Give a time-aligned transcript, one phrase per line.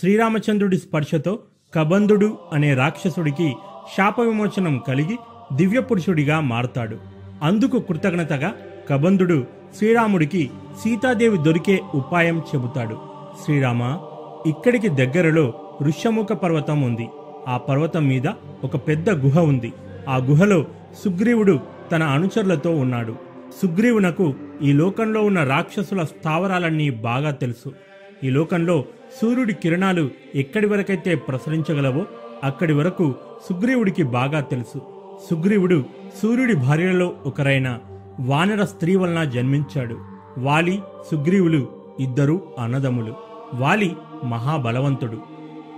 [0.00, 1.38] శ్రీరామచంద్రుడి స్పర్శతో
[1.74, 3.54] కబంధుడు అనే రాక్షసుడికి
[3.96, 5.18] శాప విమోచనం కలిగి
[5.56, 6.96] దివ్య పురుషుడిగా మారతాడు.
[7.42, 8.54] అందుకు కృతజ్ఞతగా
[8.90, 9.46] కబంధుడు
[9.76, 10.50] శ్రీరాముడికి
[10.84, 12.96] సీతాదేవి దొరికే ఉపాయం చెబుతాడు.
[13.44, 13.98] శ్రీరామ
[14.46, 17.08] ఇక్కడికి దగ్గరలో ఋష్యముఖ పర్వతం ఉంది.
[17.48, 18.26] ఆ పర్వతం మీద
[18.64, 19.72] ఒక పెద్ద గుహ ఉంది.
[20.08, 20.66] ఆ గుహలో
[21.04, 21.60] సుగ్రీవుడు
[21.92, 23.16] తన అనుచరులతో ఉన్నాడు.
[23.62, 27.72] సుగ్రీవునకు ఈ లోకంలో ఉన్న రాక్షసుల స్థావరాలన్నీ బాగా తెలుసు.
[28.24, 28.84] ఈ లోకంలో
[29.20, 32.06] సూర్యుడి కిరణాలు ఎక్కడి వరకైతే ప్రసరించగలవో
[32.44, 33.14] అక్కడి వరకు
[33.48, 34.78] సుగ్రీవుడికి బాగా తెలుసు.
[35.30, 35.84] సుగ్రీవుడు
[36.22, 37.78] సూర్యుడి భార్యలలో ఒకరైన
[38.20, 39.96] వానర స్త్రీ వలన జన్మించాడు.
[40.38, 41.68] వాలి సుగ్రీవులు
[42.00, 43.14] ఇద్దరు అన్నదమ్ములు.
[43.54, 45.18] వాలి మహాబలవంతుడు.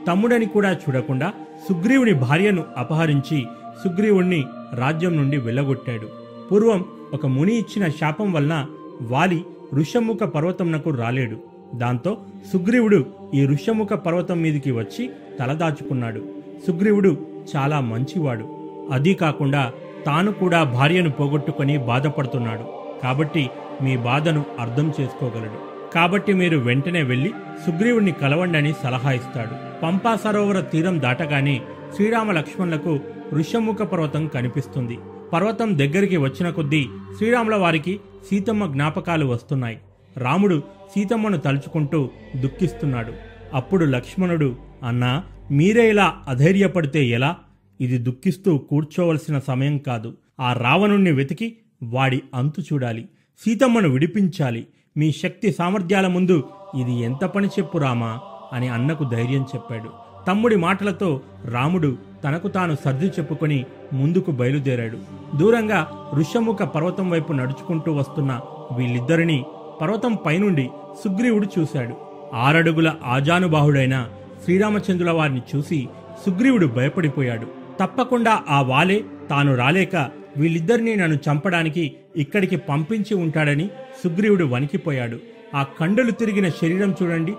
[0.09, 1.33] తమ్ముడని కూడా చూడకుండా
[1.69, 3.47] సుగ్రీవుని భార్యను అపహరించి
[3.85, 4.45] సుగ్రీవుణ్ణి
[4.75, 6.09] రాజ్యం నుండి వెళ్ళగొట్టాడు.
[6.53, 8.67] పూర్వం ఒక ముని ఇచ్చిన శాపం వలన
[9.03, 9.45] వాలి
[9.75, 11.37] ఋషముఖ పర్వతంనకు రాలేడు.
[11.75, 12.17] దాంతో
[12.53, 16.25] సుగ్రీవుడు ఈ ఋష్యముఖ పర్వతం మీదికి వచ్చి తలదాచుకున్నాడు
[16.67, 17.27] సుగ్రీవుడు
[17.57, 18.57] చాలా మంచివాడు.
[18.93, 19.73] అదీ కాకుండా
[20.07, 22.65] తాను కూడా భార్యను పోగొట్టుకొని బాధపడుతున్నాడు.
[23.03, 23.51] కాబట్టి
[23.83, 25.93] మీ బాధను అర్థం చేసుకోగలడు.
[25.95, 27.31] కాబట్టి మీరు వెంటనే వెళ్ళి
[27.67, 29.81] సుగ్రీవుణ్ణి కలవండి అని సలహా ఇస్తాడు.
[29.83, 31.61] పంపా సరోవర తీరం దాటగానే
[31.97, 33.01] శ్రీరామ లక్ష్మణులకు
[33.33, 34.99] ఋష్యముఖ పర్వతం కనిపిస్తుంది.
[35.33, 36.87] పర్వతం దగ్గరికి వచ్చిన కొద్దీ
[37.19, 38.01] శ్రీరాముల వారికి
[38.31, 39.79] సీతమ్మ జ్ఞాపకాలు వస్తున్నాయి.
[40.17, 40.63] రాముడు
[40.95, 43.13] సీతమ్మను తలుచుకుంటూ దుఃఖిస్తున్నాడు.
[43.57, 47.37] అప్పుడు లక్ష్మణుడు అన్నా మీరే ఇలా అధైర్యపడితే ఎలా?
[47.81, 50.15] ఇది దుఃఖిస్తూ కూర్చోవలసిన సమయం కాదు.
[50.41, 53.09] ఆ రావణుణ్ణి వెతికి వాడి అంతు చూడాలి.
[53.45, 54.67] సీతమ్మను విడిపించాలి.
[54.97, 56.49] మీ శక్తి సామర్థ్యాల ముందు
[56.81, 58.21] ఇది ఎంత పని చెప్పు రామా
[58.53, 59.91] అని అన్నకు ధైర్యం చెప్పాడు.
[60.27, 64.99] తమ్ముడి మాటలతో రాముడు తనకు తాను సర్ది చెప్పుకొని ముందుకు బయలుదేరాడు.
[65.37, 68.41] దూరంగా ఋషముఖ పర్వతం వైపు నడుచుకుంటూ వస్తున్న
[68.77, 69.45] వీళ్ళిద్దరినీ
[69.81, 70.71] పర్వతం పైనుండి
[71.05, 72.06] సుగ్రీవుడు చూశాడు.
[72.35, 74.09] ఆరడుగుల ఆజానుబాహుడైన
[74.45, 75.89] శ్రీరామచంద్రుల వారిని చూసి
[76.27, 77.47] సుగ్రీవుడు భయపడిపోయాడు.
[77.81, 83.71] తప్పకుండా ఆ వాలే తాను రాలేక వీళ్ళిద్దరినీ నన్ను చంపడానికి ఇక్కడికి పంపించి ఉంటాడని
[84.05, 85.19] సుగ్రీవుడు వణికిపోయాడు.
[85.55, 87.33] ఆ కండలు తిరిగిన శరీరం చూడండి.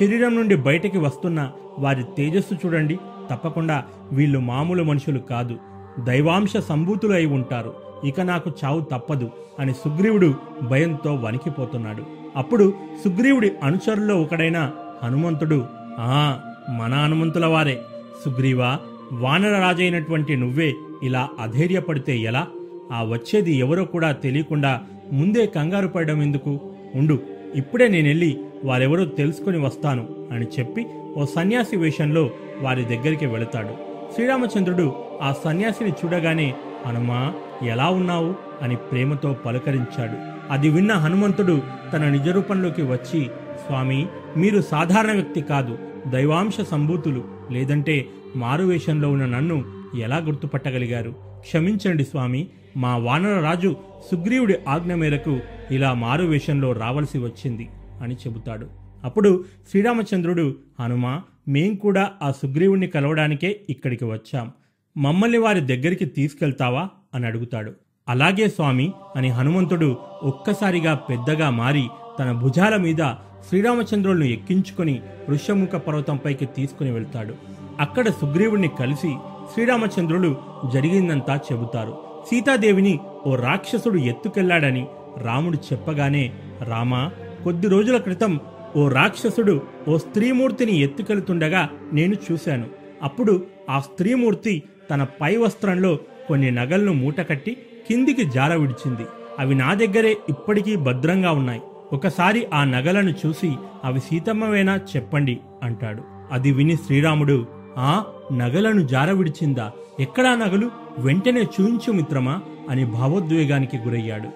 [0.00, 2.98] శరీరం నుండి బయటికి వస్తున్న వారి తేజస్సు చూడండి.
[3.30, 5.56] తప్పకుండా వీళ్ళు మామూలు మనుషులు కాదు.
[6.04, 7.74] దైవాంశ సంభూతులు అయి ఉంటారు.
[8.04, 12.25] ఇక నాకు చావు తప్పదు అని సుగ్రీవుడు భయంతో వణికిపోతున్నాడు.
[12.36, 12.74] అప్పుడు
[13.04, 15.66] సుగ్రీవుడి అనుచరుల్లో ఒకడైన హనుమంతుడు
[15.98, 16.40] ఆ
[16.78, 17.80] మన హనుమంతుల వారే.
[18.24, 18.78] సుగ్రీవా
[19.12, 22.46] వానర రాజైనటువంటి నువ్వే ఇలా అధైర్యపడితే ఎలా?
[22.92, 24.80] ఆ వచ్చేది ఎవరో కూడా తెలియకుండా
[25.12, 26.60] ముందే కంగారు పడడం ఎందుకు?
[26.94, 27.18] ఉండు
[27.54, 30.86] ఇప్పుడే నేనెళ్ళి వారెవరో తెలుసుకుని వస్తాను అని చెప్పి
[31.16, 32.30] ఓ సన్యాసి వేషంలో
[32.60, 33.68] వారి దగ్గరికి వెళతాడు.
[34.14, 36.54] శ్రీరామచంద్రుడు ఆ సన్యాసిని చూడగానే
[36.86, 38.34] హనుమా ఎలా ఉన్నావు?
[38.62, 40.35] అని ప్రేమతో పలకరించాడు.
[40.50, 41.62] అది విన్న హనుమంతుడు
[41.92, 43.30] తన నిజరూపంలోకి వచ్చి
[43.66, 47.24] స్వామి మీరు సాధారణ వ్యక్తి కాదు దైవాంశ సంభూతులు.
[47.50, 49.64] లేదంటే మారువేషంలో ఉన్న నన్ను
[49.98, 51.14] ఎలా గుర్తుపట్టగలిగారు?
[51.40, 53.76] క్షమించండి స్వామి మా వానరరాజు
[54.10, 55.40] సుగ్రీవుడి ఆజ్ఞ మేరకు
[55.70, 57.68] ఇలా మారువేషంలో రావలసి వచ్చింది
[58.02, 58.66] అని చెబుతాడు.
[59.04, 64.52] అప్పుడు శ్రీరామచంద్రుడు హనుమ మేం కూడా ఆ సుగ్రీవుణ్ణి కలవడానికే ఇక్కడికి వచ్చాం.
[64.96, 66.88] మమ్మల్ని వారి దగ్గరికి తీసుకెళ్తావా?
[67.14, 67.72] అని అడుగుతాడు.
[68.08, 73.02] అలాగే స్వామి అని హనుమంతుడు ఒక్కసారిగా పెద్దగా మారి తన భుజాల మీద
[73.48, 77.34] శ్రీరామచంద్రులను ఎక్కించుకొని ఋష్యముఖ పర్వతంపైకి తీసుకుని వెళ్తాడు.
[77.80, 79.16] అక్కడ సుగ్రీవుణ్ణి కలిసి
[79.52, 80.36] శ్రీరామచంద్రుడు
[80.72, 81.94] జరిగిందంతా చెబుతారు.
[82.30, 84.86] సీతాదేవిని ఓ రాక్షసుడు ఎత్తుకెళ్ళాడని
[85.22, 87.10] రాముడు చెప్పగానే రామా
[87.44, 88.40] కొద్ది రోజుల క్రితం
[88.76, 92.66] ఓ రాక్షసుడు ఓ స్త్రీమూర్తిని ఎత్తుకెళ్తుండగా నేను చూశాను.
[93.02, 97.56] అప్పుడు ఆ స్త్రీమూర్తి తన పై వస్త్రంలో కొన్ని నగలను మూటకట్టి
[97.88, 99.06] కిందికి జార విడిచింది.
[99.38, 101.60] అవి నా దగ్గరే ఇప్పటికీ భద్రంగా ఉన్నాయి.
[101.92, 103.52] ఒకసారి ఆ నగలను చూసి
[103.84, 106.02] అవి సీతమ్మవేనా చెప్పండి అంటాడు.
[106.32, 107.46] అది విని శ్రీరాముడు
[107.78, 109.72] ఆ నగలను జార విడిచిందా?
[110.00, 110.70] ఎక్కడా నగలు?
[110.98, 112.40] వెంటనే చూయించు మిత్రమా?
[112.70, 114.28] అని భావోద్వేగానికి గురయ్యాడు.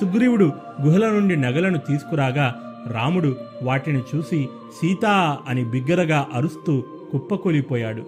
[0.00, 0.52] సుగ్రీవుడు
[0.82, 2.54] గుహల నుండి నగలను తీసుకురాగా
[2.86, 4.48] రాముడు వాటిని చూసి
[4.80, 8.02] సీతా అని బిగ్గరగా అరుస్తూ కుప్పకూలిపోయాడు.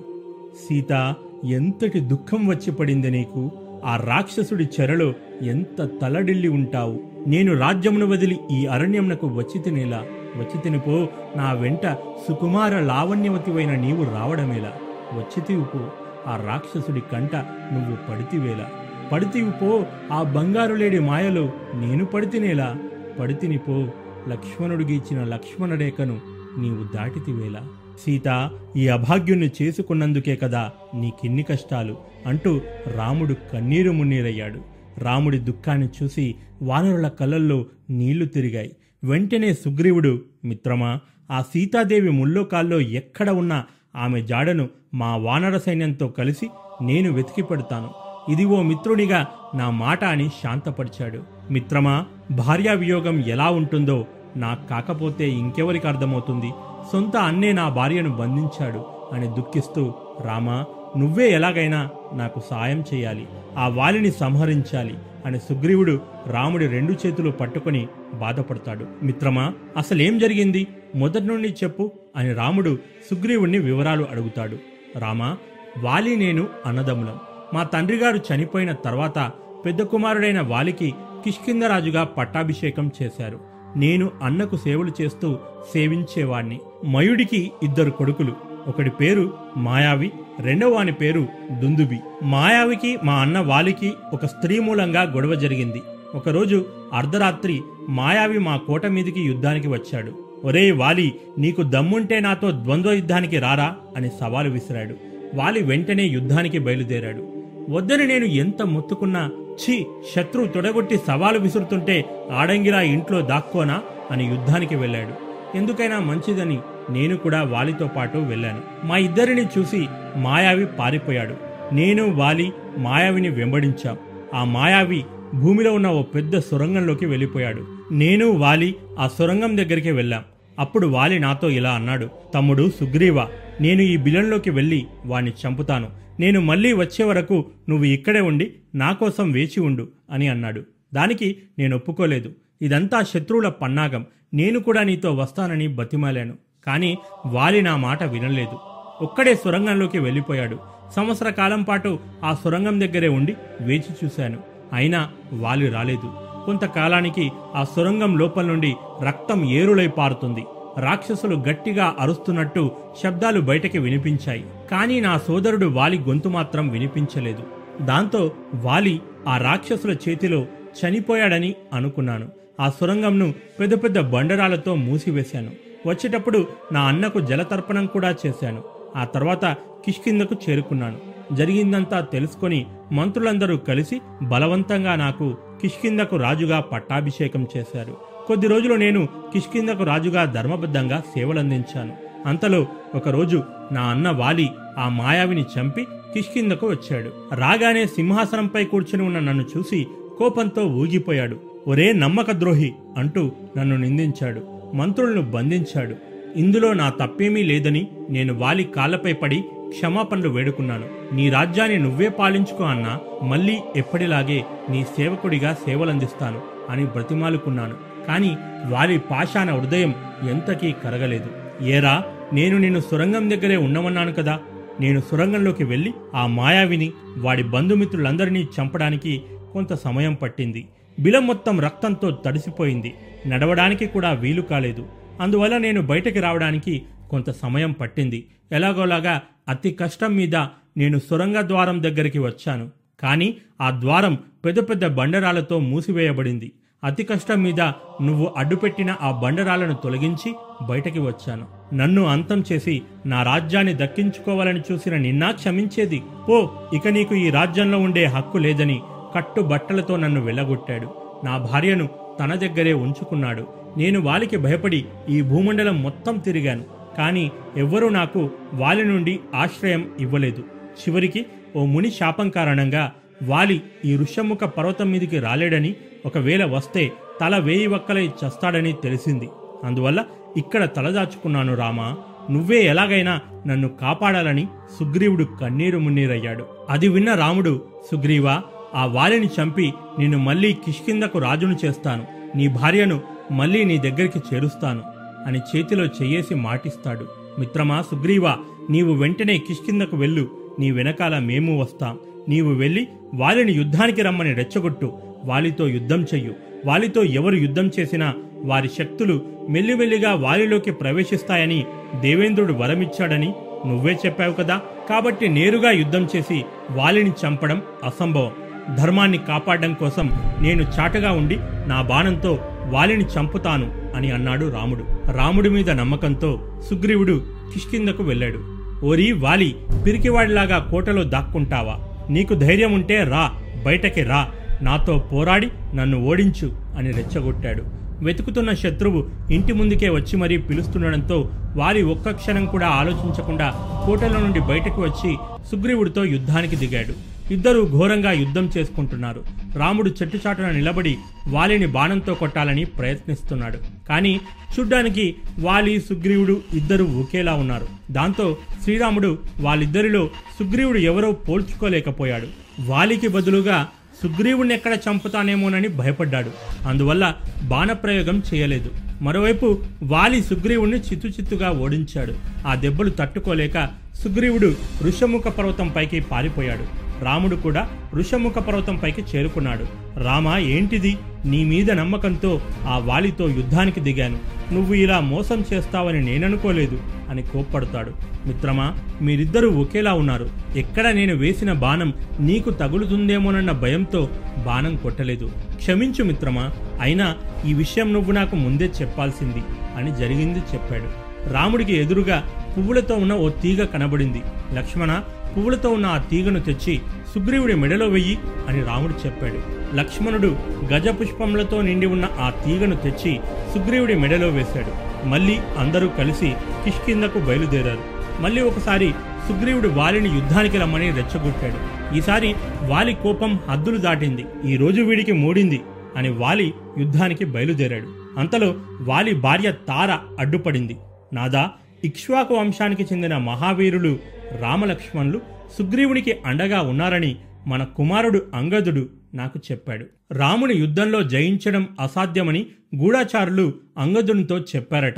[0.69, 1.15] సీత
[1.45, 3.51] ఎంతటి దుఃఖం వచ్చి పడింది నీకు?
[3.85, 7.01] ఆ రాక్షసుడి చెరలో ఎంత తలడిల్లి ఉంటావు?
[7.27, 10.07] నేను రాజ్యమును వదిలి ఈ అరణ్యమునకు వచ్చితినేలా.
[10.37, 11.97] వచ్చితినిపో నా వెంట
[12.29, 14.73] సుకుమార లావణ్యవతివైన నీవు రావడమేలా.
[15.15, 15.89] వచ్చితివిపో పో
[16.27, 17.37] ఆ రాక్షసుడి కంట
[17.73, 18.71] నువ్వు పడితివేలా.
[19.13, 22.77] పడితివి పో ఆ బంగారు లేడి మాయలో నేను పడితినేలా.
[23.21, 23.85] పడితిని పో
[24.29, 26.21] లక్ష్మణుడు గీచిన లక్ష్మణరేఖను
[26.59, 27.67] నీవు దాటితివేలా.
[28.05, 32.61] సీత ఈ అభాగ్యుణ్ణి చేసుకున్నందుకే కదా నీకిన్ని కష్టాలు అంటూ
[32.97, 34.61] రాముడు కన్నీరు మున్నీరయ్యాడు.
[34.99, 38.73] రాముడి దుఃఖాన్ని చూసి వానరుల కళ్ళల్లో నీళ్ళు తిరిగాయి.
[39.05, 41.01] వెంటనే సుగ్రీవుడు మిత్రమా
[41.31, 43.65] ఆ సీతాదేవి ముల్లోకాల్లో ఎక్కడ ఉన్నా
[43.97, 46.47] ఆమె జాడను మా వానర సైన్యంతో కలిసి
[46.83, 47.91] నేను వెతికి పెడతాను.
[48.33, 51.21] ఇది ఓ మిత్రునిగా నా మాట అని శాంతపరిచాడు.
[51.51, 54.07] మిత్రమా భార్యా వియోగం ఎలా ఉంటుందో
[54.37, 56.51] నాకు కాకపోతే ఇంకెవరికి అర్థమవుతుంది?
[56.93, 60.65] సొంత అన్నే నా భార్యను బంధించాడు అని దుఃఖిస్తూ రామా
[60.97, 63.29] నువ్వే ఎలాగైనా నాకు సాయం చేయాలి
[63.59, 64.95] ఆ వాలిని సంహరించాలి
[65.27, 68.87] అని సుగ్రీవుడు రాముడి రెండు చేతులు పట్టుకొని బాధపడతాడు.
[69.03, 70.67] మిత్రమా అసలేం జరిగింది?
[70.95, 72.79] మొదటి నుండి చెప్పు అని రాముడు
[73.11, 74.57] సుగ్రీవుణ్ణి వివరాలు అడుగుతాడు.
[74.99, 75.37] రామా
[75.79, 77.19] వాలి నేను అన్నదమ్ములం.
[77.55, 79.33] మా తండ్రిగారు చనిపోయిన తర్వాత
[79.65, 80.95] పెద్ద కుమారుడైన వాలికి
[81.25, 83.41] కిష్కిందరాజుగా పట్టాభిషేకం చేశారు.
[83.77, 85.39] నేను అన్నకు సేవలు చేస్తూ
[85.73, 86.61] సేవించేవాణ్ణి.
[86.85, 88.33] మయుడికి ఇద్దరు కొడుకులు.
[88.69, 90.11] ఒకడి పేరు మాయావి
[90.41, 91.99] రెండవవాని పేరు దుందుబి.
[92.23, 95.83] మాయావికి మా అన్న వాలికి ఒక స్త్రీ మూలంగా గొడవ జరిగింది.
[96.15, 100.13] ఒకరోజు అర్ధరాత్రి మాయావి మా కోట మీదికి యుద్ధానికి వచ్చాడు.
[100.45, 103.77] ఒరే వాలి నీకు దమ్ముంటే నాతో ద్వంద్వ యుద్ధానికి రారా?
[103.97, 104.95] అని సవాలు విసిరాడు.
[105.35, 107.29] వాలి వెంటనే యుద్ధానికి బయలుదేరాడు.
[107.71, 109.87] వద్దని నేను ఎంత మొత్తుకున్నా ఛీ
[110.17, 113.83] శత్రువు తొడగొట్టి సవాలు విసురుతుంటే ఆడంగిరా ఇంట్లో దాక్కోనా?
[114.11, 115.30] అని యుద్ధానికి వెళ్ళాడు.
[115.55, 116.59] ఎందుకైనా మంచిదని
[116.91, 118.87] నేను కూడా వాలితో పాటు వెళ్ళాను.
[118.87, 119.87] మా ఇద్దరిని చూసి
[120.17, 121.35] మాయావి పారిపోయాడు.
[121.75, 123.97] నేను వాలి మాయావిని వెంబడించాం.
[124.35, 125.05] ఆ మాయావి
[125.35, 127.67] భూమిలో ఉన్న ఓ పెద్ద సొరంగంలోకి వెళ్ళిపోయాడు.
[127.93, 130.25] నేను వాలి ఆ సొరంగం దగ్గరికి వెళ్ళాం.
[130.59, 133.21] అప్పుడు వాలి నాతో ఇలా అన్నాడు తమ్ముడు సుగ్రీవ
[133.61, 135.89] నేను ఈ బిలంలోకి వెళ్ళి వాణ్ణి చంపుతాను.
[136.21, 140.63] నేను మళ్ళీ వచ్చే వరకు నువ్వు ఇక్కడే ఉండి నా కోసం వేచి ఉండు అని అన్నాడు.
[140.95, 142.33] దానికి నేను ఒప్పుకోలేదు.
[142.63, 144.07] ఇదంతా శత్రువుల పన్నాగం.
[144.35, 146.35] నేను కూడా నీతో వస్తానని బతిమాలాను.
[146.67, 148.59] కానీ వాలి నా మాట వినలేదు.
[149.03, 150.59] ఒక్కడే సొరంగంలోకి వెళ్ళిపోయాడు.
[150.97, 154.39] సంవత్సర కాలం పాటు ఆ సొరంగం దగ్గరే ఉండి వేచి చూశాను.
[154.73, 156.13] అయినా వాలి రాలేదు.
[156.45, 160.45] కొంతకాలానికి ఆ సొరంగం లోపల నుండి రక్తం ఏరులై పారుతుంది.
[160.79, 162.71] రాక్షసులు గట్టిగా అరుస్తున్నట్టు
[163.03, 164.45] శబ్దాలు బయటకి వినిపించాయి.
[164.71, 167.43] కానీ నా సోదరుడు వాలి గొంతు మాత్రం వినిపించలేదు.
[167.83, 170.47] దాంతో వాలి ఆ రాక్షసుల చేతిలో
[170.81, 172.40] చనిపోయాడని అనుకున్నాను.
[172.61, 175.51] ఆ సొరంగంను పెద్ద పెద్ద బండరాలతో మూసివేశాను.
[175.87, 178.63] వచ్చేటప్పుడు నా అన్నకు జలతర్పణం కూడా చేశాను.
[178.97, 179.45] ఆ తర్వాత
[179.85, 180.99] కిష్కిందకు చేరుకున్నాను.
[181.33, 187.97] జరిగిందంతా తెలుసుకొని మంత్రులందరూ కలిసి బలవంతంగా నాకు కిష్కిందకు రాజుగా పట్టాభిషేకం చేశారు.
[188.27, 191.97] కొద్ది రోజులు నేను కిష్కిందకు రాజుగా ధర్మబద్ధంగా సేవలందించాను.
[192.27, 193.43] అంతలో ఒకరోజు
[193.73, 197.35] నా అన్న వాలి ఆ మాయావిని చంపి కిష్కిందకు వచ్చాడు.
[197.35, 199.87] రాగానే సింహాసనంపై కూర్చుని ఉన్న నన్ను చూసి
[200.19, 201.50] కోపంతో ఊగిపోయాడు.
[201.69, 204.43] ఒరే నమ్మక ద్రోహి అంటూ నన్ను నిందించాడు.
[204.75, 205.95] మంత్రులను బంధించాడు.
[206.37, 211.15] ఇందులో నా తప్పేమీ లేదని నేను వాలి కాళ్ళపై పడి క్షమాపణలు వేడుకున్నాను.
[211.15, 216.41] నీ రాజ్యాన్ని నువ్వే పాలించుకో అన్నా మళ్ళీ ఎప్పటిలాగే నీ సేవకుడిగా సేవలందిస్తాను
[216.71, 217.75] అని బ్రతిమాలుకున్నాను.
[218.09, 218.37] కాని
[218.69, 219.95] వాలి పాషాణ హృదయం
[220.31, 221.27] ఎంతకీ కరగలేదు.
[221.65, 224.41] ఏరా నేను నిన్ను సొరంగం దగ్గరే ఉండమన్నాను కదా.
[224.81, 229.23] నేను సొరంగంలోకి వెళ్ళి ఆ మాయావిని వాడి బంధుమిత్రులందరినీ చంపడానికి
[229.53, 230.67] కొంత సమయం పట్టింది.
[231.01, 232.95] బిలం మొత్తం రక్తంతో తడిసిపోయింది.
[233.27, 234.87] నడవడానికి కూడా వీలు కాలేదు.
[235.21, 238.27] అందువల్ల నేను బయటకి రావడానికి కొంత సమయం పట్టింది.
[238.53, 240.37] ఎలాగోలాగా అతి కష్టం మీద
[240.77, 242.71] నేను సొరంగ ద్వారం దగ్గరికి వచ్చాను.
[243.01, 246.53] కానీ ఆ ద్వారం పెద్ద పెద్ద బండరాలతో మూసివేయబడింది.
[246.85, 247.61] అతి కష్టం మీద
[248.03, 250.35] నువ్వు అడ్డుపెట్టిన ఆ బండరాలను తొలగించి
[250.69, 251.75] బయటకి వచ్చాను.
[251.75, 256.03] నన్ను అంతం చేసి నా రాజ్యాన్ని దక్కించుకోవాలని చూసిన నిన్నా క్షమించేది.
[256.29, 258.81] పో ఇక నీకు ఈ రాజ్యంలో ఉండే హక్కు లేదని
[259.15, 260.95] కట్టు బట్టలతో నన్ను వెళ్ళగొట్టాడు.
[261.25, 261.89] నా భార్యను
[262.21, 263.47] తన దగ్గరే ఉంచుకున్నాడు.
[263.77, 266.65] నేను వాలికి భయపడి ఈ భూమండలం మొత్తం తిరిగాను.
[266.99, 270.41] కానీ ఎవ్వరూ నాకు వాలి నుండి ఆశ్రయం ఇవ్వలేదు.
[270.41, 271.27] చివరికి
[271.57, 272.93] ఓ ముని శాపం కారణంగా
[273.29, 275.75] వాలి ఈ ఋషముఖ పర్వతం మీదికి రాలేడని
[276.07, 279.29] ఒకవేళ వస్తే తల వేయి వక్కలై చస్తాడని తెలిసింది.
[279.65, 280.05] అందువల్ల
[280.37, 281.97] ఇక్కడ తలదాచుకున్నాను రామా.
[282.31, 284.47] నువ్వే ఎలాగైనా నన్ను కాపాడాలని
[284.79, 286.47] సుగ్రీవుడు కన్నీరు మున్నీరయ్యాడు.
[286.69, 288.43] అది విన్న రాముడు సుగ్రీవా
[288.75, 292.07] ఆ వాలిని చంపి నిన్ను మళ్ళీ కిష్కిందకు రాజును చేస్తాను.
[292.37, 293.01] నీ భార్యను
[293.33, 294.83] మళ్ళీ నీ దగ్గరికి చేరుస్తాను
[295.27, 297.07] అని చేతిలో చెయ్యేసి మాటిస్తాడు.
[297.39, 298.39] మిత్రమా సుగ్రీవా
[298.71, 300.31] నీవు వెంటనే కిష్కిందకు వెళ్ళు.
[300.59, 301.99] నీ వెనకాల మేము వస్తాం.
[302.29, 304.93] నీవు వెళ్ళి వాలిని యుద్ధానికి రమ్మని రెచ్చగొట్టు.
[305.25, 306.35] వాలితో యుద్ధం చెయ్యు.
[306.67, 311.65] వాలితో ఎవరు యుద్ధం చేసినా వారి శక్తులు మెల్లిమెల్లిగా వాలిలోకి ప్రవేశిస్తాయని
[312.01, 313.35] దేవేంద్రుడు వరమిచ్చాడని
[313.67, 314.61] నువ్వే చెప్పావు కదా.
[314.89, 318.33] కాబట్టి నేరుగా యుద్ధం చేసి వాలిని చంపడం అసంభవం.
[318.77, 325.13] ధర్మాన్ని కాపాడడం కోసం నేను చాటగా ఉండి నా బాణంతో వాలిని చంపుతాను అని అన్నాడు రాముడు.
[325.13, 328.39] రాముడి మీద నమ్మకంతో సుగ్రీవుడు కిష్కిందకు వెళ్ళాడు.
[328.87, 331.79] ఓరి వాలి పిరికివాడిలాగా కోటలో దాక్కుంటావా?
[332.11, 333.31] నీకు ధైర్యం ఉంటే రా
[333.67, 334.29] బయటకి రా.
[334.63, 337.63] నాతో పోరాడి నన్ను ఓడించు అని రెచ్చగొట్టాడు.
[338.05, 343.49] వెతుకుతున్న శత్రువు ఇంటి ముందుకే వచ్చి మరీ పిలుస్తుండడంతో వారి ఒక్క క్షణం కూడా ఆలోచించకుండా
[343.87, 345.17] కోటలో నుండి బయటకు వచ్చి
[345.51, 347.10] సుగ్రీవుడితో యుద్ధానికి దిగాడు.
[347.31, 349.25] ఇద్దరూ ఘోరంగా యుద్ధం చేసుకుంటున్నారు.
[349.57, 350.97] రాముడు చెట్టుచాటున నిలబడి
[351.29, 353.59] వాలిని బాణంతో కొట్టాలని ప్రయత్నిస్తున్నాడు.
[353.89, 354.21] కానీ
[354.59, 357.67] చూడ్డానికి వాలి సుగ్రీవుడు ఇద్దరు ఒకేలా ఉన్నారు.
[357.91, 362.27] దాంతో శ్రీరాముడు వాళ్ళిద్దరిలో సుగ్రీవుడు ఎవరో పోల్చుకోలేకపోయాడు.
[362.61, 363.69] వాలికి బదులుగా
[364.03, 366.31] సుగ్రీవుణ్ణి ఎక్కడ చంపుతానేమోనని భయపడ్డాడు.
[366.69, 368.71] అందువల్ల బాణప్రయోగం చేయలేదు.
[369.03, 372.15] మరోవైపు వాలి సుగ్రీవుణ్ణి చిత్తుచిత్తుగా ఓడించాడు.
[372.47, 376.90] ఆ దెబ్బలు తట్టుకోలేక సుగ్రీవుడు ఋషముఖ పర్వతం పైకి పారిపోయాడు.
[377.03, 379.67] రాముడు కూడా ఋషముఖ పర్వతంపైకి చేరుకున్నాడు.
[380.01, 380.99] రామ ఏంటిది?
[381.25, 384.19] నీ మీద నమ్మకంతో ఆ వాలితో యుద్ధానికి దిగాను.
[384.55, 386.79] నువ్వు ఇలా మోసం చేస్తావని నేననుకోలేదు
[387.11, 387.93] అని కోప్పడతాడు.
[388.27, 390.31] మిత్రమా మీరిద్దరూ ఒకేలా ఉన్నారు.
[390.57, 394.09] ఎక్కడ నేను వేసిన బాణం నీకు తగులుతుందేమోనన్న భయంతో
[394.47, 395.31] బాణం కొట్టలేదు.
[395.57, 397.17] క్షమించు మిత్రమా అయినా
[397.47, 399.43] ఈ విషయం నువ్వు నాకు ముందే చెప్పాల్సింది
[399.77, 401.11] అని జరిగింది చెప్పాడు.
[401.33, 402.25] రాముడికి ఎదురుగా
[402.59, 404.23] పువ్వులతో ఉన్న ఓ తీగ కనబడింది.
[404.55, 405.01] లక్ష్మణ
[405.37, 406.81] పువ్వులతో ఉన్న ఆ తీగను తెచ్చి
[407.15, 408.19] సుగ్రీవుడి మెడలో వెయ్యి
[408.49, 409.61] అని రాముడు చెప్పాడు.
[409.77, 410.37] లక్ష్మణుడు
[410.73, 413.21] గజపుష్పములతో నిండి ఉన్న ఆ తీగను తెచ్చి
[413.55, 414.91] సుగ్రీవుడి మెడలో వేశాడు.
[415.07, 416.35] మళ్ళీ అందరూ కలిసి
[416.65, 418.01] కిష్కిందకు బయలుదేరారు.
[418.23, 418.93] మళ్ళీ ఒకసారి
[419.29, 421.81] సుగ్రీవుడు వాలిని యుద్ధానికి రమ్మని రెచ్చగొట్టాడు.
[421.97, 424.25] ఈసారి వాలి కోపం హద్దులు దాటింది.
[424.45, 425.61] ఈ రోజు వీడికి మూడింది
[425.97, 428.19] అని వాలి యుద్ధానికి బయలుదేరాడు.
[428.19, 430.77] అంతలో వాలి భార్య తార అడ్డుపడింది.
[431.13, 431.51] నాదా
[431.85, 433.99] ఇక్ష్వాకు వంశానికి చెందిన మహావీరులు
[434.39, 435.21] రామలక్ష్మణులు
[435.59, 439.87] సుగ్రీవునికి అండగా ఉన్నారని మన కుమారుడు అంగదుడు నాకు చెప్పాడు.
[440.13, 442.47] రాముని యుద్ధంలో జయించడం అసాధ్యమని
[442.77, 444.95] గూఢాచారులు అంగదునితో చెప్పారట.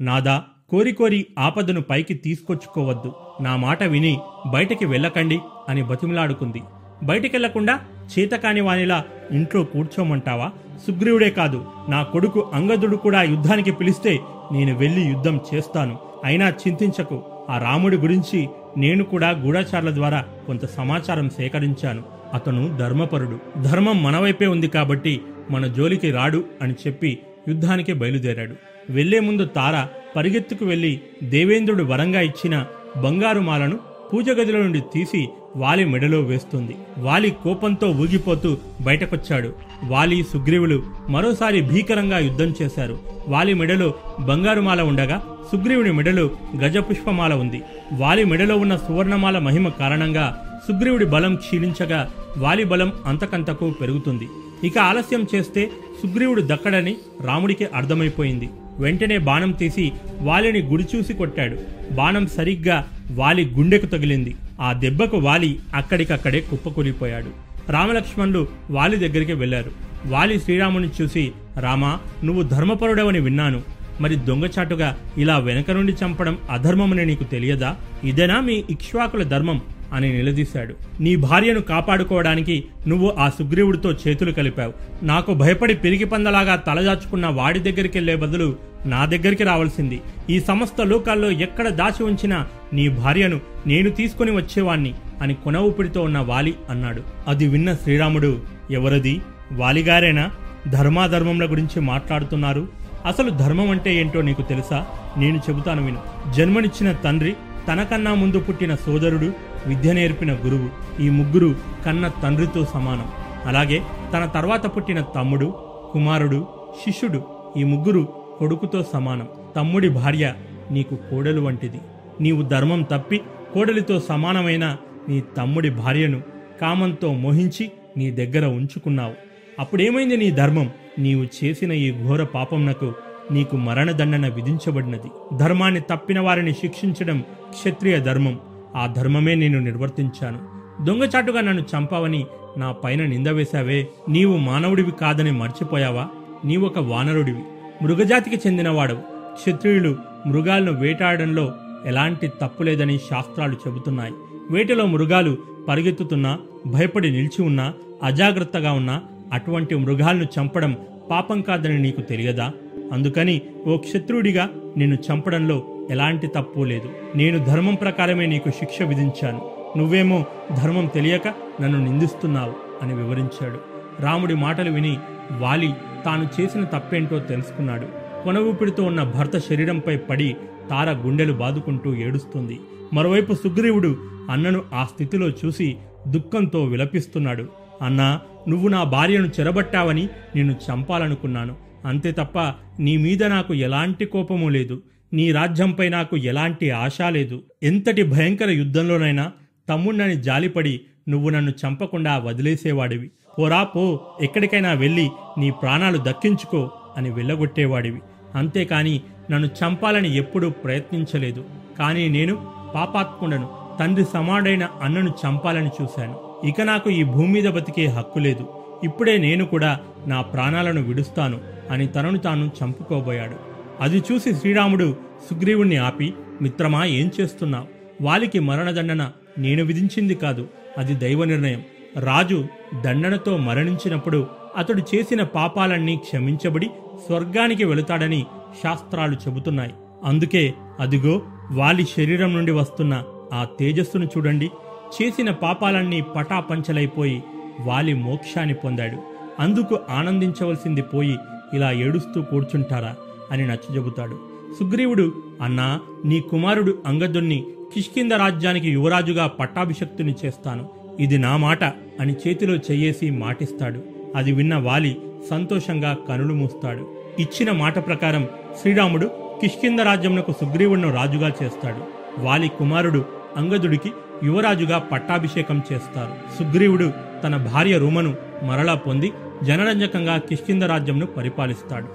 [0.00, 3.12] నాదా కోరి కోరి ఆపదను పైకి తీసుకొచ్చుకోవద్దు.
[3.40, 4.18] నా మాట విని
[4.52, 6.62] బయటికి వెళ్ళకండి అని బతిమిలాడుకుంది.
[7.02, 7.80] బయటికెళ్ళకుండా
[8.18, 10.50] చేతకాని వానిలా ఇంట్లో కూర్చోమంటావా?
[10.86, 14.18] సుగ్రీవుడే కాదు నా కొడుకు అంగదుడు కూడా యుద్ధానికి పిలిస్తే
[14.52, 15.98] నేను వెళ్ళి యుద్ధం చేస్తాను.
[16.24, 17.22] అయినా చింతించకు.
[17.50, 22.02] ఆ రాముడి గురించి నేను కూడా గూఢచారుల ద్వారా కొంత సమాచారం సేకరించాను.
[22.34, 23.62] అతను ధర్మపరుడు.
[23.62, 28.54] ధర్మం మనవైపే ఉంది కాబట్టి మన జోలికి రాడు అని చెప్పి యుద్ధానికి బయలుదేరాడు.
[28.90, 29.86] వెళ్ళే ముందు తార
[30.16, 33.78] పరిగెత్తుకు వెళ్ళి దేవేంద్రుడు వరంగా ఇచ్చిన బంగారు మాలను
[34.12, 36.76] పూజ గదిలో నుండి తీసి వాలి మెడలో వేస్తుంది.
[36.98, 39.52] వాలి కోపంతో ఊగిపోతూ బయటకొచ్చాడు.
[39.84, 42.98] వాలి సుగ్రీవులు మరోసారి భీకరంగా యుద్ధం చేశారు.
[43.28, 47.62] వాలి మెడలో బంగారుమాల ఉండగా సుగ్రీవుని మెడలో గజపుష్పమాల ఉంది.
[48.00, 50.26] వాలి మెడలో ఉన్న సువర్ణమాల మహిమ కారణంగా
[50.68, 54.28] సుగ్రీవుడి బలం క్షీణించగా వాలి బలం అంతకంతకు పెరుగుతుంది.
[54.64, 55.70] ఇక ఆలస్యం చేస్తే
[56.02, 56.96] సుగ్రీవుడు దక్కడని
[57.26, 58.48] రాముడికి అర్థమైపోయింది.
[58.78, 61.56] వెంటనే బాణం తీసి వాలిని గుడి చూసి కొట్టాడు.
[61.94, 64.36] బాణం సరిగ్గా వాలి గుండెకు తగిలింది.
[64.60, 67.30] ఆ దెబ్బకు వాలి అక్కడికక్కడే కుప్పకూలిపోయాడు.
[67.72, 69.70] రామలక్ష్మణులు వాలి దగ్గరికి వెళ్ళారు
[70.06, 73.62] వాలి శ్రీరాముని చూసి రామా నువ్వు ధర్మపరుడవని విన్నాను.
[74.00, 77.76] మరి దొంగచాటుగా ఇలా వెనక నుండి చంపడం అధర్మమని నీకు తెలియదా?
[78.04, 79.60] ఇదేనా మీ ఇక్ష్వాకుల ధర్మం?
[79.92, 80.74] అని నిలదీశాడు.
[81.00, 85.04] నీ భార్యను కాపాడుకోవడానికి నువ్వు ఆ సుగ్రీవుడితో చేతులు కలిపావు.
[85.04, 88.56] నాకు భయపడి పిరిగి పందలాగా తలదాచుకున్న వాడి దగ్గరికి వెళ్ళే బదులు
[88.86, 90.00] నా దగ్గరికి రావాల్సింది.
[90.30, 96.18] ఈ సమస్త లోకాల్లో ఎక్కడ దాచి ఉంచినా నీ భార్యను నేను తీసుకుని వచ్చేవాణ్ణి అని కొన ఊపిడితో ఉన్న
[96.18, 97.02] వాలి అన్నాడు.
[97.28, 99.20] అది విన్న శ్రీరాముడు ఎవరది?
[99.52, 100.30] వాలిగారేనా?
[100.68, 102.68] ధర్మాధర్మముల గురించి మాట్లాడుతున్నారు?
[103.06, 104.86] అసలు ధర్మం అంటే ఏంటో నీకు తెలుసా?
[105.16, 106.32] నేను చెబుతాను విను.
[106.32, 107.36] జన్మనిచ్చిన తండ్రి
[107.68, 109.32] తనకన్నా ముందు పుట్టిన సోదరుడు
[109.66, 111.54] విద్య నేర్పిన గురువు ఈ ముగ్గురు
[111.86, 113.06] కన్న తండ్రితో సమానం.
[113.44, 113.82] అలాగే
[114.12, 115.54] తన తర్వాత పుట్టిన తమ్ముడు
[115.92, 116.46] కుమారుడు
[116.84, 117.24] శిష్యుడు
[117.56, 119.28] ఈ ముగ్గురు కొడుకుతో సమానం.
[119.56, 120.34] తమ్ముడి భార్య
[120.70, 121.80] నీకు కోడలు వంటిది.
[122.20, 123.20] నీవు ధర్మం తప్పి
[123.54, 124.76] కోడలితో సమానమైన
[125.08, 126.22] నీ తమ్ముడి భార్యను
[126.60, 129.12] కామంతో మోహించి నీ దగ్గర ఉంచుకున్నావు.
[129.58, 130.70] అప్పుడేమైంది నీ ధర్మం?
[130.98, 132.92] నీవు చేసిన ఈ ఘోర పాపంనకు
[133.30, 135.36] నీకు మరణదండన విధించబడినది.
[135.36, 138.38] ధర్మాన్ని తప్పిన వారిని శిక్షించడం క్షత్రియ ధర్మం.
[138.76, 140.38] ఆ ధర్మమే నేను నిర్వర్తించాను.
[140.84, 142.26] దొంగచాటుగా నన్ను చంపావని
[142.58, 143.88] నా పైన నింద వేశావే.
[144.08, 146.08] నీవు మానవుడివి కాదని మర్చిపోయావా?
[146.44, 147.42] నీవొక వానరుడివి.
[147.82, 149.00] మృగజాతికి చెందినవాడవు.
[149.34, 149.96] క్షత్రియులు
[150.26, 151.52] మృగాలను వేటాడడంలో
[151.86, 154.12] ఎలాంటి తప్పు లేదని శాస్త్రాలు చెబుతున్నాయి.
[154.50, 157.72] వేటలో మృగాలు పరిగెత్తుతున్నా భయపడి నిలిచి ఉన్నా
[158.02, 160.76] అజాగ్రత్తగా ఉన్నా అటువంటి మృగాలను చంపడం
[161.10, 162.52] పాపం కాదని నీకు తెలియదా?
[162.92, 166.88] అందుకని ఓ క్షత్రుడిగా నిన్ను చంపడంలో ఎలాంటి తప్పు లేదు.
[167.16, 169.50] నేను ధర్మం ప్రకారమే నీకు శిక్ష విధించాను.
[169.78, 170.24] నువ్వేమో
[170.62, 171.28] ధర్మం తెలియక
[171.60, 173.58] నన్ను నిందిస్తున్నావు అని వివరించాడు.
[174.02, 174.98] రాముడి మాటలు విని
[175.38, 175.72] వాలి
[176.04, 177.86] తాను చేసిన తప్పేంటో తెలుసుకున్నాడు.
[178.24, 180.36] కొన ఊపిడితో ఉన్న భర్త శరీరంపై పడి
[180.70, 182.60] తార గుండెలు బాదుకుంటూ ఏడుస్తుంది.
[182.92, 183.96] మరోవైపు సుగ్రీవుడు
[184.30, 185.76] అన్నను ఆ స్థితిలో చూసి
[186.08, 187.61] దుఃఖంతో విలపిస్తున్నాడు.
[187.82, 191.56] అన్నా నువ్వు నా భార్యను చెరబట్టావని నిన్ను చంపాలనుకున్నాను.
[191.86, 192.38] అంతే తప్ప
[192.80, 194.82] నీ మీద నాకు ఎలాంటి కోపము లేదు.
[195.12, 197.42] నీ రాజ్యంపై నాకు ఎలాంటి ఆశ లేదు.
[197.62, 199.32] ఎంతటి భయంకర యుద్ధంలోనైనా
[199.68, 203.10] తమ్ముణ్ణని జాలిపడి నువ్వు నన్ను చంపకుండా వదిలేసేవాడివి.
[203.38, 204.00] పోరా పో.
[204.22, 208.00] ఎక్కడికైనా వెళ్ళి నీ ప్రాణాలు దక్కించుకో అని వెళ్ళగొట్టేవాడివి.
[208.34, 211.44] అంతేకాని నన్ను చంపాలని ఎప్పుడూ ప్రయత్నించలేదు.
[211.78, 212.34] కానీ నేను
[212.74, 213.48] పాపాత్ముడను
[213.80, 216.21] తండ్రి సమాడైన అన్నను చంపాలని చూశాను.
[216.44, 218.46] ఇక నాకు ఈ భూమి మీద బతికే హక్కు లేదు.
[218.84, 223.36] ఇప్పుడే నేను కూడా నా ప్రాణాలను విడుస్తాను అని తనను తాను చంపుకోబోయాడు.
[223.80, 224.96] అది చూసి శ్రీరాముడు
[225.30, 227.66] సుగ్రీవుణ్ణి ఆపి మిత్రమా ఏం చేస్తున్నావు?
[228.00, 231.62] వాలికి మరణదండన నేను విధించింది కాదు అది దైవ నిర్ణయం.
[231.96, 232.44] రాజు
[232.84, 236.70] దండనతో మరణించినప్పుడు అతడు చేసిన పాపాలన్నీ క్షమించబడి
[237.06, 238.26] స్వర్గానికి వెళుతాడని
[238.62, 239.74] శాస్త్రాలు చెబుతున్నాయి.
[240.04, 241.22] అందుకే అదిగో
[241.52, 244.50] వాలి శరీరం నుండి వస్తున్న ఆ తేజస్సును చూడండి.
[244.92, 247.22] చేసిన పాపాలన్నీ పటాపంచలైపోయి
[247.60, 248.98] వాలి మోక్షాన్ని పొందాడు.
[249.40, 251.18] అందుకు ఆనందించవలసింది పోయి
[251.54, 252.94] ఇలా ఏడుస్తూ కూర్చుంటారా
[253.30, 254.18] అని నచ్చజెబుతాడు.
[254.60, 257.44] సుగ్రీవుడు అన్నా నీ కుమారుడు అంగదుణ్ణి
[257.74, 260.68] కిష్కింద రాజ్యానికి యువరాజుగా పట్టాభిషక్తుని చేస్తాను.
[261.00, 261.64] ఇది నా మాట
[262.00, 263.80] అని చేతిలో చెయ్యేసి మాటిస్తాడు.
[264.16, 264.96] అది విన్న వాలి
[265.30, 266.94] సంతోషంగా కనులు మూస్తాడు.
[267.18, 268.28] ఇచ్చిన మాట ప్రకారం
[268.60, 269.06] శ్రీరాముడు
[269.40, 271.80] కిష్కింద రాజ్యమునకు సుగ్రీవుణ్ణి రాజుగా చేస్తాడు.
[272.20, 273.04] వాలి కుమారుడు
[273.36, 273.92] అంగదుడికి
[274.24, 276.38] యువరాజుగా పట్టాభిషేకం చేస్తారు.
[276.38, 276.92] సుగ్రీవుడు
[277.24, 279.12] తన భార్య రూమను మరలా పొంది
[279.42, 281.88] జనరంజకంగా కిష్కింద రాజ్యంను పరిపాలిస్తాడు.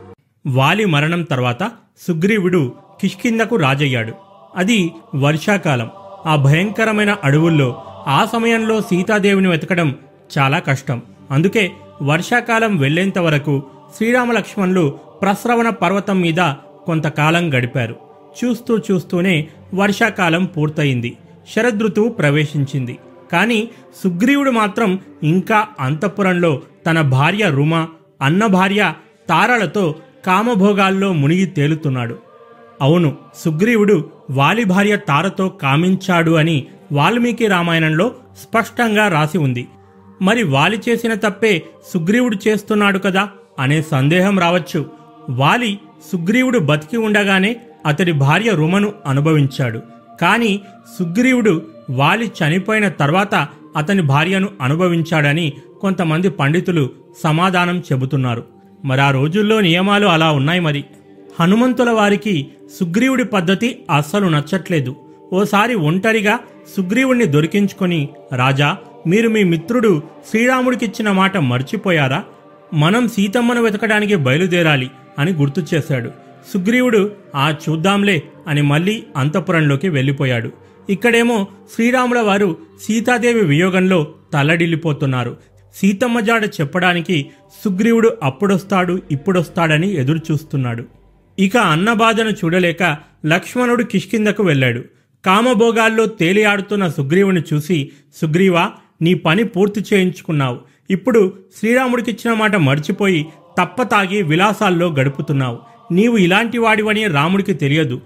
[0.48, 1.72] వాలి మరణం తర్వాత
[2.08, 4.14] సుగ్రీవుడు కిష్కిందకు రాజయ్యాడు.
[4.56, 5.90] అది వర్షాకాలం.
[6.26, 9.96] ఆ భయంకరమైన అడవుల్లో ఆ సమయంలో సీతాదేవిని వెతకడం
[10.38, 11.02] చాలా కష్టం.
[11.32, 13.64] అందుకే వర్షాకాలం వెళ్ళేంత వరకు
[13.98, 14.90] శ్రీరామలక్ష్మణులు
[15.22, 16.54] ప్రస్రవణ పర్వతం మీద
[16.86, 17.96] కొంతకాలం గడిపారు.
[18.44, 21.18] చూస్తూ చూస్తూనే వర్షాకాలం పూర్తయింది.
[21.56, 22.98] శరదృతువు ప్రవేశించింది.
[23.32, 23.70] కానీ
[24.04, 27.88] సుగ్రీవుడు మాత్రం ఇంకా అంతఃపురంలో తన భార్య రుమ
[28.22, 28.94] అన్న భార్య
[29.30, 32.18] తారలతో కామభోగాల్లో మునిగి తేలుతున్నాడు.
[32.82, 38.12] అవును సుగ్రీవుడు వాలి భార్య తారతో కామించాడు అని వాల్మీకి రామాయణంలో
[38.42, 39.68] స్పష్టంగా రాసి ఉంది.
[40.22, 43.30] మరి వాలి చేసిన తప్పే సుగ్రీవుడు చేస్తున్నాడు కదా
[43.60, 44.86] అనే సందేహం రావచ్చు.
[45.30, 45.80] వాలి
[46.12, 47.56] సుగ్రీవుడు బతికి ఉండగానే
[47.86, 49.82] అతడి భార్య రుమను అనుభవించాడు.
[50.22, 50.62] కానీ
[51.00, 56.90] సుగ్రీవుడు వాలి చనిపోయిన తర్వాత అతని భార్యను అనుభవించాడని కొంతమంది పండితులు
[57.24, 58.44] సమాధానం చెబుతున్నారు.
[58.86, 60.86] మరి ఆ రోజుల్లో నియమాలు అలా ఉన్నాయి మరి?
[61.40, 62.48] హనుమంతుల వారికి
[62.80, 64.96] సుగ్రీవుడి పద్ధతి అస్సలు నచ్చట్లేదు.
[65.34, 66.40] ఓసారి ఒంటరిగా
[66.78, 68.78] సుగ్రీవుణ్ణి దొరికించుకొని రాజా
[69.08, 72.24] మీరు మీ మిత్రుడు శ్రీరాముడికిచ్చిన మాట మర్చిపోయారా?
[72.74, 76.12] మనం సీతమ్మను వెతకడానికి బయలుదేరాలి అని గుర్తు చేశాడు.
[76.54, 80.52] సుగ్రీవుడు ఆ చూద్దాంలే అని మళ్ళీ అంతఃపురంలోకి వెళ్ళిపోయాడు.
[80.90, 85.38] ఇక్కడేమో శ్రీరాముల వారు సీతాదేవి వియోగంలో తల్లడిల్లిపోతున్నారు.
[85.76, 87.26] సీతమ్మ జాడ చెప్పడానికి
[87.66, 90.84] సుగ్రీవుడు అప్పుడొస్తాడు ఇప్పుడొస్తాడని ఎదురుచూస్తున్నాడు.
[91.40, 94.84] ఇక అన్నబాధను చూడలేక లక్ష్మణుడు కిష్కిందకు వెళ్ళాడు.
[95.26, 100.60] కామభోగాల్లో తేలియాడుతున్న సుగ్రీవుని చూసి సుగ్రీవా నీ పని పూర్తి చేయించుకున్నావు.
[100.90, 103.26] ఇప్పుడు శ్రీరాముడికిచ్చిన మాట మర్చిపోయి
[103.60, 105.77] తప్పతాగి విలాసాల్లో గడుపుతున్నావు.
[105.92, 108.02] నీవు ఇలాంటి వాడివని రాముడికి తెలియదు.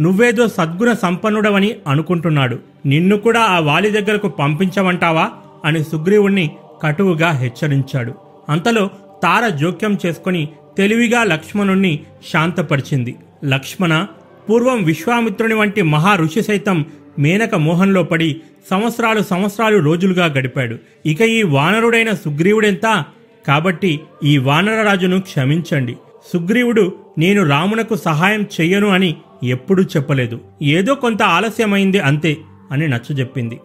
[0.00, 2.58] నువ్వేదో సద్గుణ సంపన్నుడవని అనుకుంటున్నాడు.
[2.86, 5.30] నిన్ను కూడా ఆ వాలి దగ్గరకు పంపించమంటావా?
[5.64, 6.50] అని సుగ్రీవుణ్ణి
[6.82, 8.14] కటువుగా హెచ్చరించాడు.
[8.48, 8.90] అంతలో
[9.22, 12.00] తార జోక్యం చేసుకుని తెలివిగా లక్ష్మణుణ్ణి
[12.32, 13.16] శాంతపరిచింది.
[13.44, 14.06] లక్ష్మణ
[14.50, 16.84] పూర్వం విశ్వామిత్రుని వంటి మహా ఋషి సైతం
[17.18, 20.76] మేనక మోహంలో పడి సంవత్సరాలు సంవత్సరాలు రోజులుగా గడిపాడు.
[21.06, 23.04] ఇక ఈ వానరుడైన సుగ్రీవుడెంత?
[23.46, 25.96] కాబట్టి ఈ వానరరాజును క్షమించండి.
[26.32, 30.40] సుగ్రీవుడు నేను రామునకు సహాయం చెయ్యను అని ఎప్పుడూ చెప్పలేదు.
[30.62, 32.36] ఏదో కొంత ఆలస్యమైంది అంతే
[32.72, 33.60] అని నచ్చజెప్పింది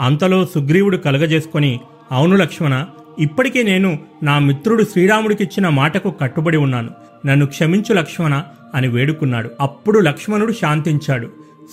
[0.00, 1.80] అంతలో సుగ్రీవుడు కలగజేసుకొని
[2.12, 2.84] అవును లక్ష్మణ
[3.18, 6.90] ఇప్పటికే నేను నా మిత్రుడు శ్రీరాముడికిచ్చిన మాటకు కట్టుబడి ఉన్నాను.
[7.26, 8.42] నన్ను క్షమించు లక్ష్మణ
[8.74, 9.50] అని వేడుకున్నాడు.
[9.60, 11.28] అప్పుడు లక్ష్మణుడు శాంతించాడు.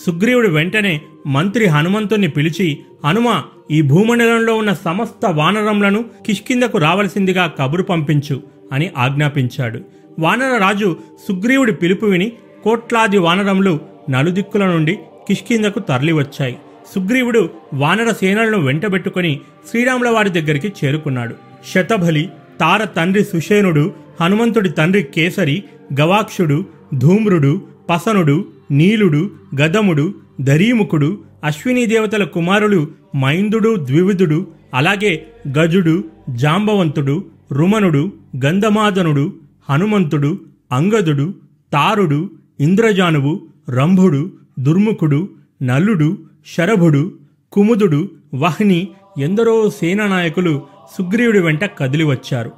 [0.05, 3.41] సుగ్రీవుడు వెంటనే మంత్రి హనుమంతుణ్ణి పిలిచి హనుమ
[3.71, 8.43] ఈ భూమండలంలో ఉన్న సమస్త వానరములను కిష్కిందకు రావలసిందిగా కబురు పంపించు
[8.73, 9.79] అని ఆజ్ఞాపించాడు.
[10.19, 10.97] వానర రాజు
[11.27, 12.31] సుగ్రీవుడి పిలుపు విని
[12.63, 16.57] కోట్లాది వానరములు నలుదిక్కుల నుండి కిష్కిందకు తరలివచ్చాయి.
[16.95, 21.35] సుగ్రీవుడు వానర సేనలను వెంటబెట్టుకుని శ్రీరాముల వారి దగ్గరికి చేరుకున్నాడు.
[21.73, 25.63] శతబలి తార తండ్రి సుషేనుడు హనుమంతుడి తండ్రి కేసరి
[26.01, 26.65] గవాక్షుడు
[26.97, 32.87] ధూమ్రుడు పసనుడు నీలుడు గదముడు దరీముఖుడు అశ్వినీ దేవతల కుమారులు
[33.21, 35.25] మైందుడు ద్వివిధుడు అలాగే
[35.57, 38.11] గజుడు జాంబవంతుడు రుమనుడు
[38.45, 39.33] గంధమాదనుడు
[39.69, 40.39] హనుమంతుడు
[40.71, 41.33] అంగదుడు
[41.73, 45.29] తారుడు ఇంద్రజానువు రంభుడు దుర్ముఖుడు
[45.63, 46.17] నలుడు
[46.57, 47.11] శరభుడు
[47.51, 48.87] కుముదుడు వహ్ని
[49.19, 50.61] ఎందరో సేనానాయకులు
[50.97, 52.51] సుగ్రీవుడి వెంట కదిలి వచ్చారు.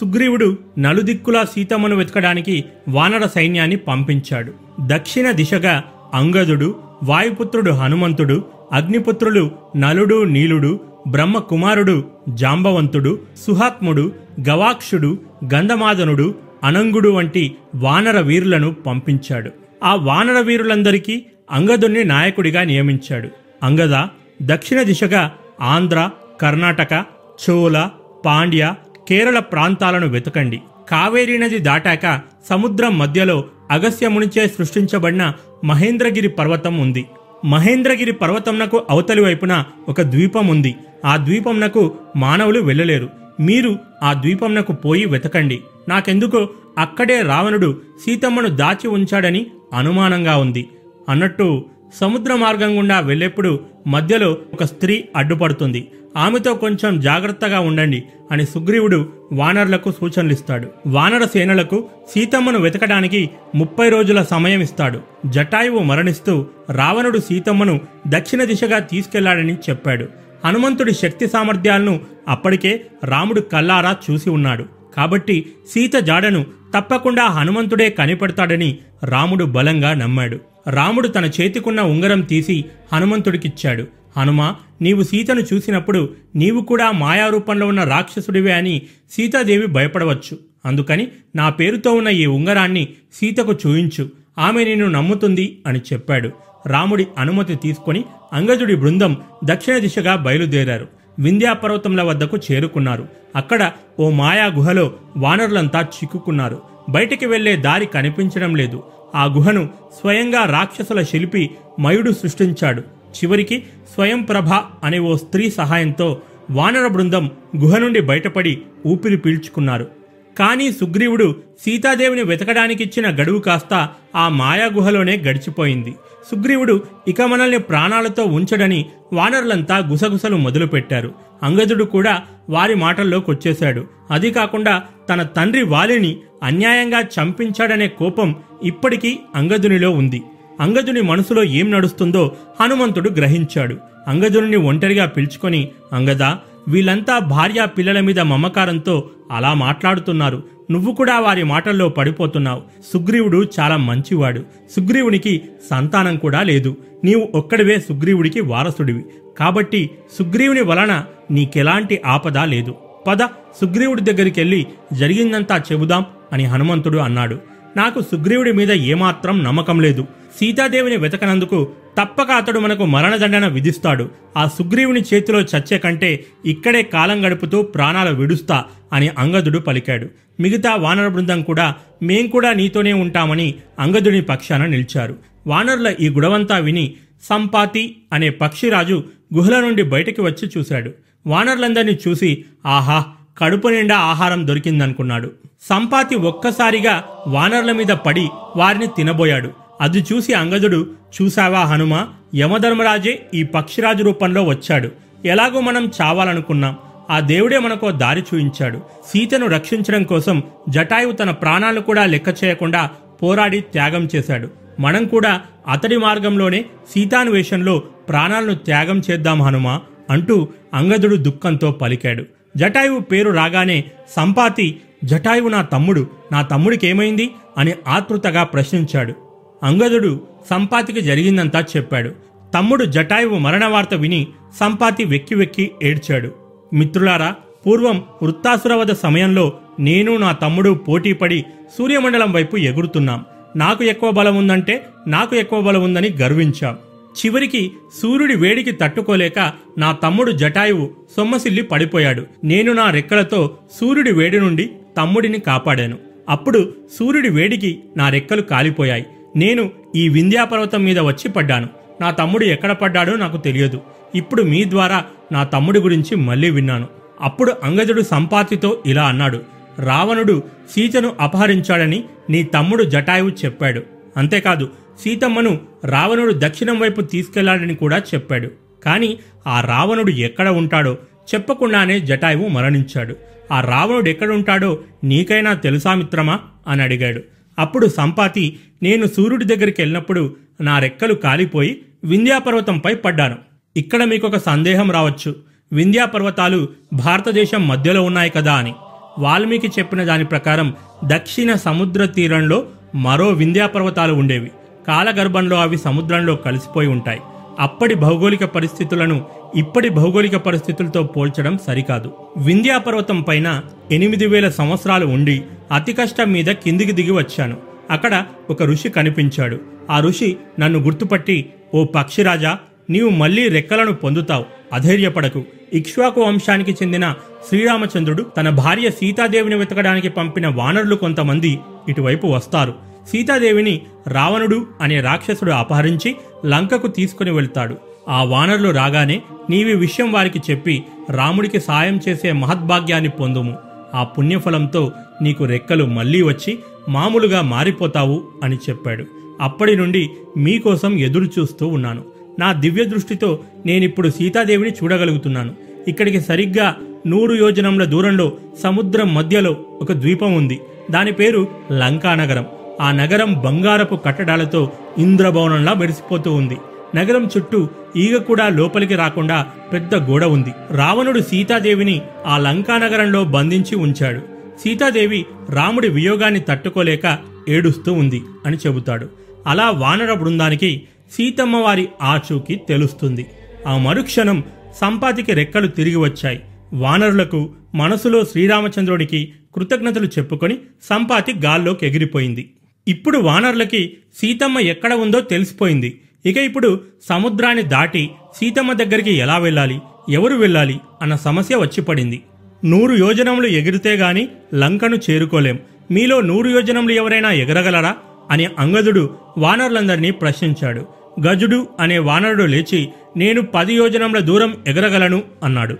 [0.00, 4.52] సుగ్రీవుడు నలుదిక్కులా సీతమ్మను వెతకడానికి వానర సైన్యాన్ని పంపించాడు.
[4.86, 5.84] దక్షిణ దిశగా
[6.14, 14.12] అంగదుడు వాయుపుత్రుడు హనుమంతుడు అగ్నిపుత్రులు నలుడు నీలుడు బ్రహ్మ కుమారుడు జాంబవంతుడు సుహాత్ముడు
[14.48, 15.18] గవాక్షుడు
[15.54, 19.50] గంధమాదనుడు అనంగుడు వంటి వానర వీరులను పంపించాడు.
[19.84, 23.28] ఆ వానర వీరులందరికీ అంగదుణ్ణి నాయకుడిగా నియమించాడు.
[23.62, 24.06] అంగద
[24.42, 27.04] దక్షిణ దిశగా ఆంధ్ర కర్ణాటక
[27.50, 27.88] చోళ
[28.26, 28.74] పాండ్య
[29.08, 30.60] కేరళ ప్రాంతాలను వెతకండి.
[30.90, 35.32] కావేరీ నది దాటాక సముద్రం మధ్యలో అగస్యమునిచే సృష్టించబడిన
[35.64, 37.04] మహేంద్రగిరి పర్వతం ఉంది.
[37.44, 40.74] మహేంద్రగిరి పర్వతంనకు అవతలి వైపున ఒక ద్వీపం ఉంది.
[41.04, 43.21] ఆ ద్వీపంనకు మానవులు వెళ్ళలేరు.
[43.40, 45.60] మీరు ఆ ద్వీపంనకు పోయి వెతకండి.
[45.88, 50.68] నాకెందుకో అక్కడే రావణుడు సీతమ్మను దాచి ఉంచాడని అనుమానంగా ఉంది.
[51.08, 51.64] అన్నట్టు
[52.00, 55.88] సముద్ర మార్గం గుండా వెళ్ళేప్పుడు మధ్యలో ఒక స్త్రీ అడ్డుపడుతుంది.
[56.16, 60.68] ఆమెతో కొంచెం జాగ్రత్తగా ఉండండి అని సుగ్రీవుడు వానరులకు సూచనలిస్తాడు.
[60.86, 65.00] వానర సేనలకు సీతమ్మను వెతకడానికి ముప్పై రోజుల సమయం ఇస్తాడు.
[65.26, 70.21] జటాయువు మరణిస్తూ రావణుడు సీతమ్మను దక్షిణ దిశగా తీసుకెళ్ళాడని చెప్పాడు.
[70.44, 74.64] హనుమంతుడి శక్తి సామర్థ్యాలను అప్పటికే రాముడు కల్లారా చూసి ఉన్నాడు.
[74.96, 80.40] కాబట్టి సీత జాడను తప్పకుండా హనుమంతుడే కనిపెడతాడని రాముడు బలంగా నమ్మాడు.
[80.70, 83.86] రాముడు తన చేతికున్న ఉంగరం తీసి హనుమంతుడికిచ్చాడు.
[84.16, 90.38] హనుమ నీవు సీతను చూసినప్పుడు నీవు కూడా మాయారూపంలో ఉన్న రాక్షసుడివే అని సీతాదేవి భయపడవచ్చు.
[90.66, 94.10] అందుకని నా పేరుతో ఉన్న ఈ ఉంగరాన్ని సీతకు చూయించు.
[94.38, 96.30] ఆమె నిన్ను నమ్ముతుంది అని చెప్పాడు.
[96.66, 100.88] రాముడి అనుమతి తీసుకొని అంగజుడి బృందం దక్షిణ దిశగా బయలుదేరారు.
[101.18, 103.08] వింధ్యా పర్వతంల వద్దకు చేరుకున్నారు.
[103.36, 106.62] అక్కడ ఓ మాయా గుహలో వానరులంతా చిక్కుకున్నారు.
[106.88, 108.82] బయటికి వెళ్ళే దారి కనిపించడం లేదు.
[109.14, 109.68] ఆ గుహను
[110.00, 112.80] స్వయంగా రాక్షసుల శిల్పి మయుడు సృష్టించాడు.
[113.12, 114.48] చివరికి స్వయం ప్రభ
[114.84, 116.20] అనే ఓ స్త్రీ సహాయంతో
[116.50, 120.01] వానర బృందం గుహ నుండి బయటపడి ఊపిరి పీల్చుకున్నారు.
[120.38, 125.94] కానీ సుగ్రీవుడు సీతాదేవిని వెతకడానికిచ్చిన గడువు కాస్త ఆ మాయాగుహలోనే గడిచిపోయింది.
[126.30, 131.14] సుగ్రీవుడు ఇక మనల్ని ప్రాణాలతో ఉంచడని వానరులంతా గుసగుసలు మొదలుపెట్టారు.
[131.42, 133.84] అంగదుడు కూడా వారి మాటల్లోకొచ్చేశాడు.
[134.10, 140.22] అది కాకుండా తన తండ్రి వాలిని అన్యాయంగా చంపించాడనే కోపం ఇప్పటికీ అంగదునిలో ఉంది.
[140.60, 143.76] అంగదుని మనసులో ఏం నడుస్తుందో హనుమంతుడు గ్రహించాడు.
[144.08, 150.42] అంగదుని ఒంటరిగా పిలుచుకొని అంగదా వీళ్ళంతా భార్య పిల్లల మీద మమకారంతో అలా మాట్లాడుతున్నారు.
[150.70, 152.62] నువ్వు కూడా వారి మాటల్లో పడిపోతున్నావు.
[152.92, 154.40] సుగ్రీవుడు చాలా మంచివాడు.
[154.76, 156.76] సుగ్రీవునికి సంతానం కూడా లేదు.
[157.04, 159.04] నీవు ఒక్కడివే సుగ్రీవుడికి వారసుడివి.
[159.38, 162.74] కాబట్టి సుగ్రీవుని వలన నీకెలాంటి ఆపద లేదు.
[163.06, 163.18] పద
[163.60, 167.38] సుగ్రీవుడి దగ్గరికి వెళ్ళి జరిగిందంతా చెబుదాం అని హనుమంతుడు అన్నాడు.
[167.76, 170.06] నాకు సుగ్రీవుడి మీద ఏమాత్రం నమ్మకం లేదు.
[170.38, 171.68] సీతాదేవిని వెతకనందుకు
[172.00, 174.10] తప్పక అతడు మనకు మరణదండన విధిస్తాడు.
[174.36, 180.06] ఆ సుగ్రీవుని చేతిలో చచ్చే కంటే ఇక్కడే కాలం గడుపుతూ ప్రాణాలు విడుస్తా అని అంగదుడు పలికాడు.
[180.40, 185.16] మిగతా వానర బృందం కూడా మేం కూడా నీతోనే ఉంటామని అంగదుని పక్షాన నిలిచారు.
[185.46, 190.90] వానరుల ఈ గుడవంతా విని సంపాతి అనే పక్షిరాజు గుహల నుండి బయటకు వచ్చి చూశాడు.
[191.26, 193.04] వానరులందరినీ చూసి ఆహా
[193.38, 195.30] కడుపు నిండా ఆహారం దొరికిందనుకున్నాడు.
[195.62, 199.61] సంపాతి ఒక్కసారిగా వానరుల మీద పడి వారిని తినబోయాడు.
[199.80, 200.86] అది చూసి అంగదుడు
[201.22, 202.06] చూసావా హనుమ
[202.36, 204.90] యమధర్మరాజే ఈ పక్షిరాజు రూపంలో వచ్చాడు.
[205.24, 206.76] ఎలాగో మనం చావాలనుకున్నాం.
[207.10, 208.78] ఆ దేవుడే మనకో దారి చూయించాడు.
[209.06, 212.90] సీతను రక్షించడం కోసం జటాయువు తన ప్రాణాలను కూడా లెక్క చేయకుండా
[213.22, 214.48] పోరాడి త్యాగం చేశాడు.
[214.80, 219.80] మనం కూడా అతడి మార్గంలోనే సీతాన్వేషంలో ప్రాణాలను త్యాగం చేద్దాం హనుమా
[220.10, 222.24] అంటూ అంగదుడు దుఃఖంతో పలికాడు.
[222.56, 223.84] జటాయువు పేరు రాగానే
[224.16, 229.14] సంపాతి జటాయువు నా తమ్ముడు నా తమ్ముడికేమైంది అని ఆతృతగా ప్రశ్నించాడు.
[229.62, 230.20] అంగదుడు
[230.50, 232.10] సంపాతికి జరిగిందంతా చెప్పాడు.
[232.54, 234.26] తమ్ముడు జటాయువు మరణ వార్త విని
[234.60, 236.34] సంపాతి వెక్కి వెక్కి ఏడ్చాడు.
[236.74, 237.34] మిత్రులారా
[237.66, 241.44] పూర్వం వృత్తాసురవద సమయంలో నేను నా తమ్ముడు పోటీపడి
[241.78, 243.24] సూర్యమండలం వైపు ఎగురుతున్నాం.
[243.56, 246.76] నాకు ఎక్కువ బలం ఉందంటే నాకు ఎక్కువ బలం ఉందని గర్వించాం.
[247.12, 247.72] చివరికి
[248.02, 252.26] సూర్యుడి వేడికి తట్టుకోలేక నా తమ్ముడు జటాయువు సొమ్మసిల్లి పడిపోయాడు.
[252.44, 255.98] నేను నా రెక్కలతో సూర్యుడి వేడి నుండి తమ్ముడిని కాపాడాను.
[256.28, 259.06] అప్పుడు సూర్యుడి వేడికి నా రెక్కలు కాలిపోయాయి.
[259.36, 261.68] నేను ఈ వింధ్యాపర్వతం మీద వచ్చి పడ్డాను.
[262.00, 263.80] నా తమ్ముడు ఎక్కడ పడ్డాడో నాకు తెలియదు.
[264.14, 266.88] ఇప్పుడు మీ ద్వారా నా తమ్ముడి గురించి మళ్ళీ విన్నాను.
[267.20, 269.40] అప్పుడు అంగజుడు సంపాతితో ఇలా అన్నాడు.
[269.78, 273.82] రావణుడు సీతను అపహరించాడని నీ తమ్ముడు జటాయువు చెప్పాడు.
[274.16, 278.50] అంతేకాదు సీతమ్మను రావణుడు దక్షిణం వైపు తీసుకెళ్ళాడని కూడా చెప్పాడు.
[278.84, 280.98] కాని ఆ రావణుడు ఎక్కడ ఉంటాడో
[281.34, 283.16] చెప్పకుండానే జటాయువు మరణించాడు.
[283.52, 286.40] ఆ రావణుడు ఎక్కడ ఉంటాడో నీకైనా తెలుసా మిత్రమా?
[286.68, 287.22] అని అడిగాడు.
[287.62, 288.44] అప్పుడు సంపాతి
[288.82, 290.22] నేను సూర్యుడి దగ్గరికి వెళ్ళినప్పుడు
[290.60, 291.72] నా రెక్కలు కాలిపోయి
[292.04, 293.36] వింధ్యాపర్వతంపై పడ్డాను.
[293.76, 295.30] ఇక్కడ మీకొక సందేహం రావచ్చు.
[295.72, 298.74] వింధ్యా పర్వతాలు భారతదేశం మధ్యలో ఉన్నాయి కదా అని.
[299.18, 302.58] వాల్మీకి చెప్పిన దాని ప్రకారం దక్షిణ సముద్ర తీరంలో
[302.94, 304.50] మరో వింధ్యా పర్వతాలు ఉండేవి.
[304.88, 307.20] కాలగర్భంలో అవి సముద్రంలో కలిసిపోయి ఉంటాయి.
[307.58, 309.24] అప్పటి భౌగోళిక పరిస్థితులను
[309.56, 312.12] ఇప్పటి భౌగోళిక పరిస్థితులతో పోల్చడం సరికాదు.
[312.36, 313.60] వింధ్యా పర్వతం పైన
[313.92, 317.56] ఎనిమిది వేల సంవత్సరాలు ఉండి అతి కష్టం మీద కిందికి దిగి వచ్చాను.
[317.90, 319.60] అక్కడ ఒక ఋషి కనిపించాడు.
[319.90, 322.58] ఆ ఋషి నన్ను గుర్తుపట్టి ఓ పక్షిరాజా
[322.90, 324.44] నీవు మళ్ళీ రెక్కలను పొందుతావు.
[324.72, 325.44] అధైర్యపడకు.
[325.72, 327.14] ఇక్ష్వాకు వంశానికి చెందిన
[327.48, 332.91] శ్రీరామచంద్రుడు తన భార్య సీతాదేవిని వెతకడానికి పంపిన వానరులు కొంతమంది ఇటువైపు వస్తారు.
[333.08, 337.76] సీతాదేవిని రావణుడు అనే రాక్షసుడు అపహరించి లంకకు తీసుకుని వెళ్తాడు.
[338.08, 343.54] ఆ వానరులు రాగానే నీవి విషయం వారికి చెప్పి రాముడికి సాయం చేసే మహద్భాగ్యాన్ని పొందుము.
[343.94, 349.04] ఆ పుణ్యఫలంతో నీకు రెక్కలు మళ్ళీ వచ్చి మామూలుగా మారిపోతావు అని చెప్పాడు.
[349.40, 352.02] అప్పటి నుండి మీకోసం ఎదురు చూస్తూ ఉన్నాను.
[352.38, 355.52] నా దివ్య దృష్టితో నేనిప్పుడు సీతాదేవిని చూడగలుగుతున్నాను.
[355.88, 360.60] ఇక్కడికి సరిగ్గా నూరు యోజనముల దూరంలో సముద్రం మధ్యలో ఒక ద్వీపం ఉంది.
[360.90, 362.46] దాని పేరు లంకానగరం.
[362.82, 366.56] ఆ నగరం బంగారపు కట్టడాలతో ఇంద్రభవనంలా మెరిసిపోతూ ఉంది.
[366.96, 370.52] నగరం చుట్టూ ఈగ కూడా లోపలికి రాకుండా పెద్ద గోడ ఉంది.
[370.70, 374.20] రావణుడు సీతాదేవిని ఆ లంకా నగరంలో బంధించి ఉంచాడు.
[374.62, 377.18] సీతాదేవి రాముడి వియోగాన్ని తట్టుకోలేక
[377.48, 379.06] ఏడుస్తూ ఉంది అని చెబుతాడు.
[379.46, 383.26] అలా వానర బృందానికి సీతమ్మ వారి ఆచూకీ తెలుస్తుంది.
[383.66, 384.44] ఆ మరుక్షణం
[384.80, 386.40] సంపాతికి రెక్కలు తిరిగి వచ్చాయి.
[386.72, 392.50] వానరులకు మనసులో శ్రీరామచంద్రుడికి కృతజ్ఞతలు చెప్పుకొని సంపాతి గాల్లోకి ఎగిరిపోయింది.
[392.88, 396.00] ఇప్పుడు వానరులకి సీతమ్మ ఎక్కడ ఉందో తెలిసిపోయింది.
[396.26, 402.22] ఇక ఇప్పుడు సముద్రాన్ని దాటి సీతమ్మ దగ్గరికి ఎలా వెళ్ళాలి ఎవరు వెళ్ళాలి అన్న సమస్య వచ్చి పడింది
[402.64, 405.58] నూరు యోజనములు ఎగిరితే గాని లంకను చేరుకోలేం.
[405.90, 407.96] మీలో నూరు యోజనములు ఎవరైనా ఎగరగలరా
[408.30, 410.86] అని అంగదుడు వానరులందరినీ ప్రశ్నించాడు.
[411.26, 415.76] గజుడు అనే వానరుడు లేచి నేను పది యోజనముల దూరం ఎగరగలను అన్నాడు.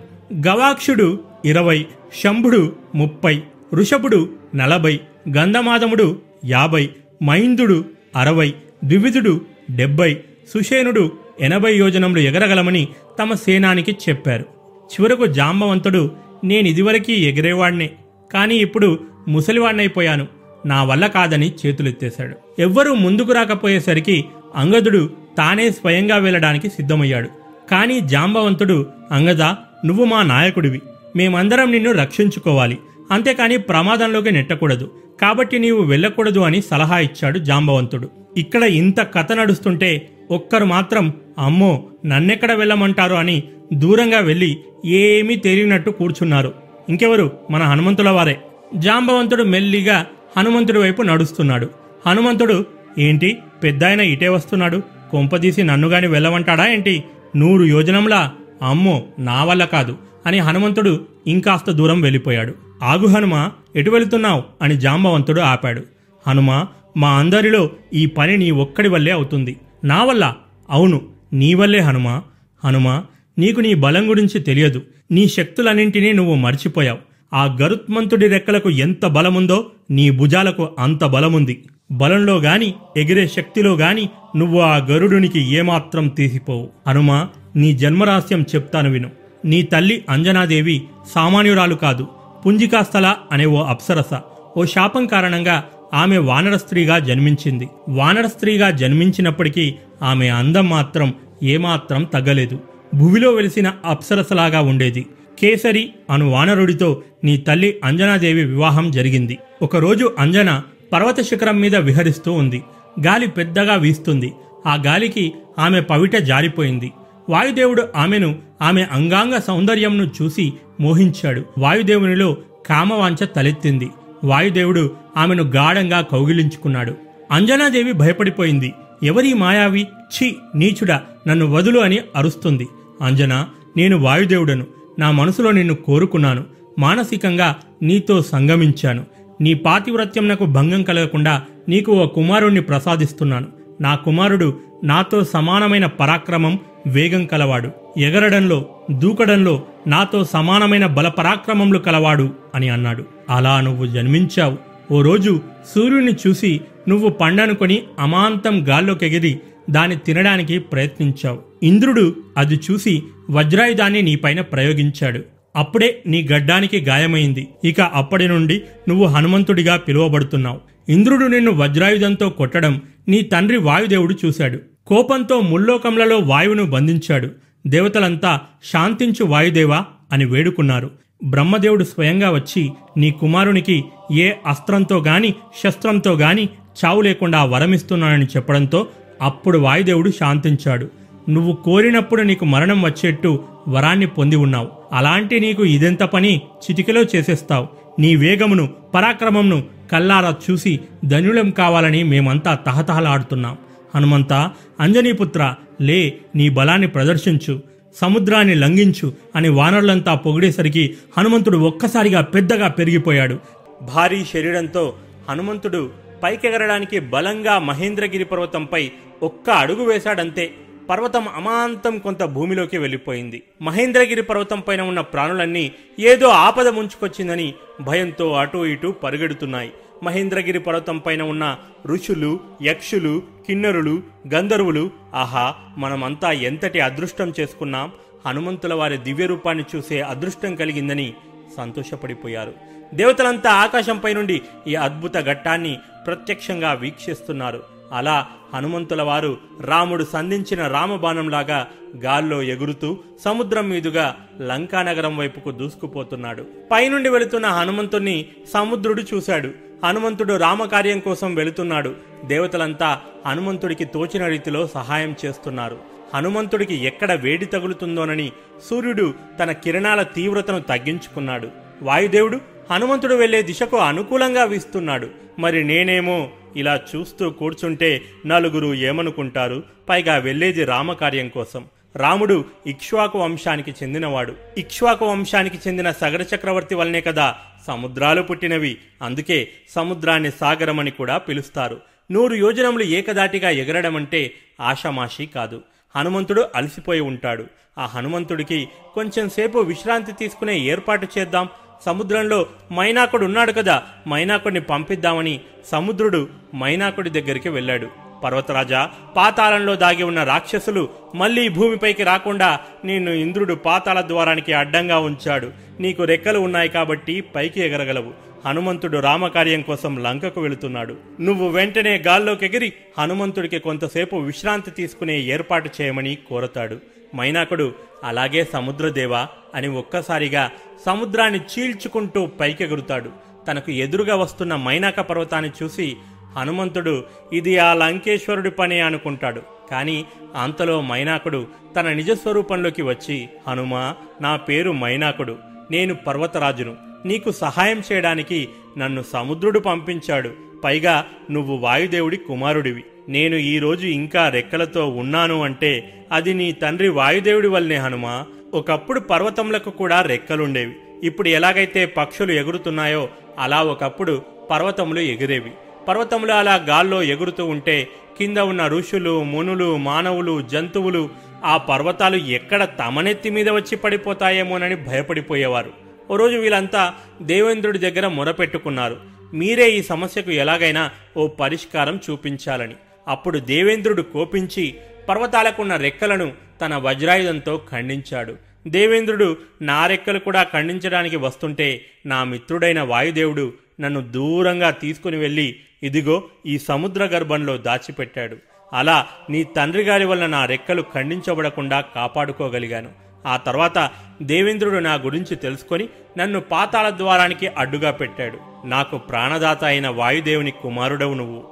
[0.47, 1.85] గవాక్షుడు ఇరవై
[2.23, 3.41] శంభుడు ముప్పై
[3.73, 4.99] ఋషభుడు నలభై
[5.37, 6.89] గంధమాదముడు యాభై
[7.23, 8.53] మైందుడు అరవై
[8.83, 10.17] ద్వివిధుడు డెబ్బై
[10.53, 12.87] సుషేనుడు ఎనభై యోజనములు ఎగరగలమని
[13.19, 14.45] తమ సేనానికి చెప్పారు.
[14.83, 16.11] చివరకు జాంబవంతుడు
[16.43, 17.89] నేనిదివరకీ ఎగిరేవాణ్ణే
[18.33, 20.27] కానీ ఇప్పుడు ముసలివాణ్ణైపోయాను
[20.65, 22.61] నా వల్ల కాదని చేతులెత్తేశాడు.
[22.61, 24.25] ఎవ్వరూ ముందుకు రాకపోయేసరికి
[24.55, 27.29] అంగదుడు తానే స్వయంగా వెళ్ళడానికి సిద్ధమయ్యాడు.
[27.71, 29.41] కానీ జాంబవంతుడు అంగద
[29.85, 30.81] నువ్వు మా నాయకుడివి.
[31.15, 32.77] మేమందరం నిన్ను రక్షించుకోవాలి.
[33.11, 34.91] అంతేకాని ప్రమాదంలోకి నెట్టకూడదు.
[35.21, 38.09] కాబట్టి నీవు వెళ్ళకూడదు అని సలహా ఇచ్చాడు జాంబవంతుడు.
[38.37, 43.15] ఇక్కడ ఇంత కథ నడుస్తుంటే ఒక్కరు మాత్రం అమ్మో నన్నెక్కడ వెళ్ళమంటారు?
[43.15, 46.53] అని దూరంగా వెళ్ళి ఏమీ తెలియనట్టు కూర్చున్నారు.
[46.89, 47.31] ఇంకెవరు?
[47.51, 48.39] మన హనుమంతుల వారే.
[48.75, 50.05] జాంబవంతుడు మెల్లిగా
[50.37, 51.69] హనుమంతుడి వైపు నడుస్తున్నాడు.
[52.07, 52.65] హనుమంతుడు
[52.99, 53.37] ఏంటి?
[53.63, 54.81] పెద్దాయన ఇటే వస్తున్నాడు?
[55.11, 57.03] కొంపదీసి నన్నుగాని వెళ్ళమంటాడా ఏంటి?
[57.35, 58.31] నూరు యోజనంలా?
[58.61, 62.53] అమ్మో నా వల్ల కాదు అని హనుమంతుడు ఇంకాస్త దూరం వెళ్ళిపోయాడు.
[62.83, 64.43] ఆగు హనుమ ఎటు వెళుతున్నావు?
[64.61, 65.83] అని జాంబవంతుడు ఆపాడు.
[66.27, 66.65] హనుమ
[66.97, 69.57] మా అందరిలో ఈ పని నీ ఒక్కడి వల్లే అవుతుంది.
[69.83, 70.33] నా వల్ల?
[70.69, 71.01] అవును
[71.33, 72.21] నీ వల్లే హనుమ.
[72.63, 73.03] హనుమ
[73.37, 74.81] నీకు నీ బలం గురించి తెలియదు.
[75.11, 76.97] నీ శక్తులన్నింటినీ నువ్వు మర్చిపోయావు.
[77.33, 81.63] ఆ గరుత్మంతుడి రెక్కలకు ఎంత బలముందో నీ భుజాలకు అంత బలముంది.
[81.91, 86.69] బలంలో గాని ఎగిరే శక్తిలో గాని నువ్వు ఆ గరుడునికి ఏమాత్రం తీసిపోవు.
[86.87, 89.11] హనుమ నీ జన్మరహస్యం చెప్తాను విను.
[89.45, 90.81] నీ తల్లి అంజనాదేవి
[91.15, 92.07] సామాన్యురాలు కాదు.
[92.45, 94.19] పుంజికాస్థల అనే ఓ అప్సరస.
[94.57, 97.69] ఓ శాపం కారణంగా ఆమె వానర స్త్రీగా జన్మించింది.
[97.89, 102.59] వానర స్త్రీగా జన్మించినప్పటికీ ఆమె అందం మాత్రం ఏమాత్రం తగ్గలేదు.
[102.95, 105.05] భువిలో వెలిసిన అప్సరసలాగా ఉండేది.
[105.39, 109.37] కేసరి అను వానరుడితో నీ తల్లి అంజనాదేవి వివాహం జరిగింది.
[109.61, 110.61] ఒకరోజు అంజన
[110.93, 112.63] పర్వత శిఖరం మీద విహరిస్తూ ఉంది.
[113.07, 114.33] గాలి పెద్దగా వీస్తుంది.
[114.67, 116.91] ఆ గాలికి ఆమె పవిట జారిపోయింది.
[117.29, 121.43] వాయుదేవుడు ఆమెను ఆమె అంగాంగ సౌందర్యంను చూసి మోహించాడు.
[121.57, 122.37] వాయుదేవునిలో
[122.69, 123.89] కామవాంఛ తలెత్తింది.
[124.23, 126.93] వాయుదేవుడు ఆమెను గాఢంగా కౌగిలించుకున్నాడు.
[127.31, 128.73] అంజనాదేవి భయపడిపోయింది.
[129.03, 129.83] ఎవరి మాయావి?
[129.83, 132.67] ఛీ నీచుడా నన్ను వదులు అని అరుస్తుంది.
[133.01, 134.65] అంజనా నేను వాయుదేవుడను.
[134.99, 136.43] నా మనసులో నిన్ను కోరుకున్నాను.
[136.79, 139.05] మానసికంగా నీతో సంగమించాను.
[139.41, 143.47] నీ పాతివ్రత్యం నాకు భంగం కలగకుండా నీకు ఓ కుమారుణ్ణి ప్రసాదిస్తున్నాను.
[143.81, 147.71] నా కుమారుడు నాతో సమానమైన పరాక్రమం వేగం కలవాడు.
[147.97, 153.05] ఎగరడంలో దూకడంలో నాతో సమానమైన బలపరాక్రమములు కలవాడు అని అన్నాడు.
[153.29, 154.57] అలా నువ్వు జన్మించావు.
[154.93, 155.41] ఓ రోజు
[155.75, 161.39] సూర్యుని చూసి నువ్వు పండనుకొని అమాంతం గాల్లోకెగిరి దాన్ని తినడానికి ప్రయత్నించావు.
[161.63, 165.19] ఇంద్రుడు అది చూసి వజ్రాయుధాన్ని నీపైన ప్రయోగించాడు.
[165.55, 167.47] అప్పుడే నీ గడ్డానికి గాయమైంది.
[167.63, 170.59] ఇక అప్పటి నుండి నువ్వు హనుమంతుడిగా పిలువబడుతున్నావు.
[170.89, 174.59] ఇంద్రుడు నిన్ను వజ్రాయుధంతో కొట్టడం నీ తండ్రి వాయుదేవుడు చూశాడు.
[174.87, 177.29] కోపంతో ముల్లోకములలో వాయువును బంధించాడు.
[177.67, 178.39] దేవతలంతా
[178.73, 180.91] శాంతించు వాయుదేవా అని వేడుకున్నారు.
[181.23, 186.49] బ్రహ్మదేవుడు స్వయంగా వచ్చి నీ కుమారునికి ఏ అస్త్రంతో గాని శస్త్రంతో గాని
[186.85, 188.87] చావు లేకుండా వరమిస్తున్నానని చెప్పడంతో
[189.21, 190.89] అప్పుడు వాయుదేవుడు శాంతించాడు.
[191.29, 194.67] నువ్వు కోరినప్పుడు నీకు మరణం వచ్చేట్టు వరాన్ని పొంది ఉన్నావు.
[194.91, 196.37] అలాంటి నీకు ఇదెంత పని?
[196.37, 197.67] చిటికలో చేసేస్తావు.
[197.99, 203.57] నీ వేగమును పరాక్రమంను కల్లారా చూసి ధనులం కావాలని మేమంతా తహతహలాడుతున్నాం.
[203.95, 204.33] హనుమంత
[204.79, 207.61] అంజనీపుత్ర లే నీ బలాన్ని ప్రదర్శించు
[207.95, 213.39] సముద్రాన్ని లంఘించు అని వానరులంతా పొగిడేసరికి హనుమంతుడు ఒక్కసారిగా పెద్దగా పెరిగిపోయాడు.
[213.81, 214.93] భారీ శరీరంతో
[215.29, 215.89] హనుమంతుడు
[216.23, 218.91] పైకెగరడానికి బలంగా మహేంద్రగిరి పర్వతంపై
[219.23, 220.51] ఒక్క అడుగు వేశాడంతే
[220.89, 223.43] పర్వతం అమాంతం కొంత భూమిలోకి వెళ్ళిపోయింది.
[223.61, 229.71] మహేంద్రగిరి పర్వతం పైన ఉన్న ప్రాణులన్నీ ఏదో ఆపద ముంచుకొచ్చిందని భయంతో అటూ ఇటూ పరిగెడుతున్నాయి.
[230.03, 234.01] మహేంద్రగిరి పర్వతం పైన ఉన్న ఋషులు యక్షులు కిన్నరులు
[234.33, 237.91] గంధర్వులు ఆహా మనమంతా ఎంతటి అదృష్టం చేసుకున్నాం.
[238.25, 241.13] హనుమంతుల వారి దివ్య రూపాన్ని చూసే అదృష్టం కలిగిందని
[241.57, 242.53] సంతోషపడిపోయారు.
[242.93, 247.63] దేవతలంతా ఆకాశంపై నుండి ఈ అద్భుత ఘట్టాన్ని ప్రత్యక్షంగా వీక్షిస్తున్నారు.
[247.91, 256.45] అలా హనుమంతుల వారు రాముడు సంధించిన రామబాణంలాగా గాల్లో ఎగురుతూ సముద్రం మీదుగా లంకానగరం వైపుకు దూసుకుపోతున్నాడు.
[256.71, 259.72] పైనుండి వెళుతున్న హనుమంతుణ్ణి సముద్రుడు చూశాడు.
[259.83, 261.95] హనుమంతుడు రామకార్యం కోసం వెళుతున్నాడు.
[262.25, 265.77] దేవతలంతా హనుమంతుడికి తోచిన రీతిలో సహాయం చేస్తున్నారు.
[266.13, 268.31] హనుమంతుడికి ఎక్కడ వేడి తగులుతుందోనని
[268.69, 271.49] సూర్యుడు తన కిరణాల తీవ్రతను తగ్గించుకున్నాడు.
[271.81, 272.39] వాయుదేవుడు
[272.71, 275.09] హనుమంతుడు వెళ్ళే దిశకు అనుకూలంగా వీస్తున్నాడు.
[275.39, 279.63] మరి నేనేమో ఇలా చూస్తూ కూర్చుంటే నలుగురు ఏమనుకుంటారు?
[279.89, 281.65] పైగా వెళ్ళేది రామకార్యం కోసం.
[281.95, 284.33] రాముడు ఇక్ష్వాకు వంశానికి చెందినవాడు.
[284.57, 287.35] ఇక్ష్వాకు వంశానికి చెందిన సగర చక్రవర్తి వల్లనే కదా
[287.67, 288.77] సముద్రాలు పుట్టినవి.
[289.01, 291.81] అందుకే సముద్రాన్ని సాగరమని కూడా పిలుస్తారు.
[292.11, 295.61] నూరు యోజనములు ఏకదాటిగా ఎగరడమంటే ఆషామాషీ కాదు.
[295.95, 297.45] హనుమంతుడు అలసిపోయి ఉంటాడు.
[297.77, 301.49] ఆ హనుమంతుడికి కొంచెం సేపు విశ్రాంతి తీసుకునే ఏర్పాటు చేద్దాం.
[301.85, 308.02] సముద్రంలో మైనాకుడు ఉన్నాడు కదా మైనాకుడిని పంపిద్దామని సముద్రుడు మైనాకుడి దగ్గరికి వెళ్ళాడు.
[308.23, 308.81] పర్వతరాజా
[309.15, 315.51] పాతాళంలో దాగి ఉన్న రాక్షసులు మళ్ళీ భూమిపైకి రాకుండా నిన్ను ఇంద్రుడు పాతాళ ద్వారానికి అడ్డంగా ఉంచాడు.
[315.79, 318.13] నీకు రెక్కలు ఉన్నాయి కాబట్టి పైకి ఎగరగలవు.
[318.45, 320.97] హనుమంతుడు రామకార్యం కోసం లంకకు వెళుతున్నాడు.
[321.21, 326.77] నువ్వు వెంటనే గాల్లోకి ఎగిరి హనుమంతుడికి కొంతసేపు విశ్రాంతి తీసుకునే ఏర్పాటు చేయమని కోరతాడు.
[327.15, 330.51] మైనాకుడు అలాగే సముద్రదేవా అని ఒక్కసారిగా
[330.85, 333.09] సముద్రాన్ని చీల్చుకుంటూ పైకెగురుతాడు.
[333.47, 335.87] తనకు ఎదురుగా వస్తున్న మైనాక పర్వతాన్ని చూసి
[336.37, 339.41] హనుమంతుడు ఇది ఆ లంకేశ్వరుడి పని అనుకుంటాడు.
[339.71, 345.37] కానీ అంతలో మైనాకుడు తన నిజస్వరూపంలోకి వచ్చి హనుమా నా పేరు మైనాకుడు.
[345.71, 346.75] నేను పర్వతరాజును.
[347.05, 350.29] నీకు సహాయం చేయడానికి నన్ను సముద్రుడు పంపించాడు.
[350.63, 352.83] పైగా నువ్వు వాయుదేవుడి కుమారుడివి.
[353.09, 358.25] నేను ఈరోజు ఇంకా రెక్కలతో ఉన్నాను అంటే అది నీ తండ్రి వాయుదేవుడి వల్లనే హనుమా.
[358.53, 360.75] ఒకప్పుడు పర్వతములకు కూడా రెక్కలుండేవి.
[361.03, 365.51] ఇప్పుడు ఎలాగైతే పక్షులు ఎగురుతున్నాయో అలా ఒకప్పుడు పర్వతములు ఎగిరేవి.
[365.87, 371.09] పర్వతములు అలా గాల్లో ఎగురుతూ ఉంటే కింద ఉన్న ఋషులు మునులు మానవులు జంతువులు
[371.43, 375.71] ఆ పర్వతాలు ఎక్కడ తమనెత్తి మీద వచ్చి పడిపోతాయేమోనని భయపడిపోయేవారు.
[376.11, 378.97] ఓ రోజు వీళ్ళంతా దేవేంద్రుడి దగ్గర మొరపెట్టుకున్నారు.
[379.33, 382.75] మీరే ఈ సమస్యకు ఎలాగైనా ఓ పరిష్కారం చూపించాలని.
[383.07, 384.73] అప్పుడు దేవేంద్రుడు కోపించి
[385.09, 388.35] పర్వతాలకున్న రెక్కలను తన వజ్రాయుధంతో ఖండించాడు.
[388.67, 396.59] దేవేంద్రుడు నా రెక్కలు కూడా ఖండించడానికి వస్తుంటే నా మిత్రుడైన వాయుదేవుడు నన్ను దూరంగా తీసుకుని వెళ్ళి ఇదిగో ఈ
[396.59, 398.37] సముద్ర గర్భంలో దాచిపెట్టాడు.
[398.73, 402.89] అలా నీ తండ్రి గారి వల్ల నా రెక్కలు ఖండించబడకుండా కాపాడుకోగలిగాను.
[403.25, 408.67] ఆ తర్వాత దేవేంద్రుడు నా గురించి తెలుసుకొని నన్ను పాతాళ ద్వారానికి అడ్డుగా పెట్టాడు.
[408.67, 411.43] నాకు ప్రాణదాత అయిన వాయుదేవుని కుమారుడవు నువ్వు.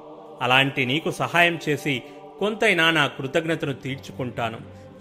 [0.42, 2.02] అలాంటి నీకు సహాయం చేసి
[2.40, 4.58] కొంతైనా నా కృతజ్ఞతను తీర్చుకుంటాను.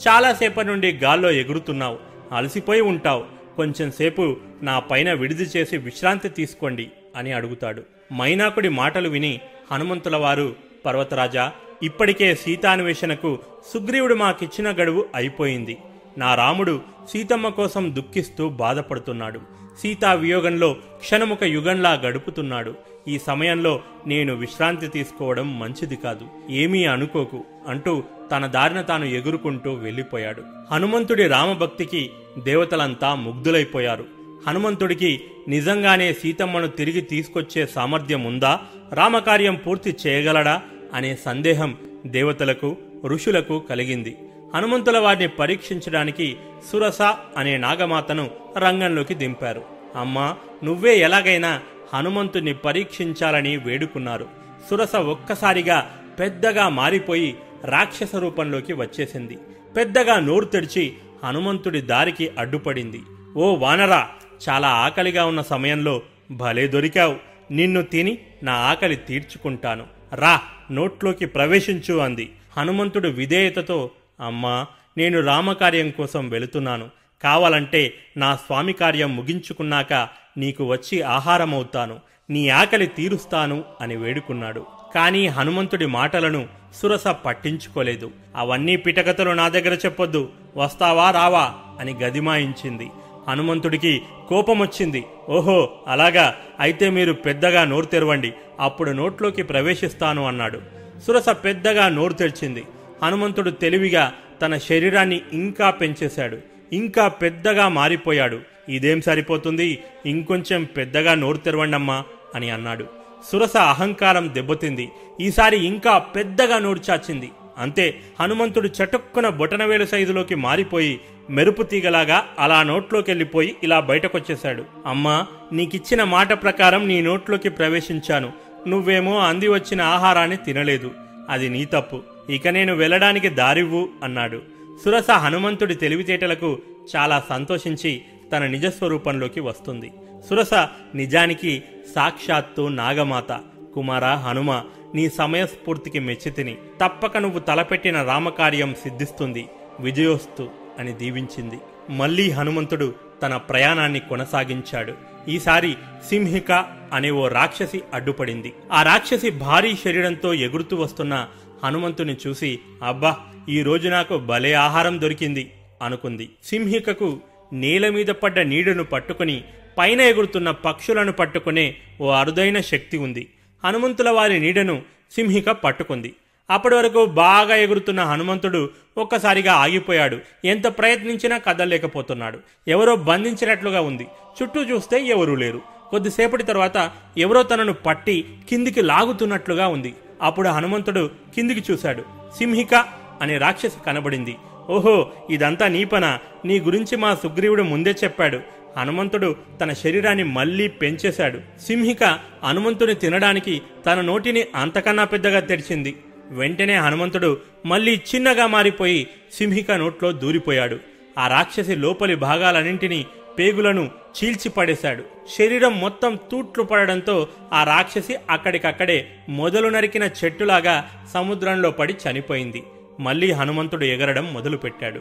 [0.08, 1.98] చాలాసేపటి నుండి గాల్లో ఎగురుతున్నావు.
[2.32, 3.24] అలసిపోయి ఉంటావు.
[3.56, 6.90] కొంచెం సేపు నా పైన విడిది చేసి విశ్రాంతి తీసుకోండి.
[7.16, 7.82] అని అడుగుతాడు.
[8.12, 9.40] మైనాకుడి మాటలు విని
[9.72, 10.54] హనుమంతుల వారు
[10.86, 13.38] పర్వతరాజా ఇప్పటికే సీతాన్వేషణకు
[13.74, 15.78] సుగ్రీవుడు మాకిచ్చిన గడువు అయిపోయింది.
[16.18, 19.40] నా రాముడు సీతమ్మ కోసం దుఃఖిస్తూ బాధపడుతున్నాడు.
[19.82, 22.74] సీతా వియోగంలో క్షణముక యుగంలా గడుపుతున్నాడు.
[23.08, 26.26] ఈ సమయంలో నేను విశ్రాంతి తీసుకోవడం మంచిది కాదు.
[26.50, 28.02] ఏమీ అనుకోకు అంటూ
[28.32, 30.42] తన దారిన తాను ఎగురుకుంటూ వెళ్ళిపోయాడు.
[30.70, 34.19] హనుమంతుడి రామభక్తికి దేవతలంతా ముగ్ధులైపోయారు.
[34.46, 38.60] హనుమంతుడికి నిజంగానే సీతమ్మను తిరిగి తీసుకొచ్చే సామర్థ్యం ఉందా?
[38.92, 40.62] రామకార్యం పూర్తి చేయగలడా?
[40.94, 41.76] అనే సందేహం
[42.06, 42.76] దేవతలకు
[43.06, 44.16] ఋషులకు కలిగింది.
[44.54, 46.36] హనుమంతుల వారిని పరీక్షించడానికి
[46.72, 47.02] సురస
[47.36, 49.62] అనే నాగమాతను రంగంలోకి దింపారు.
[49.96, 51.60] అమ్మా నువ్వే ఎలాగైనా
[51.94, 54.26] హనుమంతుని పరీక్షించాలని వేడుకున్నారు.
[54.70, 59.38] సురస ఒక్కసారిగా పెద్దగా మారిపోయి రాక్షస రూపంలోకి వచ్చేసింది.
[59.76, 60.92] పెద్దగా నోరు తెరిచి
[61.24, 63.00] హనుమంతుడి దారికి అడ్డుపడింది.
[63.36, 64.08] ఓ వానరా
[64.48, 67.16] చాలా ఆకలిగా ఉన్న సమయంలో భలే దొరికావు.
[67.52, 69.86] నిన్ను తిని నా ఆకలి తీర్చుకుంటాను.
[70.14, 72.32] రా నోట్లోకి ప్రవేశించు అంది.
[72.56, 74.66] హనుమంతుడు విధేయతతో అమ్మా
[74.98, 76.88] నేను రామకార్యం కోసం వెళుతున్నాను.
[77.22, 81.98] కావాలంటే నా స్వామి కార్యం ముగించుకున్నాక నీకు వచ్చి ఆహారమవుతాను.
[82.30, 84.66] నీ ఆకలి తీరుస్తాను అని వేడుకున్నాడు.
[84.94, 88.10] కానీ హనుమంతుడి మాటలను సురస పట్టించుకోలేదు.
[88.36, 90.32] అవన్నీ పిటకతలు నా దగ్గర చెప్పొద్దు.
[90.56, 92.90] వస్తావా రావా అని గదిమాయించింది.
[93.28, 95.04] హనుమంతుడికి కోపమొచ్చింది.
[95.28, 96.34] ఓహో అలాగా.
[96.60, 98.32] అయితే మీరు పెద్దగా నోరు తెరవండి.
[98.60, 100.60] అప్పుడు నోట్లోకి ప్రవేశిస్తాను అన్నాడు.
[101.06, 102.64] సురస పెద్దగా నోరు తెరిచింది.
[103.02, 104.12] హనుమంతుడు తెలివిగా
[104.42, 106.38] తన శరీరాన్ని ఇంకా పెంచేశాడు.
[106.72, 108.40] ఇంకా పెద్దగా మారిపోయాడు.
[108.68, 109.78] ఇదేం సరిపోతుంది?
[110.06, 112.04] ఇంకొంచెం పెద్దగా నోరు తెరవండమ్మా
[112.34, 112.86] అని అన్నాడు.
[113.32, 114.88] సురస అహంకారం దెబ్బతింది.
[115.20, 117.30] ఈసారి ఇంకా పెద్దగా నోరు చాచింది.
[117.58, 118.00] అంతే.
[118.20, 121.00] హనుమంతుడు చటుక్కున బొటనవేలు సైజులోకి మారిపోయి
[121.30, 124.64] మెరుపు తీగలాగా అలా నోట్లోకెళ్ళిపోయి ఇలా బయటకొచ్చేశాడు.
[124.86, 128.32] అమ్మా నీకిచ్చిన మాట ప్రకారం నీ నోట్లోకి ప్రవేశించాను.
[128.68, 130.90] నువ్వేమో అంది వచ్చిన ఆహారాన్ని తినలేదు.
[131.28, 132.00] అది నీ తప్పు.
[132.30, 134.42] ఇక నేను వెళ్ళడానికి దారివ్వు అన్నాడు.
[134.84, 136.58] సురస హనుమంతుడి తెలివితేటలకు
[136.96, 138.02] చాలా సంతోషించి
[138.32, 139.90] తన నిజస్వరూపంలోకి వస్తుంది.
[140.30, 140.54] సురస
[140.94, 141.62] నిజానికి
[141.94, 143.40] సాక్షాత్తు నాగమాత.
[143.74, 144.62] కుమార హనుమ
[144.94, 149.46] నీ సమయస్ఫూర్తికి మెచ్చితిని తప్పక నువ్వు తలపెట్టిన రామకార్యం సిద్ధిస్తుంది.
[149.80, 150.59] విజయోస్తు.
[150.80, 151.58] అని దీవించింది.
[151.90, 154.92] మళ్ళీ హనుమంతుడు తన ప్రయాణాన్ని కొనసాగించాడు.
[155.28, 155.76] ఈసారి
[156.08, 156.52] సింహిక
[156.92, 158.52] అనే ఓ రాక్షసి అడ్డుపడింది.
[158.72, 161.28] ఆ రాక్షసి భారీ శరీరంతో ఎగురుతూ వస్తున్న
[161.64, 163.16] హనుమంతుని చూసి అబ్బా
[163.48, 165.52] ఈ రోజు నాకు భలే ఆహారం దొరికింది
[165.82, 166.30] అనుకుంది.
[166.44, 167.20] సింహికకు
[167.52, 169.44] నేల మీద పడ్డ నీడను పట్టుకుని
[169.78, 173.28] పైన ఎగురుతున్న పక్షులను పట్టుకునే ఓ అరుదైన శక్తి ఉంది.
[173.64, 176.14] హనుమంతుల వారి నీడను సింహిక పట్టుకుంది.
[176.50, 180.18] అప్పటి వరకు బాగా ఎగురుతున్న హనుమంతుడు ఒక్కసారిగా ఆగిపోయాడు.
[180.44, 182.38] ఎంత ప్రయత్నించినా కదలలేకపోతున్నాడు.
[182.68, 184.06] ఎవరో బంధించినట్లుగా ఉంది.
[184.42, 185.62] చుట్టూ చూస్తే ఎవరూ లేరు.
[185.90, 189.94] కొద్దిసేపటి తర్వాత ఎవరో తనను పట్టి కిందికి లాగుతున్నట్లుగా ఉంది.
[190.22, 192.02] అప్పుడు హనుమంతుడు కిందికి చూశాడు.
[192.38, 192.74] సింహిక
[193.22, 194.36] అనే రాక్షసి కనబడింది.
[194.70, 196.18] ఓహో ఇదంతా నీ పన?
[196.44, 198.40] నీ గురించి మా సుగ్రీవుడు ముందే చెప్పాడు.
[198.76, 201.38] హనుమంతుడు తన శరీరాన్ని మళ్ళీ పెంచేశాడు.
[201.66, 205.96] సింహిక హనుమంతుని తినడానికి తన నోటిని అంతకన్నా పెద్దగా తెరిచింది.
[206.30, 210.78] వెంటనే హనుమంతుడు మళ్ళీ చిన్నగా మారిపోయి సింహిక నోట్లో దూరిపోయాడు.
[211.18, 213.06] ఆ రాక్షసి లోపలి భాగాలన్నింటినీ
[213.38, 215.04] పేగులను చీల్చి పడేశాడు
[215.38, 222.62] శరీరం మొత్తం తూట్లు పడడంతో ఆ రాక్షసి అక్కడికక్కడే మొదలు నరికిన చెట్టులాగా సముద్రంలో పడి చనిపోయింది.
[223.00, 225.00] మళ్ళీ హనుమంతుడు ఎగరడం మొదలుపెట్టాడు.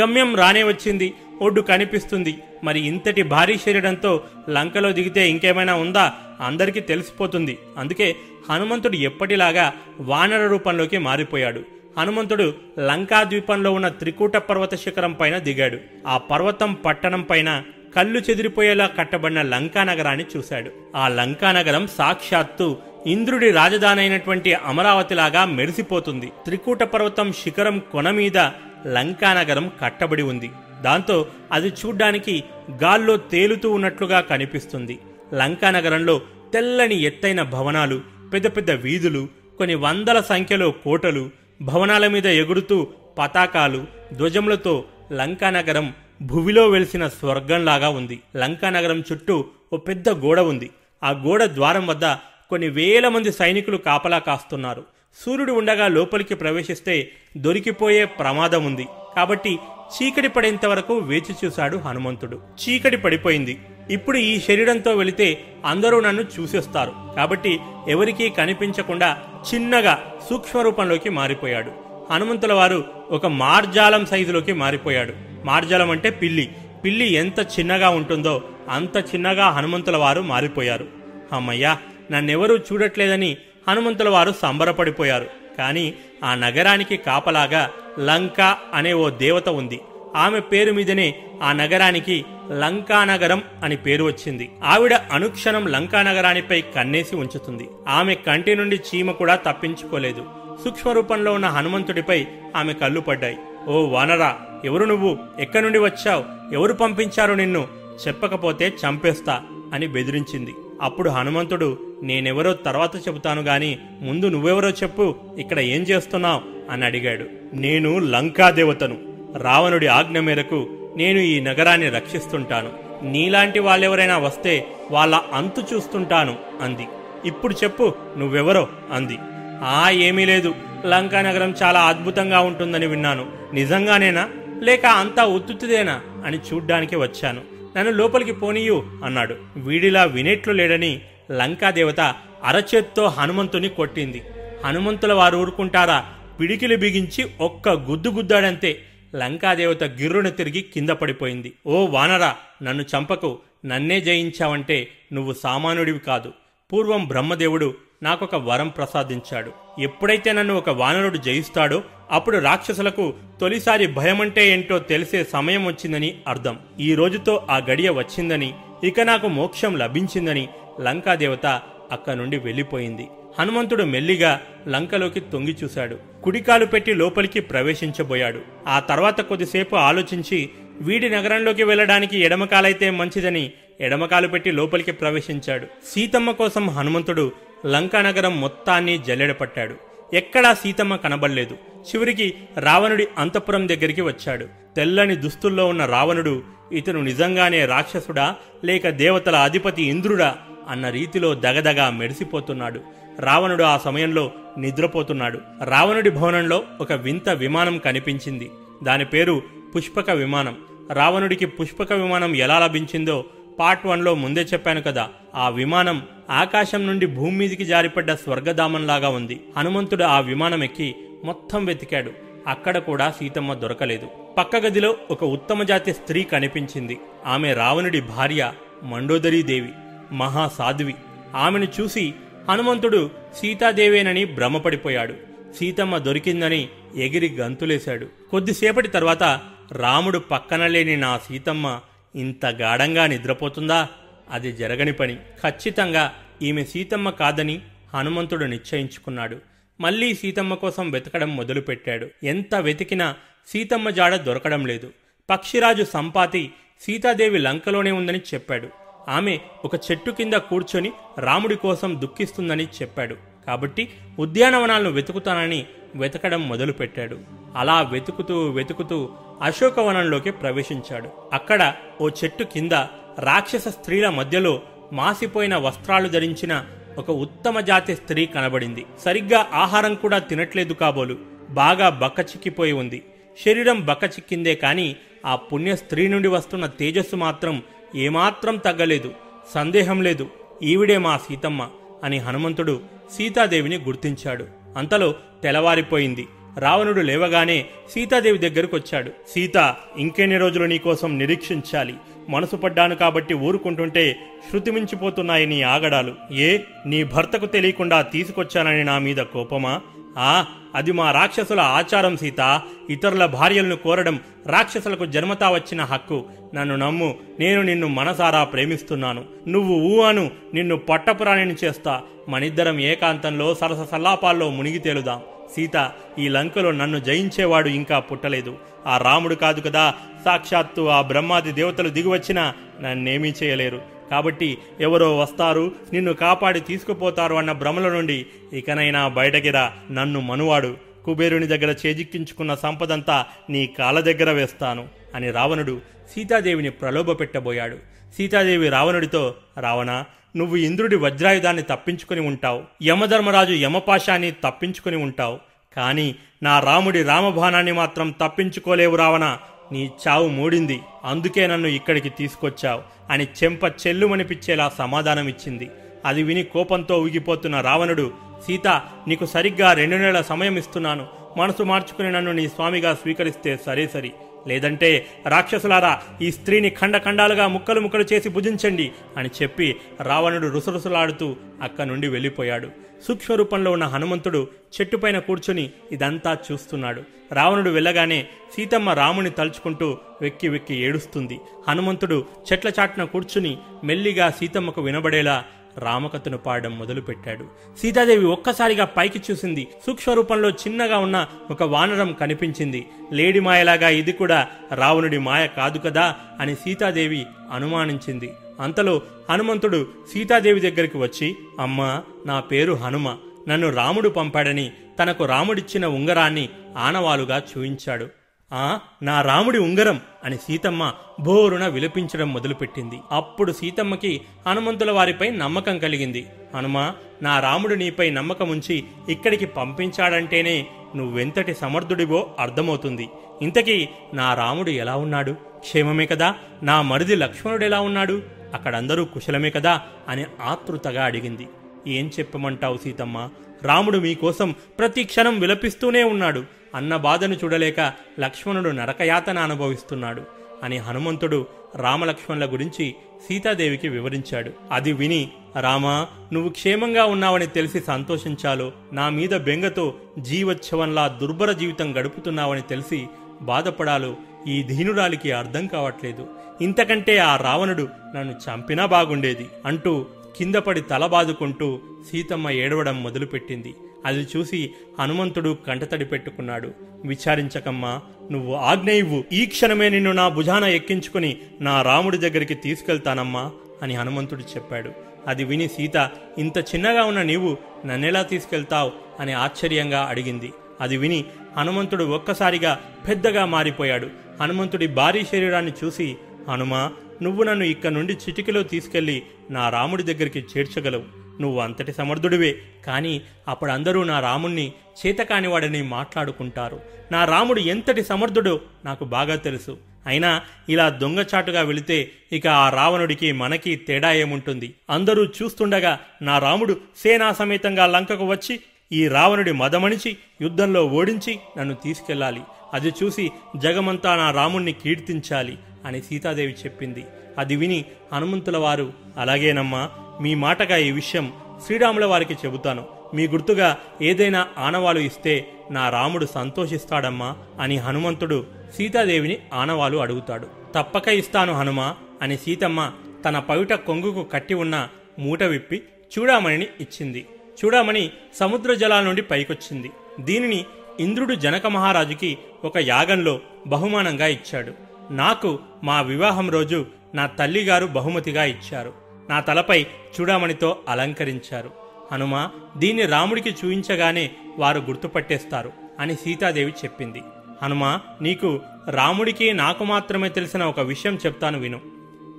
[0.00, 1.14] గమ్యం రానే వచ్చింది.
[1.40, 2.38] ఒడ్డు కనిపిస్తుంది.
[2.64, 6.12] మరి ఇంతటి భారీ శరీరంతో లంకలో దిగితే ఇంకేమైనా ఉందా?
[6.40, 7.58] అందరికీ తెలిసిపోతుంది.
[7.78, 8.16] అందుకే
[8.50, 11.62] హనుమంతుడు ఎప్పటిలాగా వానర రూపంలోకి మారిపోయాడు.
[11.98, 15.78] హనుమంతుడు లంకా ద్వీపంలో ఉన్న త్రికూట పర్వత శిఖరం పైన దిగాడు.
[16.06, 17.62] ఆ పర్వతం పట్టణం పైన
[17.96, 20.70] కళ్ళు చెదిరిపోయేలా కట్టబడిన లంకా నగరాన్ని చూశాడు.
[20.96, 22.76] ఆ లంకా నగరం సాక్షాత్తు
[23.06, 26.26] ఇంద్రుడి రాజధాని అయినటువంటి అమరావతిలాగా మెరిసిపోతుంది.
[26.26, 28.38] త్రికూట పర్వతం శిఖరం కొన మీద
[28.86, 30.50] లంకా నగరం కట్టబడి ఉంది.
[30.82, 32.44] దాంతో అది చూడ్డానికి
[32.84, 34.98] గాల్లో తేలుతూ ఉన్నట్లుగా కనిపిస్తుంది.
[35.34, 36.20] లంకా నగరంలో
[36.52, 38.00] తెల్లని ఎత్తైన భవనాలు
[38.32, 41.30] పెద్ద పెద్ద వీధులు కొన్ని వందల సంఖ్యలో కోటలు
[41.62, 48.20] భవనాల మీద ఎగురుతూ పతాకాలు ధ్వజములతో లంకానగరం భువిలో వెలిసిన స్వర్గంలాగా ఉంది.
[48.36, 50.70] లంకానగరం చుట్టూ ఓ పెద్ద గోడ ఉంది.
[51.04, 52.04] ఆ గోడ ద్వారం వద్ద
[52.50, 54.84] కొన్ని వేల మంది సైనికులు కాపలా కాస్తున్నారు.
[55.24, 58.86] సూర్యుడు ఉండగా లోపలికి ప్రవేశిస్తే దొరికిపోయే ప్రమాదం ఉంది.
[59.16, 59.58] కాబట్టి
[59.94, 62.40] చీకటి పడేంత వరకు వేచి చూశాడు హనుమంతుడు.
[62.62, 63.58] చీకటి పడిపోయింది.
[63.90, 66.92] ఇప్పుడు ఈ శరీరంతో వెళితే అందరూ నన్ను చూసేస్తారు.
[67.16, 69.18] కాబట్టి ఎవరికీ కనిపించకుండా
[69.54, 71.70] చిన్నగా సూక్ష్మ రూపంలోకి మారిపోయాడు.
[72.10, 75.12] హనుమంతుల వారు ఒక మార్జాలం సైజులోకి మారిపోయాడు.
[75.44, 76.52] మార్జాలం అంటే పిల్లి.
[76.84, 80.86] పిల్లి ఎంత చిన్నగా ఉంటుందో అంత చిన్నగా హనుమంతుల వారు మారిపోయారు.
[81.32, 81.78] అమ్మయ్యా
[82.10, 83.36] నన్నెవరూ చూడట్లేదని
[83.68, 85.26] హనుమంతుల వారు సంబరపడిపోయారు.
[85.58, 87.70] కానీ ఆ నగరానికి కాపలాగా
[88.00, 89.80] లంక అనే ఓ దేవత ఉంది.
[90.16, 94.50] ఆమె పేరు మీదనే ఆ నగరానికి లంకానగరం అని పేరు వచ్చింది.
[94.64, 97.68] ఆవిడ అనుక్షణం లంకానగరానిపై కన్నేసి ఉంచుతుంది.
[97.88, 100.24] ఆమె కంటి నుండి చీమ కూడా తప్పించుకోలేదు.
[100.64, 103.38] సూక్ష్మ రూపంలో ఉన్న హనుమంతుడిపై ఆమె కళ్ళు పడ్డాయి.
[103.68, 105.18] ఓ వానరా ఎవరు నువ్వు?
[105.40, 106.54] ఎక్కడి నుండి వచ్చావు?
[106.54, 107.68] ఎవరు పంపించారు నిన్ను?
[108.06, 109.42] చెప్పకపోతే చంపేస్తా
[109.72, 110.54] అని బెదిరించింది.
[110.82, 116.42] అప్పుడు హనుమంతుడు నేనెవరో తర్వాత చెబుతాను గాని ముందు నువ్వెవరో చెప్పు ఇక్కడ ఏం చేస్తున్నావు?
[116.70, 117.24] అని అడిగాడు.
[117.54, 119.07] నేను లంకాదేవతను
[119.38, 122.70] రావణుడి ఆజ్ఞ మేరకు నేను ఈ నగరాన్ని రక్షిస్తుంటాను.
[123.02, 126.86] నీలాంటి వాళ్ళెవరైనా వస్తే వాళ్ళ అంతు చూస్తుంటాను అంది.
[127.24, 129.18] ఇప్పుడు చెప్పు నువ్వెవరో అంది.
[129.62, 130.54] ఆ ఏమీ లేదు.
[130.86, 133.26] లంకా నగరం చాలా అద్భుతంగా ఉంటుందని విన్నాను.
[133.52, 134.28] నిజంగానేనా?
[134.60, 137.40] లేక అంతా ఉత్తుతిదేనా అని చూడ్డానికి వచ్చాను.
[137.76, 139.36] నన్ను లోపలికి పోనీయు అన్నాడు.
[139.56, 141.00] వీడిలా వినేట్లు లేడని
[141.32, 142.00] లంకాదేవత
[142.44, 144.22] అరచేత్తో హనుమంతుని కొట్టింది.
[144.64, 146.04] హనుమంతుల వారు ఊరుకుంటారా?
[146.40, 148.78] పిడికిలు బిగించి ఒక్క గుద్దు గుద్దాడంతే.
[149.14, 151.52] లంకాదేవత గిర్రును తిరిగి కింద పడిపోయింది.
[151.66, 153.38] ఓ వానరా నన్ను చంపకు.
[153.66, 156.32] నన్నే జయించావంటే నువ్వు సామాన్యుడివి కాదు.
[156.72, 159.52] పూర్వం బ్రహ్మదేవుడు నాకొక వరం ప్రసాదించాడు.
[159.80, 166.58] ఎప్పుడైతే నన్ను ఒక వానరుడు జయిస్తాడో అప్పుడు రాక్షసులకు తొలిసారి భయమంటే ఏంటో తెలిసే సమయం వచ్చిందని అర్థం.
[166.80, 168.54] ఈ రోజుతో ఆ గడియ వచ్చిందని
[168.84, 170.48] ఇక నాకు మోక్షం లభించిందని
[170.80, 171.46] లంకాదేవత
[171.92, 173.08] అక్క నుండి వెళ్ళిపోయింది.
[173.38, 175.98] హనుమంతుడు మెల్లిగా లంకలోకి తొంగి చూశాడు.
[176.22, 178.40] కుడికాలు పెట్టి లోపలికి ప్రవేశించబోయాడు.
[178.68, 180.48] ఆ తర్వాత కొద్దిసేపు ఆలోచించి
[180.80, 185.66] వీడి నగరంలోకి వెళ్ళడానికి ఎడమకాలైతే మంచిదని ఎడమకాలు పెట్టి లోపలికి ప్రవేశించాడు.
[185.94, 187.32] సీతమ్మ కోసం హనుమంతుడు
[187.66, 189.74] లంకా నగరం మొత్తాన్ని జల్లెడపట్టాడు
[190.14, 191.54] ఎక్కడా సీతమ్మ కనబడలేదు.
[191.54, 194.46] చివరికి రావణుడి అంతఃపురం దగ్గరికి వచ్చాడు.
[194.76, 200.36] తెల్లని దుస్తుల్లో ఉన్న రావణుడు ఇతను నిజంగానే రాక్షసుడా లేక దేవతల అధిపతి ఇంద్రుడా
[200.68, 202.80] అన్న రీతిలో దగదగా మెరిసిపోతున్నాడు.
[203.20, 205.40] రావణుడు ఆ సమయంలో నిద్రపోతున్నాడు.
[205.64, 208.50] రావణుడి భవనంలో ఒక వింత విమానం కనిపించింది.
[208.84, 209.42] దాని పేరు
[209.76, 210.56] పుష్పక విమానం.
[210.92, 213.24] రావణుడికి పుష్పక విమానం ఎలా లభించిందో
[213.58, 215.08] పార్ట్ వన్లో ముందే చెప్పాను కదా.
[215.34, 219.40] ఆ విమానం ఆకాశం నుండి భూమి మీదికి జారిపడ్డ స్వర్గధామంలాగా ఉంది.
[219.56, 222.10] హనుమంతుడు ఆ విమానం ఎక్కి మొత్తం వెతికాడు.
[222.46, 224.06] అక్కడ కూడా సీతమ్మ దొరకలేదు.
[224.38, 226.98] పక్క గదిలో ఒక ఉత్తమ జాతి స్త్రీ కనిపించింది.
[227.26, 228.52] ఆమె రావణుడి భార్య
[228.82, 229.68] మండోదరీదేవి
[230.12, 230.94] మహాసాధ్వి.
[231.34, 232.14] ఆమెను చూసి
[232.50, 235.14] హనుమంతుడు సీతాదేవేనని భ్రమపడిపోయాడు.
[235.58, 238.06] సీతమ్మ దొరికిందని ఎగిరి గంతులేశాడు.
[238.30, 239.40] కొద్దిసేపటి తర్వాత
[239.72, 241.80] రాముడు పక్కన లేని నా సీతమ్మ
[242.16, 243.88] ఇంత గాఢంగా నిద్రపోతుందా?
[244.30, 245.16] అది జరగని పని.
[245.16, 247.60] ఖచ్చితంగా ఈమె సీతమ్మ కాదని
[247.94, 249.36] హనుమంతుడు నిశ్చయించుకున్నాడు.
[249.80, 252.08] మళ్ళీ సీతమ్మ కోసం వెతకడం మొదలుపెట్టాడు.
[252.24, 254.90] ఎంత వెతికినా సీతమ్మ జాడ దొరకడం లేదు.
[255.30, 258.68] పక్షిరాజు సంపాతి సీతాదేవి లంకలోనే ఉందని చెప్పాడు.
[259.08, 263.16] ఆమె ఒక చెట్టు కింద కూర్చొని రాముడి కోసం దుఃఖిస్తుందని చెప్పాడు.
[263.46, 263.88] కాబట్టి
[264.18, 267.18] ఉద్యానవనాలను వెతుకుతానని వెతకడం మొదలుపెట్టాడు.
[267.56, 269.08] అలా వెతుకుతూ వెతుకుతూ
[269.42, 271.08] అశోకవనంలోకి ప్రవేశించాడు.
[271.32, 272.72] అక్కడ ఓ చెట్టు కింద
[273.18, 276.64] రాక్షస స్త్రీల మధ్యలో మాసిపోయిన వస్త్రాలు ధరించిన
[276.98, 278.86] ఒక ఉత్తమ జాతి స్త్రీ కనబడింది.
[279.04, 281.16] సరిగ్గా ఆహారం కూడా తినట్లేదు కాబోలు.
[281.50, 283.04] బాగా బక్కచిక్కిపోయి ఉంది.
[283.46, 284.96] శరీరం బక్కచిక్కిందే కాని
[285.26, 287.62] ఆ పుణ్య స్త్రీ నుండి వస్తున్న తేజస్సు మాత్రం
[287.96, 289.12] ఏమాత్రం తగ్గలేదు
[289.54, 290.30] సందేహం లేదు
[290.62, 291.68] ఈవిడే మా సీతమ్మ
[292.04, 292.80] అని హనుమంతుడు
[293.12, 294.46] సీతాదేవిని గుర్తించాడు.
[294.76, 296.28] అంతలో తెలవారిపోయింది
[296.58, 299.10] రావణుడు లేవగానే సీతాదేవి దగ్గరకొచ్చాడు.
[299.28, 301.94] సీత ఇంకెన్ని రోజులు నీకోసం నిరీక్షించాలి?
[302.28, 304.16] మనసు పడ్డాను కాబట్టి ఊరుకుంటుంటే
[304.52, 306.14] శృతిమించిపోతున్నాయి నీ ఆగడాలు.
[306.32, 309.80] ఏ నీ భర్తకు తెలియకుండా తీసుకొచ్చానని నా మీద కోపమా?
[310.18, 310.44] ఆ
[310.74, 312.60] అది మా రాక్షసుల ఆచారం సీత.
[312.90, 316.24] ఇతరుల భార్యలను కోరడం రాక్షసులకు జన్మతా వచ్చిన హక్కు.
[316.54, 319.24] నన్ను నమ్ము నేను నిన్ను మనసారా ప్రేమిస్తున్నాను.
[319.48, 322.02] నువ్వు ఊహను నిన్ను పట్టపురాణిని చేస్తా.
[322.28, 325.20] మనిద్దరం ఏకాంతంలో సరస సల్లాపాల్లో మునిగి తేలుదాం.
[325.56, 328.58] సీత ఈ లంకలో నన్ను జయించేవాడు ఇంకా పుట్టలేదు.
[328.86, 329.94] ఆ రాముడు కాదు కదా
[330.24, 333.97] సాక్షాత్తు ఆ బ్రహ్మాది దేవతలు దిగివచ్చినా నన్నేమీ చేయలేరు.
[334.10, 340.76] కాబట్టి ఎవరో వస్తారు నిన్ను కాపాడి తీసుకుపోతారు అన్న భ్రమల నుండి ఇకనైనా బయటకిరా నన్ను మనువాడు.
[341.04, 345.80] కుబేరుని దగ్గర చేజిక్కించుకున్న సంపదంతా నీ కాళ్ళ దగ్గర వేస్తాను అని రావణుడు
[346.14, 347.76] సీతాదేవిని ప్రలోభ పెట్టబోయాడు.
[348.16, 350.04] సీతాదేవి రావణుడితో రావణ
[350.36, 352.62] నువ్వు ఇంద్రుడి వజ్రాయుధాన్ని తప్పించుకుని ఉంటావు.
[352.82, 355.38] యమధర్మరాజు యమపాశాన్ని తప్పించుకుని ఉంటావు.
[355.76, 359.38] కానీ నా రాముడి రామబాణాన్ని మాత్రం తప్పించుకోలేవు రావణ.
[359.72, 360.80] నీ చావు మూడింది.
[361.04, 365.70] అందుకే నన్ను ఇక్కడికి తీసుకొచ్చావు అని చెంప చెల్లుమనిపించేలా సమాధానమిచ్చింది.
[366.04, 368.12] అది విని కోపంతో ఊగిపోతున్న రావణుడు
[368.46, 368.68] సీత
[369.08, 371.06] నీకు సరిగ్గా రెండు నెలల సమయం ఇస్తున్నాను
[371.36, 374.12] మనసు మార్చుకుని నన్ను నీ స్వామిగా స్వీకరిస్తే సరే సరి.
[374.48, 375.92] లేదంటే రాక్షసులారా
[376.22, 382.68] ఈ స్త్రీని ఖండఖండాలుగా ముక్కలు ముక్కలు చేసి భుజించండి అని చెప్పి రావణుడు రుసరుసలాడుతూ అక్క నుండి వెళ్ళిపోయాడు.
[383.08, 384.40] సూక్ష్మ రూపంలో ఉన్న హనుమంతుడు
[384.76, 387.02] చెట్టుపైన కూర్చుని ఇదంతా చూస్తున్నాడు.
[387.32, 388.26] రావణుడు వెళ్ళగానే
[388.56, 391.38] సీతమ్మ రాముని తలుచుకుంటూ వెక్కి వెక్కి ఏడుస్తుంది.
[391.68, 395.44] హనుమంతుడు చెట్ల చాటున కూర్చుని మెల్లిగా సీతమ్మకు వినబడేలా
[395.78, 397.44] రామకథను పాడడం మొదలుపెట్టాడు.
[397.78, 399.68] సీతాదేవి ఒక్కసారిగా పైకి చూసింది.
[399.86, 402.88] సూక్ష్మ రూపంలో చిన్నగా ఉన్న ఒక వానరం కనిపించింది.
[403.12, 408.32] లేడి మాయలాగా ఇది కూడా రావణుడి మాయ కాదు కదా అని సీతాదేవి అనుమానించింది.
[408.60, 413.16] అంతలో హనుమంతుడు సీతాదేవి దగ్గరికి వచ్చి అమ్మా నా పేరు హనుమ.
[413.48, 414.72] నన్ను రాముడు పంపాడని
[415.02, 418.08] తనకు రాముడిచ్చిన ఉంగరాన్ని ఆనవాలుగా చూయించాడు.
[418.52, 420.00] ఆ నా రాముడి ఉంగరం.
[420.28, 423.00] అని సీతమ్మ బోరున విలపించడం మొదలుపెట్టింది.
[423.12, 426.26] అప్పుడు సీతమ్మకి హనుమంతుల వారిపై నమ్మకం కలిగింది.
[426.54, 430.66] హనుమా నా రాముడు నీపై నమ్మకం ఉంచి ఇక్కడికి పంపించాడంటేనే
[430.96, 433.08] నువ్వెంతటి సమర్థుడివో అర్థమవుతుంది.
[433.42, 435.32] ఇంతకీ నా రాముడు ఎలా ఉన్నాడు?
[435.58, 436.34] క్షేమమే కదా?
[436.62, 438.22] నా మరిది లక్ష్మణుడు ఎలా ఉన్నాడు?
[438.54, 439.82] అక్కడందరూ కుశలమే కదా?
[440.08, 441.48] అని ఆతృతగా అడిగింది.
[441.86, 443.28] ఏం చెప్పమంటావు సీతమ్మ?
[443.62, 446.44] రాముడు మీకోసం ప్రతి క్షణం విలపిస్తూనే ఉన్నాడు.
[446.74, 450.22] అన్న బాధను చూడలేక లక్ష్మణుడు నరకయాతన అనుభవిస్తున్నాడు
[450.62, 451.46] అని హనుమంతుడు
[451.76, 452.94] రామలక్ష్మణుల గురించి
[453.28, 454.50] సీతాదేవికి వివరించాడు.
[454.72, 462.62] అది విని రామా నువ్వు క్షేమంగా ఉన్నావని తెలిసి సంతోషించాలో నా మీద బెంగతో జీవోత్సవంలా దుర్భర జీవితం గడుపుతున్నావని
[462.62, 463.06] తెలిసి
[463.42, 464.16] బాధపడాలో
[464.48, 466.26] ఈ దీనురాలికి అర్థం కావట్లేదు.
[466.60, 470.06] ఇంతకంటే ఆ రావణుడు నన్ను చంపినా బాగుండేది అంటూ
[470.36, 473.74] కిందపడి తల బాదుకుంటూ సీతమ్మ ఏడవడం మొదలుపెట్టింది.
[474.06, 474.70] అది చూసి
[475.00, 476.72] హనుమంతుడు కంటతడి పెట్టుకున్నాడు.
[477.04, 478.00] విచారించకమ్మా
[478.32, 479.24] నువ్వు ఆజ్ఞ ఇవ్వు.
[479.32, 483.50] ఈ క్షణమే నిన్ను నా భుజాన ఎక్కించుకుని నా రాముడి దగ్గరికి తీసుకెళ్తానమ్మా
[483.82, 484.90] అని హనుమంతుడు చెప్పాడు.
[485.26, 490.52] అది విని సీత ఇంత చిన్నగా ఉన్న నీవు నన్నెలా తీసుకెళ్తావు అని ఆశ్చర్యంగా అడిగింది.
[490.80, 491.24] అది విని
[491.56, 494.08] హనుమంతుడు ఒక్కసారిగా పెద్దగా మారిపోయాడు.
[494.40, 496.16] హనుమంతుడి భారీ శరీరాన్ని చూసి
[496.48, 496.92] హనుమా
[497.22, 501.27] నువ్వు నన్ను ఇక్కడ నుండి చిటికలో తీసుకెళ్ళి నా రాముడి దగ్గరికి చేర్చగలవు.
[501.40, 502.58] నువ్వు అంతటి సమర్థుడివే.
[502.86, 504.72] కానీ అప్పుడు అందరూ నా రాముణ్ణి
[505.06, 506.80] చేతకానివాడని మాట్లాడుకుంటారు.
[507.12, 509.78] నా రాముడు ఎంతటి సమర్థుడో నాకు బాగా తెలుసు.
[510.06, 514.74] అయినా ఇలా దొంగచాటుగా వెళితే ఇక ఆ రావణుడికి మనకి తేడా ఏముంటుంది?
[514.90, 518.60] అందరూ చూస్తుండగా నా రాముడు సేనా సమేతంగా లంకకు వచ్చి
[518.92, 522.40] ఈ రావణుడి మదమణిచి యుద్ధంలో ఓడించి నన్ను తీసుకెళ్ళాలి.
[522.74, 527.04] అది చూసి జగమంతా నా రాముణ్ణి కీర్తించాలి అని సీతాదేవి చెప్పింది.
[527.38, 529.88] అది విని హనుమంతుల వారు అలాగేనమ్మా
[530.20, 531.32] మీ మాటగా ఈ విషయం
[531.66, 532.86] శ్రీరాముల వారికి చెబుతాను.
[533.14, 540.46] మీ గుర్తుగా ఏదైనా ఆనవాలు ఇస్తే నా రాముడు సంతోషిస్తాడమ్మా అని హనుమంతుడు సీతాదేవిని ఆనవాలు అడుగుతాడు.
[540.74, 542.92] తప్పక ఇస్తాను హనుమా అని సీతమ్మ
[543.24, 545.82] తన పవిట కొంగుకు కట్టి ఉన్న మూట విప్పి
[546.18, 547.26] చూడామణిని ఇచ్చింది.
[547.64, 549.90] చూడామణి సముద్ర జలాల నుండి పైకొచ్చింది.
[550.20, 550.64] దీనిని
[551.00, 554.72] ఇంద్రుడు జనక మహారాజుకి ఒక యాగంలో బహుమానంగా ఇచ్చాడు.
[555.10, 558.92] నాకు మా వివాహం రోజు నా తల్లిగారు బహుమతిగా ఇచ్చారు.
[559.30, 561.70] నా తలపై చూడమణితో అలంకరించారు.
[562.12, 567.20] హనుమ దీన్ని రాముడికి చూయించగానే వారు గుర్తుపట్టేస్తారు అని సీతాదేవి చెప్పింది.
[567.62, 571.80] హనుమ నీకు రాముడికి నాకు మాత్రమే తెలిసిన ఒక విషయం చెప్తాను విను.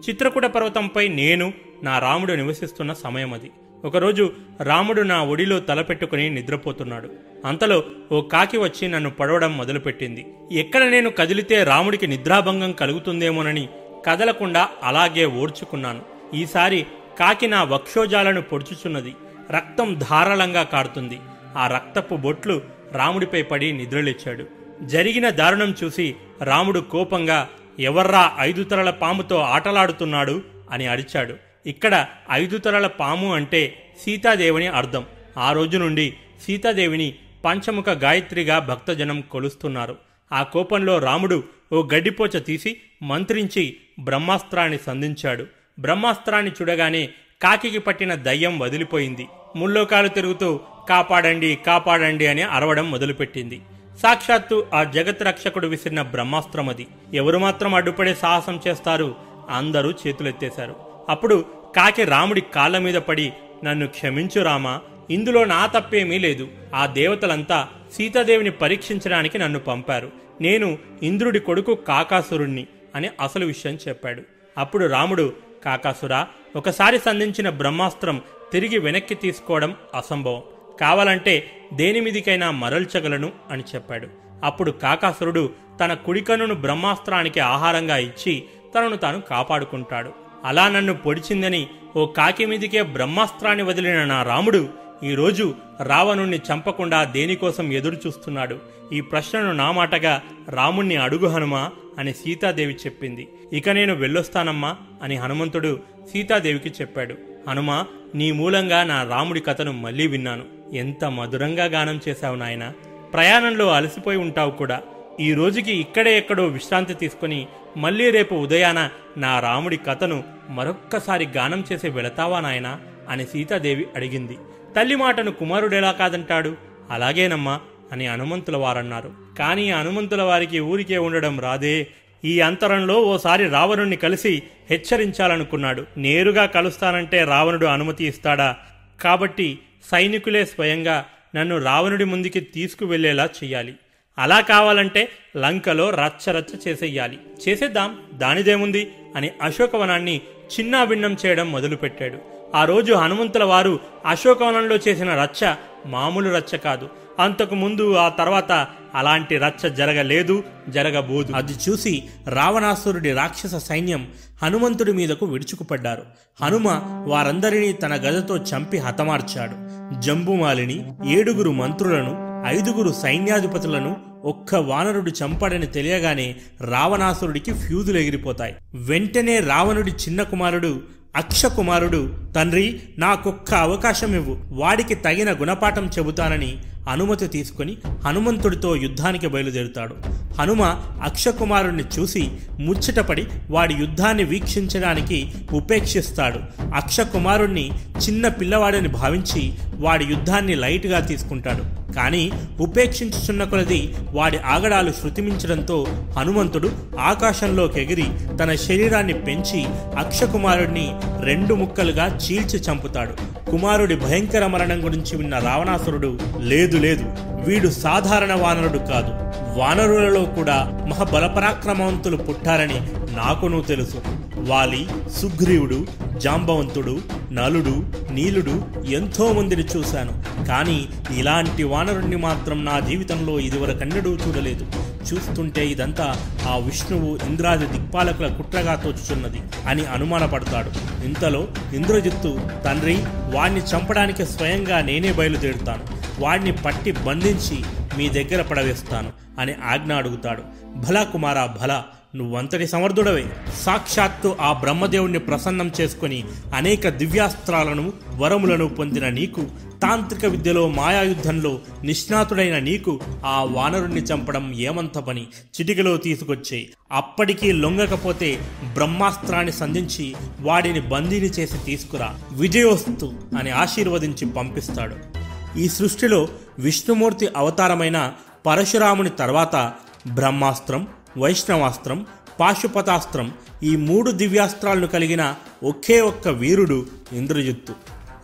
[0.09, 1.53] చిత్రకూట పర్వతంపై నేను
[1.83, 3.51] నా రాముడు నివసిస్తున్న సమయం అది
[3.85, 7.09] ఒకరోజు రాముడు నా ఒడిలో తలపెట్టుకుని నిద్రపోతున్నాడు.
[7.45, 10.25] అంతలో ఓ కాకి వచ్చి నన్ను పడవడం మొదలుపెట్టింది.
[10.51, 13.69] ఎక్కడ నేను కదిలితే రాముడికి నిద్రాభంగం కలుగుతుందేమోనని
[14.05, 16.01] కదలకుండా అలాగే ఓర్చుకున్నాను.
[16.33, 16.85] ఈసారి
[17.19, 19.15] కాకి నా వక్షోజాలను పొడుచుచున్నది.
[19.51, 21.19] రక్తం ధారాళంగా కారుతుంది.
[21.57, 24.45] ఆ రక్తపు బొట్లు రాముడిపై పడి నిద్రలేచాడు.
[24.81, 30.41] జరిగిన దారుణం చూసి రాముడు కోపంగా ఎవర్రా ఐదు తరల పాముతో ఆటలాడుతున్నాడు?
[30.71, 31.35] అని అరిచాడు.
[31.65, 35.05] ఇక్కడ ఐదు తరల పాము అంటే సీతాదేవిని అర్థం.
[35.37, 36.13] ఆ రోజు నుండి
[36.45, 39.95] సీతాదేవిని పంచముఖ గాయత్రిగా భక్తజనం కొలుస్తున్నారు.
[40.31, 41.43] ఆ కోపంలో రాముడు
[41.73, 45.45] ఓ గడ్డిపోచ తీసి మంత్రించి బ్రహ్మాస్త్రాన్ని సంధించాడు.
[45.79, 47.09] బ్రహ్మాస్త్రాన్ని చూడగానే
[47.41, 49.27] కాకికి పట్టిన దయ్యం వదిలిపోయింది.
[49.55, 53.61] ముల్లోకాలు తిరుగుతూ కాపాడండి కాపాడండి అని అరవడం మొదలుపెట్టింది.
[54.03, 56.87] సాక్షాత్తు ఆ జగత్ రక్షకుడు విసిరిన బ్రహ్మాస్త్రం అది.
[57.13, 59.15] ఎవరు మాత్రం అడ్డుపడే సాహసం చేస్తారు?
[59.49, 60.75] అందరూ చేతులెత్తేశారు.
[61.09, 61.45] అప్పుడు
[61.75, 63.33] కాకి రాముడి కాళ్ళ మీద పడి
[63.63, 66.47] నన్ను క్షమించు రామా ఇందులో నా తప్పేమీ లేదు.
[66.75, 70.11] ఆ దేవతలంతా సీతాదేవిని పరీక్షించడానికి నన్ను పంపారు.
[70.41, 72.67] నేను ఇంద్రుడి కొడుకు కాకాసురుణ్ణి.
[72.95, 74.21] అని అసలు విషయం చెప్పాడు.
[74.57, 75.33] అప్పుడు రాముడు
[75.65, 78.21] కాకాసురా ఒకసారి సంధించిన బ్రహ్మాస్త్రం
[78.51, 80.41] తిరిగి వెనక్కి తీసుకోవడం అసంభవం.
[80.81, 84.07] కావాలంటే దేని మీదికైనా మరల్చగలను అని చెప్పాడు.
[84.43, 88.43] అప్పుడు కాకాసురుడు తన కుడికన్నును బ్రహ్మాస్త్రానికి ఆహారంగా ఇచ్చి
[88.75, 90.13] తనను తాను కాపాడుకుంటాడు.
[90.45, 94.69] అలా నన్ను పొడిచిందని ఓ కాకి మీదికే బ్రహ్మాస్త్రాన్ని వదిలిన నా రాముడు
[95.03, 98.59] ఈరోజు రావణుణ్ణి చంపకుండా దేనికోసం ఎదురుచూస్తున్నాడు?
[98.93, 103.27] ఈ ప్రశ్నను నా మాటగా రాముణ్ణి అడుగు హనుమా అని సీతాదేవి చెప్పింది.
[103.53, 105.79] ఇక నేను వెళ్ళొస్తానమ్మా అని హనుమంతుడు
[106.13, 107.15] సీతాదేవికి చెప్పాడు.
[107.49, 107.85] హనుమా
[108.15, 110.43] నీ మూలంగా నా రాముడి కథను మళ్ళీ విన్నాను.
[110.73, 112.73] ఎంత మధురంగా గానం చేశావు నాయన.
[113.13, 114.81] ప్రయాణంలో అలసిపోయి ఉంటావు కూడా.
[115.19, 117.47] ఈ రోజుకి ఇక్కడే ఎక్కడో విశ్రాంతి తీసుకుని
[117.77, 122.79] మళ్ళీ రేపు ఉదయాన నా రాముడి కథను మరొక్కసారి గానం చేసి వెళతావా నాయనా
[123.09, 124.37] అని సీతాదేవి అడిగింది.
[124.75, 126.55] తల్లి మాటను కుమారుడెలా కాదంటాడు?
[126.89, 127.59] అలాగేనమ్మా
[127.91, 129.28] అని హనుమంతుల వారన్నారు.
[129.39, 131.87] కానీ హనుమంతుల వారికి ఊరికే ఉండడం రాదే.
[132.25, 135.85] ఈ అంతరంలో ఓసారి రావణుణ్ణి కలిసి హెచ్చరించాలనుకున్నాడు.
[135.97, 138.55] నేరుగా కలుస్తానంటే రావణుడు అనుమతి ఇస్తాడా?
[139.01, 139.59] కాబట్టి
[139.91, 143.73] సైనికులే స్వయంగా నన్ను రావణుడి ముందుకి తీసుకువెళ్ళేలా చెయ్యాలి.
[144.19, 147.19] అలా కావాలంటే లంకలో రచ్చరచ్చ చేసేయాలి.
[147.49, 148.91] చేసేద్దాం దానిదేముంది?
[149.15, 150.21] అని అశోకవనాన్ని
[150.59, 152.17] చిన్నాభిన్నం చేయడం మొదలుపెట్టాడు.
[152.55, 156.89] ఆ రోజు హనుమంతుల వారు అశోకవనంలో చేసిన రచ్చ మామూలు రచ్చ కాదు.
[157.19, 161.33] అంతకు ముందు ఆ తర్వాత అలాంటి రచ్చ జరగలేదు జరగబోదు.
[161.33, 164.07] అది చూసి రావణాసురుడి రాక్షస సైన్యం
[164.43, 166.01] హనుమంతుడి మీదకు విడుచుకుపడ్డారు.
[166.43, 169.79] హనుమ వారందరినీ తన గదతో చంపి హతమార్చాడు.
[170.01, 180.23] జంబుమాలిని ఏడుగురు మంత్రులను ఐదుగురు సైన్యాధిపతులను ఒక్క వానరుడు చంపాడని తెలియగానే రావణాసురుడికి ఫ్యూజులు ఎగిరిపోతాయి వెంటనే రావణుడి చిన్న
[180.23, 180.81] కుమారుడు
[181.15, 184.37] అక్షకుమారుడు తండ్రి నాకొక్క అవకాశం ఇవ్వు.
[184.51, 186.57] వాడికి తగిన గుణపాఠం చెబుతానని
[186.89, 189.95] అనుమతి తీసుకుని హనుమంతుడితో యుద్ధానికి బయలుదేరుతాడు.
[190.39, 190.61] హనుమ
[191.03, 196.39] అక్షకుమారుణ్ణి చూసి ముచ్చటపడి వాడి యుద్ధాన్ని వీక్షించడానికి ఉపేక్షిస్తాడు.
[196.75, 197.71] అక్షకుమారుణ్ణి
[198.05, 201.93] చిన్న పిల్లవాడని భావించి వాడి యుద్ధాన్ని లైట్గా తీసుకుంటాడు.
[201.93, 205.87] కానీ ఉపేక్షించుచున్న కొలది వాడి ఆగడాలు శృతిమించడంతో
[206.17, 208.05] హనుమంతుడు ఆకాశంలోకి ఎగిరి
[208.39, 209.65] తన శరీరాన్ని పెంచి
[209.97, 210.91] అక్షకుమారుడిని
[211.23, 213.13] రెండు ముక్కలుగా చీల్చి చంపుతాడు.
[213.51, 217.05] కుమారుడి భయంకర మరణం గురించి విన్న రావణాసురుడు లేదు లేదు.
[217.45, 219.29] వీడు సాధారణ వానరుడు కాదు.
[219.59, 222.81] వానరులలో కూడా మహాబలపరాక్రమవంతులు పుట్టారని
[223.15, 224.01] నాకును తెలుసు.
[224.35, 224.87] వాలి
[225.21, 226.99] సుగ్రీవుడు జాంబవంతుడు
[227.31, 230.45] నలుడు నీలుడు ఎంతో మందిని చూశాను.
[230.45, 230.85] కానీ
[231.17, 234.65] ఇలాంటి వానరుణ్ణి మాత్రం నా జీవితంలో ఇదివరకన్నడూ చూడలేదు.
[235.13, 236.15] చూస్తుంటే ఇదంతా
[236.49, 241.03] ఆ విష్ణువు ఇంద్రాది దిక్పాలకుల కుట్రగా తోచుచున్నది అని అనుమానపడతాడు.
[241.05, 242.97] ఇంతలో ఇంద్రజిత్తు తండ్రి
[243.33, 245.98] వాణ్ణి చంపడానికి స్వయంగా నేనే బయలుదేరుతాను.
[246.19, 247.63] వాడిని పట్టి బంధించి
[247.97, 250.43] మీ దగ్గర పడవేస్తాను అని ఆజ్ఞ అడుగుతాడు.
[250.75, 251.83] భలా కుమారా భల
[252.15, 253.25] నువ్వంతటి సమర్థుడవే.
[253.65, 256.23] సాక్షాత్తు ఆ బ్రహ్మదేవుణ్ణి ప్రసన్నం చేసుకుని
[256.55, 259.41] అనేక దివ్యాస్త్రాలను వరములను పొందిన నీకు
[259.81, 265.21] తాంత్రిక విద్యలో మాయాయుద్ధంలో నిష్ణాతుడైన నీకు ఆ వానరుణ్ణి చంపడం ఏమంత పని?
[265.21, 268.39] చిటికలో తీసుకొచ్చే అప్పటికీ లొంగకపోతే
[268.73, 272.15] బ్రహ్మాస్త్రాన్ని సంధించి వాడిని బందీని చేసి తీసుకురా.
[272.31, 275.18] విజయోస్తు అని ఆశీర్వదించి పంపిస్తాడు.
[275.57, 276.27] ఈ సృష్టిలో
[276.59, 278.13] విష్ణుమూర్తి అవతారమైన
[278.45, 279.73] పరశురాముని తర్వాత
[280.07, 280.87] బ్రహ్మాస్త్రం
[281.17, 282.05] వైష్ణవాస్త్రం
[282.39, 283.33] పాశుపతాస్త్రం
[283.63, 287.73] ఈ మూడు దివ్యాస్త్రాలను కలిగిన ఒకే ఒక్క వీరుడు ఇంద్రజిత్తు.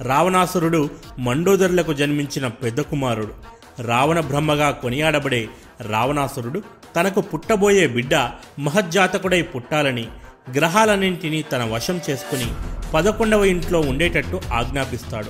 [0.01, 3.33] రావణాసురుడు మండోదరులకు జన్మించిన పెద్ద కుమారుడు.
[3.81, 5.49] రావణ బ్రహ్మగా కొనియాడబడే
[5.81, 6.61] రావణాసురుడు
[6.95, 8.15] తనకు పుట్టబోయే బిడ్డ
[8.59, 10.07] మహజ్జాతకుడై పుట్టాలని
[10.53, 12.45] గ్రహాలన్నింటినీ తన వశం చేసుకుని
[12.93, 15.29] పదకొండవ ఇంట్లో ఉండేటట్టు ఆజ్ఞాపిస్తాడు.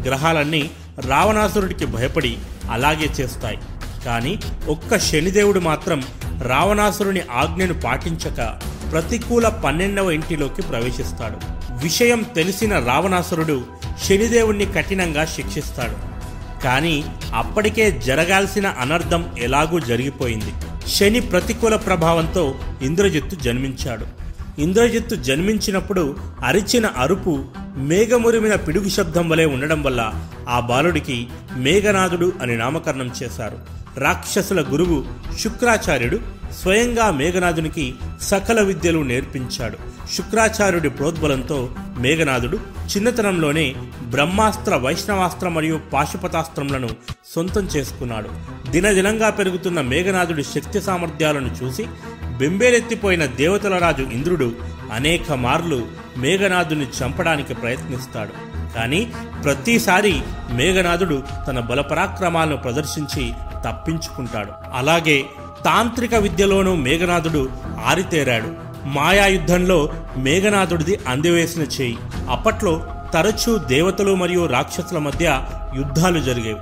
[0.00, 0.70] గ్రహాలన్నీ
[1.08, 2.38] రావణాసురుడికి భయపడి
[2.70, 3.58] అలాగే చేస్తాయి.
[4.04, 4.38] కానీ
[4.68, 6.02] ఒక్క శనిదేవుడు మాత్రం
[6.42, 8.58] రావణాసురుని ఆజ్ఞను పాటించక
[8.92, 11.36] ప్రతికూల పన్నెండవ ఇంటిలోకి ప్రవేశిస్తాడు.
[11.82, 13.64] విషయం తెలిసిన రావణాసురుడు
[14.04, 15.96] శనిదేవుణ్ణి కఠినంగా శిక్షిస్తాడు.
[16.62, 17.04] కానీ
[17.34, 20.52] అప్పటికే జరగాల్సిన అనర్థం ఎలాగూ జరిగిపోయింది.
[20.90, 24.23] శని ప్రతికూల ప్రభావంతో ఇంద్రజిత్తు జన్మించాడు.
[24.58, 27.44] ఇంద్రజిత్తు జన్మించినప్పుడు అరిచిన అరుపు
[27.76, 30.14] మేఘమురిమిన పిడుగు శబ్దం వలె ఉండడం వల్ల
[30.48, 31.26] ఆ బాలుడికి
[31.56, 33.58] మేఘనాథుడు అని నామకరణం చేశారు.
[33.98, 35.04] రాక్షసుల గురువు
[35.38, 36.18] శుక్రాచార్యుడు
[36.62, 39.78] స్వయంగా మేఘనాథునికి సకల విద్యలు నేర్పించాడు.
[40.14, 46.88] శుక్రాచార్యుడి ప్రోద్బలంతో మేఘనాథుడు చిన్నతనంలోనే బ్రహ్మాస్త్ర వైష్ణవాస్త్ర మరియు పాశుపతాస్త్రములను
[47.34, 48.28] సొంతం చేసుకున్నాడు.
[48.70, 51.86] దినదినంగా పెరుగుతున్న మేఘనాథుడి శక్తి సామర్థ్యాలను చూసి
[52.38, 54.52] బెంబేలెత్తిపోయిన దేవతల రాజు ఇంద్రుడు
[54.92, 55.86] అనేక మార్లు
[56.16, 58.54] మేఘనాథుని చంపడానికి ప్రయత్నిస్తాడు.
[58.74, 59.12] కానీ
[59.44, 63.32] ప్రతిసారి మేఘనాథుడు తన బలపరాక్రమాలను ప్రదర్శించి
[63.66, 64.52] తప్పించుకుంటాడు.
[64.74, 65.24] అలాగే
[65.64, 67.48] తాంత్రిక విద్యలోనూ మేఘనాథుడు
[67.84, 68.48] ఆరితేరాడు.
[68.84, 71.98] మాయాయుద్ధంలో మేఘనాథుడిది అందివేసిన చేయి.
[72.30, 75.46] అప్పట్లో తరచూ దేవతలు మరియు రాక్షసుల మధ్య
[75.76, 76.60] యుద్ధాలు జరిగేవి.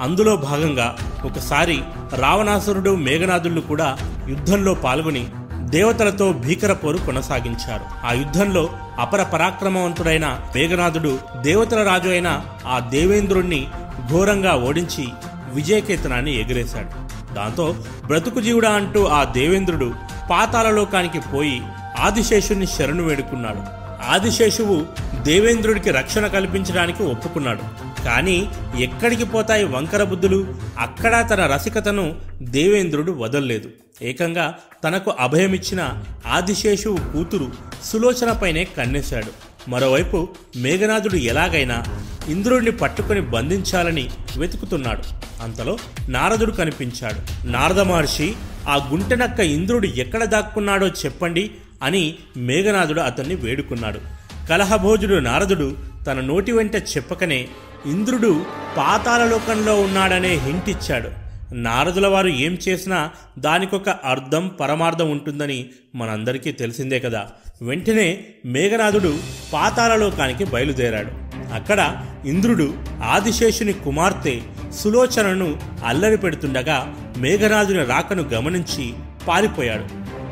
[0.00, 1.80] అందులో భాగంగా ఒకసారి
[2.16, 3.98] రావణాసురుడు మేఘనాథుళ్ళు కూడా
[4.28, 8.06] యుద్ధంలో పాల్గొని దేవతలతో భీకర పోరు కొనసాగించారు.
[8.06, 13.66] ఆ యుద్ధంలో అపర పరాక్రమవంతుడైన మేఘనాథుడు దేవతల రాజు అయిన ఆ దేవేంద్రుణ్ణి
[14.10, 15.08] ఘోరంగా ఓడించి
[15.54, 17.09] విజయకేతనాన్ని ఎగిరేశాడు.
[17.34, 17.76] దాంతో
[18.06, 19.94] బ్రతుకు జీవుడా అంటూ ఆ దేవేంద్రుడు
[20.30, 21.62] పాతాళలోకానికి పోయి
[21.98, 23.80] ఆదిశేషుని శరణు వేడుకున్నాడు.
[24.10, 24.86] ఆదిశేషువు
[25.22, 27.60] దేవేంద్రుడికి రక్షణ కల్పించడానికి ఒప్పుకున్నాడు.
[28.04, 30.54] కానీ ఎక్కడికి పోతాయి వంకర బుద్ధులు?
[30.78, 33.68] అక్కడ తన రసికతను దేవేంద్రుడు వదల్లేదు.
[34.02, 34.54] ఏకంగా
[34.84, 35.88] తనకు అభయమిచ్చిన
[36.26, 37.52] ఆదిశేషువు కూతురు
[37.84, 39.49] సులోచనపైనే కన్నేశాడు.
[39.68, 41.84] మరోవైపు మేఘనాథుడు ఎలాగైనా
[42.28, 45.02] ఇంద్రుడిని పట్టుకొని బంధించాలని వెతుకుతున్నాడు.
[45.42, 47.48] అంతలో నారదుడు కనిపించాడు.
[47.48, 48.34] నారద మహర్షి
[48.68, 51.50] ఆ గుంటనక్క ఇంద్రుడు ఎక్కడ దాక్కున్నాడో చెప్పండి
[51.82, 54.00] అని మేఘనాథుడు అతన్ని వేడుకున్నాడు.
[54.48, 57.48] కలహభోజుడు నారదుడు తన నోటి వెంట చెప్పకనే
[57.86, 58.44] ఇంద్రుడు
[58.76, 61.08] పాతాళలోకంలో ఉన్నాడనే హింట్ ఇచ్చాడు.
[61.54, 67.30] నారదుల వారు ఏం చేసినా దానికొక అర్థం పరమార్థం ఉంటుందని మనందరికీ తెలిసిందే కదా.
[67.62, 69.18] వెంటనే మేఘనాథుడు
[69.52, 71.10] పాతాళలోకానికి బయలుదేరాడు.
[71.52, 74.40] అక్కడ ఇంద్రుడు ఆదిశేషుని కుమార్తె
[74.74, 78.92] సులోచనను అల్లరి పెడుతుండగా మేఘనాథుని రాకను గమనించి
[79.28, 79.84] పారిపోయాడు.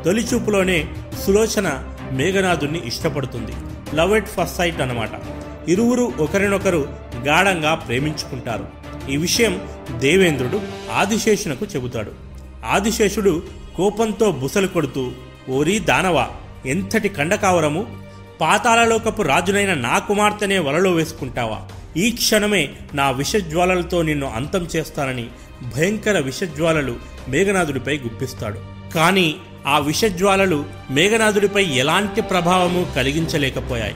[0.03, 0.87] తొలిచూపులోనే
[1.25, 3.51] సులోచన మేఘనాథుణ్ణి ఇష్టపడుతుంది.
[3.95, 5.09] లవ్ ఎట్ ఫస్ట్ సైట్ అన్నమాట.
[5.67, 6.89] ఇరువురు ఒకరినొకరు
[7.27, 8.67] గాఢంగా ప్రేమించుకుంటారు.
[9.11, 9.61] ఈ విషయం
[9.97, 10.61] దేవేంద్రుడు
[10.93, 12.11] ఆదిశేషునకు చెబుతాడు.
[12.65, 13.43] ఆదిశేషుడు
[13.77, 15.11] కోపంతో బుసలు కొడుతూ
[15.49, 16.29] ఓరి దానవా
[16.65, 17.87] ఎంతటి కండకావరము?
[18.41, 21.61] పాతాళలోకపు రాజునైన నా కుమార్తెనే వలలో వేసుకుంటావా?
[21.97, 25.27] ఈ క్షణమే నా విషజ్వాలలతో నిన్ను అంతం చేస్తానని
[25.75, 26.95] భయంకర విషజ్వాలలు
[27.27, 28.59] మేఘనాథుడిపై గుప్పిస్తాడు.
[28.95, 29.35] కానీ
[29.67, 33.95] ఆ విషజ్వాలలు మేఘనాథుడిపై ఎలాంటి ప్రభావము కలిగించలేకపోయాయి.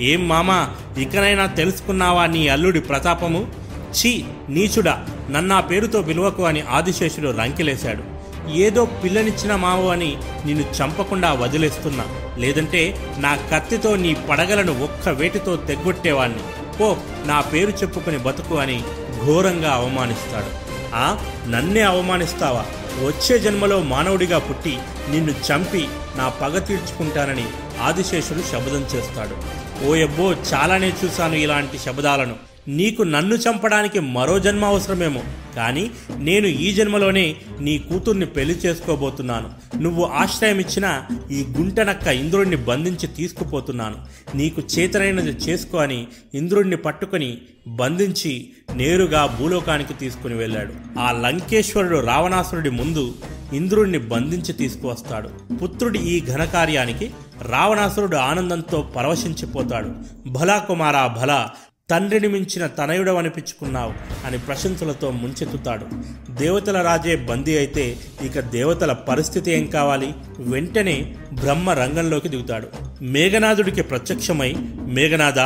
[0.00, 3.52] ఏం మామా ఇకనైనా తెలుసుకున్నావా నీ అల్లుడి ప్రతాపము?
[3.90, 8.13] ఛీ నీచుడా నన్నా పేరుతో పిలువకు అని ఆదిశేషుడు రంకెలేశాడు.
[8.52, 10.16] ఏదో పిల్లనిచ్చిన మావు అని
[10.46, 12.04] నిన్ను చంపకుండా వదిలేస్తున్నా.
[12.38, 16.40] లేదంటే నా కత్తితో నీ పడగలను ఒక్క వేటితో తెగ్గొట్టేవాణ్ణి.
[16.78, 18.82] పో నా పేరు చెప్పుకుని బతుకు అని
[19.24, 20.64] ఘోరంగా అవమానిస్తాడు.
[20.94, 21.18] ఆ
[21.48, 22.64] నన్నే అవమానిస్తావా?
[23.06, 24.78] వచ్చే జన్మలో మానవుడిగా పుట్టి
[25.10, 27.44] నిన్ను చంపి నా పగ తీర్చుకుంటానని
[27.82, 29.64] ఆదిశేషుడు శబదం చేస్తాడు.
[29.86, 32.34] ఓయబ్బో చాలానే చూశాను ఇలాంటి శబదాలను
[32.68, 35.20] నీకు నన్ను చంపడానికి మరో జన్మ అవసరమేమో.
[35.56, 39.48] కానీ నేను ఈ జన్మలోనే నీ కూతుర్ని పెళ్ళి చేసుకోబోతున్నాను.
[39.80, 40.86] నువ్వు ఆశ్రయం ఇచ్చిన
[41.30, 43.98] ఈ గుంటనక్క ఇంద్రుణ్ణి బంధించి తీసుకుపోతున్నాను.
[44.36, 47.38] నీకు చేతనైనది చేసుకో అని ఇంద్రుణ్ణి పట్టుకొని
[47.68, 48.32] బంధించి
[48.74, 50.72] నేరుగా భూలోకానికి తీసుకుని వెళ్ళాడు.
[50.98, 53.14] ఆ లంకేశ్వరుడు రావణాసురుడి ముందు
[53.52, 55.28] ఇంద్రుణ్ణి బంధించి తీసుకువస్తాడు.
[55.54, 57.10] పుత్రుడి ఈ ఘనకార్యానికి
[57.50, 59.90] రావణాసురుడు ఆనందంతో పరవశించిపోతాడు.
[60.28, 61.50] భలా కుమారా భలా
[61.90, 63.92] తండ్రిని మించిన తనయుడవనిపించుకున్నావు
[64.26, 65.86] అని ప్రశంసలతో ముంచెత్తుతాడు.
[66.34, 70.14] దేవతల రాజే బందీ అయితే ఇక దేవతల పరిస్థితి ఏం కావాలి?
[70.38, 72.68] వెంటనే బ్రహ్మ రంగంలోకి దిగుతాడు.
[73.02, 74.54] మేఘనాథుడికి ప్రత్యక్షమై
[74.86, 75.38] మేఘనాథ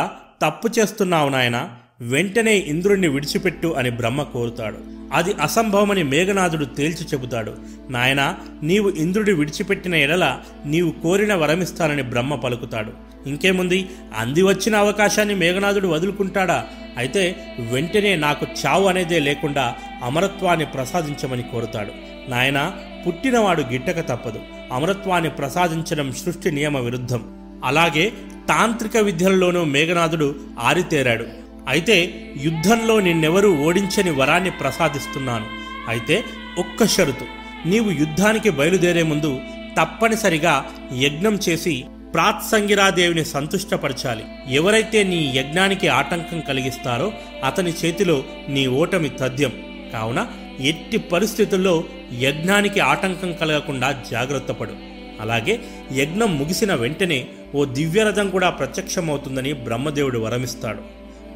[0.44, 1.70] తప్పు చేస్తున్నావు నాయన
[2.00, 4.76] వెంటనే ఇంద్రుణ్ణి విడిచిపెట్టు అని బ్రహ్మ కోరుతాడు.
[5.12, 7.54] అది అసంభవమని మేఘనాథుడు తేల్చి చెబుతాడు.
[7.90, 13.07] నాయనా నీవు ఇంద్రుడి విడిచిపెట్టిన ఎడల నీవు కోరిన వరమిస్తానని బ్రహ్మ పలుకుతాడు.
[13.26, 13.88] ఇంకేముంది?
[14.16, 16.66] అంది వచ్చిన అవకాశాన్ని మేఘనాథుడు వదులుకుంటాడా?
[16.98, 21.92] అయితే వెంటనే నాకు చావు అనేదే లేకుండా అమరత్వాన్ని ప్రసాదించమని కోరుతాడు.
[22.30, 22.72] నాయన
[23.06, 24.40] పుట్టినవాడు గిట్టక తప్పదు.
[24.72, 27.24] అమరత్వాన్ని ప్రసాదించడం సృష్టి నియమ విరుద్ధం.
[27.64, 28.12] అలాగే
[28.48, 31.26] తాంత్రిక విద్యల్లోనూ మేఘనాథుడు ఆరితేరాడు.
[31.68, 35.46] అయితే యుద్ధంలో నిన్నెవరూ ఓడించని వరాన్ని ప్రసాదిస్తున్నాను.
[35.88, 36.24] అయితే
[36.58, 37.24] ఒక్క షరతు.
[37.68, 39.40] నీవు యుద్ధానికి బయలుదేరే ముందు
[39.80, 40.66] తప్పనిసరిగా
[40.96, 44.24] యజ్ఞం చేసి ప్రాత్సంగిరాదేవిని సంతుష్టపరచాలి.
[44.54, 47.12] ఎవరైతే నీ యజ్ఞానికి ఆటంకం కలిగిస్తారో
[47.44, 49.52] అతని చేతిలో నీ ఓటమి తథ్యం.
[49.92, 50.26] కావున
[50.60, 51.84] ఎట్టి పరిస్థితుల్లో
[52.18, 54.72] యజ్ఞానికి ఆటంకం కలగకుండా జాగ్రత్తపడు
[55.20, 55.60] అలాగే
[55.92, 60.82] యజ్ఞం ముగిసిన వెంటనే ఓ దివ్యరథం కూడా ప్రత్యక్షమవుతుందని బ్రహ్మదేవుడు వరమిస్తాడు.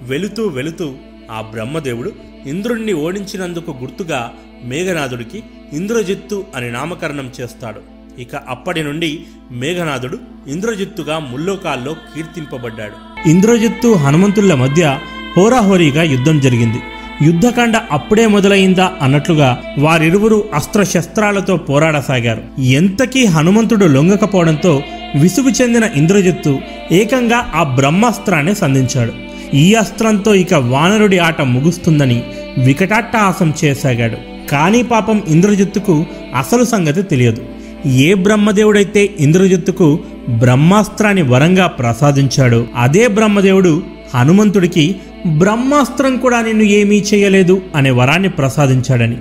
[0.02, 0.94] వెళుతూ వెళుతూ
[1.30, 2.12] ఆ బ్రహ్మదేవుడు
[2.46, 5.42] ఇంద్రుణ్ణి ఓడించినందుకు గుర్తుగా మేఘనాథుడికి
[5.72, 7.91] ఇంద్రజిత్తు అని నామకరణం చేస్తాడు.
[8.18, 9.20] ఇక అప్పటి నుండి
[9.52, 13.28] మేఘనాథుడు ఇంద్రజిత్తుగా ముల్లోకాల్లో కీర్తింపబడ్డాడు.
[13.28, 14.98] ఇంద్రజిత్తు హనుమంతుల మధ్య
[15.36, 16.78] హోరాహోరీగా యుద్ధం జరిగింది.
[17.22, 22.62] యుద్ధకాండ అప్పుడే మొదలైందా అన్నట్లుగా వారిరువురు అస్త్రశస్త్రాలతో పోరాడసాగారు.
[22.62, 24.82] ఎంతకీ హనుమంతుడు లొంగకపోవడంతో
[25.20, 26.58] విసుగు చెందిన ఇంద్రజిత్తు
[26.92, 29.12] ఏకంగా ఆ బ్రహ్మాస్త్రాన్ని సంధించాడు.
[29.56, 32.22] ఈ అస్త్రంతో ఇక వానరుడి ఆట ముగుస్తుందని
[32.58, 34.48] వికటాట్టహాసం చేసాగాడు.
[34.48, 36.06] కానీ పాపం ఇంద్రజిత్తుకు
[36.36, 37.44] అసలు సంగతి తెలియదు.
[37.86, 43.82] ఏ బ్రహ్మదేవుడైతే ఇంద్రజిత్తుకు బ్రహ్మాస్త్రాన్ని వరంగా ప్రసాదించాడో అదే బ్రహ్మదేవుడు
[44.14, 49.18] హనుమంతుడికి బ్రహ్మాస్త్రం కూడా నిన్ను ఏమీ చేయలేదు అనే వరాన్ని ప్రసాదించాడని.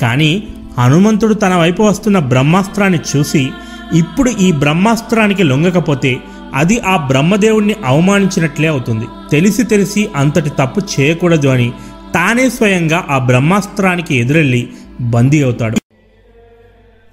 [0.00, 0.42] కానీ
[0.78, 3.48] హనుమంతుడు తన వైపు వస్తున్న బ్రహ్మాస్త్రాన్ని చూసి
[3.94, 6.16] ఇప్పుడు ఈ బ్రహ్మాస్త్రానికి లొంగకపోతే
[6.54, 9.04] అది ఆ బ్రహ్మదేవుణ్ణి అవమానించినట్లే అవుతుంది.
[9.32, 11.72] తెలిసి తెలిసి అంతటి తప్పు చేయకూడదు అని
[12.14, 14.68] తానే స్వయంగా ఆ బ్రహ్మాస్త్రానికి ఎదురెళ్ళి
[15.00, 15.83] బందీ అవుతాడు.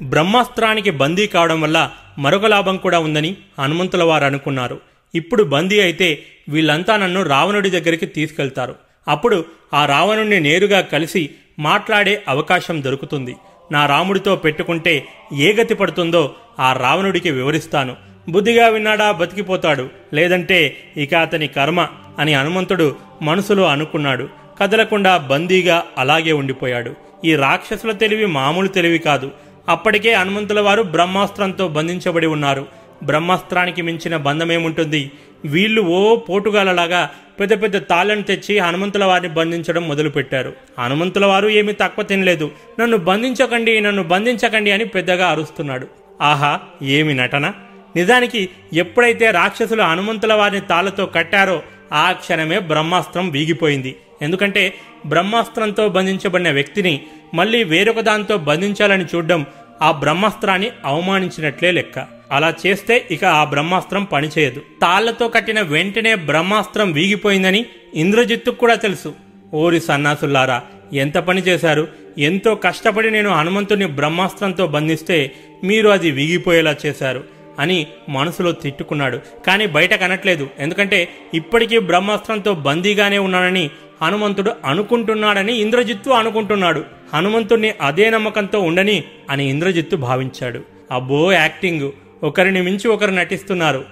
[0.01, 4.79] బ్రహ్మాస్త్రానికి బందీ కావడం వల్ల మరొక లాభం కూడా ఉందని హనుమంతుల వారు అనుకున్నారు.
[5.15, 8.75] ఇప్పుడు బందీ అయితే వీళ్ళంతా నన్ను రావణుడి దగ్గరికి తీసుకెళ్తారు.
[9.07, 11.29] అప్పుడు ఆ రావణుణ్ణి నేరుగా కలిసి
[11.59, 13.35] మాట్లాడే అవకాశం దొరుకుతుంది.
[13.71, 17.95] నా రాముడితో పెట్టుకుంటే ఏ గతి పడుతుందో ఆ రావణుడికి వివరిస్తాను.
[18.29, 19.89] బుద్ధిగా విన్నాడా బతికిపోతాడు.
[20.13, 21.87] లేదంటే ఇక అతని కర్మ
[22.19, 24.29] అని హనుమంతుడు మనసులో అనుకున్నాడు.
[24.59, 26.95] కదలకుండా బందీగా అలాగే ఉండిపోయాడు.
[27.25, 29.31] ఈ రాక్షసుల తెలివి మామూలు తెలివి కాదు.
[29.71, 32.63] అప్పటికే హనుమంతుల వారు బ్రహ్మాస్త్రంతో బంధించబడి ఉన్నారు.
[33.03, 35.11] బ్రహ్మాస్త్రానికి మించిన బంధమేముంటుంది?
[35.45, 37.01] వీళ్ళు ఓ పోటుగాలలాగా
[37.39, 40.51] పెద్ద పెద్ద తాళ్ళను తెచ్చి హనుమంతుల వారిని బంధించడం మొదలుపెట్టారు.
[40.79, 42.51] హనుమంతుల వారు ఏమీ తక్కువ తినలేదు.
[42.79, 45.87] నన్ను బంధించకండి నన్ను బంధించకండి అని పెద్దగా అరుస్తున్నాడు.
[46.21, 46.51] ఆహా
[46.97, 47.53] ఏమి నటన?
[47.95, 51.57] నిజానికి ఎప్పుడైతే రాక్షసులు హనుమంతుల వారిని తాళ్ళతో కట్టారో
[51.93, 53.95] ఆ క్షణమే బ్రహ్మాస్త్రం వీగిపోయింది.
[54.21, 54.73] ఎందుకంటే
[55.05, 56.93] బ్రహ్మాస్త్రంతో బంధించబడిన వ్యక్తిని
[57.33, 59.45] మళ్ళీ వేరొక దాంతో బంధించాలని చూడడం
[59.81, 62.07] ఆ బ్రహ్మాస్త్రాన్ని అవమానించినట్లే లెక్క.
[62.31, 64.61] అలా చేస్తే ఇక ఆ బ్రహ్మాస్త్రం పనిచేయదు.
[64.81, 67.65] తాళ్ళతో కట్టిన వెంటనే బ్రహ్మాస్త్రం వీగిపోయిందని
[67.95, 69.13] ఇంద్రజిత్తుకు కూడా తెలుసు.
[69.53, 70.61] ఓరి సన్నాసుల్లారా
[70.93, 71.87] ఎంత పని చేశారు?
[72.17, 75.31] ఎంతో కష్టపడి నేను హనుమంతుని బ్రహ్మాస్త్రంతో బంధిస్తే
[75.63, 77.23] మీరు అది వీగిపోయేలా చేశారు
[77.59, 79.19] అని మనసులో తిట్టుకున్నాడు.
[79.47, 80.49] కానీ బయట కనట్లేదు.
[80.59, 83.69] ఎందుకంటే ఇప్పటికీ బ్రహ్మాస్త్రంతో బందీగానే ఉన్నానని
[84.01, 87.00] హనుమంతుడు అనుకుంటున్నాడని ఇంద్రజిత్తు అనుకుంటున్నాడు.
[87.13, 90.63] హనుమంతుణ్ణి అదే నమ్మకంతో ఉండని అని ఇంద్రజిత్తు భావించాడు.
[90.91, 91.91] అబ్బో యాక్టింగ్.
[92.23, 93.85] ఒకరిని మించి ఒకరు నటిస్తున్నారు.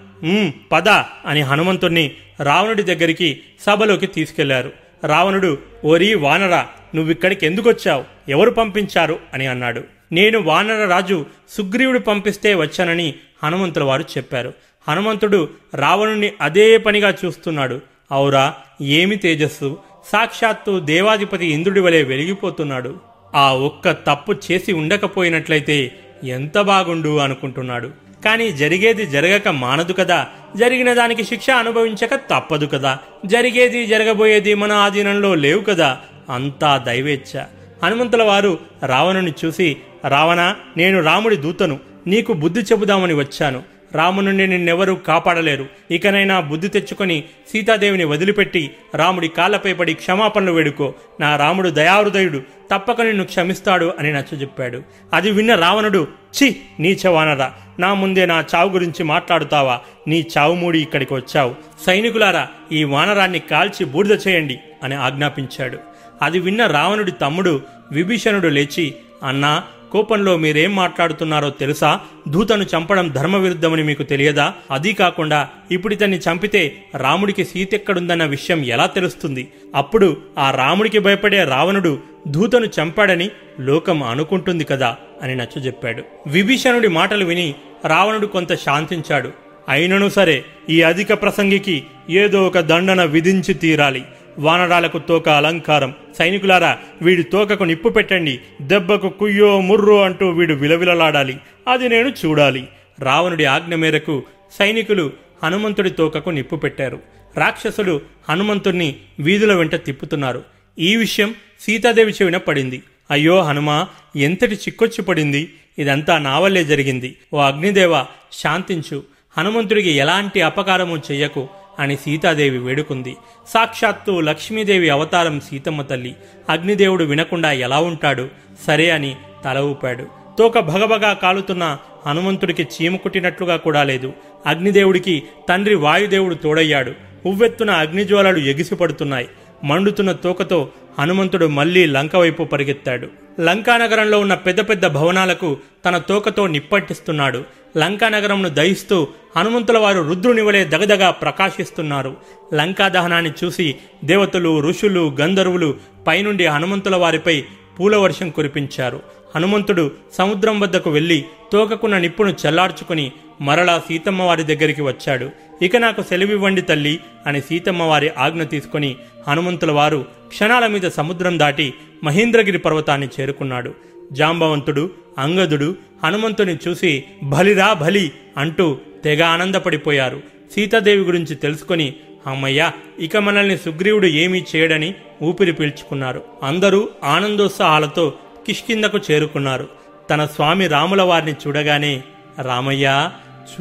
[0.72, 0.90] పద
[1.26, 2.12] అని హనుమంతుణ్ణి
[2.44, 4.72] రావణుడి దగ్గరికి సభలోకి తీసుకెళ్ళారు.
[5.06, 8.04] రావణుడు ఓరీ వానరా నువ్విక్కడికి ఎందుకొచ్చావు?
[8.30, 9.20] ఎవరు పంపించారు?
[9.34, 9.84] అని అన్నాడు.
[10.12, 13.14] నేను వానర రాజు సుగ్రీవుడు పంపిస్తే వచ్చానని
[13.44, 14.54] హనుమంతుల వారు చెప్పారు.
[14.90, 17.82] హనుమంతుడు రావణుణ్ణి అదే పనిగా చూస్తున్నాడు.
[18.14, 19.78] ఔరా ఏమి తేజస్సు?
[20.06, 23.09] సాక్షాత్తు దేవాధిపతి ఇంద్రుడి వలె వెలిగిపోతున్నాడు.
[23.36, 25.92] ఆ ఒక్క తప్పు చేసి ఉండకపోయినట్లయితే
[26.24, 27.92] ఎంత బాగుండు అనుకుంటున్నాడు.
[28.26, 30.28] కానీ జరిగేది జరగక మానదు కదా.
[30.56, 32.98] జరిగిన దానికి శిక్ష అనుభవించక తప్పదు కదా.
[33.26, 35.98] జరిగేది జరగబోయేది మన ఆధీనంలో లేవు కదా.
[36.30, 37.42] అంతా దైవేచ్ఛ.
[37.84, 39.78] హనుమంతుల వారు రావణుని చూసి
[40.08, 41.80] రావణ నేను రాముడి దూతను.
[42.08, 43.64] నీకు బుద్ధి చెబుదామని వచ్చాను.
[43.96, 45.66] రామునుండి నిన్నెవరూ కాపాడలేరు.
[45.92, 50.94] ఇకనైనా బుద్ధి తెచ్చుకొని సీతాదేవిని వదిలిపెట్టి రాముడి కాళ్ళపై పడి క్షమాపణలు వేడుకో.
[51.20, 54.84] నా రాముడు దయాహృదయుడు తప్పక నిన్ను క్షమిస్తాడు అని నచ్చజెప్పాడు.
[55.14, 59.80] అది విన్న రావణుడు చి నీచవానరా నా ముందే నా చావు గురించి మాట్లాడుతావా?
[60.08, 61.56] నీ చావు మూడి ఇక్కడికి వచ్చావు.
[61.86, 65.78] సైనికులారా ఈ వానరాన్ని కాల్చి బూడిద చేయండి అని ఆజ్ఞాపించాడు.
[66.22, 67.62] అది విన్న రావణుడి తమ్ముడు
[67.92, 72.00] విభీషణుడు లేచి అన్నా కోపంలో మీరేం మాట్లాడుతున్నారో తెలుసా?
[72.28, 74.54] దూతను చంపడం ధర్మవిరుద్ధమని మీకు తెలియదా?
[74.72, 79.48] అదీ కాకుండా ఇప్పుడితన్ని చంపితే రాముడికి సీతెక్కడుందన్న విషయం ఎలా తెలుస్తుంది?
[79.76, 83.30] అప్పుడు ఆ రాముడికి భయపడే రావణుడు దూతను చంపాడని
[83.60, 86.04] లోకం అనుకుంటుంది కదా అని నచ్చజెప్పాడు.
[86.28, 87.56] విభీషణుడి మాటలు విని
[87.88, 89.32] రావణుడు కొంత శాంతించాడు.
[89.70, 94.04] అయినను సరే ఈ అధిక ప్రసంగికి ఏదో ఒక దండన విధించి తీరాలి.
[94.40, 95.94] వానరాలకు తోక అలంకారం.
[96.18, 98.40] సైనికులారా వీడి తోకకు నిప్పు పెట్టండి.
[98.62, 101.38] దెబ్బకు కుయ్యో ముర్రో అంటూ వీడు విలవిలలాడాలి.
[101.68, 102.68] అది నేను చూడాలి.
[103.00, 104.24] రావణుడి ఆజ్ఞ మేరకు
[104.60, 105.12] సైనికులు
[105.44, 107.00] హనుమంతుడి తోకకు నిప్పు పెట్టారు.
[107.38, 110.44] రాక్షసులు హనుమంతుణ్ణి వీధుల వెంట తిప్పుతున్నారు.
[110.80, 112.84] ఈ విషయం సీతాదేవి చెవిన పడింది.
[113.12, 115.54] అయ్యో హనుమా ఎంతటి చిక్కొచ్చి పడింది.
[115.80, 117.16] ఇదంతా నావల్లే జరిగింది.
[117.34, 119.04] ఓ అగ్నిదేవ శాంతించు.
[119.38, 121.48] హనుమంతుడికి ఎలాంటి అపకారము చెయ్యకు.
[121.80, 123.16] అని సీతాదేవి వేడుకుంది.
[123.48, 126.16] సాక్షాత్తు లక్ష్మీదేవి అవతారం సీతమ్మ తల్లి.
[126.50, 128.30] అగ్నిదేవుడు వినకుండా ఎలా ఉంటాడు?
[128.68, 129.16] సరే అని
[129.46, 130.06] తల ఊపాడు.
[130.40, 131.78] తోక భగభగా కాలుతున్న
[132.08, 134.14] హనుమంతుడికి చీమ కుట్టినట్లుగా కూడా లేదు.
[134.46, 136.94] అగ్నిదేవుడికి తండ్రి వాయుదేవుడు తోడయ్యాడు.
[137.26, 139.28] ఉవ్వెత్తున అగ్నిజ్వాలలు ఎగిసిపడుతున్నాయి.
[139.64, 143.08] మండుతున్న తోకతో హనుమంతుడు మళ్ళీ లంక వైపు పరిగెత్తాడు.
[143.42, 147.44] లంకానగరంలో ఉన్న పెద్ద పెద్ద భవనాలకు తన తోకతో నిప్పట్టిస్తున్నాడు
[147.78, 149.08] లంకానగరంను దహిస్తూ
[149.38, 152.18] హనుమంతుల వారు రుద్రునివలే దగదగా ప్రకాశిస్తున్నారు.
[152.54, 155.76] లంకా దహనాన్ని చూసి దేవతలు ఋషులు గంధర్వులు
[156.08, 157.44] పైనుండి హనుమంతుల వారిపై
[157.80, 159.02] పూలవర్షం కురిపించారు.
[159.36, 163.12] హనుమంతుడు సముద్రం వద్దకు వెళ్ళి తోకకున్న నిప్పును చల్లార్చుకుని
[163.42, 165.30] మరలా సీతమ్మవారి దగ్గరికి వచ్చాడు.
[165.62, 168.96] ఇక నాకు సెలవివ్వండి తల్లి అని సీతమ్మవారి ఆజ్ఞ తీసుకుని
[169.28, 171.74] హనుమంతుల వారు క్షణాల మీద సముద్రం దాటి
[172.04, 173.74] మహేంద్రగిరి పర్వతాన్ని చేరుకున్నాడు.
[174.12, 180.22] జాంబవంతుడు అంగదుడు హనుమంతుని చూసి బలిరా బలి అంటూ తెగ ఆనందపడిపోయారు.
[180.56, 181.94] సీతాదేవి గురించి తెలుసుకొని
[182.28, 186.24] అమ్మయ్య ఇక మనల్ని సుగ్రీవుడు ఏమీ చేయడని ఊపిరి పీల్చుకున్నారు.
[186.44, 188.14] అందరూ ఆనందోత్సాహాలతో
[188.50, 189.68] కిష్కిందకు చేరుకున్నారు.
[190.10, 192.04] తన స్వామి రాముల వారిని చూడగానే
[192.42, 193.10] రామయ్య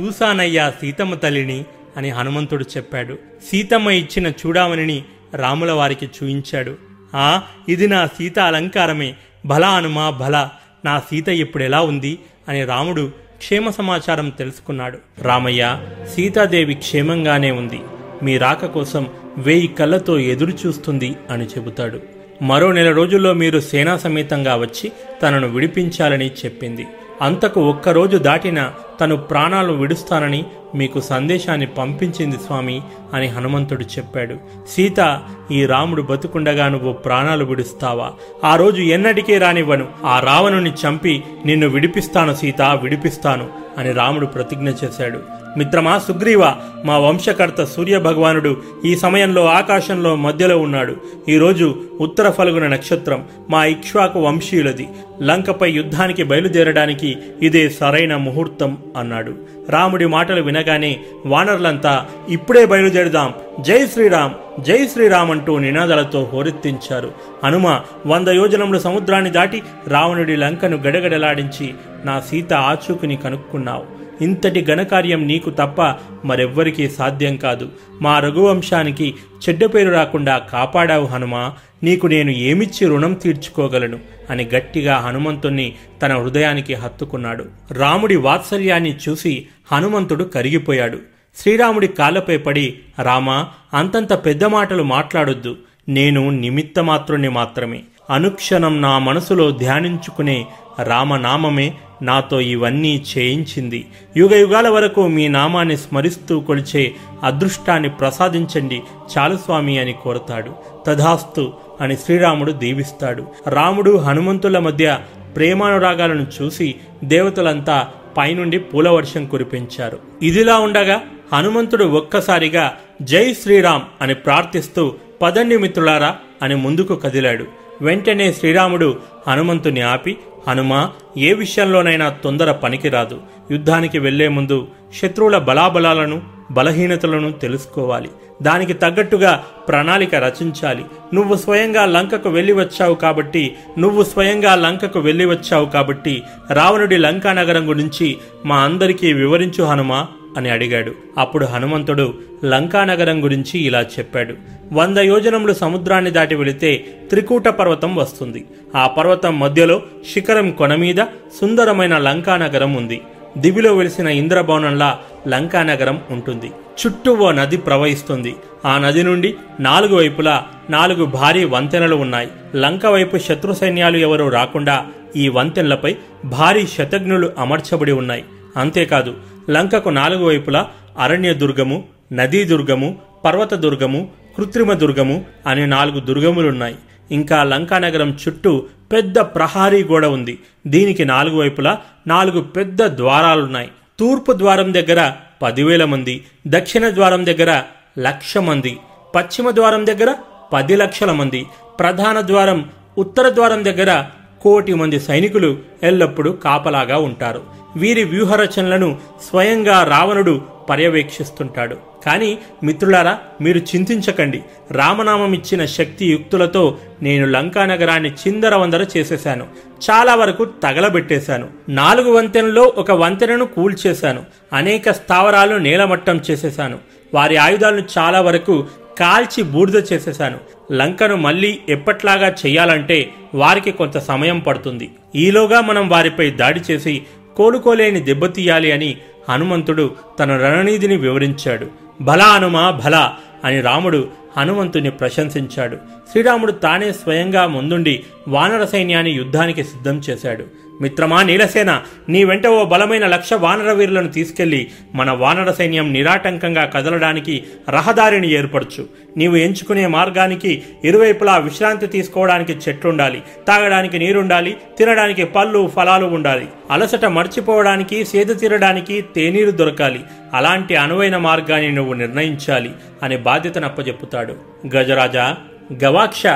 [0.00, 1.64] చూశానయ్యా సీతమ్మ తల్లిని
[1.96, 3.18] అని హనుమంతుడు చెప్పాడు.
[3.50, 6.76] సీతమ్మ ఇచ్చిన చూడామణిని రాముల వారికి చూయించాడు.
[7.14, 9.14] ఆ ఇది నా సీత అలంకారమే.
[9.46, 10.48] భల అనుమా భల
[10.84, 12.18] నా సీత ఇప్పుడెలా ఉంది?
[12.48, 14.98] అని రాముడు క్షేమ సమాచారం తెలుసుకున్నాడు.
[15.18, 15.80] రామయ్య
[16.14, 17.80] సీతాదేవి క్షేమంగానే ఉంది.
[18.22, 22.17] మీ రాక కోసం వేయి కళ్ళతో ఎదురు చూస్తుంది అని చెబుతాడు.
[22.42, 26.86] మరో నెల రోజుల్లో మీరు సేనా సమేతంగా వచ్చి తనను విడిపించాలని చెప్పింది.
[27.22, 28.70] అంతకు ఒక్కరోజు దాటిన
[29.00, 32.82] తను ప్రాణాలు విడుస్తానని మీకు సందేశాన్ని పంపించింది స్వామి
[33.14, 34.34] అని హనుమంతుడు చెప్పాడు.
[34.68, 38.12] సీత ఈ రాముడు బతుకుండగా నువ్వు ప్రాణాలు విడుస్తావా?
[38.44, 39.88] ఆ రోజు ఎన్నటికీ రానివ్వను.
[40.04, 45.20] ఆ రావణుని చంపి నిన్ను విడిపిస్తాను సీత విడిపిస్తాను అని రాముడు ప్రతిజ్ఞ చేశాడు.
[45.56, 46.44] మిత్రమా సుగ్రీవ
[46.84, 50.96] మా వంశకర్త సూర్య భగవానుడు ఈ సమయంలో ఆకాశంలో మధ్యలో ఉన్నాడు.
[51.28, 54.88] ఈరోజు ఉత్తర ఫలుగున నక్షత్రం మా ఇక్ష్వాకు వంశీయులది.
[55.22, 59.34] లంకపై యుద్ధానికి బయలుదేరడానికి ఇదే సరైన ముహూర్తం అన్నాడు.
[59.68, 63.34] రాముడి మాటలు వినగానే వానరులంతా ఇప్పుడే బయలుదేరుదాం.
[63.60, 67.12] జై శ్రీరామ్ జై శ్రీరామ్ అంటూ నినాదాలతో హోరెత్తించారు.
[67.44, 71.74] హనుమ వంద యోజనములు సముద్రాన్ని దాటి రావణుడి లంకను గడగడలాడించి
[72.04, 73.97] నా సీత ఆచూకుని కనుక్కున్నావు.
[74.22, 75.94] ఇంతటి ఘనకార్యం నీకు తప్ప
[76.24, 77.68] మరెవ్వరికీ సాధ్యం కాదు.
[78.02, 79.14] మా రఘువంశానికి
[79.48, 81.52] చెడ్డ పేరు రాకుండా కాపాడావు హనుమా.
[81.82, 83.98] నీకు నేను ఏమిచ్చి రుణం తీర్చుకోగలను?
[84.30, 87.44] అని గట్టిగా హనుమంతుణ్ణి తన హృదయానికి హత్తుకున్నాడు.
[87.72, 90.98] రాముడి వాత్సల్యాన్ని చూసి హనుమంతుడు కరిగిపోయాడు.
[91.36, 95.56] శ్రీరాముడి కాళ్ళపై పడి రామా అంతంత పెద్ద మాటలు మాట్లాడొద్దు.
[95.88, 97.82] నేను నిమిత్తమాత్రుని మాత్రమే.
[98.10, 100.46] అనుక్షణం నా మనసులో ధ్యానించుకునే
[100.82, 103.86] రామనామమే నాతో ఇవన్నీ చేయించింది.
[104.16, 108.82] యుగ యుగాల వరకు మీ నామాన్ని స్మరిస్తూ కొలిచే అదృష్టాన్ని ప్రసాదించండి
[109.18, 110.50] చాలు స్వామి అని కోరతాడు.
[110.86, 113.26] తథాస్తు అని శ్రీరాముడు దీవిస్తాడు.
[113.46, 114.98] రాముడు హనుమంతుల మధ్య
[115.36, 116.74] ప్రేమానురాగాలను చూసి
[117.04, 119.98] దేవతలంతా పైనుండి పూలవర్షం కురిపించారు.
[120.22, 121.00] ఇదిలా ఉండగా
[121.32, 127.44] హనుమంతుడు ఒక్కసారిగా జై శ్రీరామ్ అని ప్రార్థిస్తూ పదండి మిత్రులారా అని ముందుకు కదిలాడు.
[127.80, 128.98] వెంటనే శ్రీరాముడు
[129.28, 130.16] హనుమంతుని ఆపి
[130.48, 133.20] హనుమా ఏ విషయంలోనైనా తొందర పనికిరాదు.
[133.50, 134.68] యుద్ధానికి వెళ్ళే ముందు
[135.02, 138.08] శత్రువుల బలాబలాలను బలహీనతలను తెలుసుకోవాలి.
[138.42, 140.84] దానికి తగ్గట్టుగా ప్రణాళిక రచించాలి.
[141.14, 146.22] నువ్వు స్వయంగా లంకకు వెళ్ళి వచ్చావు కాబట్టి నువ్వు స్వయంగా లంకకు వెళ్ళి వచ్చావు కాబట్టి
[146.52, 150.06] రావణుడి లంకా నగరం గురించి మా అందరికీ వివరించు హనుమా.
[150.38, 150.92] అని అడిగాడు.
[151.18, 152.06] అప్పుడు హనుమంతుడు
[152.44, 154.34] లంకానగరం గురించి ఇలా చెప్పాడు.
[154.72, 156.70] వంద యోజనములు సముద్రాన్ని దాటి వెళితే
[157.10, 158.44] త్రికూట పర్వతం వస్తుంది.
[158.76, 159.82] ఆ పర్వతం మధ్యలో
[160.12, 161.00] శిఖరం కొన మీద
[161.40, 163.00] సుందరమైన లంకానగరం ఉంది.
[163.38, 166.50] దివిలో వెలిసిన ఇంద్రభవనంలా లంకానగరం ఉంటుంది.
[166.80, 168.32] చుట్టూ ఓ నది ప్రవహిస్తుంది.
[168.64, 169.30] ఆ నది నుండి
[169.60, 170.36] నాలుగు వైపులా
[170.70, 172.28] నాలుగు భారీ వంతెనలు ఉన్నాయి.
[172.56, 174.76] లంక వైపు శత్రు సైన్యాలు ఎవరూ రాకుండా
[175.16, 175.92] ఈ వంతెనలపై
[176.24, 178.24] భారీ శతజ్ఞులు అమర్చబడి ఉన్నాయి.
[178.56, 179.12] అంతేకాదు
[179.50, 182.88] లంకకు నాలుగు వైపులా అరణ్య దుర్గము నదీ దుర్గము
[183.24, 186.76] పర్వత దుర్గము కృత్రిమ దుర్గము అనే నాలుగు దుర్గములున్నాయి.
[187.10, 190.38] ఇంకా లంకానగరం చుట్టూ పెద్ద ప్రహారీ గోడ ఉంది.
[190.66, 193.70] దీనికి నాలుగు వైపులా నాలుగు పెద్ద ద్వారాలున్నాయి.
[193.98, 197.62] తూర్పు ద్వారం దగ్గర పదివేల మంది దక్షిణ ద్వారం దగ్గర
[197.98, 198.76] లక్ష మంది
[199.14, 200.14] పశ్చిమ ద్వారం దగ్గర
[200.52, 201.46] పది లక్షల మంది
[201.78, 204.04] ప్రధాన ద్వారం ఉత్తర ద్వారం దగ్గర
[204.42, 207.42] కోటి మంది సైనికులు ఎల్లప్పుడూ కాపలాగా ఉంటారు.
[207.78, 208.98] వీరి వ్యూహరచనలను
[209.30, 211.76] స్వయంగా రావణుడు పర్యవేక్షిస్తుంటాడు.
[212.06, 214.42] కానీ మిత్రులారా మీరు చింతించకండి.
[214.70, 219.46] రామనామం ఇచ్చిన శక్తి యుక్తులతో నేను లంకా నగరాన్ని చిందరవందర చేసేశాను.
[219.90, 221.48] చాలా వరకు తగలబెట్టేశాను.
[221.68, 224.24] నాలుగు వంతెనలో ఒక వంతెనను కూల్చేశాను.
[224.52, 226.78] అనేక స్థావరాలు నేలమట్టం చేసేశాను.
[227.14, 228.66] వారి ఆయుధాలను చాలా వరకు
[228.98, 230.38] కాల్చి బూడిద చేసేశాను.
[230.72, 234.90] లంకను మళ్ళీ ఎప్పట్లాగా చేయాలంటే వారికి కొంత సమయం పడుతుంది.
[235.16, 237.02] ఈలోగా మనం వారిపై దాడి చేసి
[237.38, 238.90] కోలుకోలేని దెబ్బతీయాలి అని
[239.28, 239.84] హనుమంతుడు
[240.18, 241.66] తన రణనీతిని వివరించాడు.
[242.00, 242.96] భల హనుమా భల
[243.44, 244.00] అని రాముడు
[244.36, 245.76] హనుమంతుని ప్రశంసించాడు.
[246.10, 247.94] శ్రీరాముడు తానే స్వయంగా ముందుండి
[248.28, 250.44] వానర సైన్యాన్ని యుద్ధానికి సిద్ధం చేశాడు.
[250.80, 257.44] మిత్రమా నీలసేన నీ వెంట ఓ బలమైన లక్ష వానర వీరులను తీసుకెళ్ళి మన వానర సైన్యం నిరాటంకంగా కదలడానికి
[257.70, 266.48] రహదారిని ఏర్పరచు నీవు ఎంచుకునే మార్గానికి ఇరువైపులా విశ్రాంతి తీసుకోవడానికి చెట్లుండాలి తాగడానికి నీరుండాలి తినడానికి పళ్ళు ఫలాలు ఉండాలి.
[266.70, 270.00] అలసట మర్చిపోవడానికి సేద తీరడానికి తేనీరు దొరకాలి.
[270.34, 272.70] అలాంటి అనువైన మార్గాన్ని నువ్వు నిర్ణయించాలి
[273.02, 274.34] అనే బాధ్యతను అప్పజెప్పుతాడు.
[274.76, 275.36] గజరాజా
[275.84, 276.26] గవాక్ష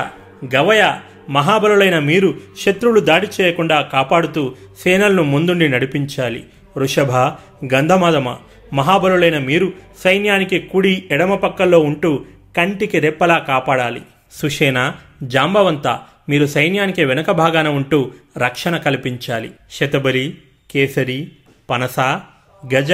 [0.55, 0.93] గవయ
[1.29, 2.33] మహాబలులైన మీరు
[2.65, 4.53] శత్రువులు దాడి చేయకుండా కాపాడుతూ
[4.83, 6.43] సేనలను ముందుండి నడిపించాలి.
[6.77, 7.11] వృషభ
[7.73, 8.35] గంధమాదమ
[8.73, 12.25] మహాబలులైన మీరు సైన్యానికి కుడి ఎడమ పక్కల్లో ఉంటూ
[12.57, 14.01] కంటికి రెప్పలా కాపాడాలి.
[14.31, 15.99] సుషేన జాంబవంత
[16.29, 19.51] మీరు సైన్యానికి వెనక భాగాన ఉంటూ రక్షణ కల్పించాలి.
[19.71, 20.33] శతబరి
[20.71, 21.29] కేసరి
[21.69, 21.99] పనస
[22.75, 22.91] గజ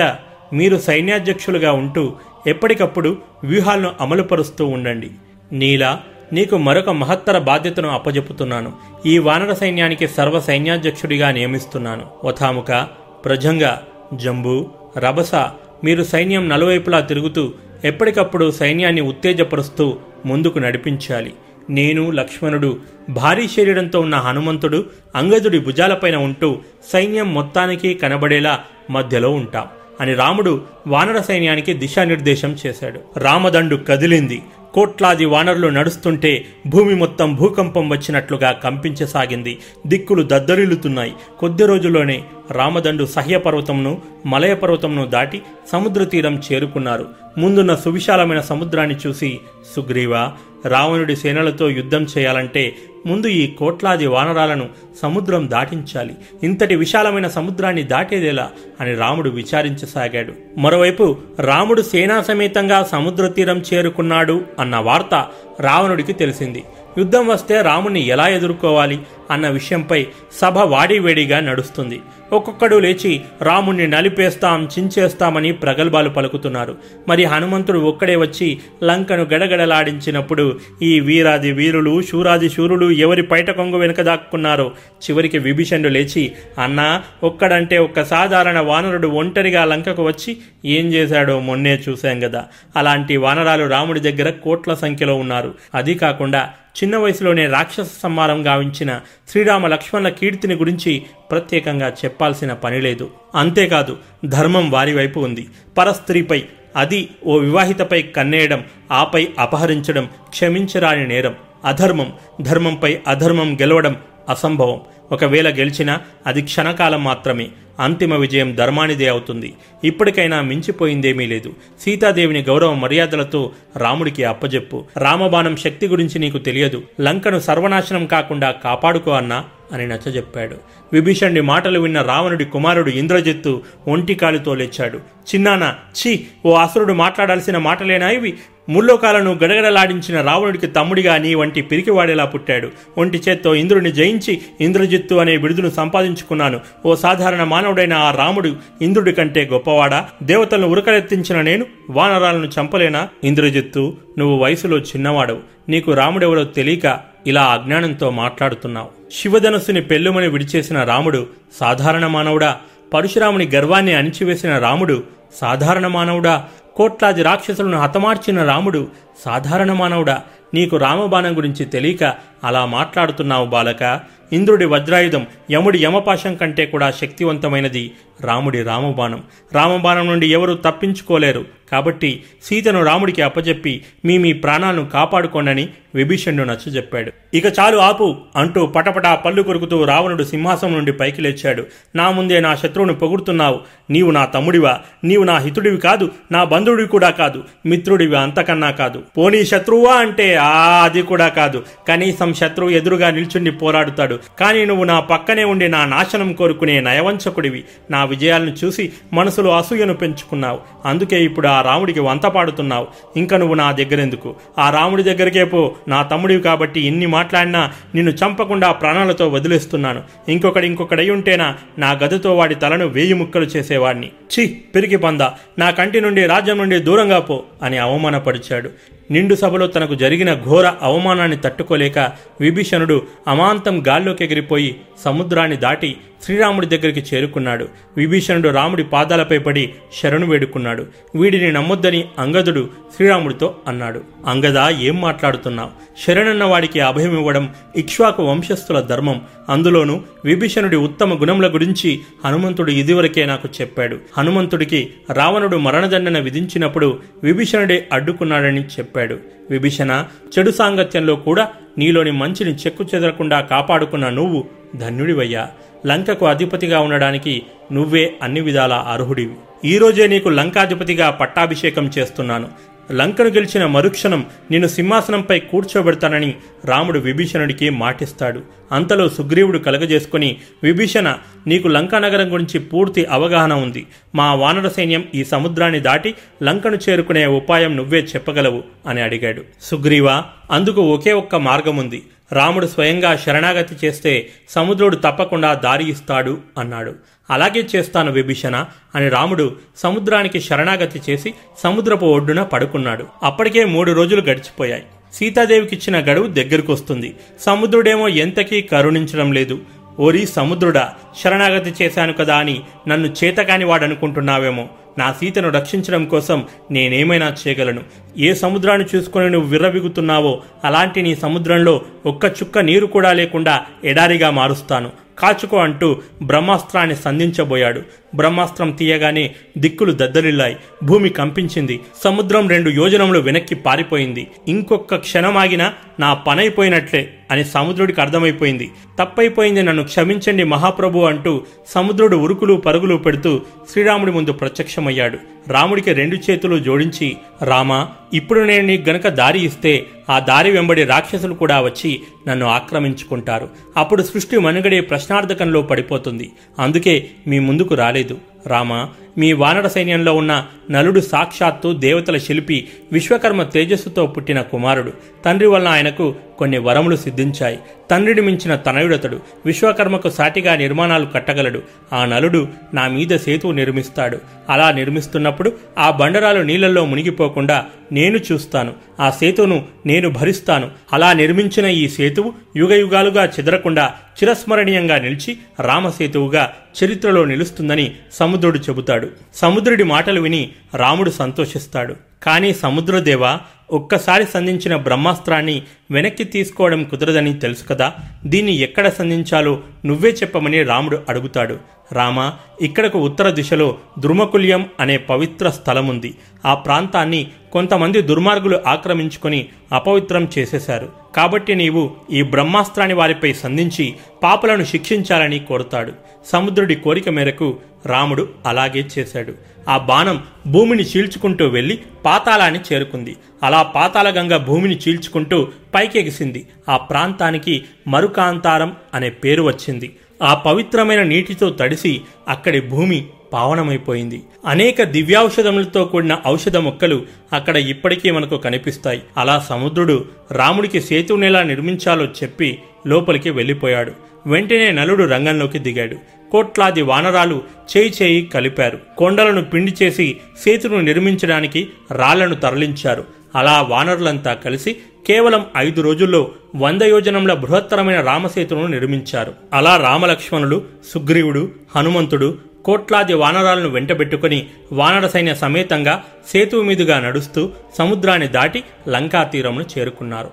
[0.54, 2.16] మీరు సైన్యాధ్యక్షులుగా ఉంటూ
[2.48, 5.12] ఎప్పటికప్పుడు వ్యూహాలను అమలుపరుస్తూ ఉండండి.
[5.52, 6.00] నీల
[6.34, 8.74] నీకు మరొక మహత్తర బాధ్యతను అప్పజెప్పుతున్నాను.
[9.06, 12.06] ఈ వానర సైన్యానికి సర్వ సైన్యాధ్యక్షుడిగా నియమిస్తున్నాను.
[12.24, 12.88] ఒథాముక
[13.26, 13.76] ప్రజంగ
[14.14, 15.36] జంబు రభస
[15.84, 17.52] మీరు సైన్యం నలువైపులా తిరుగుతూ
[17.84, 21.34] ఎప్పటికప్పుడు సైన్యాన్ని ఉత్తేజపరుస్తూ ముందుకు నడిపించాలి.
[21.70, 22.78] నేను లక్ష్మణుడు
[23.10, 24.86] భారీ శరీరంతో ఉన్న హనుమంతుడు
[25.16, 26.58] అంగదుడి భుజాలపైన ఉంటూ
[26.94, 29.68] సైన్యం మొత్తానికి కనబడేలా మధ్యలో ఉంటాం
[30.02, 33.00] అని రాముడు వానర సైన్యానికి దిశానిర్దేశం చేశాడు.
[33.20, 34.42] రామదండు కదిలింది.
[34.74, 39.60] కోట్లాది వానరులు నడుస్తుంటే భూమి మొత్తం భూకంపం వచ్చినట్లుగా కంపించసాగింది.
[39.88, 41.14] దిక్కులు దద్దరిల్లుతున్నాయి.
[41.40, 45.42] కొద్ది రోజుల్లోనే రామదండు సహ్య పర్వతంను మలయ పర్వతంను దాటి
[45.72, 47.08] సముద్ర తీరం చేరుకున్నారు.
[47.38, 49.40] ముందున్న సువిశాలమైన సముద్రాన్ని చూసి
[49.76, 50.32] సుగ్రీవ
[50.66, 52.76] రావణుడి సేనలతో యుద్ధం చేయాలంటే
[53.06, 54.70] ముందు ఈ కోట్లాది వానరాలను
[55.02, 56.16] సముద్రం దాటించాలి.
[56.44, 58.52] ఇంతటి విశాలమైన సముద్రాన్ని దాటేదేలా
[58.82, 60.60] అని రాముడు విచారించసాగాడు.
[60.60, 65.28] మరోవైపు రాముడు సేనా సమేతంగా సముద్ర తీరం చేరుకున్నాడు అన్న వార్త
[65.60, 66.64] రావణుడికి తెలిసింది.
[66.98, 69.00] యుద్ధం వస్తే రాముణ్ణి ఎలా ఎదుర్కోవాలి?
[69.32, 72.00] అన్న విషయంపై సభ వాడివేడిగా నడుస్తుంది.
[72.34, 76.78] ఒక్కొక్కడు లేచి రాముణ్ణి నలిపేస్తాం చించేస్తామని ప్రగల్భాలు పలుకుతున్నారు.
[77.08, 84.02] మరి హనుమంతుడు ఒక్కడే వచ్చి లంకను గడగడలాడించినప్పుడు ఈ వీరాది వీరులు శూరాది శూరులు ఎవరి పైట కొంగు వెనుక
[84.02, 84.72] దాక్కున్నారో
[85.04, 86.32] చివరికి విభీషణుడు లేచి
[86.64, 92.46] అన్నా ఒక్కడంటే ఒక్క సాధారణ వానరుడు ఒంటరిగా లంకకు వచ్చి ఏం చేశాడో మొన్నే చూశాం కదా
[92.76, 95.54] అలాంటి వానరాలు రాముడి దగ్గర కోట్ల సంఖ్యలో ఉన్నారు.
[95.76, 96.50] అది కాకుండా
[96.84, 99.00] చిన్న వయసులోనే రాక్షస సంహారం గావించిన
[99.30, 103.12] శ్రీరామ లక్ష్మణుల కీర్తిని గురించి ప్రత్యేకంగా చెప్పాల్సిన పని లేదు.
[103.36, 105.48] అంతేకాదు ధర్మం వారి వైపు ఉంది.
[105.78, 106.44] పరస్త్రీపై
[106.76, 111.36] అది ఓ వివాహితపై కన్నేయడం ఆపై అపహరించడం క్షమించరాని నేరం.
[111.66, 113.96] అధర్మం ధర్మంపై అధర్మం గెలవడం
[114.30, 114.82] అసంభవం.
[115.12, 117.48] ఒకవేళ గెలిచినా అది క్షణకాలం మాత్రమే.
[117.80, 119.54] అంతిమ విజయం ధర్మానిదే అవుతుంది.
[119.84, 121.54] ఇప్పటికైనా మించిపోయిందేమీ లేదు.
[121.80, 124.86] సీతాదేవిని గౌరవ మర్యాదలతో రాముడికి అప్పజెప్పు.
[124.98, 126.84] రామబాణం శక్తి గురించి నీకు తెలియదు.
[127.02, 129.46] లంకను సర్వనాశనం కాకుండా కాపాడుకో అన్నా.
[129.72, 130.56] అని నచ్చజెప్పాడు.
[130.94, 134.98] విభీషణుడి మాటలు విన్న రావణుడి కుమారుడు ఇంద్రజిత్తు ఒంటికాలితో లేచాడు.
[134.98, 138.34] చిన్నాన ఛీ ఓ అసురుడు మాట్లాడాల్సిన మాటలేనా ఇవి?
[138.70, 142.70] ముల్లోకాలను గడగడలాడించిన రావణుడికి తమ్ముడిగా నీ వంటి పిరికివాడేలా పుట్టాడు.
[142.98, 146.60] ఒంటి చేత్తో ఇంద్రుడిని జయించి ఇంద్రజిత్తు అనే బిడుదును సంపాదించుకున్నాను.
[146.86, 150.10] ఓ సాధారణ మానవుడైన ఆ రాముడు ఇంద్రుడి కంటే గొప్పవాడా?
[150.24, 153.10] దేవతలను ఉరకలెత్తించిన నేను వానరాలను చంపలేనా?
[153.24, 155.40] ఇంద్రజిత్తు నువ్వు వయసులో చిన్నవాడవు.
[155.70, 158.99] నీకు రాముడెవరో తెలియక ఇలా అజ్ఞానంతో మాట్లాడుతున్నావు.
[159.12, 161.28] శివధనుస్సుని పెళ్ళుమని విడిచేసిన రాముడు
[161.60, 162.58] సాధారణ మానవుడా.
[162.94, 165.04] పరశురాముని గర్వాన్ని అణిచివేసిన రాముడు
[165.36, 166.46] సాధారణ మానవుడా.
[166.76, 168.88] కోట్లాది రాక్షసులను హతమార్చిన రాముడు
[169.26, 170.22] సాధారణ మానవుడా.
[170.54, 174.00] నీకు రామబాణం గురించి తెలియక అలా మాట్లాడుతున్నావు బాలక.
[174.34, 177.92] ఇంద్రుడి వజ్రాయుధం యముడి యమపాశం కంటే కూడా శక్తివంతమైనది.
[178.22, 179.24] రాముడి రామబాణం.
[179.54, 181.46] రామబాణం నుండి ఎవరూ తప్పించుకోలేరు.
[181.72, 187.12] కాబట్టి సీతను రాముడికి అప్పచెప్పి మీ మీ ప్రాణాలను కాపాడుకోండని విభీషణుడు నచ్చజెప్పాడు.
[187.34, 191.66] ఇక చాలు ఆపు అంటూ పటపటా పళ్ళు కొరుకుతూ రావణుడు సింహాసం నుండి పైకి లేచాడు.
[191.96, 193.60] నా ముందే నా శత్రువును పొగుడుతున్నావు.
[193.90, 194.80] నీవు నా తమ్ముడివా?
[195.04, 199.04] నీవు నా హితుడివి కాదు నా బంధుడివి కూడా కాదు మిత్రుడివి అంతకన్నా కాదు.
[199.18, 201.64] పోనీ శత్రువా అంటే ఆ అది కూడా కాదు.
[201.88, 204.20] కనీసం శత్రువు ఎదురుగా నిల్చుండి పోరాడుతాడు.
[204.40, 207.64] కానీ నువ్వు నా పక్కనే ఉండి నా నాశనం కోరుకునే నయవంచకుడివి.
[207.92, 210.60] నా విజయాలను చూసి మనసులో అసూయను పెంచుకున్నావు.
[210.86, 212.88] అందుకే ఇప్పుడు ఆ రాముడికి వంత పాడుతున్నావు.
[213.18, 214.36] ఇంకా నువ్వు నా దగ్గరెందుకు?
[214.60, 215.76] ఆ రాముడి దగ్గరికే పో.
[215.88, 220.04] నా తమ్ముడివి కాబట్టి ఎన్ని మాట్లాడినా నిన్ను చంపకుండా ప్రాణాలతో వదిలేస్తున్నాను.
[220.30, 224.46] ఇంకొకడి ఇంకొకడై ఉంటేనా నా గదితో వాడి తలను వేయి ముక్కలు చేసేవాడిని ఛీ
[224.76, 225.22] పిరికి పంద.
[225.60, 228.70] నా కంటి నుండి రాజ్యం నుండి దూరంగా పో అని అవమానపరిచాడు.
[229.12, 232.00] నిండు సభలో తనకు జరిగిన ఘోర అవమానాన్ని తట్టుకోలేక
[232.42, 234.72] విభీషణుడు అమాంతం గాల్లోకి ఎగిరిపోయి
[235.04, 235.92] సముద్రాన్ని దాటి
[236.24, 237.68] శ్రీరాముడి దగ్గరికి చేరుకున్నాడు.
[237.98, 240.86] విభీషణుడు రాముడి పాదాలపై పడి శరణు వేడుకున్నాడు.
[241.16, 244.02] వీడిని నమ్మొద్దని అంగదుడు శ్రీరాముడితో అన్నాడు.
[244.26, 245.70] అంగద ఏం మాట్లాడుతున్నావు?
[246.08, 249.22] శరణన్న వాడికి అభయం ఇవ్వడం ఇక్ష్వాకు వంశస్థుల ధర్మం.
[249.50, 253.98] అందులోనూ విభీషణుడి ఉత్తమ గుణముల గురించి హనుమంతుడు ఇదివరకే నాకు చెప్పాడు.
[254.18, 259.18] హనుమంతుడికి రావణుడు మరణదండన విధించినప్పుడు విభీషణుడే అడ్డుకున్నాడని చెప్పాడు.
[259.52, 260.06] విభీషణ
[260.40, 261.48] చెడు సాంగత్యంలో కూడా
[261.78, 265.50] నీలోని మంచిని చెక్కు చెదరకుండా కాపాడుకున్న నువ్వు ధన్యుడివయ్యా.
[265.86, 267.42] లంకకు అధిపతిగా ఉండడానికి
[267.72, 269.34] నువ్వే అన్ని విధాల అర్హుడివి.
[269.66, 272.50] ఈరోజే నీకు లంకాధిపతిగా పట్టాభిషేకం చేస్తున్నాను.
[272.92, 276.36] లంకను గెలిచిన మరుక్షణం నిన్ను సింహాసనంపై కూర్చోబెడతానని
[276.66, 278.42] రాముడు విభీషణుడికి మాటిస్తాడు.
[278.72, 283.88] అంతలో సుగ్రీవుడు కలగజేసుకుని విభీషణ నీకు లంకా నగరం గురించి పూర్తి అవగాహన ఉంది.
[284.16, 289.42] మా వానర సైన్యం ఈ సముద్రాన్ని దాటి లంకను చేరుకునే ఉపాయం నువ్వే చెప్పగలవు అని అడిగాడు.
[289.62, 296.96] సుగ్రీవా అందుకు ఒకే ఒక్క మార్గం ఉంది రాముడు స్వయంగా శరణాగతి చేస్తే సముద్రుడు తప్పకుండా దారి ఇస్తాడు అన్నాడు.
[297.30, 298.66] అలాగే చేస్తాను విభీషణ
[298.96, 303.06] అని రాముడు సముద్రానికి శరణాగతి చేసి సముద్రపు ఒడ్డున పడుకున్నాడు.
[303.24, 304.84] అప్పటికే మూడు రోజులు గడిచిపోయాయి.
[305.14, 307.16] సీతాదేవికిచ్చిన గడువు దగ్గరకొస్తుంది.
[307.40, 309.60] సముద్రుడేమో ఎంతకీ కరుణించడం లేదు.
[310.00, 310.94] ఓరి సముద్రుడా
[311.24, 314.70] శరణాగతి చేశాను కదా అని నన్ను చేతకాని వాడనుకుంటున్నావేమో
[315.00, 317.84] నా సీతను రక్షించడం కోసం నేనేమైనా చేయగలను?
[318.18, 324.92] ఏ సముద్రాన్ని చూసుకొని నువ్వు విర్రవిగుతున్నావో అలాంటి నీ సముద్రంలో ఒక్క చుక్క నీరు కూడా లేకుండా ఎడారిగా మారుస్తాను.
[325.20, 325.88] కాచుకో అంటూ
[326.24, 327.82] బ్రహ్మాస్త్రాన్ని సంధించబోయాడు.
[328.16, 330.56] బ్రహ్మాస్త్రం తీయగానే దిక్కులు దద్దరిల్లాయి.
[330.84, 331.80] భూమి కంపించింది.
[332.04, 334.28] సముద్రం రెండు యోజనములు వెనక్కి పారిపోయింది.
[334.48, 337.10] ఇంకొక క్షణమాగినా నా పనైపోయినట్లే.
[337.32, 338.72] అని సముద్రుడికి అర్థమైపోయింది.
[339.00, 343.42] తప్పైపోయింది నన్ను క్షమించండి మహాప్రభు అంటూ సముద్రుడు ఉరుకులు పరుగులు పెడుతూ
[343.72, 345.18] శ్రీరాముడి ముందు ప్రత్యక్షమయ్యాడు.
[345.48, 351.34] రాముడికి రెండు చేతులు జోడించి రామా ఇప్పుడు నేను నీకు గనక దారి ఇస్తే ఆ దారి వెంబడి రాక్షసులు
[351.34, 353.50] కూడా వచ్చి నన్ను ఆక్రమించుకుంటారు.
[353.78, 356.32] అప్పుడు సృష్టి మనుగడే ప్రశ్నార్థకంలో పడిపోతుంది.
[356.60, 358.18] అందుకే మీ ముందుకు రాలేదు.
[358.48, 364.94] రామా మీ వానర సైన్యంలో ఉన్న నలుడు సాక్షాత్తు దేవతల శిల్పి విశ్వకర్మ తేజస్సుతో పుట్టిన కుమారుడు.
[365.26, 367.60] తండ్రి వల్ల ఆయనకు కొన్ని వరములు సిద్ధించాయి.
[367.92, 369.20] తండ్రిని మించిన తనయుడతడు.
[369.46, 371.62] విశ్వకర్మకు సాటిగా నిర్మాణాలు కట్టగలడు.
[371.94, 374.18] ఆ నలుడు నా మీద సేతువు నిర్మిస్తాడు.
[374.50, 378.74] అలా నిర్మిస్తున్నప్పుడు ఆ బండరాలు నీళ్ళలో మునిగిపోకుండా నేను చూస్తాను.
[379.00, 380.72] ఆ సేతువును నేను భరిస్తాను.
[380.94, 383.94] అలా నిర్మించిన ఈ సేతువు యుగయుగాలుగా చెదరకుండా
[384.24, 389.10] చిరస్మరణీయంగా నిలిచి రామసేతువుగా చరిత్రలో నిలుస్తుందని సముద్రుడు చెబుతాడు.
[389.36, 391.96] సముద్రుడి మాటలు విని రాముడు సంతోషిస్తాడు.
[392.24, 393.38] కానీ సముద్రదేవ
[393.72, 397.94] ఒక్కసారి సంధించిన బ్రహ్మాస్త్రాన్ని వెనక్కి తీసుకోవడం కుదరదని తెలుసు కదా.
[398.26, 401.58] దీన్ని ఎక్కడ సంధించాలో నువ్వే చెప్పమని రాముడు అడుగుతాడు.
[401.92, 402.32] రామ
[402.62, 406.16] ఇక్కడకు ఉత్తర దిశలో దుర్మకుల్యం అనే పవిత్ర స్థలముంది.
[406.46, 410.90] ఆ ప్రాంతాన్ని కొంతమంది దుర్మార్గులు ఆక్రమించుకొని అపవిత్రం చేసేశారు.
[411.16, 415.92] కాబట్టి నీవు ఈ బ్రహ్మాస్త్రాన్ని వారిపై సంధించి పాపలను శిక్షించాలని కోరుతాడు.
[416.26, 419.34] సముద్రుడి కోరిక మేరకు రాముడు అలాగే చేశాడు.
[419.70, 423.16] ఆ బాణం భూమిని చీల్చుకుంటూ వెళ్ళి పాతాళాన్ని చేరుకుంది.
[423.44, 426.48] అలా పాతాళగంగ భూమిని చీల్చుకుంటూ పైకెగిసింది.
[426.70, 429.96] ఆ ప్రాంతానికి మరుకాంతారం అనే పేరు వచ్చింది.
[430.24, 434.24] ఆ పవిత్రమైన నీటితో తడిసి అక్కడి భూమి పావనమైపోయింది.
[434.46, 439.02] అనేక దివ్యౌషధములతో కూడిన ఔషధ మొక్కలు అక్కడ ఇప్పటికీ మనకు కనిపిస్తాయి.
[439.18, 443.92] అలా సముద్రుడు రాముడికి సేతువునెలా నిర్మించాలో చెప్పి లోపలికి వెళ్ళిపోయాడు.
[444.26, 446.19] వెంటనే నలుడు రంగంలోకి దిగాడు.
[446.32, 447.42] కోట్లాది వానరాలు
[447.78, 448.80] చేయి చేయి కలిపారు.
[448.98, 453.06] కొండలను పిండి చేసి సేతును నిర్మించడానికి రాళ్ళను తరలించారు.
[453.36, 454.76] అలా వానరులంతా కలిసి
[455.08, 459.34] కేవలం ఐదు రోజుల్లో వంద యోజనంల బృహత్తరమైన రామసేతును నిర్మించారు.
[459.54, 468.64] అలా రామలక్ష్మణులు సుగ్రీవుడు హనుమంతుడు కోట్లాది వానరాలను వెంటబెట్టుకుని వానర సైన్య సమేతంగా సేతువు మీదుగా నడుస్తూ సముద్రాన్ని దాటి
[468.90, 470.30] లంకా తీరమును చేరుకున్నారు.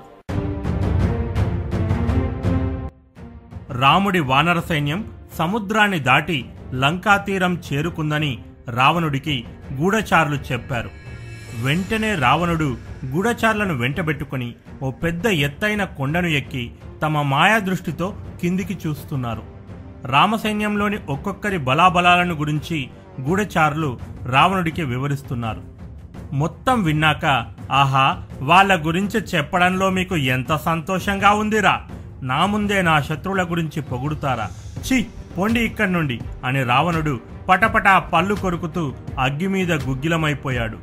[3.80, 5.04] రాముడి వానర సైన్యం
[5.36, 6.44] సముద్రాన్ని దాటి
[6.74, 8.38] లంకా తీరం చేరుకుందని
[8.68, 10.90] రావణుడికి గూఢచారులు చెప్పారు.
[11.62, 12.76] వెంటనే రావణుడు
[13.06, 16.70] గూఢచారులను వెంటబెట్టుకుని ఓ పెద్ద ఎత్తైన కొండను ఎక్కి
[17.02, 19.42] తమ మాయా దృష్టితో కిందికి చూస్తున్నారు.
[20.04, 22.88] రామసైన్యంలోని ఒక్కొక్కరి బలాబలాలను గురించి
[23.20, 25.62] గూఢచారులు రావణుడికి వివరిస్తున్నారు.
[26.32, 27.24] మొత్తం విన్నాక
[27.72, 31.82] ఆహా వాళ్ళ గురించి చెప్పడంలో మీకు ఎంత సంతోషంగా ఉందిరా?
[32.22, 34.50] నా ముందే నా శత్రువుల గురించి పొగుడుతారా?
[34.78, 35.06] ఛీ!
[35.38, 40.78] పొండి ఇక్కడి నుండి అని రావణుడు పటపటా పళ్ళు కొరుకుతూ అగ్గి మీద గుగ్గిలమైపోయాడు.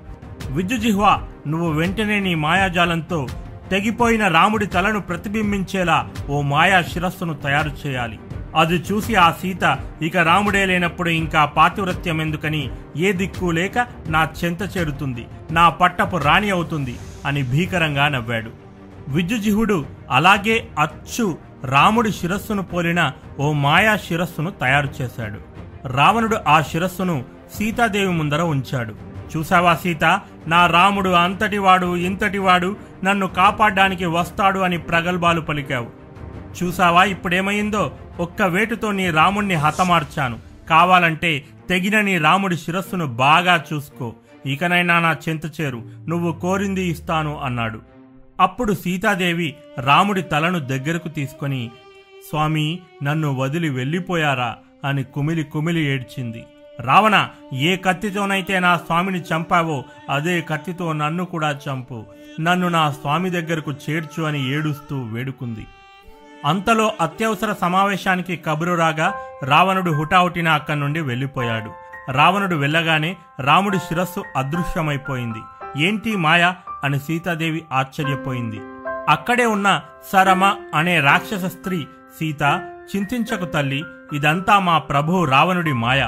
[0.50, 3.28] విద్యుజిహ్వ నువ్వు వెంటనే నీ మాయాజాలంతో
[3.72, 8.20] తెగిపోయిన రాముడి తలను ప్రతిబింబించేలా ఓ మాయా శిరస్సును తయారు చేయాలి.
[8.56, 14.78] అది చూసి ఆ సీత ఇక రాముడే లేనప్పుడు ఇంకా పాతివ్రత్యం ఎందుకని ఏ దిక్కు లేక నా చెంత
[14.78, 18.52] చేరుతుంది నా పట్టపు రాణి అవుతుంది అని భీకరంగా నవ్వాడు.
[19.08, 25.40] విద్యుజిహుడు అలాగే అచ్చు రాముడి శిరస్సును పోలిన ఓ మాయా శిరస్సును తయారు చేశాడు.
[25.88, 27.26] రావణుడు ఆ శిరస్సును
[27.57, 28.95] సీతాదేవి ముందర ఉంచాడు.
[29.38, 30.22] చూసావా సీత?
[30.48, 35.88] నా రాముడు అంతటివాడు ఇంతటివాడు నన్ను కాపాడ్డానికి వస్తాడు అని ప్రగల్భాలు పలికావు.
[36.64, 37.91] చూసావా ఇప్పుడేమైందో?
[38.19, 40.40] ఒక్క వేటుతో నీ రాముణ్ణి హతమార్చాను.
[40.69, 44.14] కావాలంటే తెగిన నీ రాముడి శిరస్సును బాగా చూసుకో.
[44.45, 45.84] ఇకనైనా నా చెంత చేరు.
[46.07, 47.93] నువ్వు కోరింది ఇస్తాను అన్నాడు.
[48.44, 51.72] అప్పుడు సీతాదేవి రాముడి తలను దగ్గరకు తీసుకొని
[52.30, 54.56] స్వామి నన్ను వదిలి వెళ్ళిపోయారా?
[54.86, 56.44] అని కుమిలి కుమిలి ఏడ్చింది.
[56.80, 62.06] రావణ ఏ కత్తితోనైతే నా స్వామిని చంపావో అదే కత్తితో నన్ను కూడా చంపు.
[62.41, 65.68] నన్ను నా స్వామి దగ్గరకు చేర్చు అని ఏడుస్తూ వేడుకుంది.
[66.45, 69.14] అంతలో అత్యవసర సమావేశానికి కబురు రాగా
[69.44, 71.72] రావణుడు హుటాహుటిన అక్కడి నుండి వెళ్ళిపోయాడు.
[72.11, 75.40] రావణుడు వెళ్ళగానే రాముడి శిరస్సు అదృశ్యమైపోయింది.
[75.84, 76.53] ఏంటి మాయ?
[76.84, 78.62] అని సీతాదేవి ఆశ్చర్యపోయింది.
[79.10, 79.82] అక్కడే ఉన్న
[80.14, 81.88] సరమ అనే రాక్షస స్త్రీ
[82.20, 83.84] సీత చింతించకు తల్లి
[84.14, 86.08] ఇదంతా మా ప్రభువు రావణుడి మాయ.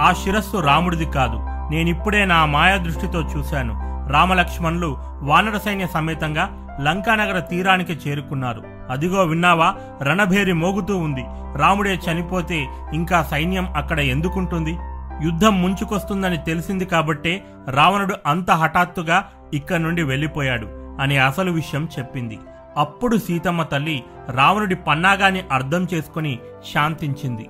[0.00, 1.38] ఆ శిరస్సు రాముడిది కాదు.
[1.70, 4.06] నేనిప్పుడే నా మాయా దృష్టితో చూశాను.
[4.10, 8.62] రామలక్ష్మణులు వానర సైన్య సమేతంగా లంకానగర తీరానికి చేరుకున్నారు.
[8.90, 11.24] అదిగో విన్నావా రణభేరి మోగుతూ ఉంది.
[11.56, 14.78] రాముడే చనిపోతే ఇంకా సైన్యం అక్కడ ఎందుకుంటుంది?
[15.24, 20.66] యుద్ధం ముంచుకొస్తుందని తెలిసింది కాబట్టే రావణుడు అంత హఠాత్తుగా ఇక్కడి నుండి వెళ్ళిపోయాడు
[21.00, 22.38] అని అసలు విషయం చెప్పింది.
[22.76, 26.38] అప్పుడు సీతమ్మ తల్లి రావణుడి పన్నాగాన్ని అర్థం చేసుకుని
[26.74, 27.46] శాంతించింది.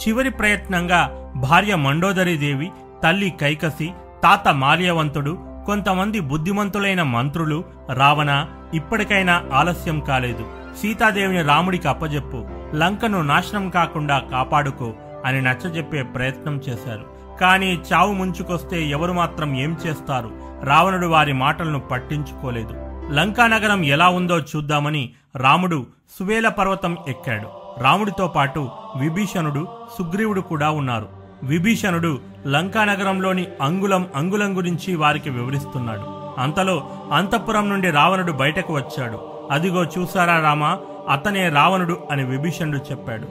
[0.00, 1.00] చివరి ప్రయత్నంగా
[1.36, 2.70] భార్య మండోదరీదేవి
[3.02, 10.46] తల్లి కైకసి తాత మాల్యవంతుడు కొంతమంది బుద్ధిమంతులైన మంత్రులు రావణ ఇప్పటికైనా ఆలస్యం కాలేదు.
[10.82, 12.44] సీతాదేవిని రాముడికి అప్పజెప్పు
[12.74, 14.92] లంకను నాశనం కాకుండా కాపాడుకో
[15.24, 17.38] అని నచ్చజెప్పే ప్రయత్నం చేశారు.
[17.40, 20.30] కానీ చావు ముంచుకొస్తే ఎవరు మాత్రం ఏం చేస్తారు?
[20.64, 22.72] రావణుడు వారి మాటలను పట్టించుకోలేదు.
[23.12, 25.86] లంకా నగరం ఎలా ఉందో చూద్దామని రాముడు
[26.18, 27.48] సువేల పర్వతం ఎక్కాడు.
[27.82, 29.68] రాముడితో పాటు విభీషణుడు
[29.98, 31.08] సుగ్రీవుడు కూడా ఉన్నారు.
[31.42, 36.24] విభీషణుడు లంకా నగరంలోని అంగుళం అంగుళం గురించి వారికి వివరిస్తున్నాడు.
[36.40, 39.30] అంతలో అంతఃపురం నుండి రావణుడు బయటకు వచ్చాడు.
[39.50, 40.78] అదిగో చూసారా రామా
[41.10, 43.28] అతనే రావణుడు అని విభీషణుడు చెప్పాడు.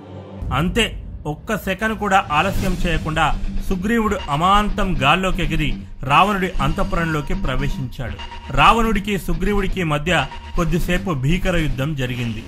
[0.54, 3.40] అంతే ఒక్క సెకను కూడా ఆలస్యం చేయకుండా
[3.70, 8.18] సుగ్రీవుడు అమాంతం గాల్లోకి ఎగిరి రావణుడి అంతఃపురంలోకి ప్రవేశించాడు.
[8.54, 10.26] రావణుడికి సుగ్రీవుడికి మధ్య
[10.56, 12.44] కొద్దిసేపు భీకర యుద్ధం జరిగింది.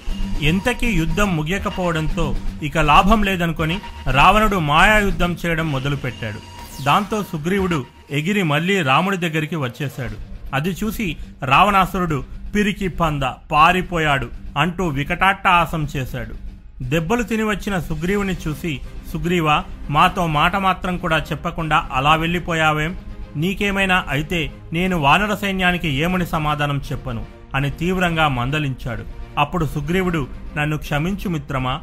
[0.45, 3.79] ఎంతకీ యుద్ధం ముగియకపోవడంతో ఇక లాభం లేదనుకొని
[4.11, 6.39] రావణుడు మాయా యుద్ధం చేయడం మొదలుపెట్టాడు.
[6.83, 10.35] దాంతో సుగ్రీవుడు ఎగిరి మళ్ళీ రాముడి దగ్గరికి వచ్చేశాడు.
[10.55, 12.23] అది చూసి రావణాసురుడు
[12.55, 16.44] పిరికి పంద పారిపోయాడు అంటూ వికటాట్టహాసం చేశాడు.
[16.81, 18.81] దెబ్బలు తిని వచ్చిన సుగ్రీవుని చూసి
[19.13, 22.97] సుగ్రీవా మాతో మాట మాత్రం కూడా చెప్పకుండా అలా వెళ్ళిపోయావేం?
[23.35, 27.25] నీకేమైనా అయితే నేను వానర సైన్యానికి ఏమని సమాధానం చెప్పను?
[27.55, 29.03] అని తీవ్రంగా మందలించాడు.
[29.37, 30.27] అప్పుడు సుగ్రీవుడు
[30.57, 31.81] నన్ను క్షమించు మిత్రమా?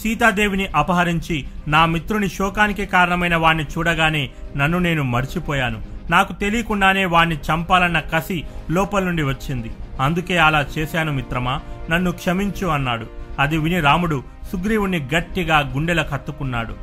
[0.00, 5.82] సీతాదేవిని అపహరించి నా మిత్రుని శోకానికి కారణమైన వాణ్ణి చూడగానే నన్ను నేను మర్చిపోయాను.
[6.10, 9.70] నాకు తెలియకుండానే వాణ్ణి చంపాలన్న కసి లోపల నుండి వచ్చింది.
[10.00, 11.60] అందుకే అలా చేశాను మిత్రమా?
[11.90, 13.25] నన్ను క్షమించు అన్నాడు.
[13.38, 16.74] అది విని రాముడు సుగ్రీవుణ్ణి గట్టిగా గుండెల కత్తుకున్నాడు.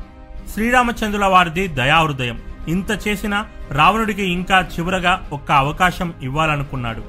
[0.53, 2.41] శ్రీరామచంద్రుల వారిది దయాహృదయం.
[2.67, 7.03] ఇంత చేసినా రావణుడికి ఇంకా చివరగా ఒక్క అవకాశం ఇవ్వాలనుకున్నాడు.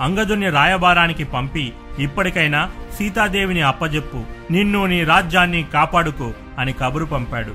[0.00, 7.54] అంగదుని రాయబారానికి పంపి ఇప్పటికైనా సీతాదేవిని అప్పజెప్పు నిన్ను నీ రాజ్యాన్ని కాపాడుకో అని కబురు పంపాడు.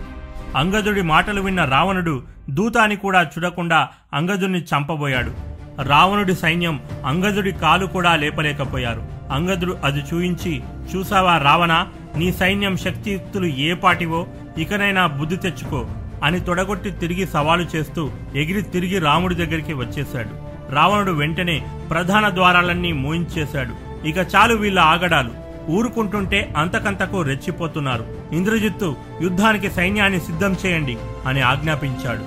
[0.57, 5.33] అంగదుడి మాటలు విన్న రావణుడు దూతాని కూడా చూడకుండా అంగదుణ్ణి చంపబోయాడు.
[5.81, 9.18] రావణుడి సైన్యం అంగదుడి కాలు కూడా లేపలేకపోయారు.
[9.31, 10.63] అంగదుడు అది చూయించి
[10.95, 11.85] చూసావా రావణ
[12.15, 14.27] నీ సైన్యం శక్తియుక్తులు ఏ పాటివో
[14.57, 15.87] ఇకనైనా బుద్ధి తెచ్చుకో
[16.23, 20.49] అని తొడగొట్టి తిరిగి సవాలు చేస్తూ ఎగిరి తిరిగి రాముడి దగ్గరికి వచ్చేశాడు.
[20.73, 24.07] రావణుడు వెంటనే ప్రధాన ద్వారాలన్నీ మూయించేశాడు.
[24.07, 25.31] ఇక చాలు వీళ్ళ ఆగడాలు.
[25.71, 28.05] ఊరుకుంటుంటే అంతకంతకు రెచ్చిపోతున్నారు.
[28.31, 32.23] ఇంద్రజిత్తు యుద్ధానికి సైన్యాన్ని సిద్ధం చేయండి అని ఆజ్ఞాపించాడు.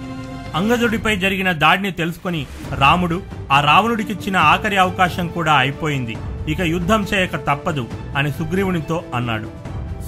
[0.57, 2.47] అంగదుడిపై జరిగిన దాడిని తెలుసుకొని
[2.79, 3.23] రాముడు
[3.53, 6.17] ఆ రావణుడికిచ్చిన ఆఖరి అవకాశం కూడా అయిపోయింది.
[6.49, 9.51] ఇక యుద్ధం చేయక తప్పదు అని సుగ్రీవునితో అన్నాడు.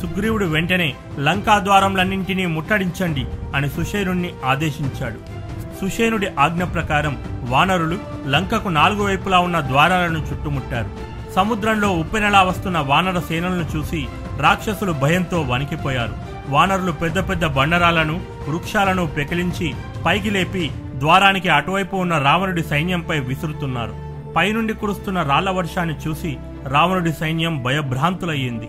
[0.03, 5.35] సుగ్రీవుడు వెంటనే లంకా ద్వారంలన్నింటినీ ముట్టడించండి అని సుషేనుణ్ణి ఆదేశించాడు.
[5.81, 10.91] సుషేనుడి ఆజ్ఞ ప్రకారం వానరులు లంకకు నాలుగు వైపులా ఉన్న ద్వారాలను చుట్టుముట్టారు.
[11.35, 14.07] సముద్రంలో ఉప్పెనలా వస్తున్న వానర సేనలను చూసి
[14.41, 16.15] రాక్షసులు భయంతో వణికిపోయారు.
[16.49, 19.75] వానరులు పెద్ద పెద్ద బండరాలను వృక్షాలను పెకిలించి
[20.07, 24.04] పైకి లేపి ద్వారానికి అటువైపు ఉన్న రావణుడి సైన్యంపై విసురుతున్నారు.
[24.37, 26.37] పైనుండి కురుస్తున్న రాళ్ళ వర్షాన్ని చూసి
[26.69, 28.69] రావణుడి సైన్యం భయభ్రాంతులయ్యింది.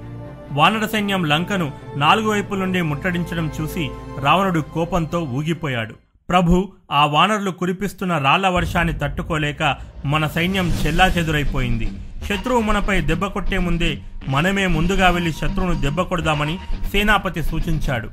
[0.52, 3.90] వానర సైన్యం లంకను నాలుగు వైపుల నుండి ముట్టడించడం చూసి
[4.22, 6.05] రావణుడు కోపంతో ఊగిపోయాడు.
[6.30, 9.76] ప్రభు ఆ వానరులు కురిపిస్తున్న రాళ్ళ వర్షాన్ని తట్టుకోలేక
[10.06, 11.88] మన సైన్యం చెల్లాచెదురైపోయింది.
[12.26, 16.60] శత్రువు మనపై దెబ్బ కొట్టే ముందే మనమే ముందుగా వెళ్ళి శత్రువును దెబ్బ కొడదామని
[16.92, 18.08] సేనాపతి సూచించాడు.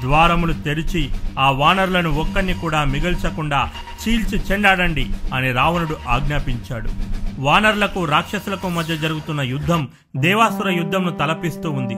[0.00, 3.70] ద్వారములు తెరిచి ఆ వానరులను ఒక్కరిని కూడా మిగల్చకుండా
[4.02, 6.88] చీల్చి చెండాడండి అని రావణుడు ఆజ్ఞాపించాడు.
[7.38, 11.94] వానరులకు రాక్షసులకు మధ్య జరుగుతున్న యుద్ధం దేవాసుర యుద్ధంను తలపిస్తూ ఉంది.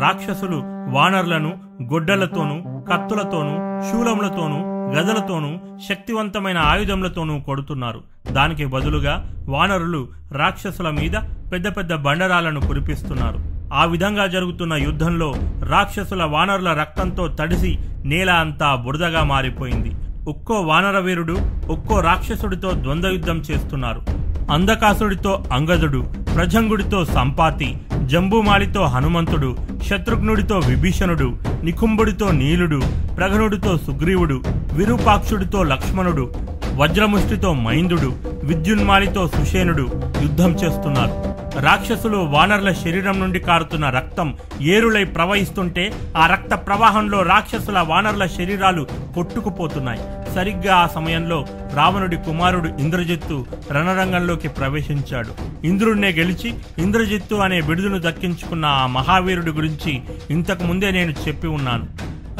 [0.00, 5.58] రాక్షసులు వానరులను గొడ్డలతోనూ కత్తులతోనూ శూలములతోనూ గదలతోనూ
[5.88, 8.00] శక్తివంతమైన ఆయుధములతోనూ కొడుతున్నారు.
[8.32, 9.14] దానికి బదులుగా
[9.48, 11.16] వానరులు రాక్షసుల మీద
[11.52, 13.38] పెద్ద పెద్ద బండరాలను కురిపిస్తున్నారు.
[13.74, 15.34] ఆ విధంగా జరుగుతున్న యుద్ధంలో
[15.68, 19.92] రాక్షసుల వానరుల రక్తంతో తడిసి నేల అంతా బురదగా మారిపోయింది.
[20.30, 21.36] ఒక్కో వానర వీరుడు
[21.70, 24.21] ఒక్కో రాక్షసుడితో ద్వంద్వ యుద్ధం చేస్తున్నారు.
[24.50, 26.04] అంధకాసుడితో అంగదుడు
[26.36, 29.56] ప్రజంగుడితో సంపాతి జంబుమాలితో హనుమంతుడు
[29.86, 32.82] శత్రుఘ్నుడితో విభీషణుడు నికుంభుడితో నీలుడు
[33.16, 34.42] ప్రఘనుడితో సుగ్రీవుడు
[34.72, 36.34] విరూపాక్షుడితో లక్ష్మణుడు
[36.74, 38.12] వజ్రముష్టితో మైందుడు
[38.44, 39.90] విద్యున్మాలితో సుషేనుడు
[40.22, 41.32] యుద్ధం చేస్తున్నారు.
[41.60, 50.00] రాక్షసులు వానరుల శరీరం నుండి కారుతున్న రక్తం ఏరులై ప్రవహిస్తుంటే ఆ రక్త ప్రవాహంలో రాక్షసుల వానరుల శరీరాలు కొట్టుకుపోతున్నాయి.
[50.34, 55.32] సరిగ్గా ఆ సమయంలో రావణుడి కుమారుడు ఇంద్రజిత్తు రణరంగంలోకి ప్రవేశించాడు.
[55.66, 61.86] ఇంద్రుడినే గెలిచి ఇంద్రజిత్తు అనే బిడుదును దక్కించుకున్న ఆ మహావీరుడి గురించి ఇంతకు ముందే నేను చెప్పి ఉన్నాను.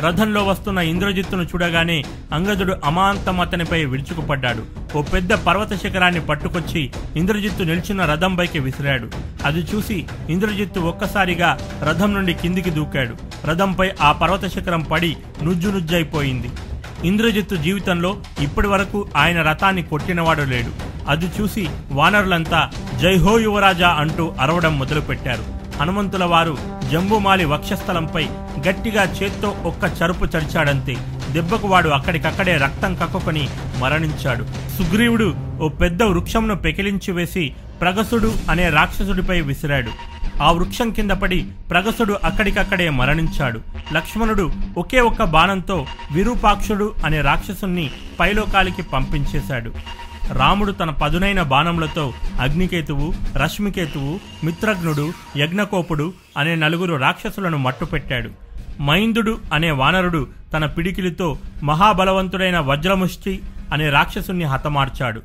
[0.01, 4.63] రథంలో వస్తున్న ఇంద్రజిత్తును చూడగానే అంగదుడు అమాంతం అతనిపై విరుచుకుపడ్డాడు.
[4.99, 9.09] ఓ పెద్ద పర్వత శిఖరాన్ని పట్టుకొచ్చి ఇంద్రజిత్తు నిల్చున్న రథంపైకి విసిరాడు.
[9.45, 11.59] అది చూసి ఇంద్రజిత్తు ఒక్కసారిగా
[11.89, 13.47] రథం నుండి కిందికి దూకాడు.
[13.47, 16.51] రథంపై ఆ పర్వత శిఖరం పడి నుజ్జు నుజ్జైపోయింది.
[17.05, 20.71] ఇంద్రజిత్తు జీవితంలో ఇప్పటి వరకు ఆయన రథాన్ని కొట్టినవాడు లేడు.
[21.09, 22.71] అది చూసి వానరులంతా
[23.01, 25.45] జైహో యువరాజా అంటూ అరవడం మొదలుపెట్టారు.
[25.81, 26.59] హనుమంతుల వారు
[26.93, 28.25] జంబుమాలి వక్షస్థలంపై
[28.69, 30.97] గట్టిగా చేత్తో ఒక్క చరుపు చరిచాడంతే.
[31.33, 33.49] దెబ్బకు వాడు అక్కడికక్కడే రక్తం కక్కుకొని
[33.79, 34.45] మరణించాడు.
[34.79, 37.53] సుగ్రీవుడు ఓ పెద్ద వృక్షంను పెకిలించి వేసి
[37.83, 39.91] ప్రగసుడు అనే రాక్షసుడిపై విసిరాడు.
[40.43, 43.61] ఆ వృక్షం కింద పడి ప్రగసుడు అక్కడికక్కడే మరణించాడు.
[43.93, 47.91] లక్ష్మణుడు ఒకే ఒక్క బాణంతో విరూపాక్షుడు అనే రాక్షసుణ్ణి
[48.21, 49.73] పైలోకాలికి పంపించేశాడు.
[50.33, 58.31] రాముడు తన పదునైన బాణములతో అగ్నికేతువు రశ్మికేతువు మిత్రజ్ఞుడు యజ్ఞకోపుడు అనే నలుగురు రాక్షసులను మట్టుపెట్టాడు.
[58.83, 63.41] మైందుడు అనే వానరుడు తన పిడికిలితో మహాబలవంతుడైన వజ్రముష్టి
[63.73, 65.23] అనే రాక్షసుణ్ణి హతమార్చాడు.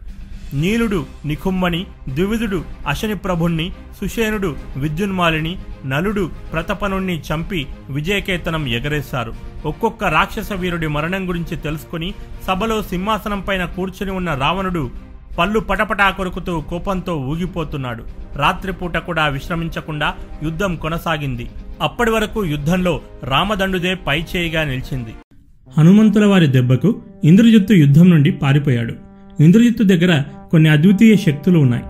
[0.54, 3.72] నీలుడు నిఖుమ్మని ద్వివిధుడు అశని ప్రభుణ్ణి
[4.02, 9.34] సుషేనుడు విద్యున్మాలిని నలుడు ప్రతపనుణ్ణి చంపి విజయకేతనం ఎగరేశారు.
[9.66, 12.14] ఒక్కొక్క రాక్షస వీరుడి మరణం గురించి తెలుసుకుని
[12.48, 14.90] సభలో సింహాసనం పైన కూర్చుని ఉన్న రావణుడు
[15.40, 18.04] పళ్ళు పటపటా కొరుకుతూ కోపంతో ఊగిపోతున్నాడు.
[18.36, 20.14] రాత్రిపూట కూడా విశ్రమించకుండా
[20.44, 21.50] యుద్ధం కొనసాగింది.
[21.82, 25.10] అప్పటి వరకు యుద్ధంలో రామదండుదే పై చేయిగా నిలిచింది.
[25.78, 28.94] హనుమంతుల వారి దెబ్బకు ఇంద్రజిత్తు యుద్ధం నుండి పారిపోయాడు.
[29.40, 31.84] ఇంద్రజిత్తు దగ్గర కొన్ని అద్వితీయ శక్తులు ఉన్నాయి.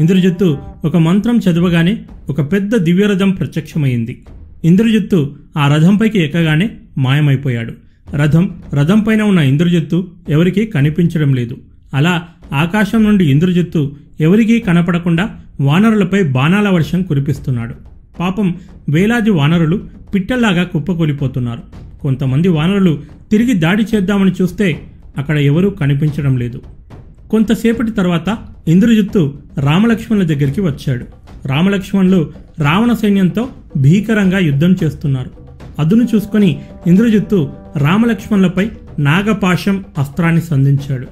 [0.00, 4.22] ఇంద్రజిత్తు ఒక మంత్రం చదవగానే ఒక పెద్ద దివ్యరథం ప్రత్యక్షమైంది.
[4.64, 7.72] ఇంద్రజిత్తు ఆ రథంపైకి ఎక్కగానే మాయమైపోయాడు.
[8.16, 11.56] రథం రథం పైన ఉన్న ఇంద్రజిత్తు ఎవరికీ కనిపించడం లేదు.
[11.94, 12.22] అలా
[12.52, 15.28] ఆకాశం నుండి ఇంద్రజిత్తు ఎవరికీ కనపడకుండా
[15.60, 17.74] వానరులపై బాణాల వర్షం కురిపిస్తున్నాడు.
[18.20, 18.54] పాపం
[18.88, 19.80] వేలాది వానరులు
[20.14, 21.62] పిట్టల్లాగా కుప్పకూలిపోతున్నారు.
[22.00, 24.80] కొంతమంది వానరులు తిరిగి దాడి చేద్దామని చూస్తే
[25.18, 26.62] అక్కడ ఎవరూ కనిపించడం లేదు.
[27.30, 28.38] కొంతసేపటి తర్వాత
[28.68, 31.04] ఇంద్రజిత్తు రామలక్ష్మణుల దగ్గరికి వచ్చాడు.
[31.48, 35.30] రామలక్ష్మణులు రావణ సైన్యంతో భీకరంగా యుద్ధం చేస్తున్నారు.
[35.78, 41.06] అదును చూసుకొని ఇంద్రజిత్తు రామలక్ష్మణులపై నాగపాశం అస్త్రాన్ని సంధించాడు.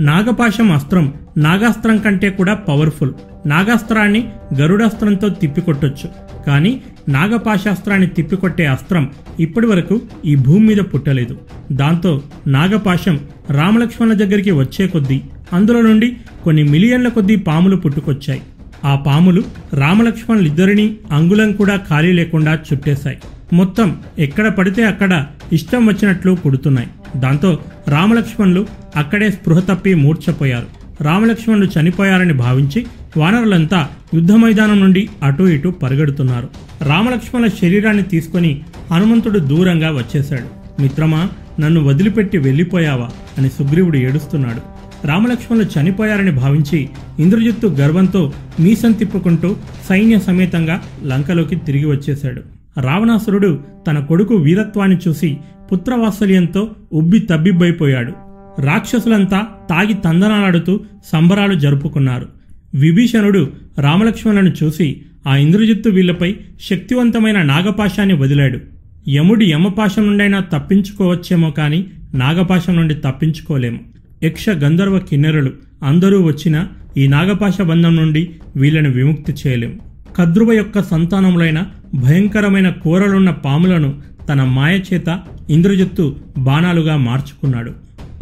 [0.00, 3.12] నాగపాశం అస్త్రం నాగాస్త్రం కంటే కూడా పవర్ఫుల్.
[3.46, 4.28] నాగాస్త్రాన్ని
[4.60, 6.08] గరుడాస్త్రంతో తిప్పికొట్టొచ్చు.
[6.46, 11.38] కానీ నాగపాశాస్త్రాన్ని తిప్పికొట్టే అస్త్రం ఇప్పటి వరకు ఈ భూమి మీద పుట్టలేదు.
[11.72, 13.20] దాంతో నాగపాశం
[13.50, 15.20] రామలక్ష్మణుల దగ్గరికి వచ్చే కొద్దీ
[15.52, 18.42] అందులో నుండి కొన్ని మిలియన్ల కొద్దీ పాములు పుట్టుకొచ్చాయి.
[18.84, 19.42] ఆ పాములు
[19.74, 23.18] రామలక్ష్మణులిద్దరినీ అంగుళం కూడా ఖాళీ లేకుండా చుట్టేశాయి.
[23.52, 26.88] మొత్తం ఎక్కడ పడితే అక్కడ ఇష్టం వచ్చినట్లు పుడుతున్నాయి.
[27.16, 27.58] దాంతో
[27.88, 28.66] రామలక్ష్మణులు
[28.96, 30.66] అక్కడే స్పృహ తప్పి మూర్ఛపోయారు.
[31.02, 36.48] రామలక్ష్మణులు చనిపోయారని భావించి వానరులంతా యుద్ధ మైదానం నుండి అటూ ఇటూ పరిగెడుతున్నారు.
[36.82, 38.60] రామలక్ష్మణుల శరీరాన్ని తీసుకొని
[38.90, 40.82] హనుమంతుడు దూరంగా వచ్చేశాడు.
[40.82, 41.28] మిత్రమా
[41.60, 44.81] నన్ను వదిలిపెట్టి వెళ్ళిపోయావా అని సుగ్రీవుడు ఏడుస్తున్నాడు.
[45.04, 46.88] రామలక్ష్మణులు చనిపోయారని భావించి
[47.18, 49.56] ఇంద్రజిత్తు గర్వంతో మీసం తిప్పుకుంటూ
[49.88, 52.42] సైన్య సమేతంగా లంకలోకి తిరిగి వచ్చేశాడు.
[52.80, 55.36] రావణాసురుడు తన కొడుకు వీరత్వాన్ని చూసి
[55.72, 58.12] పుత్రవాత్సల్యంతో ఉబ్బి తబ్బిబ్బైపోయాడు.
[58.60, 60.80] రాక్షసులంతా తాగి తందనాలాడుతూ
[61.12, 62.28] సంబరాలు జరుపుకున్నారు.
[62.74, 68.58] విభీషణుడు రామలక్ష్మణులను చూసి ఆ ఇంద్రజిత్తు వీళ్ళపై శక్తివంతమైన నాగపాశాన్ని వదిలాడు.
[69.08, 71.84] యముడి యమపాశం నుండైనా తప్పించుకోవచ్చేమో కాని
[72.14, 73.91] నాగపాశం నుండి తప్పించుకోలేము.
[74.24, 75.50] యక్ష గంధర్వ కిన్నెరలు
[75.82, 79.72] అందరూ వచ్చినా ఈ నాగపాశ బంధం నుండి వీళ్ళని విముక్తి చేయలేం.
[80.16, 85.20] కద్రువ యొక్క సంతానములైన భయంకరమైన కూరలున్న పాములను తన మాయచేత
[85.50, 87.72] ఇంద్రజిత్తు బాణాలుగా మార్చుకున్నాడు.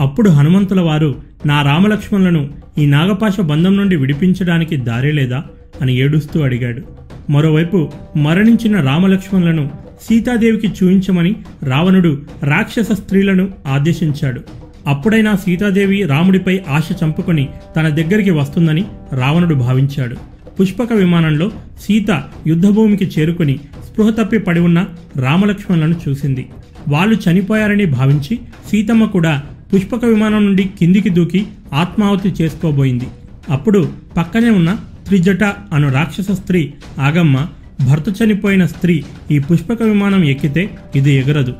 [0.00, 1.10] అప్పుడు హనుమంతుల వారు
[1.46, 2.48] నా రామలక్ష్మణులను
[2.78, 5.44] ఈ నాగపాశ బంధం నుండి విడిపించడానికి దారి లేదా
[5.80, 6.82] అని ఏడుస్తూ అడిగాడు.
[7.30, 7.78] మరోవైపు
[8.16, 9.70] మరణించిన రామలక్ష్మణులను
[10.02, 11.32] సీతాదేవికి చూయించమని
[11.62, 14.59] రావణుడు రాక్షస స్త్రీలను ఆదేశించాడు.
[14.86, 20.16] అప్పుడైనా సీతాదేవి రాముడిపై ఆశ చంపుకొని తన దగ్గరికి వస్తుందని రావణుడు భావించాడు.
[20.60, 21.50] పుష్పక విమానంలో
[21.82, 24.86] సీత యుద్ధభూమికి చేరుకుని స్పృహ తప్పి పడి ఉన్న
[25.16, 26.46] రామలక్ష్మణులను చూసింది.
[26.88, 28.38] వాళ్ళు చనిపోయారని భావించి
[28.70, 29.42] సీతమ్మ కూడా
[29.74, 33.06] పుష్పక విమానం నుండి కిందికి దూకి ఆత్మాహుతి చేసుకోబోయింది.
[33.50, 34.76] అప్పుడు పక్కనే ఉన్న
[35.06, 37.46] త్రిజట అను రాక్షస స్త్రీ ఆగమ్మ
[37.88, 41.54] భర్త చనిపోయిన స్త్రీ ఈ పుష్పక విమానం ఎక్కితే ఇది ఎగరదు.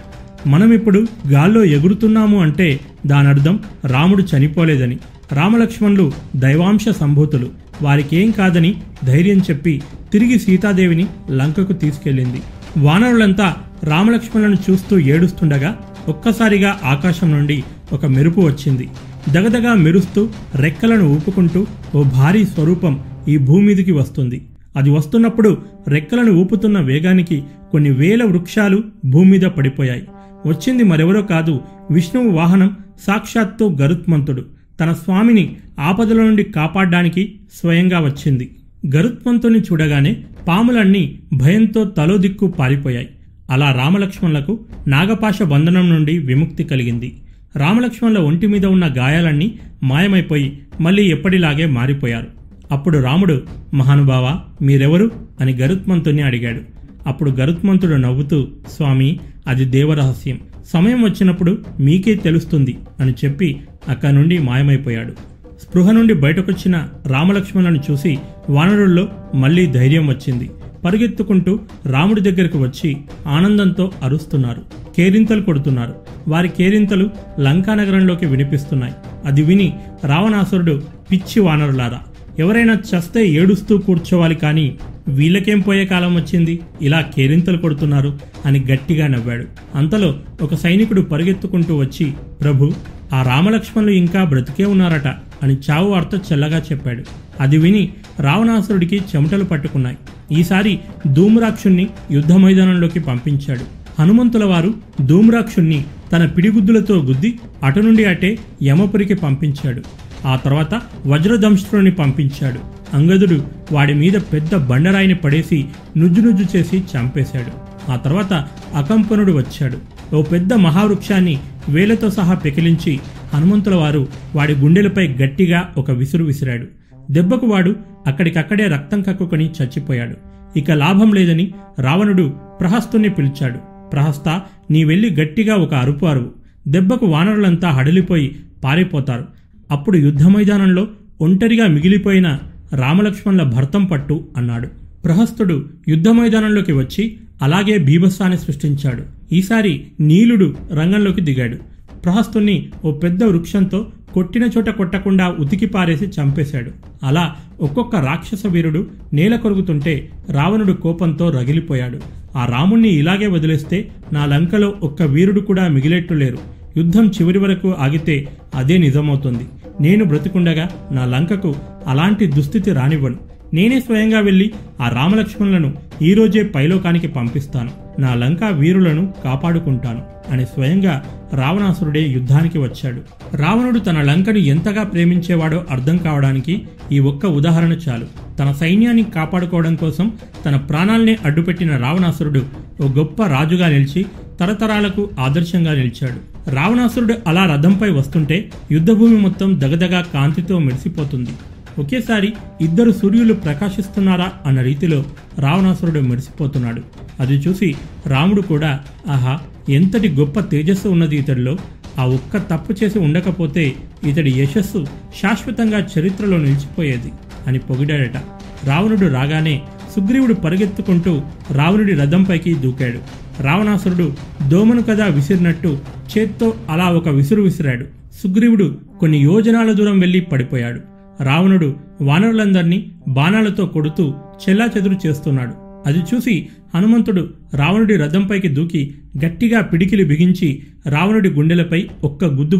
[0.46, 4.98] మనం ఇప్పుడు గాల్లో ఎగురుతున్నాము అంటే దానర్థం రాముడు చనిపోలేదని.
[5.32, 7.48] రామలక్ష్మణులు దైవాంశ సంభూతులు.
[7.82, 8.74] వారికేం కాదని
[9.04, 9.82] ధైర్యం చెప్పి
[10.12, 12.42] తిరిగి సీతాదేవిని లంకకు తీసుకెళ్ళింది.
[12.78, 13.54] వానరులంతా
[13.84, 15.78] రామలక్ష్మణులను చూస్తూ ఏడుస్తుండగా
[16.08, 18.88] ఒక్కసారిగా ఆకాశం నుండి ఒక మెరుపు వచ్చింది.
[19.32, 24.44] దగదగా మెరుస్తూ రెక్కలను ఊపుకుంటూ ఓ భారీ స్వరూపం ఈ భూమిదికి వస్తుంది.
[24.76, 25.58] అది వస్తున్నప్పుడు
[25.88, 30.02] రెక్కలను ఊపుతున్న వేగానికి కొన్ని వేల వృక్షాలు భూమి మీద పడిపోయాయి.
[30.46, 31.60] వచ్చింది మరెవరో కాదు
[31.90, 34.44] విష్ణువు వాహనం సాక్షాత్తు గరుత్మంతుడు.
[34.80, 38.56] తన స్వామిని ఆపదల నుండి కాపాడడానికి స్వయంగా వచ్చింది.
[38.94, 40.16] గరుత్మంతుని చూడగానే
[40.48, 43.08] పాములన్నీ భయంతో తలో దిక్కు పారిపోయాయి.
[43.50, 47.16] అలా రామలక్ష్మణులకు నాగపాశ బంధనం నుండి విముక్తి కలిగింది.
[47.56, 52.26] రామలక్ష్మణుల ఒంటి మీద ఉన్న గాయాలన్నీ మాయమైపోయి మళ్ళీ ఎప్పటిలాగే మారిపోయారు.
[52.72, 53.42] అప్పుడు రాముడు
[53.74, 55.10] మహానుభావ మీరెవరు?
[55.40, 56.60] అని గరుత్మంతుని అడిగాడు.
[57.06, 60.38] అప్పుడు గరుత్మంతుడు నవ్వుతూ స్వామి అది దేవరహస్యం.
[60.72, 65.12] సమయం వచ్చినప్పుడు మీకే తెలుస్తుంది అని చెప్పి అక్కడి నుండి మాయమైపోయాడు.
[65.60, 68.18] స్పృహ నుండి బయటకొచ్చిన రామలక్ష్మణులను చూసి
[68.50, 70.50] వానరుల్లో మళ్ళీ ధైర్యం వచ్చింది.
[70.84, 74.62] పరుగెత్తుకుంటూ రాముడి దగ్గరకు వచ్చి ఆనందంతో అరుస్తున్నారు.
[74.96, 75.94] కేరింతలు కొడుతున్నారు.
[76.28, 77.10] వారి కేరింతలు
[77.40, 78.94] లంకానగరంలోకి వినిపిస్తున్నాయి.
[79.24, 80.82] అది విని రావణాసురుడు
[81.12, 82.00] పిచ్చి వానరులారా
[82.38, 86.60] ఎవరైనా చస్తే ఏడుస్తూ కూర్చోవాలి కానీ వీళ్ళకేం పోయే కాలం వచ్చింది?
[86.82, 89.44] ఇలా కేరింతలు కొడుతున్నారు అని గట్టిగా నవ్వాడు.
[89.74, 92.72] అంతలో ఒక సైనికుడు పరిగెత్తుకుంటూ వచ్చి ప్రభు
[93.12, 95.06] ఆ రామలక్ష్మణులు ఇంకా బ్రతికే ఉన్నారట
[95.42, 97.04] అని చావు వార్త చల్లగా చెప్పాడు.
[97.40, 99.96] అది విని రావణాసురుడికి చెమటలు పట్టుకున్నాయి.
[100.32, 100.78] ఈసారి
[101.12, 103.80] ధూమ్రాక్షుణ్ణి యుద్ధ మైదానంలోకి పంపించాడు.
[104.02, 104.74] హనుమంతుల వారు
[105.06, 109.82] ధూమ్రాక్షుణ్ణి తన పిడిగుద్దులతో గుద్ది అటు నుండి అటే యమపురికి పంపించాడు.
[110.26, 112.60] ఆ తర్వాత వజ్రదంశుని పంపించాడు.
[112.96, 115.64] అంగదుడు వాడి మీద పెద్ద బండరాయిని పడేసి
[115.96, 117.70] నుజ్జు నుజ్జు చేసి చంపేశాడు.
[117.90, 118.32] ఆ తర్వాత
[118.74, 119.78] అకంపనుడు వచ్చాడు.
[120.14, 121.38] ఓ పెద్ద మహావృక్షాన్ని
[121.68, 123.00] వేలతో సహా పెకిలించి
[123.34, 126.66] హనుమంతుల వారు వాడి గుండెలపై గట్టిగా ఒక విసురు విసిరాడు.
[127.10, 127.76] దెబ్బకు వాడు
[128.06, 130.14] అక్కడికక్కడే రక్తం కక్కుకొని చచ్చిపోయాడు.
[130.58, 133.58] ఇక లాభం లేదని రావణుడు ప్రహస్తుని పిలిచాడు.
[133.92, 134.40] ప్రహస్త
[134.70, 136.30] నీ వెళ్ళి గట్టిగా ఒక అరుపు అరువు.
[136.68, 139.39] దెబ్బకు వానరులంతా హడలిపోయి పారిపోతారు.
[139.70, 140.88] అప్పుడు యుద్ధ మైదానంలో
[141.20, 142.38] ఒంటరిగా మిగిలిపోయిన
[142.74, 144.68] రామలక్ష్మణుల భర్తం పట్టు అన్నాడు.
[145.04, 149.34] ప్రహస్తుడు యుద్ధ మైదానంలోకి వచ్చి అలాగే భీభత్సాన్ని సృష్టించాడు.
[149.34, 151.56] ఈసారి నీలుడు రంగంలోకి దిగాడు.
[152.04, 156.70] ప్రహస్తుణ్ణి ఓ పెద్ద వృక్షంతో కొట్టిన చోట కొట్టకుండా ఉతికి పారేసి చంపేశాడు.
[157.02, 161.98] అలా ఒక్కొక్క రాక్షస వీరుడు నేల కొరుగుతుంటే రావణుడు కోపంతో రగిలిపోయాడు.
[162.38, 166.38] ఆ రాముణ్ణి ఇలాగే వదిలేస్తే నా లంకలో ఒక్క వీరుడు కూడా మిగిలేట్టు లేరు.
[166.76, 169.44] యుద్ధం చివరి వరకు ఆగితే అదే నిజమవుతుంది.
[169.80, 171.54] నేను బ్రతికుండగా నా లంకకు
[171.86, 173.16] అలాంటి దుస్థితి రానివ్వను.
[173.54, 177.70] నేనే స్వయంగా వెళ్ళి ఆ రామలక్ష్మణులను ఈ రోజే పైలోకానికి పంపిస్తాను.
[177.98, 183.00] నా లంకా వీరులను కాపాడుకుంటాను అని స్వయంగా రావణాసురుడే యుద్ధానికి వచ్చాడు.
[183.36, 188.36] రావణుడు తన లంకను ఎంతగా ప్రేమించేవాడో అర్థం కావడానికి ఈ ఒక్క ఉదాహరణ చాలు.
[188.38, 190.12] తన సైన్యాన్ని కాపాడుకోవడం కోసం
[190.44, 192.42] తన ప్రాణాల్నే అడ్డుపెట్టిన రావణాసురుడు
[192.82, 194.06] ఓ గొప్ప రాజుగా నిలిచి
[194.40, 196.29] తరతరాలకు ఆదర్శంగా నిలిచాడు.
[196.48, 201.30] రావణాసురుడు అలా రథంపై వస్తుంటే యుద్ధభూమి మొత్తం దగదగా కాంతితో మెరిసిపోతుంది.
[201.78, 205.04] ఒకేసారి ఇద్దరు సూర్యులు ప్రకాశిస్తున్నారా అన్న రీతిలో
[205.38, 206.82] రావణాసురుడు మెరిసిపోతున్నాడు.
[207.20, 207.74] అది చూసి
[208.06, 209.38] రాముడు కూడా ఆహా
[209.68, 211.56] ఎంతటి గొప్ప తేజస్సు ఉన్నది ఇతడిలో.
[211.98, 214.86] ఆ ఒక్క తప్పు చేసి ఉండకపోతే ఇతడి యశస్సు
[215.22, 217.12] శాశ్వతంగా చరిత్రలో నిలిచిపోయేది
[217.46, 218.16] అని పొగిడాడట.
[218.64, 219.62] రావణుడు రాగానే
[219.94, 222.98] సుగ్రీవుడు పరుగెత్తుకుంటూ రావణుడి రథంపైకి దూకాడు.
[223.42, 224.12] రావణాసురుడు
[224.48, 225.78] దోమను కదా విసిరినట్టు
[226.18, 227.84] చేత్తో అలా ఒక విసురు విసిరాడు.
[228.22, 230.80] సుగ్రీవుడు కొన్ని యోజనాల దూరం వెళ్ళి పడిపోయాడు.
[231.22, 234.14] రావణుడు వానరులందర్నీ బాణాలతో కొడుతూ
[234.48, 235.52] చెల్లాచెదురు చేస్తున్నాడు.
[235.86, 238.94] అది చూసి హనుమంతుడు రావణుడి రథంపైకి దూకి
[239.24, 242.56] గట్టిగా పిడికిలి బిగించి రావణుడి గుండెలపై ఒక్క గుద్దు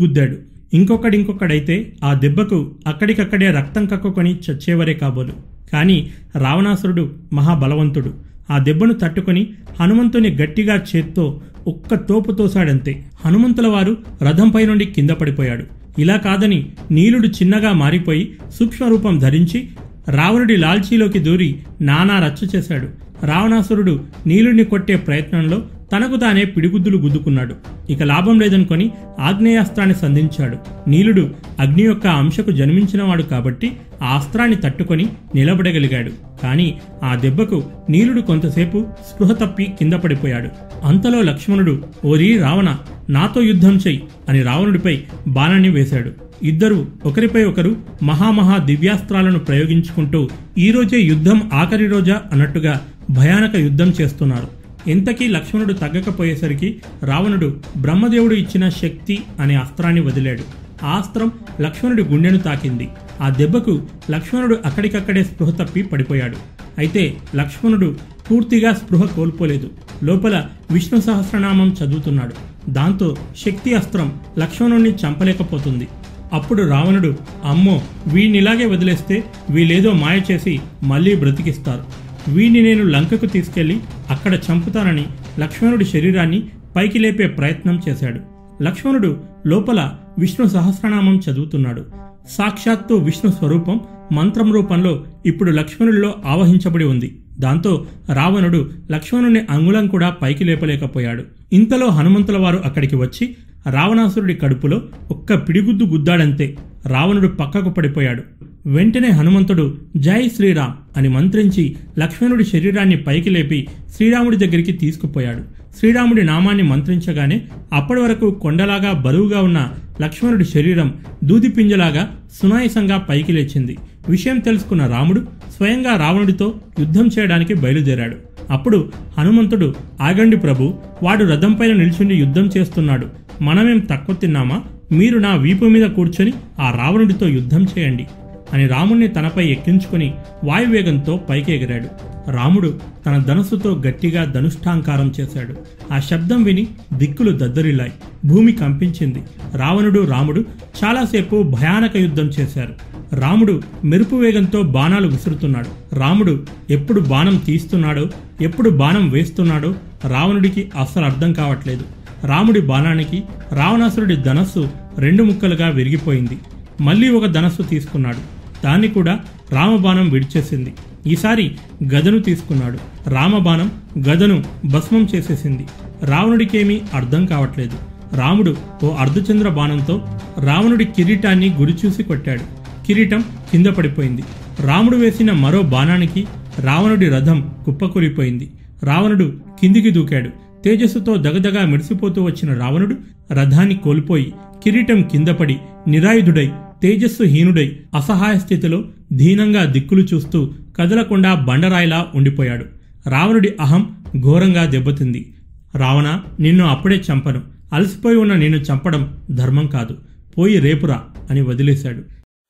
[0.75, 5.33] ఇంకొకడు ఇంకొకడైతే ఆ దెబ్బకు అక్కడికక్కడే రక్తం కక్కుకొని చచ్చేవరే కాబోలు.
[5.73, 8.15] కానీ రావణాసురుడు మహాబలవంతుడు.
[8.51, 13.05] ఆ దెబ్బను తట్టుకొని హనుమంతుని గట్టిగా చేత్తో ఒక్క తోపు తోశాడంతే.
[13.25, 15.65] హనుమంతుల వారు రథంపై నుండి కింద పడిపోయాడు.
[16.01, 19.69] ఇలా కాదని నీలుడు చిన్నగా మారిపోయి సూక్ష్మరూపం ధరించి
[20.09, 22.89] రావణుడి లాల్చీలోకి దూరి నానా రచ్చ చేశాడు.
[23.27, 27.55] రావణాసురుడు నీలుడిని కొట్టే ప్రయత్నంలో తనకు తానే పిడిగుద్దులు గుద్దుకున్నాడు.
[27.91, 30.57] ఇక లాభం లేదనుకొని ఆగ్నేయాస్త్రాన్ని సంధించాడు.
[30.91, 31.31] నీలుడు
[31.61, 33.73] అగ్ని యొక్క అంశకు జన్మించినవాడు కాబట్టి
[34.03, 36.11] ఆ అస్త్రాన్ని తట్టుకొని నిలబడగలిగాడు.
[36.43, 40.49] కాని ఆ దెబ్బకు నీలుడు కొంతసేపు స్పృహ తప్పి కింద పడిపోయాడు.
[40.85, 42.77] అంతలో లక్ష్మణుడు ఓరి రావణ
[43.11, 46.13] నాతో యుద్ధం చెయ్యి అని రావణుడిపై బాణాన్ని వేశాడు.
[46.43, 52.81] ఇద్దరు ఒకరిపై ఒకరు మహామహా దివ్యాస్త్రాలను ప్రయోగించుకుంటూ ఈరోజే యుద్ధం ఆఖరి రోజా అన్నట్టుగా
[53.11, 54.60] భయానక యుద్ధం చేస్తున్నారు.
[54.89, 60.61] ఇంతకీ లక్ష్మణుడు తగ్గకపోయేసరికి రావణుడు బ్రహ్మదేవుడు ఇచ్చిన శక్తి అనే అస్త్రాన్ని వదిలాడు.
[60.85, 62.89] ఆ అస్త్రం లక్ష్మణుడి గుండెను తాకింది.
[63.21, 66.37] ఆ దెబ్బకు లక్ష్మణుడు అక్కడికక్కడే స్పృహ తప్పి పడిపోయాడు.
[66.79, 67.97] అయితే లక్ష్మణుడు
[68.31, 69.71] పూర్తిగా స్పృహ కోల్పోలేదు.
[70.03, 72.33] లోపల విష్ణు సహస్రనామం చదువుతున్నాడు.
[72.71, 75.89] దాంతో శక్తి అస్త్రం లక్ష్మణుణ్ణి చంపలేకపోతుంది.
[76.33, 82.10] అప్పుడు రావణుడు అమ్మో వీణ్ణిలాగే వదిలేస్తే వీళ్ళేదో మాయ చేసి మళ్ళీ బ్రతికిస్తారు.
[82.29, 83.81] వీణ్ణి నేను లంకకు తీసుకెళ్ళి
[84.11, 85.05] అక్కడ చంపుతానని
[85.39, 86.43] లక్ష్మణుడి శరీరాన్ని
[86.77, 88.21] పైకి లేపే ప్రయత్నం చేశాడు.
[88.63, 89.17] లక్ష్మణుడు
[89.47, 91.85] లోపల విష్ణు సహస్రనామం చదువుతున్నాడు.
[92.29, 93.81] సాక్షాత్తు విష్ణు స్వరూపం
[94.13, 97.19] మంత్రం రూపంలో ఇప్పుడు లక్ష్మణుడిలో ఆవహించబడి ఉంది.
[97.39, 101.25] దాంతో రావణుడు లక్ష్మణుని అంగుళం కూడా పైకి లేపలేకపోయాడు.
[101.53, 103.37] ఇంతలో హనుమంతుల వారు అక్కడికి వచ్చి
[103.71, 106.57] రావణాసురుడి కడుపులో ఒక్క పిడిగుద్దు గుద్దాడంతే
[106.87, 108.23] రావణుడు పక్కకు పడిపోయాడు.
[108.67, 115.61] వెంటనే హనుమంతుడు జై శ్రీరామ్ అని మంత్రించి లక్ష్మణుడి శరీరాన్ని పైకి లేపి శ్రీరాముడి దగ్గరికి తీసుకుపోయాడు.
[115.79, 117.43] శ్రీరాముడి నామాన్ని మంత్రించగానే
[117.73, 119.69] అప్పటి వరకు కొండలాగా బరువుగా ఉన్న
[120.03, 123.79] లక్ష్మణుడి శరీరం దూదిపింజలాగా సునాయసంగా పైకి లేచింది.
[124.09, 125.21] విషయం తెలుసుకున్న రాముడు
[125.57, 128.17] స్వయంగా రావణుడితో యుద్ధం చేయడానికి బయలుదేరాడు.
[128.51, 133.07] అప్పుడు హనుమంతుడు ఆగండి ప్రభు వాడు రథంపైన నిల్చుండి యుద్ధం చేస్తున్నాడు.
[133.43, 134.63] మనమేం తక్కువ తిన్నామా?
[134.93, 138.07] మీరు నా వీపు మీద కూర్చొని ఆ రావణుడితో యుద్ధం చేయండి.
[138.53, 140.15] అని రాముణ్ణి తనపై ఎక్కించుకుని
[140.45, 145.55] వాయువేగంతో పైకి ఎగిరాడు రాముడు తన ధనుసుతో గట్టిగా ధనుష్ఠాంకారం చేశాడు.
[145.93, 147.93] ఆ శబ్దం విని దిక్కులు దద్దరిల్లాయి.
[148.25, 149.23] భూమి కంపించింది.
[149.55, 150.45] రావణుడు రాముడు
[150.85, 152.75] చాలాసేపు భయానక యుద్ధం చేశారు.
[153.15, 155.95] రాముడు మెరుపు వేగంతో బాణాలు విసురుతున్నాడు.
[155.95, 158.09] రాముడు ఎప్పుడు బాణం తీస్తున్నాడో
[158.41, 159.75] ఎప్పుడు బాణం వేస్తున్నాడో
[160.09, 161.85] రావణుడికి అస్సలు అర్థం కావట్లేదు.
[162.27, 163.23] రాముడి బాణానికి
[163.53, 164.69] రావణాసురుడి ధనస్సు
[164.99, 166.39] రెండు ముక్కలుగా విరిగిపోయింది.
[166.81, 168.40] మళ్ళీ ఒక ధనస్సు తీసుకున్నాడు.
[168.65, 169.21] దాన్ని కూడా
[169.53, 170.75] రామబాణం విడిచేసింది.
[171.07, 171.55] ఈసారి
[171.85, 173.11] గదను తీసుకున్నాడు.
[173.11, 175.67] రామబాణం గదను భస్మం చేసేసింది.
[176.05, 177.73] రావణుడికేమీ అర్థం కావట్లేదు.
[178.17, 180.09] రాముడు ఓ అర్ధచంద్ర బాణంతో
[180.45, 182.41] రావణుడి కిరీటాన్ని గురిచూసి కొట్టాడు.
[182.87, 184.23] కిరీటం కింద పడిపోయింది.
[184.61, 186.27] రాముడు వేసిన మరో బాణానికి
[186.61, 188.51] రావణుడి రథం కుప్పకూలిపోయింది.
[188.85, 190.31] రావణుడు కిందికి దూకాడు.
[190.65, 192.97] తేజస్సుతో దగదగా మెరిసిపోతూ వచ్చిన రావణుడు
[193.33, 194.35] రథాన్ని కోల్పోయి
[194.65, 195.57] కిరీటం కిందపడి
[195.89, 196.51] నిరాయుధుడై
[196.83, 202.65] తేజస్సు హీనుడై అసహాయ స్థితిలో దీనంగా దిక్కులు చూస్తూ కదలకుండా బండరాయిలా ఉండిపోయాడు.
[203.09, 205.35] రావణుడి అహం ఘోరంగా దెబ్బతింది.
[205.77, 207.43] రావణ నిన్ను అప్పుడే చంపను.
[207.73, 209.99] అలసిపోయి ఉన్న నిన్ను చంపడం ధర్మం కాదు.
[210.39, 212.03] పోయి రేపురా అని వదిలేశాడు.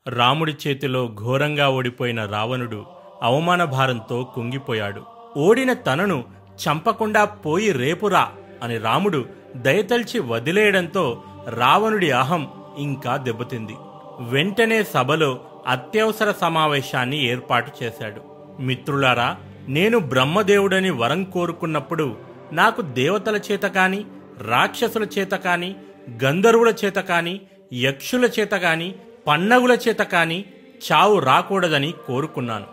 [0.08, 2.84] రాముడి చేతిలో ఘోరంగా ఓడిపోయిన రావణుడు
[3.22, 5.00] అవమాన భారంతో కుంగిపోయాడు.
[5.36, 6.24] ఓడిన తనను
[6.62, 8.28] చంపకుండా పోయి రేపురా
[8.62, 9.24] అని రాముడు
[9.56, 11.22] దయతల్చి వదిలేయడంతో
[11.56, 12.46] రావణుడి అహం
[12.78, 13.72] ఇంకా దెబ్బతింది.
[14.20, 18.20] వెంటనే సభలో అత్యవసర సమావేశాన్ని ఏర్పాటు చేశాడు.
[18.60, 19.36] మిత్రులారా
[19.68, 22.16] నేను బ్రహ్మదేవుడని వరం కోరుకున్నప్పుడు
[22.52, 24.04] నాకు దేవతల చేత కాని
[24.40, 25.74] రాక్షసుల చేత కాని
[26.24, 27.40] గంధర్వుల చేత కాని
[27.72, 28.94] యక్షుల చేత కాని
[29.26, 30.44] పన్నగుల చేత కాని
[30.92, 32.66] చావు రాకూడదని కోరుకున్నాను.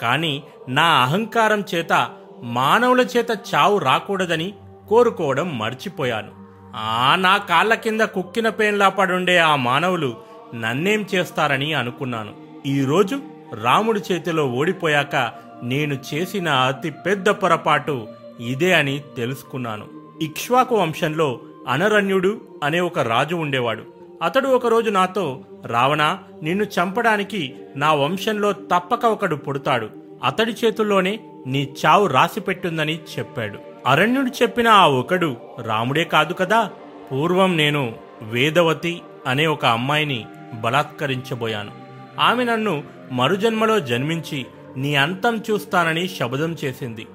[0.00, 2.10] కానీ నా అహంకారం చేత
[2.42, 4.54] మానవుల చేత చావు రాకూడదని
[4.88, 6.32] కోరుకోవడం మర్చిపోయాను.
[6.76, 12.32] ఆ నా కాళ్ళ కింద కుక్కిన పేన్లా పడుండే ఆ మానవులు నన్నేం చేస్తారని అనుకున్నాను.
[12.66, 13.20] ఈరోజు
[13.62, 15.32] రాముడి చేతిలో ఓడిపోయాక
[15.62, 18.06] నేను చేసిన అతి పెద్ద పొరపాటు
[18.40, 19.86] ఇదే అని తెలుసుకున్నాను.
[20.22, 23.82] ఇక్ష్వాకు వంశంలో అనరణ్యుడు అనే ఒక రాజు ఉండేవాడు.
[24.22, 29.90] అతడు ఒకరోజు నాతో రావణ నిన్ను చంపడానికి నా వంశంలో తప్పక ఒకడు పుడతాడు.
[30.24, 33.58] అతడి చేతుల్లోనే నీ చావు రాసిపెట్టుందని చెప్పాడు.
[33.86, 36.70] అరణ్యుడు చెప్పిన ఆ ఒకడు రాముడే కాదు కదా?
[37.12, 41.72] పూర్వం నేను వేదవతి అనే ఒక అమ్మాయిని బలాత్కరించబోయాను.
[42.20, 44.46] ఆమె నన్ను మరుజన్మలో జన్మించి
[44.76, 47.06] నీ అంతం చూస్తానని శబదం చేసింది.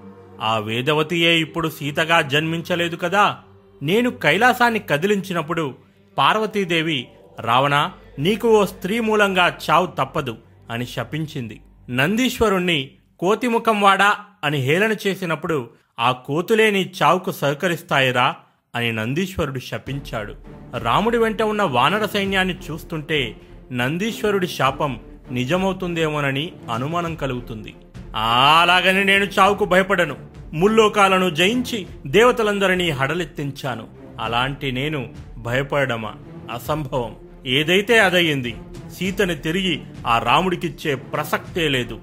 [0.42, 3.38] ఆ వేదవతియే ఇప్పుడు సీతగా జన్మించలేదు కదా?
[3.84, 5.76] నేను కైలాసాన్ని కదిలించినప్పుడు
[6.18, 7.08] పార్వతీదేవి
[7.40, 10.38] రావణ నీకు ఓ స్త్రీ మూలంగా చావు తప్పదు
[10.72, 11.62] అని శపించింది.
[11.90, 15.70] నందీశ్వరుణ్ణి కోతిముఖం వాడా అని హేళన చేసినప్పుడు
[16.00, 18.36] ఆ కోతులే నీ చావుకు సహకరిస్తాయిరా
[18.76, 20.36] అని నందీశ్వరుడు శపించాడు.
[20.78, 23.36] రాముడి వెంట ఉన్న వానర సైన్యాన్ని చూస్తుంటే
[23.72, 25.00] నందీశ్వరుడి శాపం
[25.32, 27.76] నిజమవుతుందేమోనని అనుమానం కలుగుతుంది.
[28.16, 30.16] అలాగని నేను చావుకు భయపడను.
[30.54, 33.88] ముల్లోకాలను జయించి దేవతలందరినీ హడలెత్తించాను.
[34.20, 36.16] అలాంటి నేను భయపడమా?
[36.54, 37.16] అసంభవం.
[37.46, 38.56] ఏదైతే అదయ్యింది
[39.00, 42.02] సీతని తిరిగి ఆ రాముడికిచ్చే ప్రసక్తే లేదు.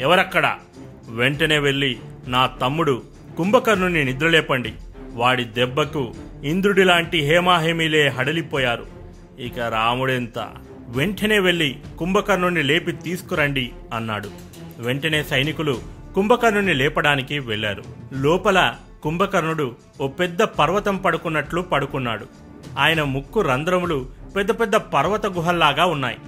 [0.00, 0.58] ఎవరక్కడా?
[1.08, 3.02] వెంటనే వెళ్ళి నా తమ్ముడు
[3.36, 4.72] కుంభకర్ణుని నిద్రలేపండి.
[5.18, 6.14] వాడి దెబ్బకు
[6.44, 8.86] ఇంద్రుడిలాంటి హేమాహేమీలే హడలిపోయారు.
[9.38, 10.38] ఇక రాముడెంత?
[10.88, 14.30] వెంటనే వెళ్ళి కుంభకర్ణుని లేపి తీసుకురండి అన్నాడు.
[14.78, 15.80] వెంటనే సైనికులు
[16.14, 22.26] కుంభకర్ణుని లేపడానికి వెళ్ళారు లోపల కుంభకర్ణుడు ఓ పెద్ద పర్వతం పడుకున్నట్లు పడుకున్నాడు.
[22.78, 26.18] ఆయన ముక్కు రంధ్రములు పెద్ద పెద్ద పర్వత గుహల్లాగా ఉన్నాయి.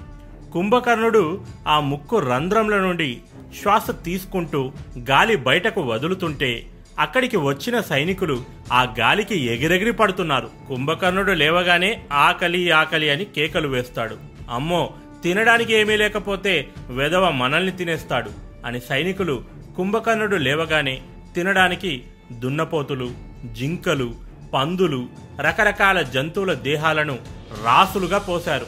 [0.53, 3.19] కుంభకర్ణుడు ఆ ముక్కు రంధ్రంల నుండి
[3.62, 4.73] శ్వాస తీసుకుంటూ
[5.11, 6.67] గాలి బయటకు వదులుతుంటే
[6.99, 10.51] అక్కడికి వచ్చిన సైనికులు ఆ గాలికి ఎగిరెగిరి పడుతున్నారు.
[10.69, 14.17] కుంభకర్ణుడు లేవగానే ఆకలి ఆకలి అని కేకలు వేస్తాడు.
[14.51, 14.91] అమ్మో
[15.23, 18.31] తినడానికి ఏమీ లేకపోతే వెధవ మనల్ని తినేస్తాడు
[18.67, 19.45] అని సైనికులు
[19.77, 21.03] కుంభకర్ణుడు లేవగానే
[21.35, 23.11] తినడానికి దున్నపోతులు
[23.53, 24.15] జింకలు
[24.55, 25.09] పందులు
[25.41, 27.19] రకరకాల జంతువుల దేహాలను
[27.65, 28.67] రాసులుగా పోశారు.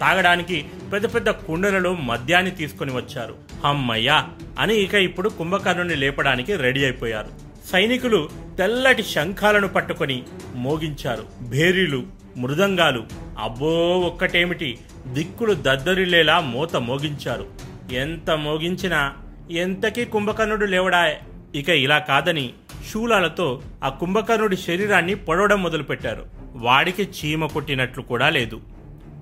[0.00, 3.34] తాగడానికి పెద్ద పెద్ద కుండలలో మద్యాన్ని తీసుకొని వచ్చారు.
[3.64, 4.28] హమ్మయ్యా
[4.58, 7.43] అని ఇక ఇప్పుడు కుంభకర్ణుని లేపడానికి రెడీ అయిపోయారు.
[7.64, 8.28] సైనికులు
[8.58, 10.22] తెల్లటి శంఖాలను పట్టుకొని
[10.54, 11.26] మోగించారు.
[11.42, 12.02] భేరీలు
[12.36, 13.04] మృదంగాలు
[13.38, 14.78] అబ్బో ఒక్కటేమిటి?
[15.06, 17.46] దిక్కులు దద్దరిల్లేలా మూత మోగించారు.
[17.92, 19.12] ఎంత మోగించినా
[19.50, 21.14] ఎంతకీ కుంభకర్ణుడు లేవడాయ్
[21.54, 22.52] ఇక ఇలా కాదని
[22.92, 26.26] శూలాలతో ఆ కుంభకర్ణుడి శరీరాన్ని పొడవడం మొదలుపెట్టారు.
[26.52, 28.60] వాడికి చీమ కొట్టినట్లు కూడా లేదు.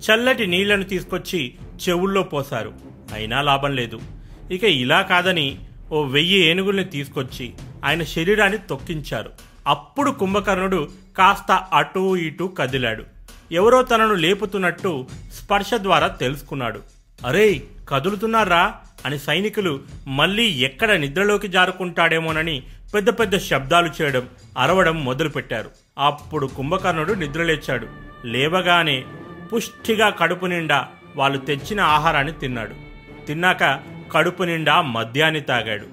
[0.05, 1.53] చల్లటి నీళ్ళను తీసుకొచ్చి
[1.89, 2.73] చెవుల్లో పోశారు.
[3.13, 3.99] అయినా లాభం లేదు.
[4.51, 5.57] ఇక ఇలా కాదని
[5.91, 7.53] ఓ వెయ్యి ఏనుగుల్ని తీసుకొచ్చి
[7.83, 9.31] ఆయన శరీరాన్ని తొక్కించారు
[9.67, 13.03] అప్పుడు కుంభకర్ణుడు కాస్త అటూ ఇటూ కదిలాడు.
[13.51, 16.79] ఎవరో తనను లేపుతున్నట్టు స్పర్శ ద్వారా తెలుసుకున్నాడు.
[17.25, 18.75] అరే కదులుతున్నారా?
[19.05, 25.71] అని సైనికులు మళ్ళీ ఎక్కడ నిద్రలోకి జారుకుంటాడేమోనని పెద్ద పెద్ద శబ్దాలు చేయడం అరవడం మొదలుపెట్టారు.
[25.97, 27.87] అప్పుడు కుంభకర్ణుడు నిద్రలేచాడు.
[28.25, 29.03] లేవగానే
[29.53, 32.75] పుష్టిగా కడుపు నిండా వాళ్ళు తెచ్చిన ఆహారాన్ని తిన్నాడు.
[33.25, 33.79] తిన్నాక
[34.11, 35.85] కడుపు నిండా మద్యాన్ని తాగాడు.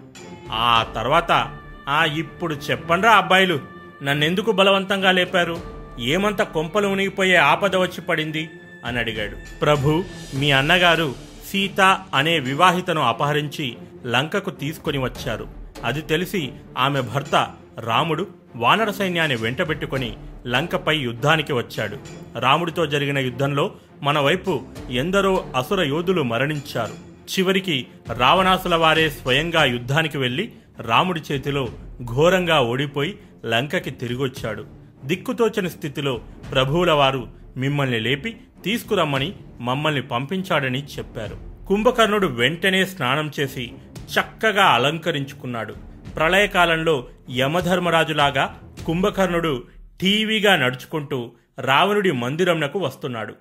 [0.52, 1.56] ఆ తర్వాత
[1.90, 3.60] ఆ ఇప్పుడు చెప్పండ్రా అబ్బాయిలు.
[4.02, 5.56] నన్నెందుకు బలవంతంగా లేపారు?
[5.98, 8.50] ఏమంత కొంపలు మునిగిపోయే ఆపద వచ్చి పడింది?
[8.84, 9.36] అని అడిగాడు.
[9.60, 10.04] ప్రభు
[10.34, 11.14] మీ అన్నగారు
[11.52, 13.76] సీత అనే వివాహితను అపహరించి
[14.06, 15.48] లంకకు తీసుకొని వచ్చారు.
[15.84, 18.26] అది తెలిసి ఆమె భర్త రాముడు
[18.56, 21.96] వానర సైన్యాన్ని వెంటబెట్టుకొని లంకపై యుద్ధానికి వచ్చాడు.
[22.38, 23.72] రాముడితో జరిగిన యుద్ధంలో
[24.02, 24.60] మన వైపు
[24.90, 27.10] ఎందరో అసుర యోధులు మరణించారు.
[27.30, 27.86] చివరికి
[28.16, 31.68] రావణాసుల వారే స్వయంగా యుద్ధానికి వెళ్ళి రాముడి చేతిలో
[32.04, 34.64] ఘోరంగా ఓడిపోయి లంకకి తిరిగొచ్చాడు.
[35.04, 36.20] దిక్కుతోచని స్థితిలో
[36.52, 41.66] ప్రభువుల వారు మిమ్మల్ని లేపి తీసుకురమ్మని మమ్మల్ని పంపించాడని చెప్పారు.
[41.66, 45.74] కుంభకర్ణుడు వెంటనే స్నానం చేసి చక్కగా అలంకరించుకున్నాడు.
[46.16, 49.62] ప్రళయకాలంలో యమధర్మరాజులాగా కుంభకర్ణుడు
[50.00, 53.34] టీవీగా నడుచుకుంటూ రావణుడి మందిరంనకు వస్తున్నాడు.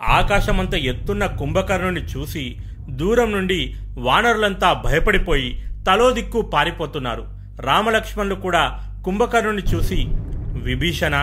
[0.00, 2.56] ఆకాశమంత ఎత్తున్న కుంభకర్ణుని చూసి
[2.90, 7.24] దూరం నుండి వానరులంతా భయపడిపోయి తలో దిక్కు పారిపోతున్నారు.
[7.60, 10.06] రామలక్ష్మణులు కూడా కుంభకర్ణుని చూసి
[10.62, 11.14] విభీషణ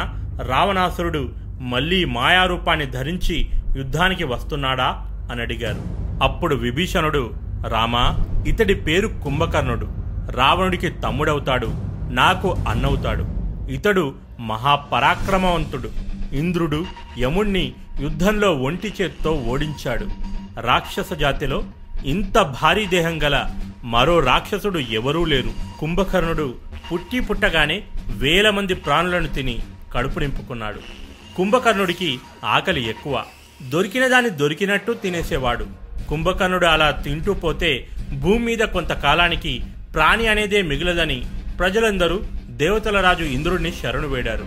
[0.50, 1.30] రావణాసురుడు
[1.60, 5.18] మళ్ళీ మాయారూపాన్ని ధరించి యుద్ధానికి వస్తున్నాడా?
[5.32, 5.82] అని అడిగారు.
[6.24, 7.34] అప్పుడు విభీషణుడు
[7.68, 8.18] రామా
[8.48, 9.88] ఇతడి పేరు కుంభకర్ణుడు.
[10.32, 11.68] రావణుడికి తమ్ముడవుతాడు
[12.12, 13.26] నాకు అన్నవుతాడు.
[13.72, 15.90] ఇతడు మహాపరాక్రమవంతుడు.
[16.36, 16.86] ఇంద్రుడు
[17.20, 20.08] యముణ్ణి యుద్ధంలో ఒంటి చేత్తో ఓడించాడు.
[20.60, 21.64] రాక్షస జాతిలో
[22.06, 23.46] ఇంత భారీ దేహం గల
[23.84, 25.80] మరో రాక్షసుడు ఎవరూ లేరు.
[25.80, 26.56] కుంభకర్ణుడు
[26.94, 27.84] పుట్టి పుట్టగానే
[28.18, 29.60] వేల మంది ప్రాణులను తిని
[29.94, 30.80] కడుపు నింపుకున్నాడు.
[31.38, 33.24] కుంభకర్ణుడికి ఆకలి ఎక్కువ.
[33.70, 35.66] దొరికిన దాన్ని దొరికినట్టు తినేసేవాడు.
[36.10, 39.62] కుంభకర్ణుడు అలా తింటూ పోతే భూమి మీద కొంతకాలానికి
[39.94, 41.26] ప్రాణి అనేదే మిగిలదని
[41.60, 44.46] ప్రజలందరూ దేవతల రాజు ఇంద్రుడిని శరణు వేడారు.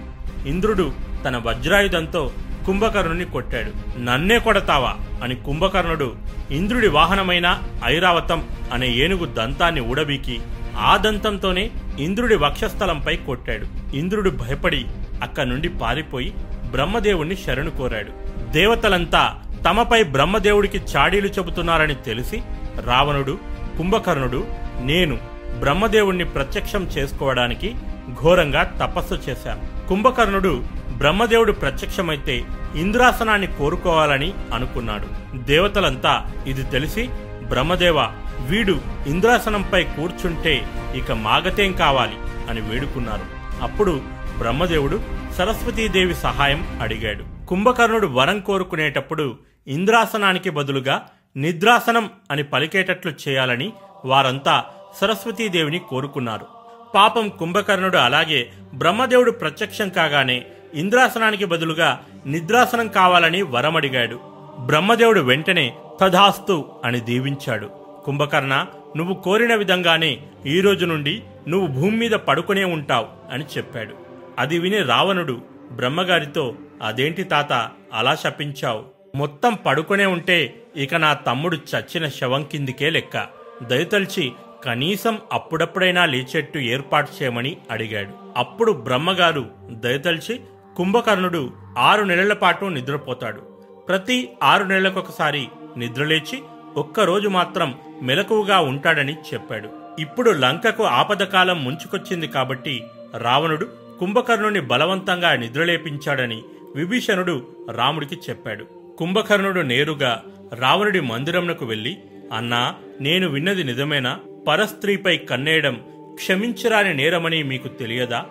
[0.48, 0.92] ఇంద్రుడు
[1.24, 2.32] తన వజ్రాయుధంతో
[2.66, 4.00] కుంభకర్ణుని కొట్టాడు.
[4.00, 4.94] నన్నే కొడతావా?
[5.22, 6.14] అని కుంభకర్ణుడు
[6.50, 10.40] ఇంద్రుడి వాహనమైన ఐరావతం అనే ఏనుగు దంతాన్ని ఊడబీకి
[10.78, 13.96] ఆ దంతంతోనే ఇంద్రుడి వక్షస్థలంపై కొట్టాడు.
[13.96, 14.84] ఇంద్రుడు భయపడి
[15.22, 16.34] అక్కడి నుండి పారిపోయి
[16.70, 18.10] బ్రహ్మదేవుణ్ణి శరణు కోరాడు.
[18.50, 22.42] దేవతలంతా తమపై బ్రహ్మదేవుడికి చాడీలు చెబుతున్నారని తెలిసి
[22.84, 23.38] రావణుడు
[23.78, 24.46] కుంభకర్ణుడు
[24.80, 25.18] నేను
[25.58, 27.74] బ్రహ్మదేవుణ్ణి ప్రత్యక్షం చేసుకోవడానికి
[28.22, 30.64] ఘోరంగా తపస్సు చేశాను కుంభకర్ణుడు
[31.04, 32.44] బ్రహ్మదేవుడు ప్రత్యక్షమైతే
[32.74, 35.36] ఇంద్రాసనాన్ని కోరుకోవాలని అనుకున్నాడు.
[35.36, 37.08] దేవతలంతా ఇది తెలిసి
[37.48, 38.00] బ్రహ్మదేవ
[38.46, 42.14] వీడు ఇంద్రాసనంపై కూర్చుంటే ఇక మాగతేం కావాలి?
[42.50, 43.22] అని వేడుకున్నారు.
[43.62, 44.02] అప్పుడు
[44.38, 45.02] బ్రహ్మదేవుడు
[45.38, 47.46] సరస్వతీదేవి సహాయం అడిగాడు.
[47.46, 51.06] కుంభకర్ణుడు వరం కోరుకునేటప్పుడు ఇంద్రాసనానికి బదులుగా
[51.36, 53.72] నిద్రాసనం అని పలికేటట్లు చేయాలని
[54.04, 54.64] వారంతా
[55.00, 56.46] సరస్వతీదేవిని కోరుకున్నారు.
[56.94, 64.20] పాపం కుంభకర్ణుడు అలాగే బ్రహ్మదేవుడు ప్రత్యక్షం కాగానే ఇంద్రాసనానికి బదులుగా నిద్రాసనం కావాలని వరమడిగాడు.
[64.60, 67.70] బ్రహ్మదేవుడు వెంటనే తథాస్తు అని దీవించాడు.
[68.04, 73.94] కుంభకర్ణ నువ్వు కోరిన విధంగానే ఈ రోజు నుండి నువ్వు భూమి మీద పడుకునే ఉంటావు అని చెప్పాడు.
[74.38, 75.40] అది విని రావణుడు
[75.72, 78.84] బ్రహ్మగారితో అదేంటి తాత అలా శపించావు?
[79.16, 83.26] మొత్తం పడుకునే ఉంటే ఇక నా తమ్ముడు చచ్చిన శవం కిందికే లెక్క.
[83.62, 84.32] దయతలిచి
[84.64, 88.10] కనీసం అప్పుడప్పుడైనా లేచేట్టు ఏర్పాటు చేయమని అడిగాడు.
[88.36, 90.40] అప్పుడు బ్రహ్మగారు దయతలిచి
[90.76, 93.40] కుంభకర్ణుడు ఆరు నెలల పాటు నిద్రపోతాడు.
[93.88, 96.38] ప్రతి ఆరు నెలలకొకసారి నిద్రలేచి
[96.76, 99.68] ఒక్కరోజు మాత్రం మెలకువగా ఉంటాడని చెప్పాడు.
[99.98, 102.82] ఇప్పుడు లంకకు ఆపదకాలం ముంచుకొచ్చింది కాబట్టి
[103.18, 103.68] రావణుడు
[104.00, 106.42] కుంభకర్ణుని బలవంతంగా నిద్రలేపించాడని
[106.76, 108.64] విభీషణుడు రాముడికి చెప్పాడు.
[108.98, 110.22] కుంభకర్ణుడు నేరుగా
[110.58, 111.98] రావణుడి మందిరంనకు వెళ్ళి
[112.32, 114.18] అన్నా నేను విన్నది నిజమేనా?
[114.48, 115.80] పరస్త్రీపై కన్నేయడం
[116.14, 118.24] క్షమించరాని నేరమని మీకు తెలియదా?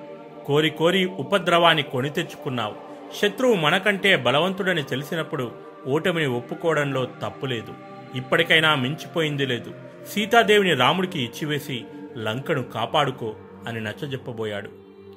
[0.46, 2.76] కోరి కోరి ఉపద్రవాన్ని కొని తెచ్చుకున్నావు.
[3.22, 5.52] శత్రువు మనకంటే బలవంతుడని తెలిసినప్పుడు
[5.88, 7.74] ఓటమిని ఒప్పుకోవడంలో తప్పులేదు
[8.16, 9.72] ఇప్పటికైనా మించిపోయింది లేదు.
[10.14, 11.86] సీతాదేవిని రాముడికి ఇచ్చివేసి
[12.18, 13.36] లంకను కాపాడుకో
[13.68, 14.70] అని నచ్చజెప్పబోయాడు.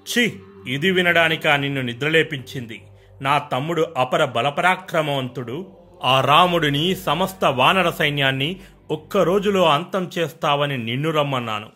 [0.06, 0.32] ఛీ!
[0.66, 2.82] ఇది వినడానికా నిన్ను నిద్రలేపించింది.
[3.22, 5.66] నా తమ్ముడు అపర బలపరాక్రమవంతుడు.
[6.04, 11.68] ఆ రాముడిని సమస్త వానర సైన్యాన్ని ఒక్క రోజులో అంతం చేస్తావని నిన్ను రమ్మన్నాను.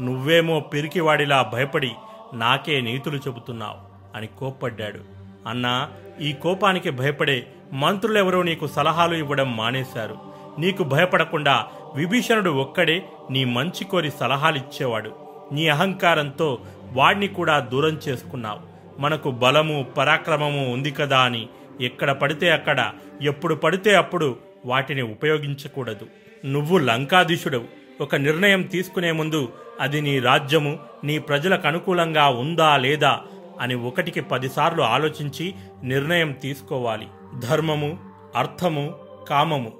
[0.00, 1.90] నువ్వేమో పిరికివాడిలా భయపడి
[2.34, 3.78] నాకే నీతులు చెబుతున్నావు
[4.16, 5.00] అని కోప్పడ్డాడు.
[5.48, 5.90] అన్నా
[6.20, 10.16] ఈ కోపానికి భయపడే మంత్రులెవరో నీకు సలహాలు ఇవ్వడం మానేశారు.
[10.58, 15.12] నీకు భయపడకుండా విభీషణుడు ఒక్కడే నీ మంచి కోరి సలహాలిచ్చేవాడు.
[15.52, 16.58] నీ అహంకారంతో
[16.92, 18.60] వాడిని కూడా దూరం చేసుకున్నావు.
[19.00, 21.48] మనకు బలము పరాక్రమము ఉంది కదా అని
[21.80, 22.92] ఎక్కడ పడితే అక్కడ
[23.22, 24.36] ఎప్పుడు పడితే అప్పుడు
[24.66, 26.06] వాటిని ఉపయోగించకూడదు.
[26.46, 27.64] నువ్వు లంకాధీశుడవు.
[28.00, 33.20] ఒక నిర్ణయం తీసుకునే ముందు అది నీ రాజ్యము నీ ప్రజలకు అనుకూలంగా ఉందా లేదా
[33.60, 37.06] అని ఒకటికి పదిసార్లు ఆలోచించి నిర్ణయం తీసుకోవాలి.
[37.38, 37.98] ధర్మము
[38.36, 38.94] అర్థము
[39.28, 39.72] కామము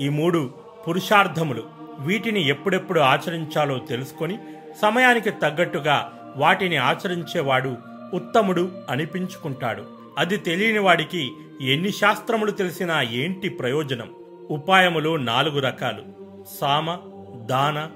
[0.00, 0.54] ఈ మూడు
[0.88, 1.62] పురుషార్థములు
[1.98, 4.38] వీటిని ఎప్పుడెప్పుడు ఆచరించాలో తెలుసుకొని
[4.82, 7.76] సమయానికి తగ్గట్టుగా వాటిని ఆచరించేవాడు
[8.14, 9.84] ఉత్తముడు అనిపించుకుంటాడు.
[10.18, 14.08] అది తెలియని వాడికి ఎన్ని శాస్త్రములు తెలిసినా ఏంటి ప్రయోజనం?
[14.50, 16.02] ఉపాయములు నాలుగు రకాలు.
[16.60, 16.98] సామ
[17.46, 17.88] దాన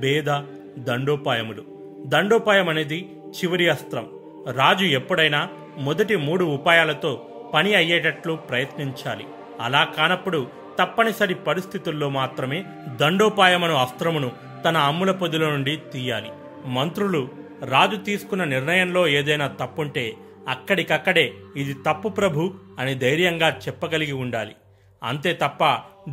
[0.00, 0.30] భేద
[0.78, 1.64] దండోపాయములు.
[2.06, 4.08] దండోపాయం అనేది చివరి అస్త్రం.
[4.52, 5.48] రాజు ఎప్పుడైనా
[5.78, 9.24] మొదటి మూడు ఉపాయాలతో పని అయ్యేటట్లు ప్రయత్నించాలి.
[9.60, 10.46] అలా కానప్పుడు
[10.78, 12.64] తప్పనిసరి పరిస్థితుల్లో మాత్రమే
[13.00, 14.32] దండోపాయమను అస్త్రమును
[14.64, 16.30] తన అమ్ముల పొదిలో నుండి తీయాలి.
[16.66, 17.28] మంత్రులు
[17.64, 20.14] రాజు తీసుకున్న నిర్ణయంలో ఏదైనా తప్పుంటే
[20.48, 24.52] అక్కడికక్కడే ఇది తప్పు ప్రభు అని ధైర్యంగా చెప్పగలిగి ఉండాలి.
[25.02, 25.64] అంతే తప్ప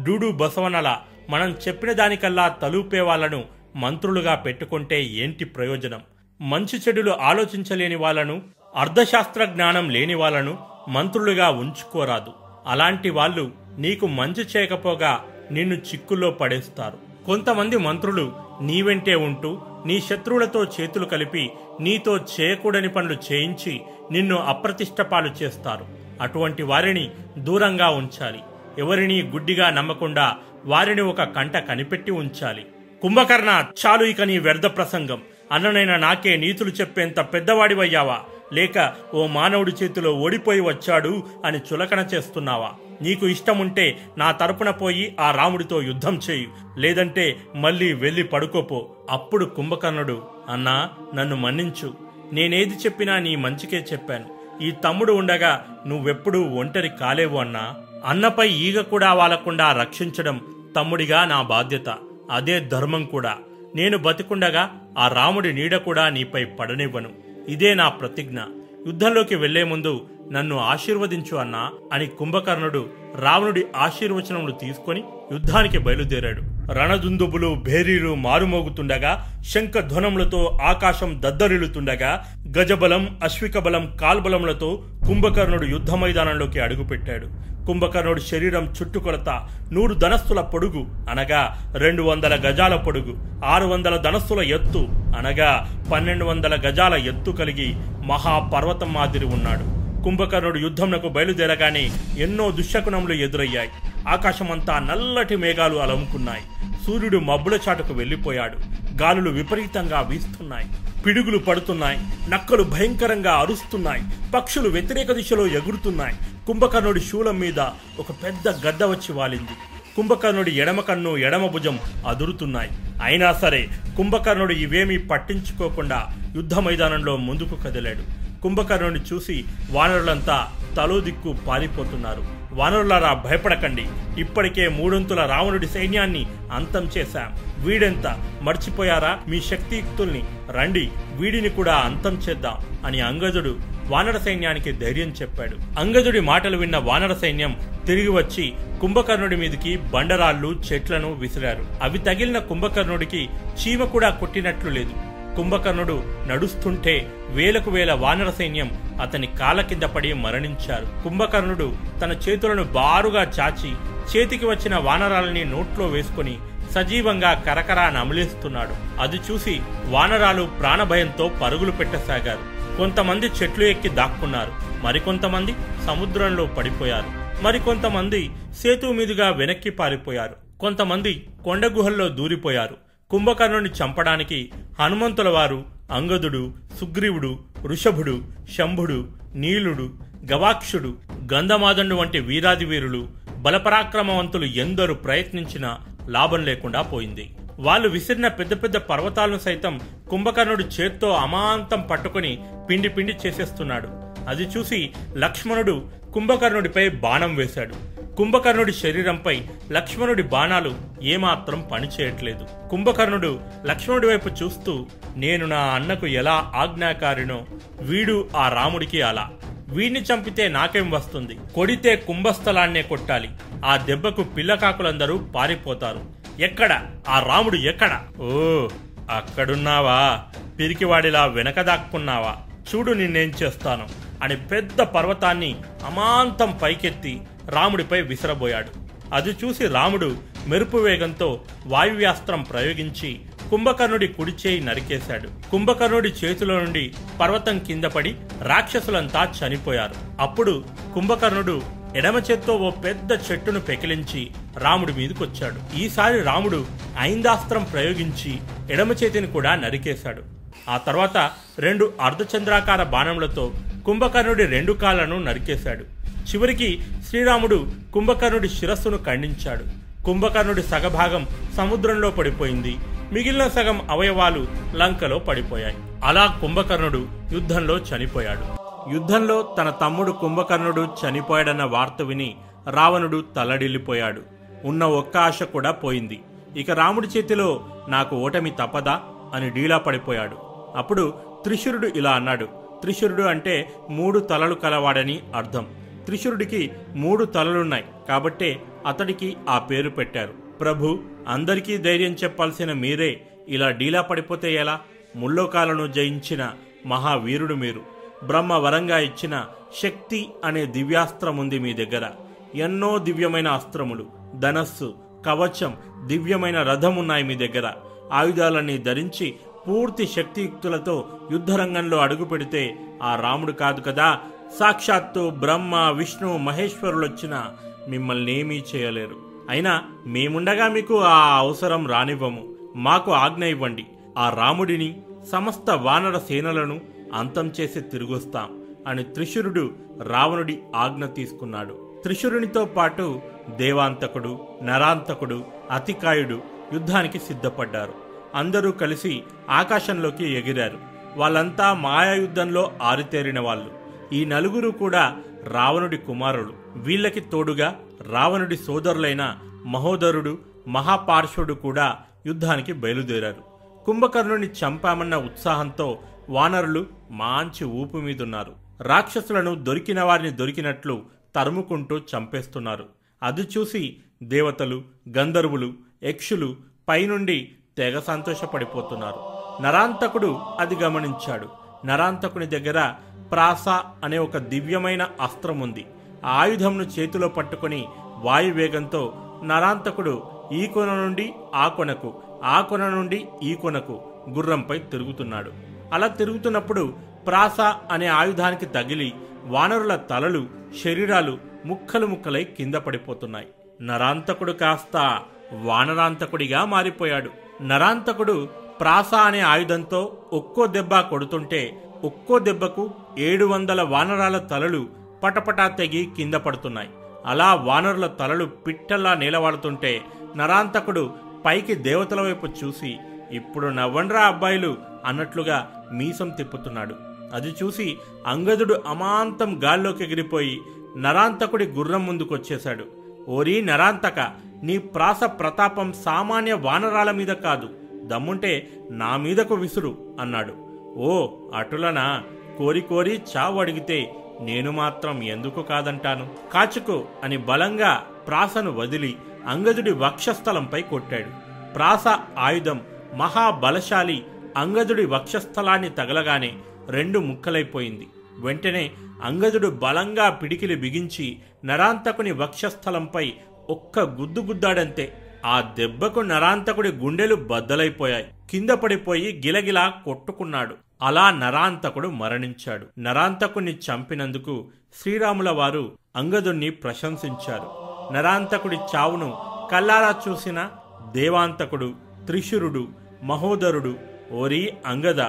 [0.04, 0.98] డూడు బసవనల
[1.30, 3.44] మనం చెప్పిన దానికల్లా తలూపే వాళ్ళను
[3.78, 6.02] మంత్రులుగా పెట్టుకుంటే ఏంటి ప్రయోజనం?
[6.42, 8.42] మంచి చెడులు ఆలోచించలేని వాళ్ళను
[8.76, 10.58] అర్ధశాస్త్ర జ్ఞానం లేని వాళ్ళను
[10.90, 12.32] మంత్రులుగా ఉంచుకోరాదు.
[12.68, 17.26] అలాంటి వాళ్ళు నీకు మంచి చేయకపోగా నిన్ను చిక్కుల్లో పడేస్తారు.
[17.26, 21.50] కొంతమంది మంత్రులు నీ వెంటే ఉంటూ నీ శత్రువులతో చేతులు కలిపి
[21.80, 23.82] నీతో చేయకూడని పనులు చేయించి
[24.12, 25.86] నిన్ను అప్రతిష్టపాలు చేస్తారు.
[26.22, 28.40] అటువంటి వారిని దూరంగా ఉంచాలి.
[28.78, 32.66] ఎవరిని గుడ్డిగా నమ్మకుండా వారిని ఒక కంట కనిపెట్టి ఉంచాలి.
[33.02, 35.22] కుంభకర్ణ చాలు ఇక నీ వ్యర్థ ప్రసంగం.
[35.52, 38.20] అన్ననైన నాకే నీతులు చెప్పేంత పెద్దవాడివయ్యావా?
[38.54, 42.72] లేక ఓ మానవుడి చేతిలో ఓడిపోయి వచ్చాడు అని చులకన చేస్తున్నావా?
[43.02, 46.80] నీకు ఇష్టముంటే నా తరపున పోయి ఆ రాముడితో యుద్ధం చేయు.
[46.80, 48.90] లేదంటే మళ్ళీ వెళ్ళి పడుకోపో.
[49.10, 51.94] అప్పుడు కుంభకర్ణుడు అన్నా నన్ను మన్నించు.
[52.34, 54.38] నేనేది చెప్పినా నీ మంచికే చెప్పాను.
[54.64, 57.76] ఈ తమ్ముడు ఉండగా నువ్వెప్పుడూ ఒంటరి కాలేవు అన్నా.
[58.06, 60.42] అన్నపై ఈగ కూడా వాలకుండా రక్షించడం
[60.76, 61.98] తమ్ముడిగా నా బాధ్యత.
[62.32, 63.36] అదే ధర్మం కూడా.
[63.76, 67.10] నేను బతికుండగా ఆ రాముడి నీడ కూడా నీపై పడనివ్వను.
[67.50, 68.40] ఇదే నా ప్రతిజ్ఞ.
[68.88, 70.02] యుద్ధంలోకి వెళ్ళే ముందు
[70.32, 72.90] నన్ను ఆశీర్వదించు అన్నా అని కుంభకర్ణుడు
[73.22, 76.72] రావణుడి ఆశీర్వచనములు తీసుకొని యుద్ధానికి బయలుదేరాడు.
[76.72, 82.26] రణదుందుబులు భేరీలు మారుమోగుతుండగా శంఖధ్వనములతో ఆకాశం దద్దరిల్లుతుండగా
[82.58, 87.57] గజబలం అశ్విక బలం కాల్బలములతో కుంభకర్ణుడు యుద్ధ మైదానంలోకి అడుగుపెట్టాడు.
[87.68, 89.30] కుంభకర్ణుడి శరీరం చుట్టుకొలత
[89.74, 91.42] నూరు ధనస్సుల పొడుగు అనగా
[91.76, 93.14] రెండు వందల గజాల పొడుగు
[93.46, 94.82] ఆరు వందల ధనస్సుల ఎత్తు
[95.18, 95.50] అనగా
[95.92, 97.68] పన్నెండు వందల గజాల ఎత్తు కలిగి
[98.06, 99.66] మహాపర్వతం మాదిరి ఉన్నాడు.
[100.04, 103.70] కుంభకర్ణుడు యుద్ధంనకు బయలుదేరగానే ఎన్నో దుశ్శకునములు ఎదురయ్యాయి.
[104.08, 106.44] ఆకాశమంతా నల్లటి మేఘాలు అలముకున్నాయి
[106.86, 108.58] సూర్యుడు మబ్బుల చాటుకు వెళ్ళిపోయాడు.
[109.04, 110.70] గాలులు విపరీతంగా వీస్తున్నాయి.
[111.08, 114.04] పిడుగులు పడుతున్నాయి నక్కలు భయంకరంగా అరుస్తున్నాయి
[114.34, 116.16] పక్షులు వ్యతిరేక దిశలో ఎగురుతున్నాయి.
[116.48, 117.60] కుంభకర్ణుడి శూలం మీద
[118.00, 119.56] ఒక పెద్ద గద్ద వచ్చి వాలింది.
[119.98, 122.70] కుంభకర్ణుడి ఎడమ కన్ను ఎడమ భుజం అదురుతున్నాయి.
[123.04, 123.68] అయినా సరే
[123.98, 128.04] కుంభకర్ణుడు ఇవేమీ పట్టించుకోకుండా యుద్ధ మైదానంలో ముందుకు కదిలాడు.
[128.42, 130.48] కుంభకర్ణుని చూసి వానరులంతా
[130.78, 132.47] తలో దిక్కు పారిపోతున్నారు.
[132.58, 133.86] వానరులారా భయపడకండి.
[134.18, 137.34] ఇప్పటికే మూడొంతుల రావణుడి సైన్యాన్ని అంతం చేశాం.
[137.66, 138.18] వీడెంత?
[138.42, 139.20] మర్చిపోయారా?
[139.28, 140.24] మీ శక్తియుక్తుల్ని.
[140.50, 143.58] రండి వీడిని కూడా అంతం చేద్దాం అని అంగజుడు
[143.88, 145.80] వానర సైన్యానికి ధైర్యం చెప్పాడు.
[145.80, 151.66] అంగజుడి మాటలు విన్న వానర సైన్యం తిరిగి వచ్చి కుంభకర్ణుడి మీదికి బండరాళ్ళు చెట్లను విసిరారు.
[151.82, 153.30] అవి తగిలిన కుంభకర్ణుడికి
[153.62, 155.07] చీమ కూడా కొట్టినట్లు లేదు.
[155.38, 161.04] కుంభకర్ణుడు నడుస్తుంటే వేలకు వేల వానర సైన్యం అతని కాళ్ళ కింద పడి మరణించారు.
[161.04, 163.74] కుంభకర్ణుడు తన చేతులను బారుగా చాచి
[164.16, 166.38] చేతికి వచ్చిన వానరాలని నోట్లో వేసుకుని
[166.72, 169.02] సజీవంగా కరకరా నమిలేస్తున్నాడు.
[169.02, 172.78] అది చూసి వానరాలు ప్రాణభయంతో పరుగులు పెట్టసాగారు.
[172.78, 174.52] కొంతమంది చెట్లు ఎక్కి దాక్కున్నారు.
[174.86, 175.54] మరికొంతమంది
[175.86, 177.44] సముద్రంలో పడిపోయారు.
[177.44, 178.30] మరికొంతమంది
[178.62, 180.60] సేతు మీదుగా వెనక్కి పారిపోయారు.
[180.60, 182.87] కొంతమంది కొండ గుహల్లో దూరిపోయారు.
[183.12, 188.22] కుంభకర్ణుని చంపడానికి హనుమంతుల వారు అంగదుడు సుగ్రీవుడు వృషభుడు
[188.58, 189.90] శంభుడు నీలుడు
[190.32, 190.98] గవాక్షుడు
[191.34, 193.08] గంధమాదండు వంటి వీరాది వీరులు
[193.38, 195.78] బలపరాక్రమవంతులు ఎందరు ప్రయత్నించినా
[196.10, 197.30] లాభం లేకుండా పోయింది.
[197.60, 199.80] వాళ్ళు విసిరిన పెద్ద పెద్ద పర్వతాలను సైతం
[200.10, 202.40] కుంభకర్ణుడు చేత్తో అమాంతం పట్టుకుని
[202.70, 203.90] పిండి పిండి చేసేస్తున్నాడు.
[204.30, 207.97] అది చూసి లక్ష్మణుడు కుంభకర్ణుడిపై బాణం వేశాడు.
[208.18, 209.42] కుంభకర్ణుడి శరీరంపై
[209.72, 212.48] లక్ష్మణుడి బాణాలు ఏమాత్రం పనిచేయట్లేదు.
[212.70, 214.86] కుంభకర్ణుడు లక్ష్మణుడి వైపు చూస్తూ
[215.16, 217.46] నేను నా అన్నకు ఎలా ఆజ్ఞాకారినో
[217.82, 219.30] వీడు ఆ రాముడికి అలా.
[219.68, 221.40] వీడిని చంపితే నాకేం వస్తుంది?
[221.56, 223.30] కొడితే కుంభస్థలాన్నే కొట్టాలి.
[223.66, 226.02] ఆ దెబ్బకు పిల్లకాకులందరూ పారిపోతారు.
[226.40, 226.82] ఎక్కడ?
[227.10, 228.02] ఆ రాముడు ఎక్కడ?
[228.20, 228.68] ఓ
[229.12, 230.24] అక్కడున్నావా?
[230.60, 232.36] పిరికివాడిలా వెనక దాక్కున్నావా?
[232.76, 233.88] చూడు నిన్నేం చేస్తాను.
[234.24, 238.68] అని పెద్ద పర్వతాన్ని అమాంతం పైకెత్తి రాముడిపై విసిరబోయాడు.
[239.14, 240.18] అది చూసి రాముడు
[240.48, 243.20] మెరుపు వేగంతో వాయువ్యాస్త్రం ప్రయోగించి
[243.50, 245.30] కుంభకర్ణుడి కుడి చేయి నరికేశాడు.
[245.52, 249.96] కుంభకర్ణుడి చేతిలో నుండి పర్వతం కింద పడి రాక్షసులంతా చనిపోయారు.
[250.20, 251.62] అప్పుడు కుంభకర్ణుడు
[251.96, 255.78] ఎడమ చేత్తో ఓ పెద్ద చెట్టును పెకిలించి రాముడి మీదకొచ్చాడు.
[255.78, 256.66] ఈసారి రాముడు
[257.00, 258.38] ఐందాస్త్రం ప్రయోగించి
[258.72, 260.22] ఎడమ చేతిని కూడా నరికేశాడు.
[260.70, 263.52] ఆ తర్వాత రెండు అర్ధచంద్రాకార బాణములతో
[263.86, 265.97] కుంభకర్ణుడి రెండు కాళ్ళను నరికేశాడు.
[266.28, 266.80] చివరికి
[267.10, 269.64] శ్రీరాముడు కుంభకర్ణుడి శిరస్సును ఖండించాడు.
[270.06, 271.28] కుంభకర్ణుడి సగభాగం
[271.58, 272.78] సముద్రంలో పడిపోయింది.
[273.12, 275.78] మిగిలిన సగం అవయవాలు లంకలో పడిపోయాయి.
[276.04, 278.58] అలా కుంభకర్ణుడు యుద్ధంలో చనిపోయాడు.
[278.94, 282.36] యుద్ధంలో తన తమ్ముడు కుంభకర్ణుడు చనిపోయాడన్న వార్త విని
[282.70, 284.22] రావణుడు తల్లడిల్లిపోయాడు.
[284.66, 286.20] ఉన్న ఒక్క ఆశ కూడా పోయింది.
[286.58, 289.02] ఇక రాముడి చేతిలో నాకు ఓటమి తప్పదా?
[289.34, 290.38] అని డీలా పడిపోయాడు.
[290.76, 291.14] అప్పుడు
[291.44, 292.46] త్రిశురుడు ఇలా అన్నాడు.
[292.82, 295.66] త్రిశురుడు అంటే మూడు తలలు కలవాడని అర్థం.
[296.08, 297.86] త్రిశురుడికి మూడు తలలున్నాయి.
[298.10, 300.34] కాబట్టే అతడికి ఆ పేరు పెట్టారు.
[300.60, 304.80] ప్రభు అందరికీ ధైర్యం చెప్పాల్సిన మీరే ఇలా డీలా పడిపోతే ఎలా?
[305.16, 306.54] ముల్లోకాలను జయించిన
[306.86, 307.82] మహావీరుడు మీరు.
[308.26, 309.46] బ్రహ్మ వరంగా ఇచ్చిన
[309.84, 312.10] శక్తి అనే దివ్యాస్త్రం ఉంది మీ దగ్గర.
[312.56, 314.06] ఎన్నో దివ్యమైన అస్త్రములు
[314.36, 317.74] ధనస్సు కవచం దివ్యమైన రథం ఉన్నాయి మీ దగ్గర.
[318.12, 319.36] ఆయుధాలన్నీ ధరించి
[319.68, 324.20] పూర్తి శక్తియుక్తులతో యుద్ధరంగంలో అడుగు పెడితే ఆ రాముడు కాదు కదా?
[324.60, 327.46] సాక్షాత్తు బ్రహ్మ విష్ణు మహేశ్వరులొచ్చిన
[327.90, 329.16] మిమ్మల్ని ఏమీ చేయలేరు.
[329.50, 332.56] అయినా మేముండగా మీకు ఆ అవసరం రానివ్వము.
[332.76, 333.86] మాకు ఆజ్ఞ ఇవ్వండి.
[334.18, 335.02] ఆ రాముడిని
[335.32, 336.82] సమస్త వానర సేనలను
[337.14, 339.72] అంతం చేసి తిరిగొస్తాం అని త్రిశురుడు
[340.04, 342.00] రావణుడి ఆజ్ఞ తీసుకున్నాడు.
[342.04, 346.42] త్రిశురునితో పాటు దేవాంతకుడు నరాంతకుడు అతికాయుడు
[346.74, 347.94] యుద్ధానికి సిద్ధపడ్డారు.
[348.36, 350.78] అందరూ కలిసి ఆకాశంలోకి ఎగిరారు.
[351.18, 353.77] వాళ్ళంతా మాయాయుద్ధంలో ఆరితేరిన వాళ్ళు.
[354.14, 356.54] ఈ నలుగురు కూడా రావణుడి కుమారులు.
[356.76, 357.80] వీళ్ళకి తోడుగా
[358.12, 363.42] రావణుడి సోదరులైన మహోదరుడు మహాపార్శ్వుడు కూడా యుద్ధానికి బయలుదేరారు.
[363.86, 368.54] కుంభకర్ణుని చంపామన్న ఉత్సాహంతో వానరులు మాంచి ఊపు మీదున్నారు.
[368.82, 371.02] రాక్షసులను దొరికిన వారిని దొరికినట్లు
[371.36, 372.86] తరుముకుంటూ చంపేస్తున్నారు.
[373.24, 374.82] అది చూసి దేవతలు
[375.18, 375.74] గంధర్వులు
[376.04, 376.56] యక్షులు
[376.90, 379.20] పైనుండి తెగ సంతోషపడిపోతున్నారు.
[379.64, 381.48] నరాంతకుడు అది గమనించాడు.
[381.86, 382.94] నరాంతకుని దగ్గర
[383.32, 383.70] ప్రాస
[384.04, 385.86] అనే ఒక దివ్యమైన అస్త్రం ఉంది
[386.26, 387.86] ఆ ఆయుధంను చేతిలో పట్టుకుని
[388.18, 389.14] వాయువేగంతో
[389.44, 390.24] నరాంతకుడు
[390.54, 392.14] ఈ కొన నుండి ఆ కొనకు
[392.44, 395.52] ఆ కొన నుండి ఈ కొనకు గుర్రంపై తిరుగుతున్నాడు.
[395.94, 396.94] అలా తిరుగుతున్నప్పుడు
[397.28, 399.14] ప్రాస అనే ఆయుధానికి తగిలి
[399.44, 400.48] వానరుల తలలు
[400.84, 403.48] శరీరాలు ముక్కలు ముక్కలై కింద పడిపోతున్నాయి.
[403.82, 405.20] నరాంతకుడు కాస్త
[405.54, 407.30] వానరాంతకుడిగా మారిపోయాడు.
[407.64, 408.48] నరాంతకుడు
[408.80, 414.88] ప్రాస అనే ఆయుధంతో ఒక్కో దెబ్బ కొడుతుంటే ఒక్కో దెబ్బకు ఏడు వందల వానరాల తలలు
[415.24, 416.90] పటపటా తెగి కింద పడుతున్నాయి.
[417.26, 420.02] అలా వానరుల తలలు పిట్టల్లా నీలవాడుతుంటే
[420.36, 421.14] నరాంతకుడు
[421.46, 422.98] పైకి దేవతల వైపు చూసి
[423.32, 426.96] ఇప్పుడు నవ్వండ్రా అబ్బాయిలు అన్నట్లుగా మీసం తిప్పుతున్నాడు.
[427.34, 427.98] అది చూసి
[428.28, 430.62] అంగదుడు అమాంతం గాల్లోకి ఎగిరిపోయి
[430.98, 432.86] నరాంతకుడి గుర్రం ముందుకొచ్చేశాడు.
[433.30, 434.20] ఓరీ నరాంతక
[434.64, 437.70] నీ ప్రాస ప్రతాపం సామాన్య వానరాల మీద కాదు
[438.04, 440.67] దమ్ముంటే నా మీదకు విసురు అన్నాడు.
[440.98, 442.24] ఓ అటులనా?
[442.58, 446.30] కోరి కోరి చావు అడిగితే నేను మాత్రం ఎందుకు కాదంటాను?
[446.54, 447.94] కాచుకో అని బలంగా
[448.28, 449.18] ప్రాసను వదిలి
[449.48, 451.30] అంగదుడి వక్షస్థలంపై కొట్టాడు.
[451.74, 452.04] ప్రాస
[452.38, 452.82] ఆయుధం
[453.16, 454.26] మహాబలశాలి
[454.58, 456.54] అంగదుడి వక్షస్థలాన్ని తగలగానే
[456.90, 458.08] రెండు ముక్కలైపోయింది.
[458.40, 458.92] వెంటనే
[459.24, 463.34] అంగదుడు బలంగా పిడికిలి బిగించి నరాంతకుని వక్షస్థలంపై
[463.70, 465.14] ఒక్క గుద్దు గుద్దాడంతే.
[465.46, 468.26] ఆ దెబ్బకు నరాంతకుడి గుండెలు బద్దలైపోయాయి.
[468.50, 470.87] కింద పడిపోయి గిలగిలా కొట్టుకున్నాడు.
[471.02, 472.86] అలా నరాంతకుడు మరణించాడు.
[473.00, 474.66] నరాంతకుని చంపినందుకు
[475.02, 477.70] శ్రీరాముల వారు అంగదుణ్ణి ప్రశంసించారు.
[478.14, 479.38] నరాంతకుడి చావును
[479.72, 480.70] కల్లారా చూసిన
[481.12, 481.94] దేవాంతకుడు
[482.26, 482.88] త్రిశురుడు
[483.24, 483.96] మహోదరుడు
[484.32, 485.20] ఓరి అంగద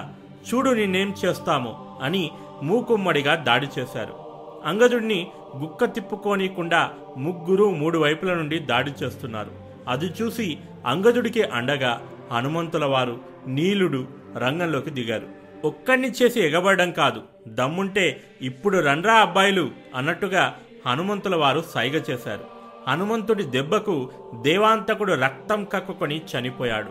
[0.49, 2.31] చూడు నిన్నేం చేస్తామో అని
[2.63, 4.15] మూకుమ్మడిగా దాడి చేశారు.
[4.65, 9.51] అంగదుడిని గుక్క తిప్పుకోనీకుండా ముగ్గురు మూడు వైపుల నుండి దాడి చేస్తున్నారు.
[9.89, 15.38] అది చూసి అంగదుడికి అండగా హనుమంతుల వారు నీలుడు రంగంలోకి దిగారు.
[15.65, 17.23] ఒక్కడిని చేసి ఎగబడడం కాదు.
[17.49, 20.55] దమ్ముంటే ఇప్పుడు రండ్రా అబ్బాయిలు అన్నట్టుగా
[20.87, 22.45] హనుమంతుల వారు సైగ చేశారు.
[22.89, 24.11] హనుమంతుడి దెబ్బకు
[24.43, 26.91] దేవాంతకుడు రక్తం కక్కుకొని చనిపోయాడు.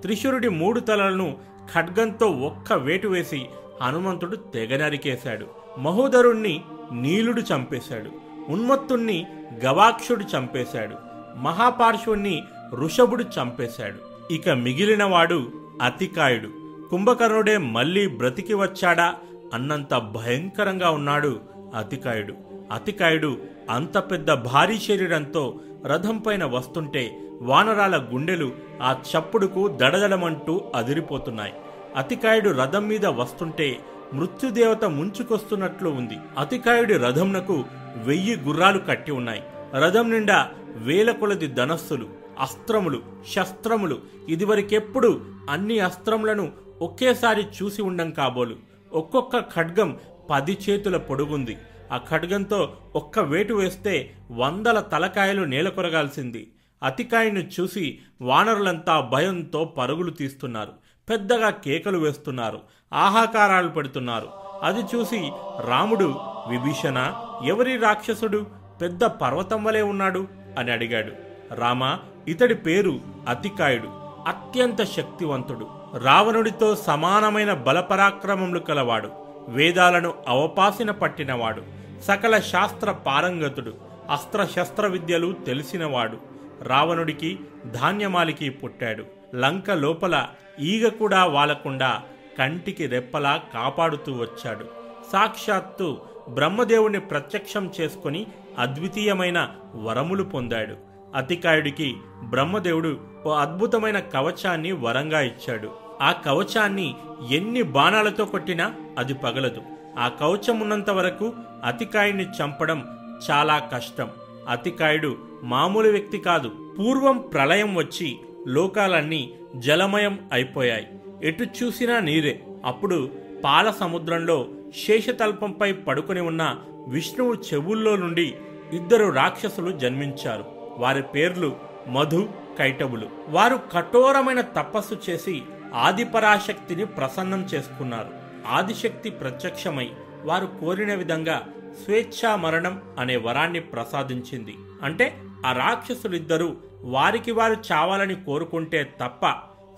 [0.00, 1.36] త్రిశూరుడి మూడు తలలను
[1.74, 3.46] ఖడ్గంతో ఒక్క వేటు వేసి
[3.82, 5.46] హనుమంతుడు తెగ నరికేశాడు.
[5.78, 6.62] మహోదరుణ్ణి
[6.92, 8.10] నీలుడు చంపేశాడు.
[8.48, 9.26] ఉన్మత్తుణ్ణి
[9.64, 10.96] గవాక్షుడు చంపేశాడు.
[11.36, 12.42] మహాపార్శ్వుణ్ణి
[12.74, 14.32] ఋషభుడు చంపేశాడు.
[14.32, 15.52] ఇక మిగిలినవాడు
[15.82, 16.57] అతికాయుడు.
[16.90, 19.14] కుంభకర్ణుడే మళ్ళీ బ్రతికి వచ్చాడా
[19.54, 21.40] అన్నంత భయంకరంగా ఉన్నాడు
[21.74, 22.34] అతికాయుడు.
[22.72, 23.38] అతికాయుడు
[23.70, 28.52] అంత పెద్ద భారీ శరీరంతో రథం పైన వస్తుంటే వానరాల గుండెలు
[28.82, 31.52] ఆ చప్పుడుకు దడదడమంటూ అదిరిపోతున్నాయి.
[31.96, 33.78] అతికాయుడు రథం మీద వస్తుంటే
[34.14, 36.14] మృత్యుదేవత ముంచుకొస్తున్నట్లు ఉంది.
[36.38, 37.64] అతికాయుడి రథంనకు
[37.96, 39.42] వెయ్యి గుర్రాలు కట్టి ఉన్నాయి.
[39.74, 42.06] రథం నిండా వేల కొలది ధనస్సులు
[42.40, 43.02] అస్త్రములు
[43.36, 43.98] శస్త్రములు.
[44.28, 45.20] ఇదివరకెప్పుడు
[45.50, 48.56] అన్ని అస్త్రములను ఒకేసారి చూసి ఉండం కాబోలు.
[48.92, 49.98] ఒక్కొక్క ఖడ్గం
[50.30, 51.58] పది చేతుల పొడుగుంది.
[51.92, 56.52] ఆ ఖడ్గంతో ఒక్క వేటు వేస్తే వందల తలకాయలు నేలకొరగాల్సింది
[56.82, 60.72] అతికాయను చూసి వానరులంతా భయంతో పరుగులు తీస్తున్నారు.
[61.10, 62.60] పెద్దగా కేకలు వేస్తున్నారు.
[62.92, 64.28] ఆహాకారాలు పెడుతున్నారు.
[64.62, 65.32] అది చూసి
[65.66, 66.14] రాముడు
[66.48, 67.12] విభీషణ
[67.44, 68.46] ఎవరి రాక్షసుడు?
[68.82, 70.28] పెద్ద పర్వతం వలె ఉన్నాడు?
[70.58, 71.12] అని అడిగాడు.
[71.54, 71.98] రామ
[72.28, 73.88] ఇతడి పేరు అతికాయుడు.
[74.28, 75.77] అత్యంత శక్తివంతుడు.
[75.96, 79.08] రావణుడితో సమానమైన బలపరాక్రమములు కలవాడు.
[79.48, 81.62] వేదాలను అవపాసిన పట్టినవాడు.
[82.04, 83.74] సకల శాస్త్ర పారంగతుడు.
[84.10, 86.18] అస్త్ర శస్త్ర విద్యలు తెలిసినవాడు.
[86.62, 89.04] రావణుడికి ధాన్యమాలికి పుట్టాడు.
[89.34, 90.26] లంక లోపల
[90.60, 92.02] ఈగ కూడా వాలకుండా
[92.38, 94.64] కంటికి రెప్పలా కాపాడుతూ వచ్చాడు.
[95.12, 95.98] సాక్షాత్తు
[96.28, 98.26] బ్రహ్మదేవుని ప్రత్యక్షం చేసుకుని
[98.58, 100.74] అద్వితీయమైన వరములు పొందాడు.
[101.14, 101.94] అతికాయుడికి
[102.24, 105.70] బ్రహ్మదేవుడు ఓ అద్భుతమైన కవచాన్ని వరంగా ఇచ్చాడు.
[106.02, 106.94] ఆ కవచాన్ని
[107.30, 109.62] ఎన్ని బాణాలతో కొట్టినా అది పగలదు.
[109.98, 111.32] ఆ కవచం ఉన్నంత వరకు
[111.64, 112.84] అతికాయుడిని చంపడం
[113.30, 114.08] చాలా కష్టం.
[114.48, 116.50] అతికాయుడు మామూలు వ్యక్తి కాదు.
[116.78, 118.16] పూర్వం ప్రళయం వచ్చి
[118.48, 120.86] లోకాలన్నీ జలమయం అయిపోయాయి.
[121.22, 122.44] ఎటు చూసినా నీరే.
[122.64, 123.10] అప్పుడు
[123.44, 124.46] పాల సముద్రంలో
[124.86, 126.56] శేషతల్పంపై పడుకుని ఉన్న
[126.88, 128.34] విష్ణువు చెవుల్లో నుండి
[128.72, 130.44] ఇద్దరు రాక్షసులు జన్మించారు.
[130.78, 131.56] వారి పేర్లు
[131.88, 132.28] మధు
[132.58, 135.42] కైటబులు వారు కఠోరమైన తపస్సు చేసి
[135.74, 138.08] ఆదిపరాశక్తిని ప్రసన్నం చేసుకున్నారు.
[138.46, 139.90] ఆదిశక్తి ప్రత్యక్షమై
[140.24, 141.48] వారు కోరిన విధంగా
[141.84, 144.54] స్వేచ్ఛా మరణం అనే వరాన్ని ప్రసాదించింది.
[144.82, 149.26] అంటే ఆ రాక్షసులిద్దరూ వారికి వారు చావాలని కోరుకుంటే తప్ప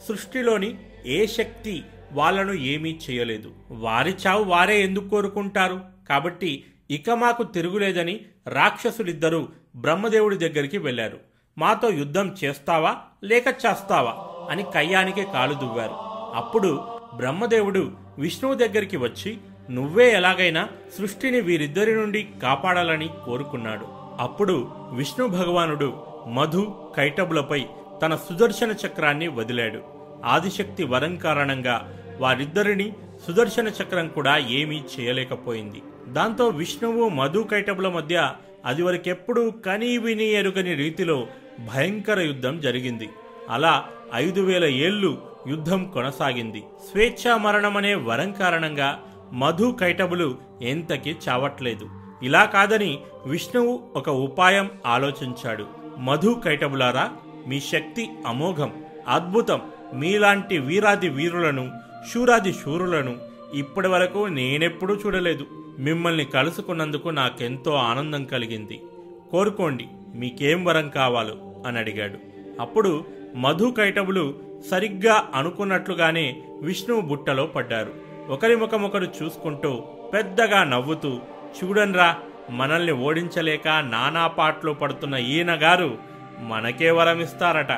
[0.08, 1.82] సృష్టిలోని ఏ శక్తి
[2.12, 3.50] వాళ్ళను ఏమీ చేయలేదు.
[3.70, 5.80] వారి చావు వారే ఎందుకు కోరుకుంటారు?
[6.08, 11.29] కాబట్టి ఇక మాకు తిరుగులేదని రాక్షసులిద్దరూ బ్రహ్మదేవుడి దగ్గరికి వెళ్ళారు
[11.60, 12.96] మాతో యుద్ధం చేస్తావా?
[13.24, 14.14] లేక చేస్తావా?
[14.50, 15.92] అని కయ్యానికి కాలు దువ్వారు.
[16.36, 16.80] అప్పుడు
[17.14, 19.38] బ్రహ్మదేవుడు విష్ణువు దగ్గరికి వచ్చి
[19.70, 20.68] నువ్వే ఎలాగైనా
[20.98, 23.86] సృష్టిని వీరిద్దరి నుండి కాపాడాలని కోరుకున్నాడు.
[24.22, 27.64] అప్పుడు విష్ణు భగవానుడు మధు కైటబులపై
[28.02, 29.80] తన సుదర్శన చక్రాన్ని వదిలాడు.
[30.24, 32.92] ఆదిశక్తి వరం కారణంగా వారిద్దరిని
[33.26, 35.82] సుదర్శన చక్రం కూడా ఏమీ చేయలేకపోయింది.
[36.08, 38.32] దాంతో విష్ణువు మధు కైటబుల మధ్య
[38.64, 41.26] అది వరకెప్పుడు కనీ విని ఎరుగని రీతిలో
[41.66, 43.08] భయంకర యుద్ధం జరిగింది.
[43.50, 43.84] అలా
[44.14, 46.62] ఐదు వేల ఏళ్ళు యుద్ధం కొనసాగింది.
[46.90, 51.86] స్వేచ్ఛా మరణమనే వరం కారణంగా మధు కైటబులు ఎంతకి చావట్లేదు.
[52.22, 55.66] ఇలా కాదని విష్ణువు ఒక ఉపాయం ఆలోచించాడు.
[55.98, 57.10] మధు కైటబులారా
[57.46, 58.72] మీ శక్తి అమోఘం
[59.08, 59.60] అద్భుతం.
[59.94, 61.70] మీలాంటి వీరాది వీరులను
[62.14, 63.16] శూరాది శూరులను
[63.54, 65.46] ఇప్పటి వరకు నేనెప్పుడూ చూడలేదు.
[65.78, 68.82] మిమ్మల్ని కలుసుకున్నందుకు నాకెంతో ఆనందం కలిగింది.
[69.30, 71.49] కోరుకోండి మీకేం వరం కావాలో.
[71.66, 72.18] అని అడిగాడు.
[72.60, 73.04] అప్పుడు
[73.36, 77.94] మధు కైటవులు సరిగ్గా అనుకున్నట్లుగానే విష్ణువు బుట్టలో పడ్డారు.
[78.28, 79.84] ఒకరి ముఖమొకరు చూసుకుంటూ
[80.14, 81.20] పెద్దగా నవ్వుతూ
[81.64, 82.16] చూడన్రా
[82.50, 85.98] మనల్ని ఓడించలేక నానా పాటలు పడుతున్న ఈయన గారు
[86.40, 87.72] మనకే వరమిస్తారట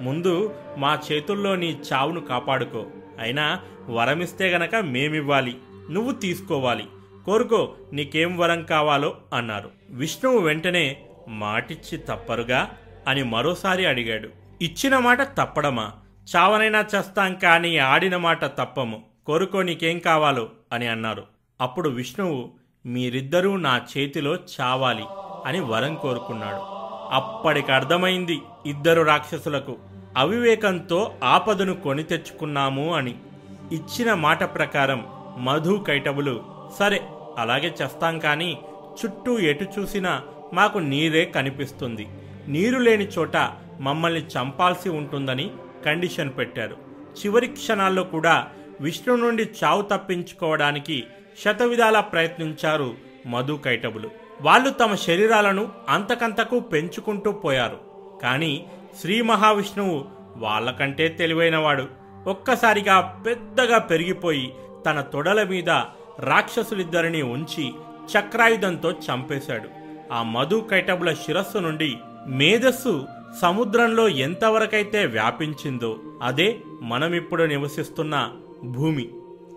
[0.00, 2.86] ముందు మా చేతుల్లో నీ చావును కాపాడుకో.
[3.20, 5.56] అయినా వరమిస్తే గనక మేమివ్వాలి.
[5.90, 6.84] నువ్వు తీసుకోవాలి.
[7.24, 9.70] కోరుకో నీకేం వరం కావాలో అన్నారు.
[9.90, 10.96] విష్ణువు వెంటనే
[11.28, 12.70] మాటిచ్చి తప్పరుగా
[13.06, 14.28] అని మరోసారి అడిగాడు.
[14.62, 15.92] ఇచ్చిన మాట తప్పడమా?
[16.36, 19.02] చావనైనా చేస్తాం కానీ ఆడిన మాట తప్పము.
[19.26, 21.22] కోరుకో నీకేం కావాలో అని అన్నారు.
[21.60, 22.50] అప్పుడు విష్ణువు
[22.86, 25.04] మీరిద్దరూ నా చేతిలో చావాలి
[25.46, 26.60] అని వరం కోరుకున్నాడు.
[27.14, 29.76] అప్పటికి అర్థమైంది ఇద్దరు రాక్షసులకు
[30.16, 33.14] అవివేకంతో ఆపదను కొని తెచ్చుకున్నాము అని.
[33.72, 35.06] ఇచ్చిన మాట ప్రకారం
[35.38, 36.44] మధు కైటబులు
[36.78, 37.06] సరే
[37.38, 38.58] అలాగే చేస్తాం కానీ
[39.04, 40.22] చుట్టూ ఎటు చూసినా
[40.52, 42.08] మాకు నీరే కనిపిస్తుంది.
[42.48, 43.36] నీరు లేని చోట
[43.80, 45.50] మమ్మల్ని చంపాల్సి ఉంటుందని
[45.86, 46.76] కండిషన్ పెట్టారు.
[47.18, 48.46] చివరి క్షణాల్లో కూడా
[48.80, 51.04] విష్ణు నుండి చావు తప్పించుకోవడానికి
[51.44, 52.94] శతవిధాలా ప్రయత్నించారు
[53.26, 54.10] మధు కైటబులు.
[54.40, 57.80] వాళ్ళు తమ శరీరాలను అంతకంతకు పెంచుకుంటూ పోయారు.
[58.22, 58.66] కానీ
[59.00, 60.04] శ్రీ మహావిష్ణువు
[60.36, 61.88] వాళ్ళకంటే తెలివైనవాడు.
[62.26, 64.54] ఒక్కసారిగా పెద్దగా పెరిగిపోయి
[64.86, 65.70] తన తొడల మీద
[66.18, 67.72] రాక్షసులిద్దరిని ఉంచి
[68.18, 69.68] చక్రాయుధంతో చంపేశాడు.
[70.12, 71.96] ఆ మధు కైటబుల శిరస్సు నుండి
[72.28, 73.06] మేధస్సు
[73.42, 78.30] సముద్రంలో ఎంతవరకైతే వ్యాపించిందో అదే మనమిప్పుడు నివసిస్తున్న
[78.64, 79.08] భూమి.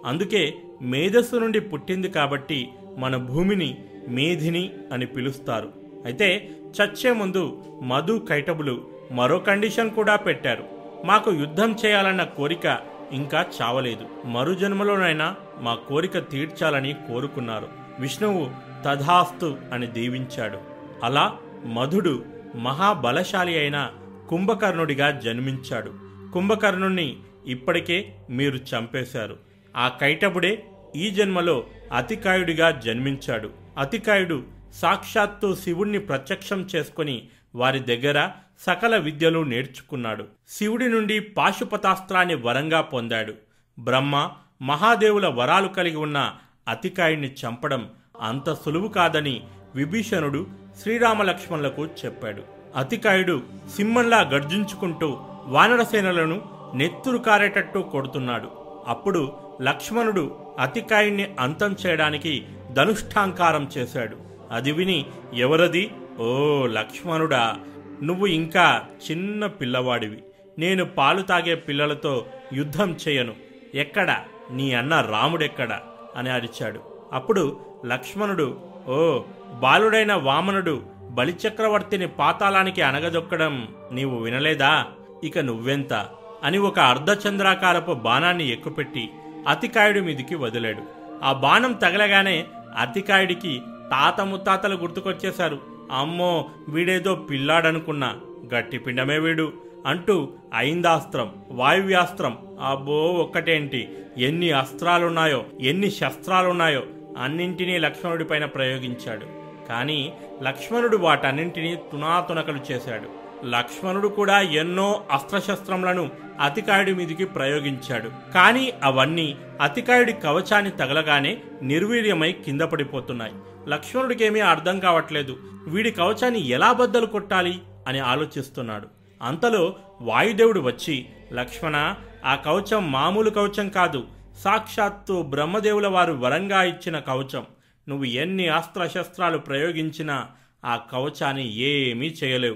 [0.06, 3.77] అందుకే మేధస్సు నుండి పుట్టింది కాబట్టి మన భూమిని
[4.07, 5.69] మేధిని అని పిలుస్తారు.
[6.06, 6.49] అయితే
[6.84, 8.81] చచ్చే ముందు మధు కైటబులు
[9.11, 10.64] మరో కండిషన్ కూడా పెట్టారు.
[11.06, 12.80] మాకు యుద్ధం చేయాలన్న కోరిక
[13.11, 14.27] ఇంకా చావలేదు.
[14.27, 17.68] మరు జన్మలోనైనా మా కోరిక తీర్చాలని కోరుకున్నారు.
[17.99, 18.48] విష్ణువు
[18.85, 20.57] తథాస్తు అని దీవించాడు.
[21.03, 23.91] అలా మధుడు మహాబలశాలి అయిన
[24.29, 25.93] కుంభకర్ణుడిగా జన్మించాడు.
[26.33, 29.37] కుంభకర్ణుణ్ణి ఇప్పటికే మీరు చంపేశారు.
[29.77, 30.65] ఆ కైటపుడే
[30.95, 31.63] ఈ జన్మలో
[31.95, 33.49] అతికాయుడిగా జన్మించాడు.
[33.77, 34.43] అతికాయుడు
[34.73, 38.29] సాక్షాత్తు శివుణ్ణి ప్రత్యక్షం చేసుకుని వారి దగ్గర
[38.59, 40.25] సకల విద్యలు నేర్చుకున్నాడు.
[40.49, 43.33] శివుడి నుండి పాశుపతాస్త్రాన్ని వరంగా పొందాడు.
[43.79, 46.33] బ్రహ్మ మహాదేవుల వరాలు కలిగి ఉన్న
[46.67, 47.89] అతికాయుణ్ణి చంపడం
[48.21, 49.41] అంత సులువు కాదని
[49.75, 50.47] విభీషణుడు
[50.81, 52.43] శ్రీరామలక్ష్మణులకు చెప్పాడు.
[52.75, 53.41] అతికాయుడు
[53.75, 56.41] సింహంలా గర్జించుకుంటూ వానరసేనలను
[56.75, 58.47] నెత్తురు కారేటట్టు కొడుతున్నాడు.
[58.87, 59.31] అప్పుడు
[59.61, 62.43] లక్ష్మణుడు అతికాయుణ్ణి అంతం చేయడానికి
[62.73, 64.17] ధనుష్ఠాంకారం చేశాడు.
[64.51, 65.91] అది విని ఎవరది?
[66.19, 67.57] ఓ లక్ష్మణుడా
[68.03, 68.81] నువ్వు ఇంకా
[69.11, 70.23] చిన్న పిల్లవాడివి.
[70.59, 73.33] నేను పాలు తాగే పిల్లలతో యుద్ధం చేయను.
[73.75, 74.23] ఎక్కడ?
[74.51, 75.79] నీ అన్న రాముడెక్కడ?
[76.15, 76.79] అని అరిచాడు.
[77.13, 79.21] అప్పుడు లక్ష్మణుడు ఓ
[79.53, 84.85] బాలుడైన వామనుడు బలిచక్రవర్తిని పాతాళానికి అనగదొక్కడం నీవు వినలేదా?
[85.23, 86.07] ఇక నువ్వెంత?
[86.43, 89.09] అని ఒక అర్ధచంద్రాకారపు బాణాన్ని ఎక్కుపెట్టి
[89.47, 90.81] అతికాయుడి మీదికి వదిలాడు.
[91.23, 92.45] ఆ బాణం తగలగానే
[92.79, 93.61] అతికాయుడికి
[93.91, 95.59] తాత ముత్తాతలు గుర్తుకొచ్చేశారు.
[95.91, 98.15] అమ్మో వీడేదో పిల్లాడనుకున్నా
[98.53, 99.53] గట్టి పిండమే వీడు
[99.85, 102.37] అంటూ ఐందాస్త్రం వాయువ్యాస్త్రం
[102.69, 103.89] అబ్బో ఒక్కటేంటి?
[104.17, 106.83] ఎన్ని అస్త్రాలున్నాయో ఎన్ని శస్త్రాలున్నాయో
[107.17, 109.36] అన్నింటినీ లక్ష్మణుడిపైన ప్రయోగించాడు.
[109.68, 110.14] కానీ
[110.44, 113.27] లక్ష్మణుడు వాటన్నింటినీ తునాతునకలు చేశాడు.
[113.45, 116.10] లక్ష్మణుడు కూడా ఎన్నో అస్త్రశస్త్రములను
[116.41, 118.10] అతికాయుడి మీదికి ప్రయోగించాడు.
[118.34, 123.34] కానీ అవన్నీ అతికాయుడి కవచాన్ని తగలగానే నిర్వీర్యమై కింద పడిపోతున్నాయి
[123.68, 125.38] లక్ష్మణుడికేమీ అర్థం కావట్లేదు.
[125.68, 128.88] వీడి కవచాన్ని ఎలా బద్దలు కొట్టాలి అని ఆలోచిస్తున్నాడు.
[129.22, 131.95] అంతలో వాయుదేవుడు వచ్చి లక్ష్మణ
[132.26, 134.07] ఆ కవచం మామూలు కవచం కాదు.
[134.44, 137.45] సాక్షాత్తు బ్రహ్మదేవుల వారు వరంగా ఇచ్చిన కవచం.
[137.88, 140.27] నువ్వు ఎన్ని అస్త్రశస్త్రాలు ప్రయోగించినా
[140.65, 142.55] ఆ కవచాన్ని ఏమీ చేయలేవు.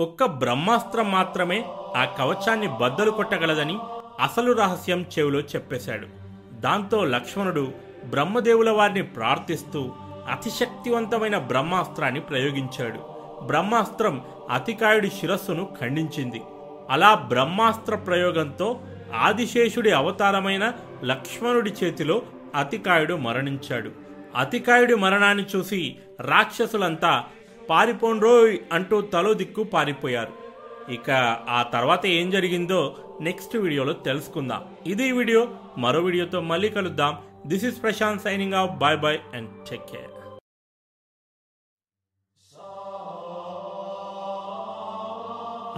[0.00, 1.64] ఒక్క బ్రహ్మాస్త్రం మాత్రమే
[1.96, 3.78] ఆ కవచాన్ని బద్దలు కొట్టగలదని
[4.20, 6.06] అసలు రహస్యం చెవిలో చెప్పేశాడు.
[6.60, 7.72] దాంతో లక్ష్మణుడు
[8.04, 9.92] బ్రహ్మదేవుల వారిని ప్రార్థిస్తూ
[10.30, 12.98] అతిశక్తివంతమైన బ్రహ్మాస్త్రాన్ని ప్రయోగించాడు.
[13.46, 16.40] బ్రహ్మాస్త్రం అతికాయుడి శిరస్సును ఖండించింది.
[16.90, 18.80] అలా బ్రహ్మాస్త్ర ప్రయోగంతో
[19.14, 20.72] ఆదిశేషుడి అవతారమైన
[21.04, 22.22] లక్ష్మణుడి చేతిలో
[22.54, 23.99] అతికాయుడు మరణించాడు.
[24.36, 27.24] అతికాయుడి మరణాన్ని చూసి రాక్షసులంతా
[27.70, 30.32] పారిపోండ్రోయ్ అంటూ తలో దిక్కు పారిపోయారు.
[30.92, 31.10] ఇక
[31.48, 34.62] ఆ తర్వాత ఏం జరిగిందో నెక్స్ట్ వీడియోలో తెలుసుకుందాం.
[34.86, 35.48] ఇది వీడియో.
[35.78, 37.14] మరో వీడియోతో మళ్ళీ కలుద్దాం.
[37.46, 40.10] This is Prashant signing off bye bye and take care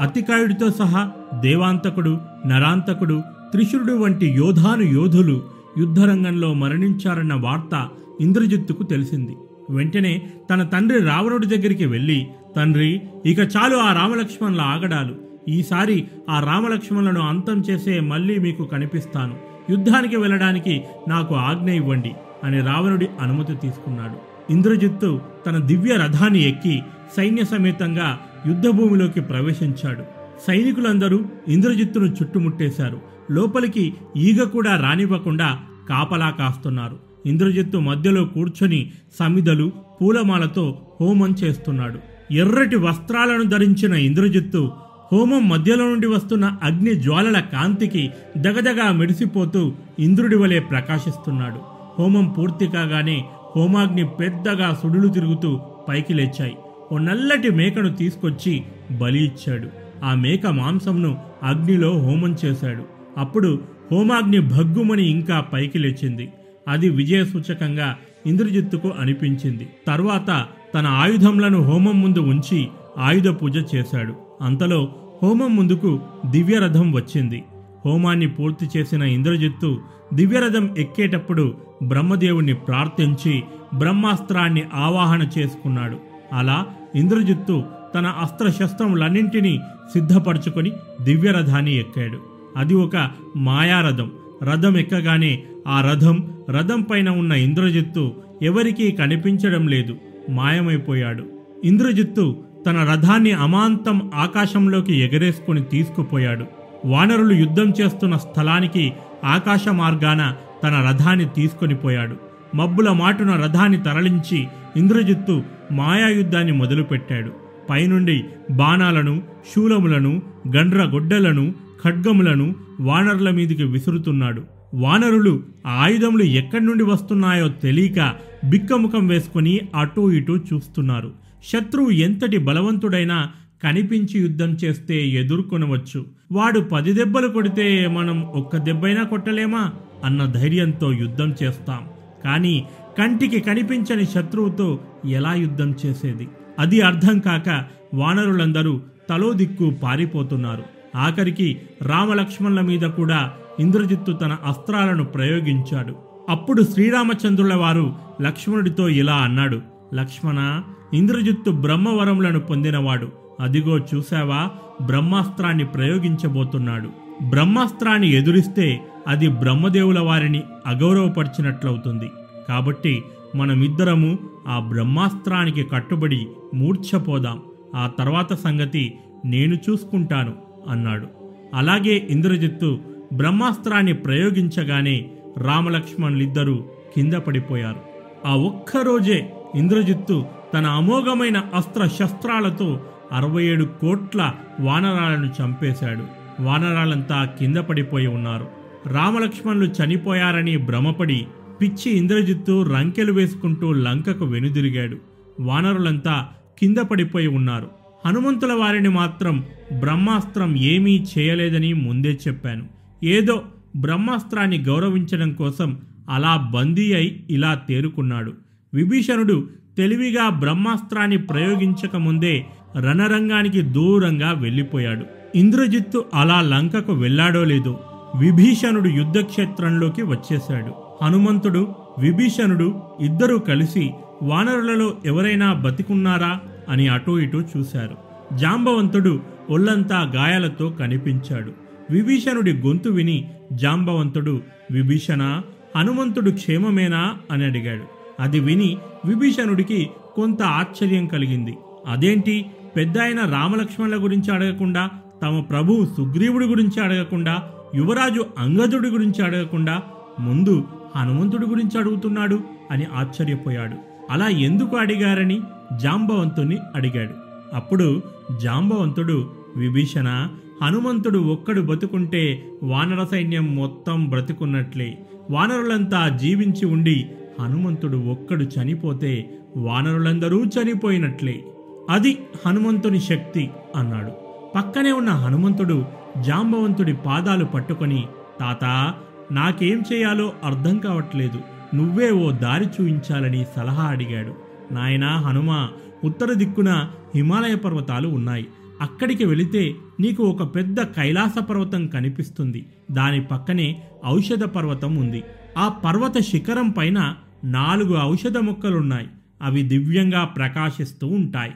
[0.01, 3.23] అతికాయుడితో సహా దేవాంతకుడు నరాంతకుడు
[3.53, 5.43] త్రిశురుడు వంటి యోధాను యోధులు
[5.79, 7.89] యుద్ధరంగంలో మరణించారన్న వార్త
[8.23, 9.37] ఇంద్రజిత్తుకు తెలిసింది.
[9.71, 12.27] వెంటనే తన తండ్రి రావణుడి దగ్గరికి వెళ్ళి
[12.57, 15.15] తండ్రి ఇక చాలు ఆ రామలక్ష్మణుల ఆగడాలు.
[15.49, 19.35] ఈసారి ఆ రామలక్ష్మణులను అంతం చేసే మళ్ళీ మీకు కనిపిస్తాను.
[19.71, 22.13] యుద్ధానికి వెళ్ళడానికి నాకు ఆజ్ఞ ఇవ్వండి
[22.45, 24.17] అని రావణుడి అనుమతి తీసుకున్నాడు.
[24.53, 26.83] ఇంద్రజిత్తు తన దివ్య రథాన్ని ఎక్కి
[27.17, 30.03] సైన్య సమేతంగా యుద్ధభూమిలోకి ప్రవేశించాడు.
[30.47, 33.01] సైనికులందరూ ఇంద్రజిత్తును చుట్టుముట్టేశారు.
[33.31, 35.59] లోపలికి ఈగ కూడా రానివ్వకుండా
[35.89, 37.12] కాపలా కాస్తున్నారు.
[37.27, 39.73] ఇంద్రజిత్తు మధ్యలో కూర్చొని సమిదలు
[40.03, 41.99] పూలమాలతో హోమం చేస్తున్నాడు.
[42.35, 44.73] ఎర్రటి వస్త్రాలను ధరించిన ఇంద్రజిత్తు
[45.13, 51.61] హోమం మధ్యలో నుండి వస్తున్న అగ్ని జ్వాలల కాంతికి దగదగా మెరిసిపోతూ ఇంద్రుడి వలె ప్రకాశిస్తున్నాడు.
[51.99, 53.25] హోమం పూర్తి కాగానే
[53.57, 56.57] హోమాగ్ని పెద్దగా సుడులు తిరుగుతూ పైకి లేచాయి.
[56.93, 58.63] ఓ నల్లటి మేకను తీసుకొచ్చి
[59.01, 59.69] బలి ఇచ్చాడు.
[60.05, 62.85] ఆ మేక మాంసంను అగ్నిలో హోమం చేశాడు.
[63.19, 63.63] అప్పుడు
[63.93, 66.29] హోమాగ్ని భగ్గుమని ఇంకా పైకి లేచింది.
[66.69, 69.69] అది విజయ సూచకంగా ఇంద్రజిత్తుకు అనిపించింది.
[69.87, 72.69] తర్వాత తన ఆయుధంలను హోమం ముందు ఉంచి
[72.99, 74.15] ఆయుధ పూజ చేశాడు.
[74.43, 77.43] అంతలో హోమం ముందుకు దివ్యరథం వచ్చింది.
[77.85, 79.81] హోమాన్ని పూర్తి చేసిన ఇంద్రజిత్తు
[80.15, 83.43] దివ్యరథం ఎక్కేటప్పుడు బ్రహ్మదేవుణ్ణి ప్రార్థించి
[83.75, 85.97] బ్రహ్మాస్త్రాన్ని ఆవాహన చేసుకున్నాడు.
[86.33, 87.65] అలా ఇంద్రజిత్తు
[87.95, 89.61] తన అస్త్రశస్త్రములన్నింటినీ
[89.93, 90.73] సిద్ధపరచుకొని
[91.03, 92.19] దివ్యరథాన్ని ఎక్కాడు.
[92.57, 94.13] అది ఒక మాయారథం.
[94.43, 98.13] రథం ఎక్కగానే ఆ రథం రథం పైన ఉన్న ఇంద్రజిత్తు
[98.43, 99.97] ఎవరికీ కనిపించడం లేదు.
[100.31, 101.25] మాయమైపోయాడు.
[101.65, 106.45] ఇంద్రజిత్తు తన రథాన్ని అమాంతం ఆకాశంలోకి ఎగరేసుకుని తీసుకుపోయాడు.
[106.85, 108.93] వానరులు యుద్ధం చేస్తున్న స్థలానికి
[109.25, 112.17] ఆకాశ మార్గాన తన రథాన్ని తీసుకొని పోయాడు.
[112.57, 117.33] మబ్బుల మాటున రథాన్ని తరలించి ఇంద్రజిత్తు మాయాయుద్ధాన్ని మొదలుపెట్టాడు.
[117.71, 119.23] పైనుండి బాణాలను
[119.55, 120.23] శూలములను
[120.57, 124.52] గండ్ర గొడ్డలను ఖడ్గములను వానరుల మీదికి విసురుతున్నాడు.
[124.75, 128.15] వానరులు ఆ ఆయుధములు ఎక్కడి నుండి వస్తున్నాయో తెలియక
[128.51, 131.13] బిక్కముఖం వేసుకుని అటూ ఇటూ చూస్తున్నారు.
[131.53, 133.31] శత్రువు ఎంతటి బలవంతుడైనా
[133.63, 136.05] కనిపించి యుద్ధం చేస్తే ఎదుర్కొనవచ్చు.
[136.33, 139.73] వాడు పది దెబ్బలు కొడితే మనం ఒక్క దెబ్బైనా కొట్టలేమా?
[140.05, 141.81] అన్న ధైర్యంతో యుద్ధం చేస్తాం.
[142.25, 142.65] కానీ
[142.99, 146.29] కంటికి కనిపించని శత్రువుతో ఎలా యుద్ధం చేసేది?
[146.59, 148.81] అది అర్థం కాక వానరులందరూ
[149.11, 150.63] తలో దిక్కు పారిపోతున్నారు.
[150.97, 155.95] ఆఖరికి రామలక్ష్మణుల మీద కూడా ఇంద్రజిత్తు తన అస్త్రాలను ప్రయోగించాడు.
[156.29, 159.61] అప్పుడు శ్రీరామచంద్రుల వారు లక్ష్మణుడితో ఇలా అన్నాడు.
[159.95, 160.63] లక్ష్మణ
[160.95, 163.13] ఇంద్రజిత్తు బ్రహ్మవరములను పొందినవాడు.
[163.41, 164.51] అదిగో చూశావా
[164.87, 166.89] బ్రహ్మాస్త్రాన్ని ప్రయోగించబోతున్నాడు.
[167.29, 172.11] బ్రహ్మాస్త్రాన్ని ఎదురిస్తే అది బ్రహ్మదేవుల వారిని అగౌరవపరిచినట్లవుతుంది.
[172.49, 173.03] కాబట్టి
[173.37, 174.19] మనమిద్దరము
[174.49, 177.43] ఆ బ్రహ్మాస్త్రానికి కట్టుబడి మూర్ఛపోదాం.
[177.77, 180.33] ఆ తర్వాత సంగతి నేను చూసుకుంటాను
[180.69, 181.07] అన్నాడు.
[181.55, 182.79] అలాగే ఇంద్రజిత్తు
[183.13, 186.65] బ్రహ్మాస్త్రాన్ని ప్రయోగించగానే రామలక్ష్మణులిద్దరూ
[186.97, 187.81] కింద పడిపోయారు.
[188.27, 190.25] ఆ ఒక్కరోజే ఇంద్రజిత్తు
[190.55, 192.81] తన అమోఘమైన అస్త్ర శస్త్రాలతో
[193.13, 196.05] అరవై ఏడు కోట్ల వానరాలను చంపేశాడు.
[196.43, 198.47] వానరాలంతా కింద పడిపోయి ఉన్నారు.
[198.87, 201.27] రామలక్ష్మణులు చనిపోయారని భ్రమపడి
[201.61, 204.97] పిచ్చి ఇంద్రజిత్తు రంకెలు వేసుకుంటూ లంకకు వెనుదిరిగాడు.
[205.41, 206.29] వానరులంతా
[206.59, 207.71] కింద పడిపోయి ఉన్నారు.
[208.07, 209.45] హనుమంతుల వారిని మాత్రం
[209.81, 212.82] బ్రహ్మాస్త్రం ఏమీ చేయలేదని ముందే చెప్పాను.
[213.05, 213.43] ఏదో
[213.77, 215.81] బ్రహ్మాస్త్రాన్ని గౌరవించడం కోసం
[216.11, 218.33] అలా బందీ అయి ఇలా తేరుకున్నాడు.
[218.75, 219.49] విభీషణుడు
[219.79, 222.47] తెలివిగా బ్రహ్మాస్త్రాన్ని ప్రయోగించకముందే
[222.79, 225.05] రణరంగానికి దూరంగా వెళ్ళిపోయాడు.
[225.35, 227.81] ఇంద్రజిత్తు అలా లంకకు వెళ్ళాడో లేదో
[228.21, 231.05] విభీషణుడు యుద్ధక్షేత్రంలోకి వచ్చేశాడు.
[231.05, 233.91] హనుమంతుడు విభీషణుడు ఇద్దరూ కలిసి
[234.23, 237.97] వానరులలో ఎవరైనా బతికున్నారా అని అటూ ఇటూ చూశారు.
[238.37, 239.21] జాంబవంతుడు
[239.51, 241.62] ఒళ్ళంతా గాయాలతో కనిపించాడు.
[241.93, 245.41] విభీషణుడి గొంతు విని జాంబవంతుడు విభీషణ
[245.77, 247.17] హనుమంతుడు క్షేమమేనా?
[247.33, 247.83] అని అడిగాడు.
[248.21, 251.57] అది విని విభీషణుడికి కొంత ఆశ్చర్యం కలిగింది.
[251.89, 252.47] అదేంటి?
[252.77, 254.91] పెద్ద ఆయన రామలక్ష్మణుల గురించి అడగకుండా
[255.23, 257.43] తమ ప్రభువు సుగ్రీవుడి గురించి అడగకుండా
[257.75, 259.83] యువరాజు అంగదుడి గురించి అడగకుండా
[260.21, 260.65] ముందు
[260.97, 262.41] హనుమంతుడి గురించి అడుగుతున్నాడు?
[262.71, 263.77] అని ఆశ్చర్యపోయాడు.
[264.11, 265.41] అలా ఎందుకు అడిగారని?
[265.83, 267.15] జాంబవంతుని అడిగాడు.
[267.55, 268.03] అప్పుడు
[268.43, 270.29] జాంబవంతుడు విభీషణ
[270.63, 274.99] హనుమంతుడు ఒక్కడు బతుకుంటే వానర సైన్యం మొత్తం బ్రతుకున్నట్లే.
[275.31, 277.07] వానరులంతా జీవించి ఉండి
[277.41, 281.45] హనుమంతుడు ఒక్కడు చనిపోతే వానరులందరూ చనిపోయినట్లే.
[281.91, 284.13] అది హనుమంతుని శక్తి అన్నాడు.
[284.55, 285.85] పక్కనే ఉన్న హనుమంతుడు
[286.21, 288.05] జాంబవంతుడి పాదాలు పట్టుకొని
[288.41, 288.95] తాత
[289.33, 291.41] నాకేం చేయాలో అర్థం కావట్లేదు.
[291.77, 294.35] నువ్వే ఓ దారి చూయించాలని సలహా అడిగాడు.
[294.75, 295.69] నాయనా హనుమ
[296.05, 298.47] ఉత్తర దిక్కున హిమాలయ పర్వతాలు ఉన్నాయి.
[298.83, 302.67] అక్కడికి వెళితే నీకు ఒక పెద్ద కైలాస పర్వతం కనిపిస్తుంది.
[302.93, 305.23] దాని పక్కనే ఔషధ పర్వతం ఉంది.
[305.59, 307.15] ఆ పర్వత శిఖరం పైన
[307.45, 309.07] నాలుగు ఔషధ మొక్కలున్నాయి.
[309.43, 311.53] అవి దివ్యంగా ప్రకాశిస్తూ ఉంటాయి.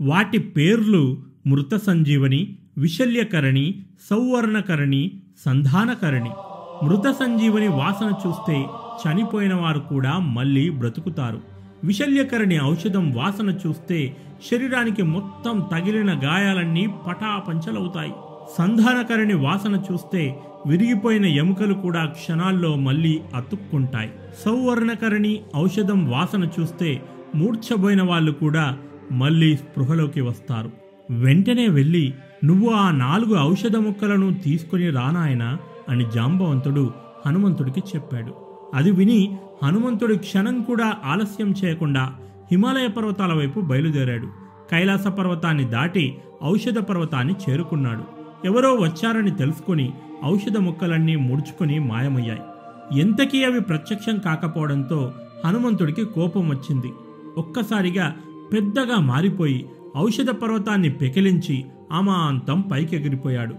[0.00, 6.30] వాటి పేర్లు మృత సంజీవని విశల్యకరణి సౌవర్ణకరణి సంధానకరణి.
[6.84, 8.66] మృత సంజీవని వాసన చూస్తే
[9.06, 11.40] చనిపోయిన వారు కూడా మళ్ళీ బ్రతుకుతారు.
[11.84, 18.12] విశల్యకరణి ఔషధం వాసన చూస్తే శరీరానికి మొత్తం తగిలిన గాయాలన్నీ పటాపంచలవుతాయి.
[18.58, 24.10] సంధానకరణి వాసన చూస్తే విరిగిపోయిన ఎముకలు కూడా క్షణాల్లో మళ్ళీ అతుక్కుంటాయి.
[24.44, 27.02] సౌవర్ణకరిణి ఔషధం వాసన చూస్తే
[27.34, 28.78] మూర్ఛబోయిన వాళ్ళు కూడా
[29.12, 30.70] మళ్ళీ స్పృహలోకి వస్తారు.
[31.10, 32.14] వెంటనే వెళ్ళి
[32.44, 35.58] నువ్వు ఆ నాలుగు ఔషధ ముక్కలను తీసుకుని రానాయనా
[35.88, 36.92] అని జాంబవంతుడు
[37.26, 38.34] హనుమంతుడికి చెప్పాడు.
[38.74, 42.12] అది విని హనుమంతుడు క్షణం కూడా ఆలస్యం చేయకుండా
[42.50, 44.26] హిమాలయ పర్వతాల వైపు బయలుదేరాడు.
[44.70, 48.02] కైలాస పర్వతాన్ని దాటి ఔషధ పర్వతాన్ని చేరుకున్నాడు.
[48.46, 49.92] ఎవరో వచ్చారని తెలుసుకుని
[50.24, 52.40] ఔషధ ముక్కలన్నీ ముడుచుకొని మాయమయ్యాయి.
[53.00, 55.12] ఎంతకీ అవి ప్రత్యక్షం కాకపోవడంతో
[55.44, 56.92] హనుమంతుడికి కోపం వచ్చింది.
[57.36, 58.14] ఒక్కసారిగా
[58.52, 59.66] పెద్దగా మారిపోయి
[59.96, 63.54] ఔషధ పర్వతాన్ని పెకిలించి అమాంతం పైకెగిరిపోయాడు.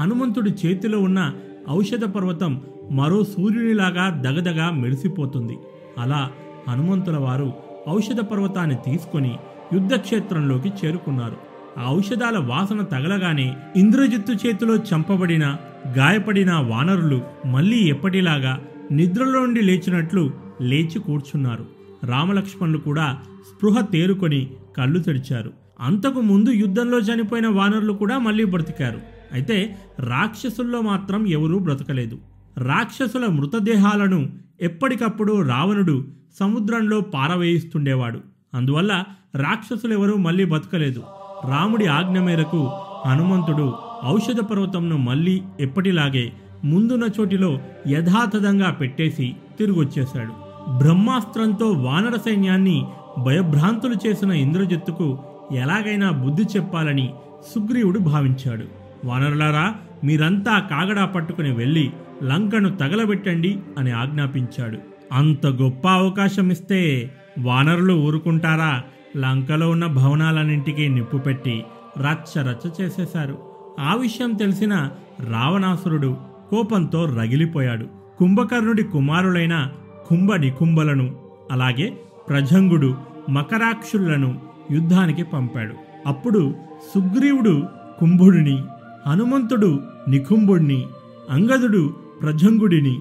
[0.00, 1.32] హనుమంతుడి చేతిలో ఉన్న
[1.70, 5.58] ఔషధ పర్వతం మరో సూర్యునిలాగా దగదగా మెరిసిపోతుంది.
[5.98, 6.30] అలా
[6.68, 9.36] హనుమంతుల వారు ఔషధ పర్వతాన్ని తీసుకొని
[9.72, 11.36] యుద్ధక్షేత్రంలోకి చేరుకున్నారు.
[11.78, 15.56] ఆ ఔషధాల వాసన తగలగానే ఇంద్రజిత్తు చేతిలో చంపబడిన
[15.98, 18.62] గాయపడిన వానరులు మళ్ళీ ఎప్పటిలాగా
[18.92, 20.30] నిద్రలో నుండి లేచినట్లు
[20.60, 21.66] లేచి కూర్చున్నారు.
[22.04, 25.52] రామలక్ష్మణులు కూడా స్పృహ తేరుకొని కళ్ళు తెరిచారు.
[25.80, 29.00] అంతకు ముందు యుద్ధంలో చనిపోయిన వానరులు కూడా మళ్ళీ బ్రతికారు.
[29.32, 32.18] అయితే రాక్షసుల్లో మాత్రం ఎవరూ బ్రతకలేదు.
[32.58, 38.20] రాక్షసుల మృతదేహాలను ఎప్పటికప్పుడు రావణుడు సముద్రంలో పారవేయిస్తుండేవాడు.
[38.54, 39.04] అందువల్ల
[39.34, 41.02] రాక్షసులెవరూ మళ్ళీ బతకలేదు.
[41.48, 42.70] రాముడి ఆజ్ఞ మేరకు
[43.06, 43.74] హనుమంతుడు
[44.04, 46.32] ఔషధ పర్వతంను మళ్ళీ ఎప్పటిలాగే
[46.64, 47.58] ముందున్న చోటిలో
[47.88, 50.32] యథాతథంగా పెట్టేసి తిరిగొచ్చేశాడు.
[50.78, 52.86] బ్రహ్మాస్త్రంతో వానర సైన్యాన్ని
[53.24, 55.18] భయభ్రాంతులు చేసిన ఇంద్రజిత్తుకు
[55.52, 57.14] ఎలాగైనా బుద్ధి చెప్పాలని
[57.54, 58.64] సుగ్రీవుడు భావించాడు.
[59.04, 59.74] వానరులారా
[60.04, 61.90] మీరంతా కాగడా పట్టుకుని వెళ్ళి
[62.24, 64.89] లంకను తగలబెట్టండి అని ఆజ్ఞాపించాడు.
[65.12, 68.82] అంత గొప్ప అవకాశం ఇస్తే వానరులు ఊరుకుంటారా?
[69.16, 71.64] లంకలో ఉన్న భవనాలన్నింటికీ నిప్పు పెట్టి
[71.98, 73.38] రచ్చ రచ్చ చేసేశారు.
[73.80, 74.90] ఆ విషయం తెలిసిన
[75.30, 76.16] రావణాసురుడు
[76.50, 77.86] కోపంతో రగిలిపోయాడు.
[78.18, 79.68] కుంభకర్ణుడి కుమారులైన
[80.06, 81.16] కుంభ నికుంభలను
[81.50, 81.92] అలాగే
[82.28, 82.94] ప్రజంగుడు
[83.30, 85.74] మకరాక్షులను యుద్ధానికి పంపాడు.
[86.06, 86.54] అప్పుడు
[86.94, 87.62] సుగ్రీవుడు
[88.00, 88.62] కుంభుడిని
[89.06, 90.86] హనుమంతుడు నికుంభుడిని
[91.30, 93.00] అంగదుడు ప్రజంగుడిని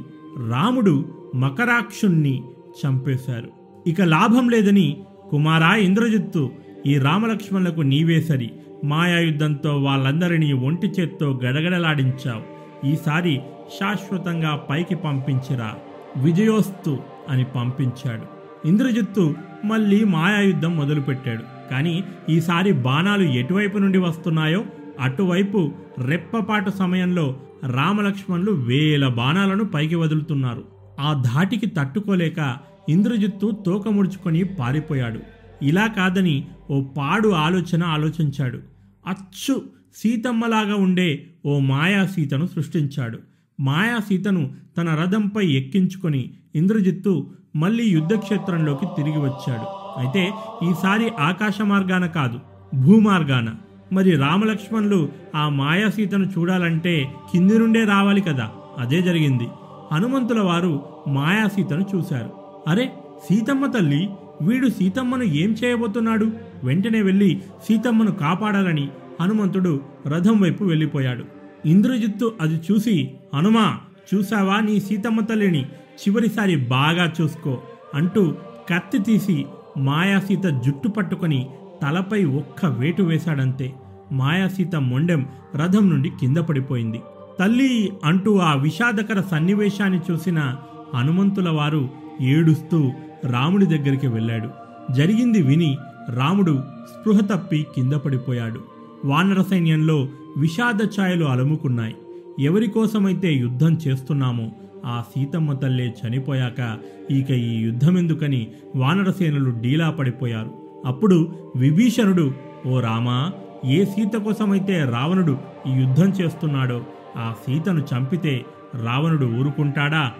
[0.49, 2.43] రాముడు మకరాక్షుణ్ణి
[2.85, 3.49] చంపేశారు.
[3.87, 4.97] ఇక లాభం లేదని
[5.31, 6.51] కుమారా ఇంద్రజిత్తు
[6.87, 8.51] ఈ రామలక్ష్మణులకు నీవే సరి.
[8.83, 12.41] మాయాయుద్ధంతో వాళ్ళందరినీ ఒంటి చేత్తో గడగడలాడించావు.
[12.87, 13.41] ఈసారి
[13.79, 15.75] శాశ్వతంగా పైకి పంపించిరా.
[16.17, 16.97] విజయోస్తు
[17.29, 18.23] అని పంపించాడు.
[18.67, 19.35] ఇంద్రజిత్తు
[19.65, 21.69] మళ్ళీ మాయాయుద్ధం మొదలుపెట్టాడు.
[21.71, 24.65] కానీ ఈసారి బాణాలు ఎటువైపు నుండి వస్తున్నాయో
[24.99, 25.71] అటువైపు
[26.05, 27.37] రెప్పపాటు సమయంలో
[27.71, 30.78] రామలక్ష్మణులు వేల బాణాలను పైకి వదులుతున్నారు.
[30.99, 32.57] ఆ ధాటికి తట్టుకోలేక
[32.89, 35.19] ఇంద్రజిత్తు తోక ముడుచుకొని పారిపోయాడు.
[35.61, 38.59] ఇలా కాదని ఓ పాడు ఆలోచన ఆలోచించాడు.
[39.07, 39.61] అచ్చు
[39.95, 43.19] సీతమ్మలాగా ఉండే ఓ మాయా సీతను సృష్టించాడు.
[43.59, 49.65] మాయా సీతను తన రథంపై ఎక్కించుకొని ఇంద్రజిత్తు మళ్ళీ యుద్ధక్షేత్రంలోకి తిరిగి వచ్చాడు.
[49.99, 50.31] అయితే
[50.63, 52.39] ఈసారి ఆకాశ మార్గాన కాదు
[52.75, 53.55] భూమార్గాన.
[53.93, 58.51] మరి రామలక్ష్మణులు ఆ మాయా సీతను చూడాలంటే కింది నుండే రావాలి కదా?
[58.77, 59.47] అదే జరిగింది.
[59.91, 62.29] హనుమంతుల వారు మాయాసీతను చూశారు.
[62.67, 62.93] అరే
[63.29, 64.09] సీతమ్మ తల్లి
[64.41, 66.31] వీడు సీతమ్మను ఏం చేయబోతున్నాడు?
[66.63, 68.89] వెంటనే వెళ్ళి సీతమ్మను కాపాడాలని
[69.21, 71.23] హనుమంతుడు రథం వైపు వెళ్ళిపోయాడు.
[71.65, 73.77] ఇంద్రజిత్తు అది చూసి హనుమా
[74.13, 75.61] చూసావా నీ సీతమ్మ తల్లిని?
[75.99, 77.57] చివరిసారి బాగా చూసుకో
[77.93, 78.35] అంటూ
[78.69, 79.45] కత్తి తీసి
[79.77, 81.49] మాయాసీత జుట్టు పట్టుకొని
[81.81, 83.73] తలపై ఒక్క వేటు వేశాడంతే.
[84.11, 85.25] మాయాసీత మొండెం
[85.55, 87.01] రథం నుండి కింద పడిపోయింది.
[87.39, 90.55] తల్లి అంటూ ఆ విషాదకర సన్నివేశాన్ని చూసిన
[90.95, 91.89] హనుమంతుల వారు
[92.21, 92.91] ఏడుస్తూ
[93.25, 94.49] రాముడి దగ్గరికి వెళ్ళాడు.
[94.93, 95.77] జరిగింది విని
[96.15, 96.63] రాముడు
[96.93, 98.59] స్పృహ తప్పి కింద పడిపోయాడు.
[99.05, 100.07] వానర సైన్యంలో
[100.37, 101.95] విషాద ఛాయలు అలుముకున్నాయి.
[102.39, 104.51] ఎవరి కోసమైతే యుద్ధం చేస్తున్నామో
[104.85, 106.77] ఆ సీతమ్మ తల్లే చనిపోయాక
[107.11, 110.51] ఇక ఈ యుద్ధమెందుకని వానరసేనులు డీలా పడిపోయారు.
[110.85, 112.33] అప్పుడు విభీషణుడు
[112.67, 113.31] ఓ రామా
[113.65, 115.37] ఏ సీత కోసమైతే రావణుడు
[115.67, 116.81] ఈ యుద్ధం చేస్తున్నాడో
[117.17, 118.45] ఆ సీతను చంపితే
[118.83, 120.11] రావణుడు ఊరుకుంటాడా?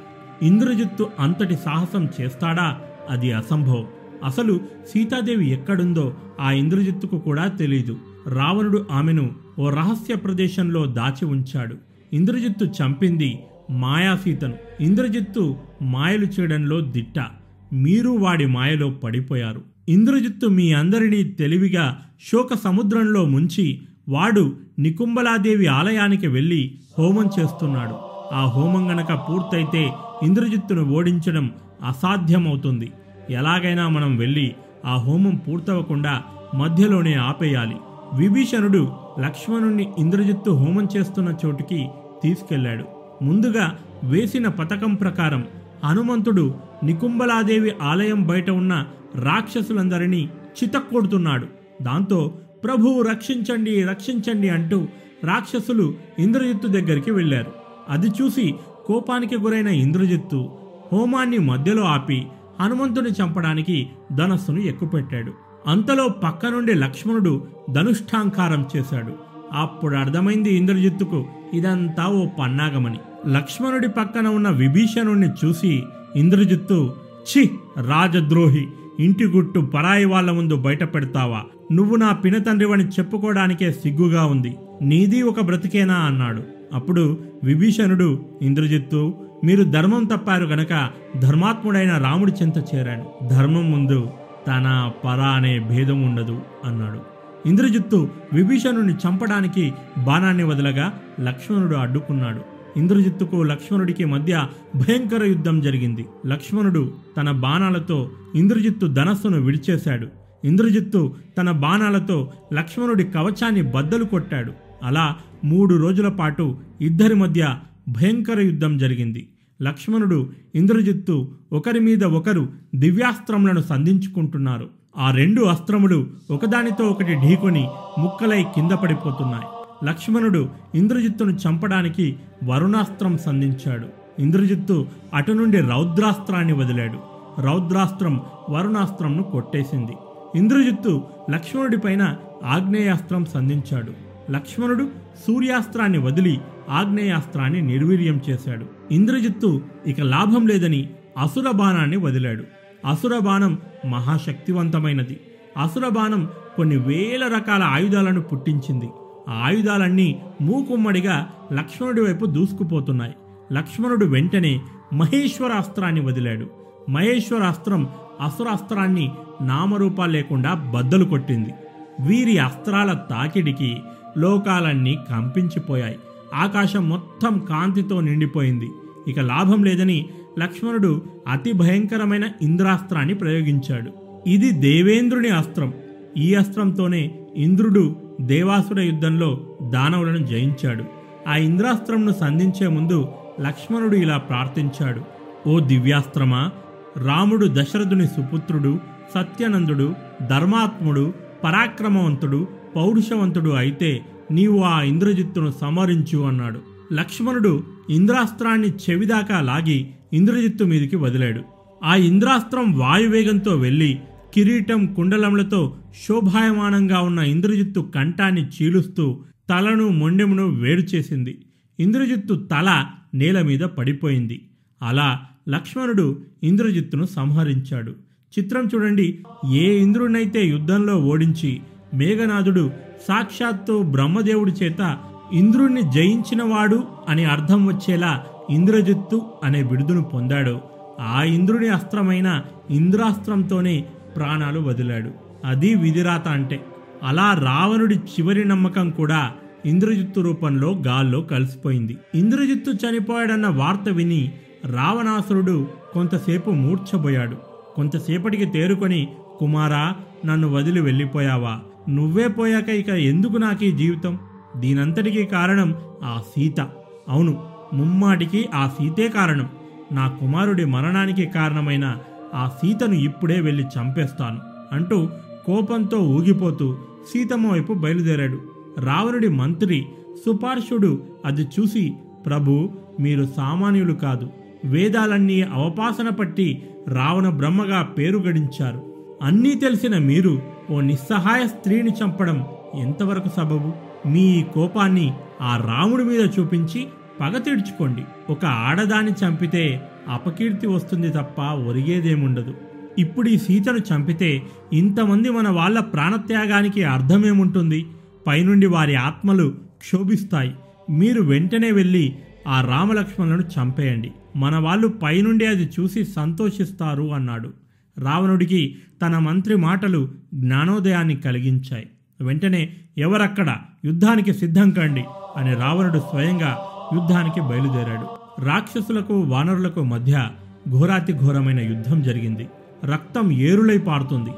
[0.42, 2.82] ఇంద్రజిత్తు అంతటి సాహసం చేస్తాడా?
[3.10, 3.86] అది అసంభవం.
[4.24, 7.98] అసలు సీతాదేవి ఎక్కడుందో ఆ ఇంద్రజిత్తుకు కూడా తెలీదు.
[8.28, 9.30] రావణుడు ఆమెను
[9.60, 11.76] ఓ రహస్య ప్రదేశంలో దాచి ఉంచాడు.
[12.14, 13.40] ఇంద్రజిత్తు చంపింది
[13.72, 17.26] మాయాసీతను ఇంద్రజిత్తు మాయలు చేయడంలో దిట్ట.
[17.74, 19.62] మీరు వాడి మాయలో పడిపోయారు.
[19.90, 27.96] ఇంద్రజిత్తు మీ అందరినీ తెలివిగా శోక సముద్రంలో ముంచి వాడు నికుంబలాదేవి ఆలయానికి వెళ్ళి హోమం చేస్తున్నాడు.
[28.34, 29.92] ఆ హోమం గనక పూర్తయితే
[30.24, 31.52] ఇంద్రజిత్తును ఓడించడం
[31.88, 32.92] అసాధ్యమవుతుంది.
[33.30, 34.56] ఎలాగైనా మనం వెళ్ళి
[34.86, 36.22] ఆ హోమం పూర్తవకుండా
[36.56, 37.76] మధ్యలోనే ఆపేయాలి.
[38.14, 41.88] విభీషణుడు లక్ష్మణుణ్ణి ఇంద్రజిత్తు హోమం చేస్తున్న చోటుకి
[42.24, 42.84] తీసుకెళ్ళాడు
[43.22, 45.48] ముందుగా వేసిన పథకం ప్రకారం
[45.84, 51.48] హనుమంతుడు నికుంబలాదేవి ఆలయం బయట ఉన్న రాక్షసులందరినీ చితక్కొడుతున్నాడు.
[51.84, 52.34] దాంతో
[52.64, 54.88] ప్రభువు రక్షించండి రక్షించండి అంటూ
[55.24, 57.52] రాక్షసులు ఇంద్రజిత్తు దగ్గరికి వెళ్ళారు.
[57.90, 58.56] అది చూసి
[58.86, 60.50] కోపానికి గురైన ఇంద్రజిత్తు
[60.94, 62.28] హోమాన్ని మధ్యలో ఆపి
[62.60, 65.32] హనుమంతుని చంపడానికి ధనస్సును ఎక్కుపెట్టాడు.
[65.68, 69.14] అంతలో పక్క నుండి లక్ష్మణుడు ధనుష్ఠాంకారం చేశాడు.
[69.54, 73.00] అప్పుడు అర్థమైంది ఇంద్రజిత్తుకు ఇదంతా ఓ పన్నాగమని.
[73.28, 75.84] లక్ష్మణుడి పక్కన ఉన్న విభీషణుణ్ణి చూసి
[76.16, 76.94] ఇంద్రజిత్తు
[77.30, 77.50] ఛి
[77.88, 78.68] రాజద్రోహి
[79.00, 81.44] ఇంటి గుట్టు పరాయి వాళ్ళ ముందు బయట పెడతావా?
[81.72, 84.58] నువ్వు నా పినతండ్రివని చెప్పుకోవడానికే సిగ్గుగా ఉంది.
[84.82, 86.44] నీది ఒక బ్రతికేనా అన్నాడు.
[86.74, 89.14] అప్పుడు విభీషణుడు ఇంద్రజిత్తు
[89.44, 90.90] మీరు ధర్మం తప్పారు గనక
[91.20, 94.10] ధర్మాత్ముడైన రాముడి చెంత చేరాడు ధర్మం ముందు
[94.48, 97.00] తన పర అనే భేదం ఉండదు అన్నాడు.
[97.46, 99.74] ఇంద్రజిత్తు విభీషణుని చంపడానికి
[100.06, 102.42] బాణాన్ని వదలగా లక్ష్మణుడు అడ్డుకున్నాడు.
[102.80, 106.06] ఇంద్రజిత్తుకు లక్ష్మణుడికి మధ్య భయంకర యుద్ధం జరిగింది.
[106.28, 110.19] లక్ష్మణుడు తన బాణాలతో ఇంద్రజిత్తు ధనస్సును విడిచేశాడు.
[110.46, 114.54] ఇంద్రజిత్తు తన బాణాలతో లక్ష్మణుడి కవచాన్ని బద్దలు కొట్టాడు.
[114.84, 117.56] అలా మూడు రోజుల పాటు ఇద్దరి మధ్య
[117.90, 119.30] భయంకర యుద్ధం జరిగింది.
[119.62, 124.70] లక్ష్మణుడు ఇంద్రజిత్తు ఒకరి మీద ఒకరు దివ్యాస్త్రములను సంధించుకుంటున్నారు.
[124.98, 127.68] ఆ రెండు అస్త్రములు ఒకదానితో ఒకటి ఢీకొని
[128.00, 129.44] ముక్కలై కింద పడిపోతున్నాయి.
[129.86, 133.88] లక్ష్మణుడు ఇంద్రజిత్తును చంపడానికి వరుణాస్త్రం సంధించాడు.
[134.22, 136.98] ఇంద్రజిత్తు అటు నుండి రౌద్రాస్త్రాన్ని వదిలాడు.
[137.42, 139.92] రౌద్రాస్త్రం వరుణాస్త్రంను కొట్టేసింది.
[140.36, 143.94] ఇంద్రజిత్తు లక్ష్మణుడిపైన ఆగ్నేయాస్త్రం సంధించాడు.
[144.32, 144.90] లక్ష్మణుడు
[145.28, 148.66] సూర్యాస్త్రాన్ని వదిలి ఆగ్నేయాస్త్రాన్ని నిర్వీర్యం చేశాడు.
[148.92, 152.44] ఇంద్రజిత్తు ఇక లాభం లేదని అసుర బాణాన్ని వదిలాడు.
[152.86, 153.58] అసుర బాణం
[153.90, 155.20] మహాశక్తివంతమైనది.
[155.58, 158.90] అసుర బాణం కొన్ని వేల రకాల ఆయుధాలను పుట్టించింది.
[159.30, 163.14] ఆ ఆయుధాలన్నీ మూకుమ్మడిగా లక్ష్మణుడి వైపు దూసుకుపోతున్నాయి.
[163.54, 164.62] లక్ష్మణుడు వెంటనే
[164.94, 166.48] మహేశ్వరాస్త్రాన్ని వదిలాడు.
[166.90, 167.88] మహేశ్వరాస్త్రం
[168.22, 171.54] అస్త్రాన్ని నామరూపాలు లేకుండా బద్దలు కొట్టింది.
[172.00, 173.78] వీరి అస్త్రాల తాకిడికి
[174.18, 176.00] లోకాలన్నీ కంపించిపోయాయి.
[176.34, 178.70] ఆకాశం మొత్తం కాంతితో నిండిపోయింది.
[179.08, 180.10] ఇక లాభం లేదని
[180.40, 183.92] లక్ష్మణుడు అతి భయంకరమైన ఇంద్రాస్త్రాన్ని ప్రయోగించాడు.
[184.30, 185.74] ఇది దేవేంద్రుని అస్త్రం.
[186.18, 190.84] ఈ అస్త్రంతోనే ఇంద్రుడు దేవాసుర యుద్ధంలో దానవులను జయించాడు.
[191.28, 193.08] ఆ ఇంద్రాస్త్రంను సంధించే ముందు
[193.42, 195.02] లక్ష్మణుడు ఇలా ప్రార్థించాడు.
[195.50, 196.52] ఓ దివ్యాస్త్రమా
[196.98, 198.80] రాముడు దశరథుని సుపుత్రుడు
[199.16, 199.96] సత్యనందుడు
[200.30, 201.14] ధర్మాత్ముడు
[201.44, 204.02] పరాక్రమవంతుడు పౌరుషవంతుడు అయితే
[204.32, 206.60] నీవు ఆ ఇంద్రజిత్తును సమరించు అన్నాడు.
[206.94, 211.42] లక్ష్మణుడు ఇంద్రాస్త్రాన్ని చెవిదాకా లాగి ఇంద్రజిత్తు మీదికి వదిలాడు.
[211.84, 214.00] ఆ ఇంద్రాస్త్రం వాయువేగంతో వెళ్ళి
[214.34, 221.46] కిరీటం కుండలములతో శోభాయమానంగా ఉన్న ఇంద్రజిత్తు కంఠాన్ని చీలుస్తూ తలను మొండెమును వేరు చేసింది.
[221.80, 224.50] ఇంద్రజిత్తు తల నేల మీద పడిపోయింది.
[224.82, 225.20] అలా
[225.50, 227.92] లక్ష్మణుడు ఇంద్రజిత్తును సంహరించాడు.
[228.40, 229.20] చిత్రం చూడండి.
[229.54, 231.62] ఏ ఇంద్రుడినైతే యుద్ధంలో ఓడించి
[231.94, 232.72] మేఘనాథుడు
[233.08, 234.98] సాక్షాత్తు బ్రహ్మదేవుడి చేత
[235.34, 240.60] ఇంద్రుణ్ణి జయించినవాడు అని అర్థం వచ్చేలా ఇంద్రజిత్తు అనే బిడుదును పొందాడు.
[241.00, 243.86] ఆ ఇంద్రుని అస్త్రమైన ఇంద్రాస్త్రంతోనే
[244.16, 245.12] ప్రాణాలు వదిలాడు.
[245.46, 246.66] అది విధిరాత అంటే.
[247.04, 249.32] అలా రావణుడి చివరి నమ్మకం కూడా
[249.66, 251.98] ఇంద్రజిత్తు రూపంలో గాల్లో కలిసిపోయింది.
[252.16, 254.32] ఇంద్రజిత్తు చనిపోయాడన్న వార్త విని
[254.66, 257.36] రావణాసురుడు కొంతసేపు మూర్ఛబోయాడు
[257.76, 259.08] కొంతసేపటికి తేరుకొని
[259.40, 261.60] కుమారా నన్ను వదిలి వెళ్ళిపోయావా?
[261.90, 264.20] నువ్వే పోయాక ఇక ఎందుకు నాకు ఈ జీవితం?
[264.58, 266.70] దీనంతటికీ కారణం ఆ సీత.
[267.10, 267.44] అవును
[267.74, 269.50] ముమ్మాటికి ఆ సీతే కారణం.
[269.92, 271.98] నా కుమారుడి మరణానికి కారణమైన
[272.34, 274.40] ఆ సీతను ఇప్పుడే వెళ్ళి చంపేస్తాను
[274.72, 275.10] అంటూ
[275.46, 276.78] కోపంతో ఊగిపోతూ
[277.14, 278.42] సీతమ్మ వైపు బయలుదేరాడు.
[278.80, 279.86] రావణుడి మంత్రి
[280.26, 281.94] సుపార్షుడు అది చూసి
[282.26, 282.70] ప్రభు
[283.00, 284.30] మీరు సామాన్యులు కాదు.
[284.66, 288.94] వేదాలన్నీ అవపాసన పట్టి రావణ బ్రహ్మగా పేరు గడించారు.
[289.22, 293.74] అన్నీ తెలిసిన మీరు ఓ నిస్సహాయ స్త్రీని చంపడం ఎంతవరకు సబబు?
[294.08, 296.88] మీ కోపాన్ని ఆ రాముడి మీద చూపించి
[297.22, 298.04] పగ తీర్చుకోండి.
[298.30, 302.54] ఒక ఆడదాన్ని చంపితే అపకీర్తి వస్తుంది తప్ప ఒరిగేదేముండదు.
[303.00, 304.42] ఇప్పుడు ఈ సీతను చంపితే
[304.74, 307.86] ఇంతమంది మన వాళ్ళ ప్రాణత్యాగానికి అర్థమేముంటుంది?
[308.28, 310.56] పైనుండి వారి ఆత్మలు క్షోభిస్తాయి.
[310.90, 312.16] మీరు వెంటనే వెళ్ళి
[312.48, 314.12] ఆ రామలక్ష్మణులను చంపేయండి.
[314.40, 317.54] మన వాళ్ళు పైనుండి అది చూసి సంతోషిస్తారు అన్నాడు.
[317.98, 321.90] రావణుడికి తన మంత్రి మాటలు జ్ఞానోదయాన్ని కలిగించాయి.
[322.22, 325.04] వెంటనే ఎవరక్కడ యుద్ధానికి సిద్ధం కండి
[325.38, 326.58] అని రావణుడు స్వయంగా
[326.94, 328.08] యుద్ధానికి బయలుదేరాడు.
[328.42, 330.28] రాక్షసులకు వానరులకు మధ్య
[330.70, 332.48] ఘోరాతి ఘోరమైన యుద్ధం జరిగింది.
[332.86, 334.30] రక్తం ఏరులై పారుతుంది.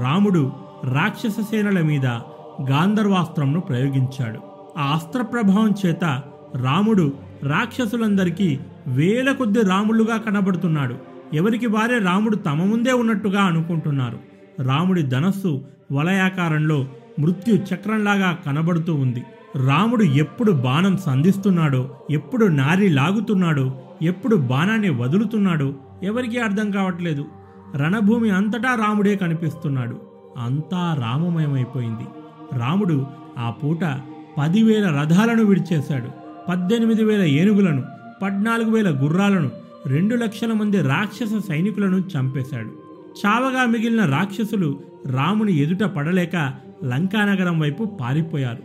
[0.00, 0.52] రాముడు
[0.92, 2.06] రాక్షస సేనల మీద
[2.70, 4.40] గాంధర్వాస్త్రంను ప్రయోగించాడు.
[4.78, 6.22] ఆ అస్త్ర ప్రభావం చేత
[6.56, 10.94] రాముడు రాక్షసులందరికీ వేల కొద్ది రాములుగా కనబడుతున్నాడు.
[11.34, 14.18] ఎవరికి వారే రాముడు తమ ముందే ఉన్నట్టుగా అనుకుంటున్నారు.
[14.62, 16.86] రాముడి ధనస్సు వలయాకారంలో
[17.18, 19.22] మృత్యు చక్రంలాగా కనబడుతూ ఉంది.
[19.66, 27.24] రాముడు ఎప్పుడు బాణం సంధిస్తున్నాడో ఎప్పుడు నారి లాగుతున్నాడో ఎప్పుడు బాణాన్ని వదులుతున్నాడో ఎవరికీ అర్థం కావట్లేదు.
[27.76, 30.00] రణభూమి అంతటా రాముడే కనిపిస్తున్నాడు.
[30.38, 32.04] అంతా రామమయమైపోయింది.
[32.58, 33.06] రాముడు
[33.38, 34.00] ఆ పూట
[34.38, 36.08] పదివేల రథాలను విడిచేశాడు.
[36.48, 37.82] పద్దెనిమిది వేల ఏనుగులను
[38.22, 39.50] పద్నాలుగు వేల గుర్రాలను
[39.86, 42.70] రెండు లక్షల మంది రాక్షస సైనికులను చంపేశాడు.
[43.26, 48.58] చావగా మిగిలిన రాక్షసులు రాముని ఎదుట పడలేక లంకానగరం వైపు పారిపోయారు.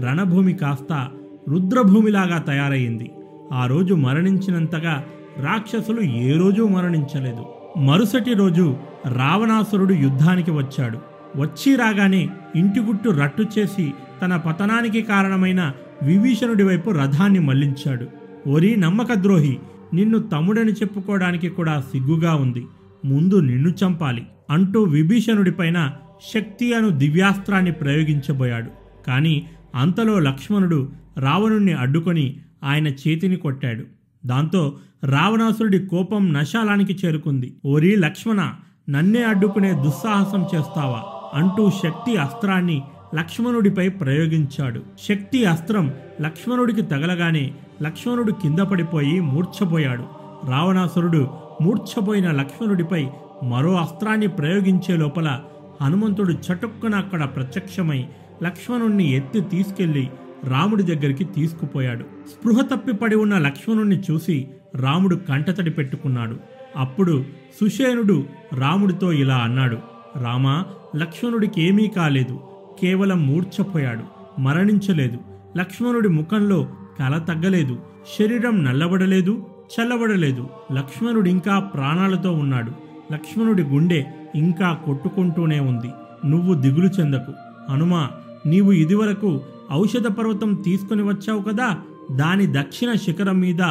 [0.00, 1.08] రణభూమి కాస్త
[1.48, 3.10] రుద్రభూమిలాగా తయారయ్యింది.
[3.52, 5.04] ఆ రోజు మరణించినంతగా
[5.38, 7.44] రాక్షసులు ఏ రోజు మరణించలేదు.
[7.78, 8.76] మరుసటి రోజు
[9.12, 10.98] రావణాసురుడు యుద్ధానికి వచ్చాడు.
[11.36, 18.23] వచ్చి రాగానే ఇంటి గుట్టు రట్టు చేసి తన పతనానికి కారణమైన విభీషణుడి వైపు రథాన్ని మళ్ళించాడు.
[18.46, 19.58] ఓరి నమ్మకద్రోహి
[19.94, 22.66] నిన్ను తమ్ముడని చెప్పుకోవడానికి కూడా సిగ్గుగా ఉంది.
[23.04, 24.26] ముందు నిన్ను చంపాలి.
[24.50, 25.92] అంటూ విభీషణుడిపైన
[26.34, 28.70] శక్తి అను దివ్యాస్త్రాన్ని ప్రయోగించబోయాడు.
[29.06, 33.84] కానీ అంతలో లక్ష్మణుడు రావణుణ్ణి అడ్డుకొని ఆయన చేతిని కొట్టాడు.
[34.26, 37.56] దాంతో రావణాసురుడి కోపం నశాలానికి చేరుకుంది.
[37.64, 38.52] ఓరి లక్ష్మణ
[38.90, 41.02] నన్నే అడ్డుకునే దుస్సాహసం చేస్తావా?
[41.34, 42.82] అంటూ శక్తి అస్త్రాన్ని
[43.14, 44.80] లక్ష్మణుడిపై ప్రయోగించాడు.
[45.08, 50.04] శక్తి అస్త్రం లక్ష్మణుడికి తగలగానే లక్ష్మణుడు కింద పడిపోయి మూర్ఛపోయాడు.
[50.50, 51.28] రావణాసురుడు
[51.62, 53.06] మూర్ఛపోయిన లక్ష్మణుడిపై
[53.42, 55.40] మరో అస్త్రాన్ని ప్రయోగించే లోపల
[55.82, 58.06] హనుమంతుడు చటుక్కున అక్కడ ప్రత్యక్షమై
[58.42, 60.08] లక్ష్మణుణ్ణి ఎత్తి తీసుకెళ్ళి
[60.44, 62.02] రాముడి దగ్గరికి తీసుకుపోయాడు.
[62.02, 66.36] స్పృహ తప్పిపడి ఉన్న లక్ష్మణుణ్ణి చూసి రాముడు కంటతడి పెట్టుకున్నాడు.
[66.76, 67.24] అప్పుడు
[67.60, 69.78] సుషేనుడు రాముడితో ఇలా అన్నాడు
[70.22, 70.64] రామా
[70.96, 72.40] లక్ష్మణుడికి ఏమీ కాలేదు.
[72.84, 74.40] కేవలం మూర్ఛపోయాడు.
[74.40, 75.18] మరణించలేదు.
[75.56, 77.78] లక్ష్మణుడి ముఖంలో కల తగ్గలేదు.
[78.18, 80.48] శరీరం నల్లబడలేదు చల్లబడలేదు.
[80.72, 82.72] లక్ష్మణుడింకా ప్రాణాలతో ఉన్నాడు.
[83.12, 84.04] లక్ష్మణుడి గుండె
[84.34, 85.90] ఇంకా కొట్టుకుంటూనే ఉంది.
[86.26, 87.32] నువ్వు దిగులు చెందకు.
[87.72, 88.10] హనుమా
[88.46, 89.40] నీవు ఇదివరకు
[89.72, 91.78] ఔషధ పర్వతం తీసుకుని వచ్చావు కదా?
[92.12, 93.62] దాని దక్షిణ శిఖరం మీద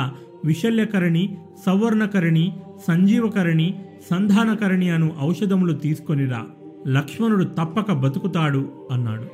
[0.45, 2.53] విశల్యకరణి సవర్ణకరణి
[2.87, 3.79] సంజీవకరణి
[4.11, 6.43] సంధానకరణి అను ఔషధములు తీసుకొనిరా
[6.87, 9.25] లక్ష్మణుడు తప్పక బతుకుతాడు అన్నాడు.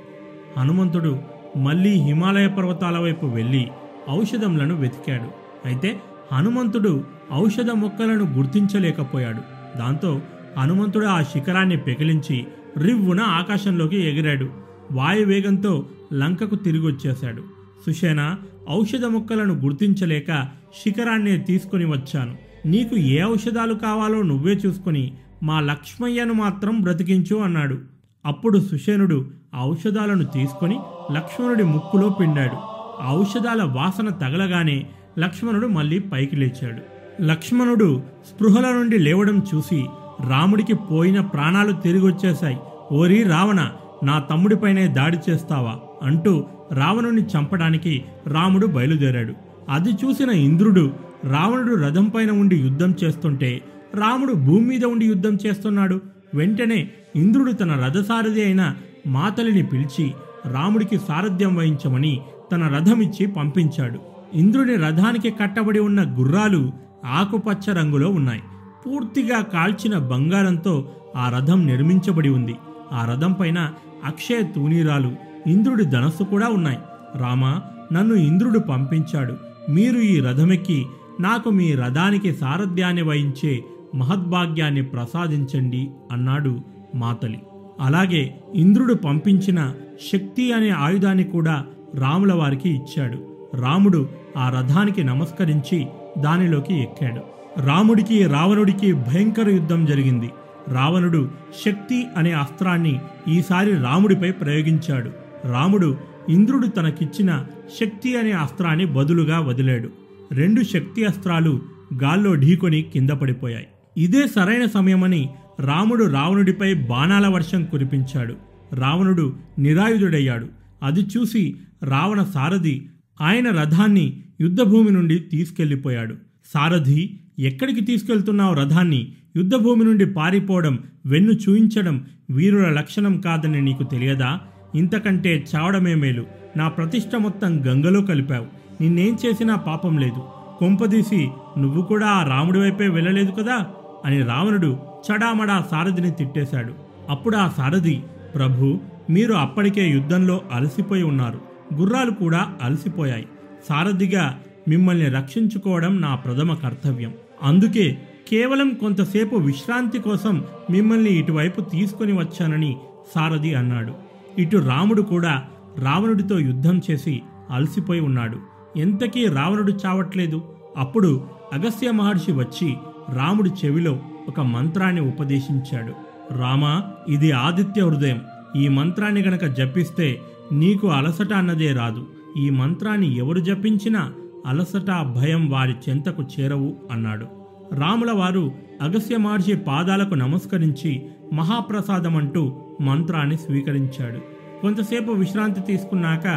[0.59, 1.19] హనుమంతుడు
[1.57, 3.67] మళ్ళీ హిమాలయ పర్వతాల వైపు వెళ్ళి
[4.09, 5.31] ఔషధములను వెతికాడు.
[5.67, 5.99] అయితే
[6.33, 7.03] హనుమంతుడు
[7.33, 9.41] ఔషధ మొక్కలను గుర్తించలేకపోయాడు.
[9.77, 10.21] దాంతో
[10.57, 12.45] హనుమంతుడు ఆ శిఖరాన్ని పెకిలించి
[12.77, 14.49] రివ్వున ఆకాశంలోకి ఎగిరాడు.
[14.91, 17.43] వాయువేగంతో లంకకు తిరిగొచ్చేశాడు
[17.85, 18.35] సుషేన
[18.69, 20.47] ఔషధ మొక్కలను గుర్తించలేక
[20.83, 22.37] శిఖరాన్ని తీసుకుని వచ్చాను.
[22.65, 27.77] నీకు ఏ ఔషధాలు కావాలో నువ్వే చూసుకుని మా లక్ష్మయ్యను మాత్రం బ్రతికించు అన్నాడు.
[28.25, 29.27] అప్పుడు సుషేనుడు
[29.61, 30.79] ఔషధాలను తీసుకొని
[31.11, 32.55] లక్ష్మణుడి ముక్కులో పిండాడు.
[33.01, 34.85] ఆ ఔషధాల వాసన తగలగానే
[35.19, 36.81] లక్ష్మణుడు మళ్ళీ పైకి లేచాడు.
[37.23, 39.85] లక్ష్మణుడు స్పృహల నుండి లేవడం చూసి
[40.27, 42.57] రాముడికి పోయిన ప్రాణాలు తిరిగొచ్చేశాయి.
[42.91, 43.69] ఓరి రావణ
[44.03, 45.79] నా తమ్ముడిపైనే దాడి చేస్తావా?
[46.03, 49.33] అంటూ రావణుని చంపడానికి రాముడు బయలుదేరాడు.
[49.69, 50.93] అది చూసిన ఇంద్రుడు
[51.23, 53.61] రావణుడు రథంపైన ఉండి యుద్ధం చేస్తుంటే
[53.95, 56.01] రాముడు భూమి మీద ఉండి యుద్ధం చేస్తున్నాడు.
[56.35, 58.75] వెంటనే ఇంద్రుడు తన రథసారథి అయిన
[59.07, 60.11] మాతలిని పిలిచి
[60.45, 63.99] రాముడికి సారథ్యం వహించమని తన రథమిచ్చి పంపించాడు.
[64.33, 66.71] ఇంద్రుడి రథానికి కట్టబడి ఉన్న గుర్రాలు
[67.05, 68.41] ఆకుపచ్చ రంగులో ఉన్నాయి.
[68.87, 72.55] పూర్తిగా కాల్చిన బంగారంతో ఆ రథం నిర్మించబడి ఉంది.
[72.91, 73.71] ఆ రథం పైన
[74.05, 75.11] అక్షయ తూనీరాలు
[75.47, 76.77] ఇంద్రుడి ధనస్సు కూడా ఉన్నాయి.
[77.15, 77.59] రామ
[77.93, 79.33] నన్ను ఇంద్రుడు పంపించాడు.
[79.71, 80.85] మీరు ఈ రథమెక్కి
[81.19, 83.63] నాకు మీ రథానికి సారథ్యాన్ని వహించే
[83.95, 86.59] మహద్భాగ్యాన్ని ప్రసాదించండి అన్నాడు
[86.95, 87.39] మాతలి
[87.81, 89.73] అలాగే ఇంద్రుడు పంపించిన
[90.13, 93.17] శక్తి అనే ఆయుధాన్ని కూడా రాముల వారికి ఇచ్చాడు.
[93.53, 95.87] రాముడు ఆ రథానికి నమస్కరించి
[96.21, 97.21] దానిలోకి ఎక్కాడు.
[97.61, 100.29] రాముడికి రావణుడికి భయంకర యుద్ధం జరిగింది.
[100.67, 101.31] రావణుడు
[101.65, 105.11] శక్తి అనే అస్త్రాన్ని ఈసారి రాముడిపై ప్రయోగించాడు.
[105.51, 105.97] రాముడు
[106.29, 107.45] ఇంద్రుడు తనకిచ్చిన
[107.79, 109.89] శక్తి అనే అస్త్రాన్ని బదులుగా వదిలాడు.
[110.31, 111.59] రెండు శక్తి అస్త్రాలు
[112.03, 113.67] గాల్లో ఢీకొని కింద పడిపోయాయి.
[113.97, 118.35] ఇదే సరైన సమయమని రాముడు రావణుడిపై బాణాల వర్షం కురిపించాడు.
[118.73, 120.47] రావణుడు నిరాయుధుడయ్యాడు.
[120.83, 122.89] అది చూసి రావణ సారథి
[123.21, 126.15] ఆయన రథాన్ని యుద్ధభూమి నుండి తీసుకెళ్ళిపోయాడు
[126.53, 129.13] సారథి ఎక్కడికి తీసుకెళ్తున్నావు రథాన్ని?
[129.35, 134.39] యుద్ధభూమి నుండి పారిపోవడం వెన్ను చూయించడం వీరుల లక్షణం కాదని నీకు తెలియదా?
[134.75, 136.25] ఇంతకంటే చావడమే మేలు.
[136.57, 138.45] నా ప్రతిష్ట మొత్తం గంగలో కలిపావు.
[138.83, 140.21] నిన్నేం చేసినా పాపం లేదు.
[140.57, 143.67] కొంపదీసి నువ్వు కూడా ఆ రాముడి వైపే వెళ్ళలేదు కదా?
[144.05, 146.73] అని రావణుడు చడామడా సారథిని తిట్టేశాడు.
[147.09, 148.03] అప్పుడు ఆ సారథి
[148.35, 148.79] ప్రభు
[149.09, 151.39] మీరు అప్పటికే యుద్ధంలో అలసిపోయి ఉన్నారు.
[151.73, 153.25] గుర్రాలు కూడా అలసిపోయాయి.
[153.69, 157.13] సారథిగా మిమ్మల్ని రక్షించుకోవడం నా ప్రథమ కర్తవ్యం.
[157.43, 157.97] అందుకే
[158.29, 162.77] కేవలం కొంతసేపు విశ్రాంతి కోసం మిమ్మల్ని ఇటువైపు తీసుకొని వచ్చానని
[163.15, 163.93] సారథి అన్నాడు.
[164.39, 165.43] ఇటు రాముడు కూడా
[165.79, 168.37] రావణుడితో యుద్ధం చేసి అలసిపోయి ఉన్నాడు.
[168.77, 170.41] ఎంతకీ రావణుడు చావట్లేదు?
[170.77, 172.77] అప్పుడు అగస్త్య మహర్షి వచ్చి
[173.15, 175.93] రాముడి చెవిలో ఒక మంత్రాన్ని ఉపదేశించాడు.
[176.37, 178.21] రామా ఇది ఆదిత్య హృదయం.
[178.55, 180.21] ఈ మంత్రాన్ని గనక జపిస్తే
[180.51, 182.07] నీకు అలసట అన్నదే రాదు.
[182.37, 184.13] ఈ మంత్రాన్ని ఎవరు జపించినా
[184.45, 187.25] అలసట భయం వారి చెంతకు చేరవు అన్నాడు.
[187.73, 191.01] రాముల వారు అగస్య మహర్షి పాదాలకు నమస్కరించి
[191.33, 194.17] మహాప్రసాదం అంటూ మంత్రాన్ని స్వీకరించాడు.
[194.61, 196.27] కొంతసేపు విశ్రాంతి తీసుకున్నాక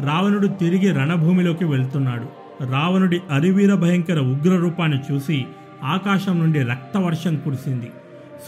[0.00, 2.42] రావణుడు తిరిగి రణభూమిలోకి వెళ్తున్నాడు.
[2.70, 5.44] రావణుడి అరివీర భయంకర ఉగ్ర రూపాన్ని చూసి
[5.84, 7.86] ఆకాశం నుండి రక్తవర్షం కురిసింది.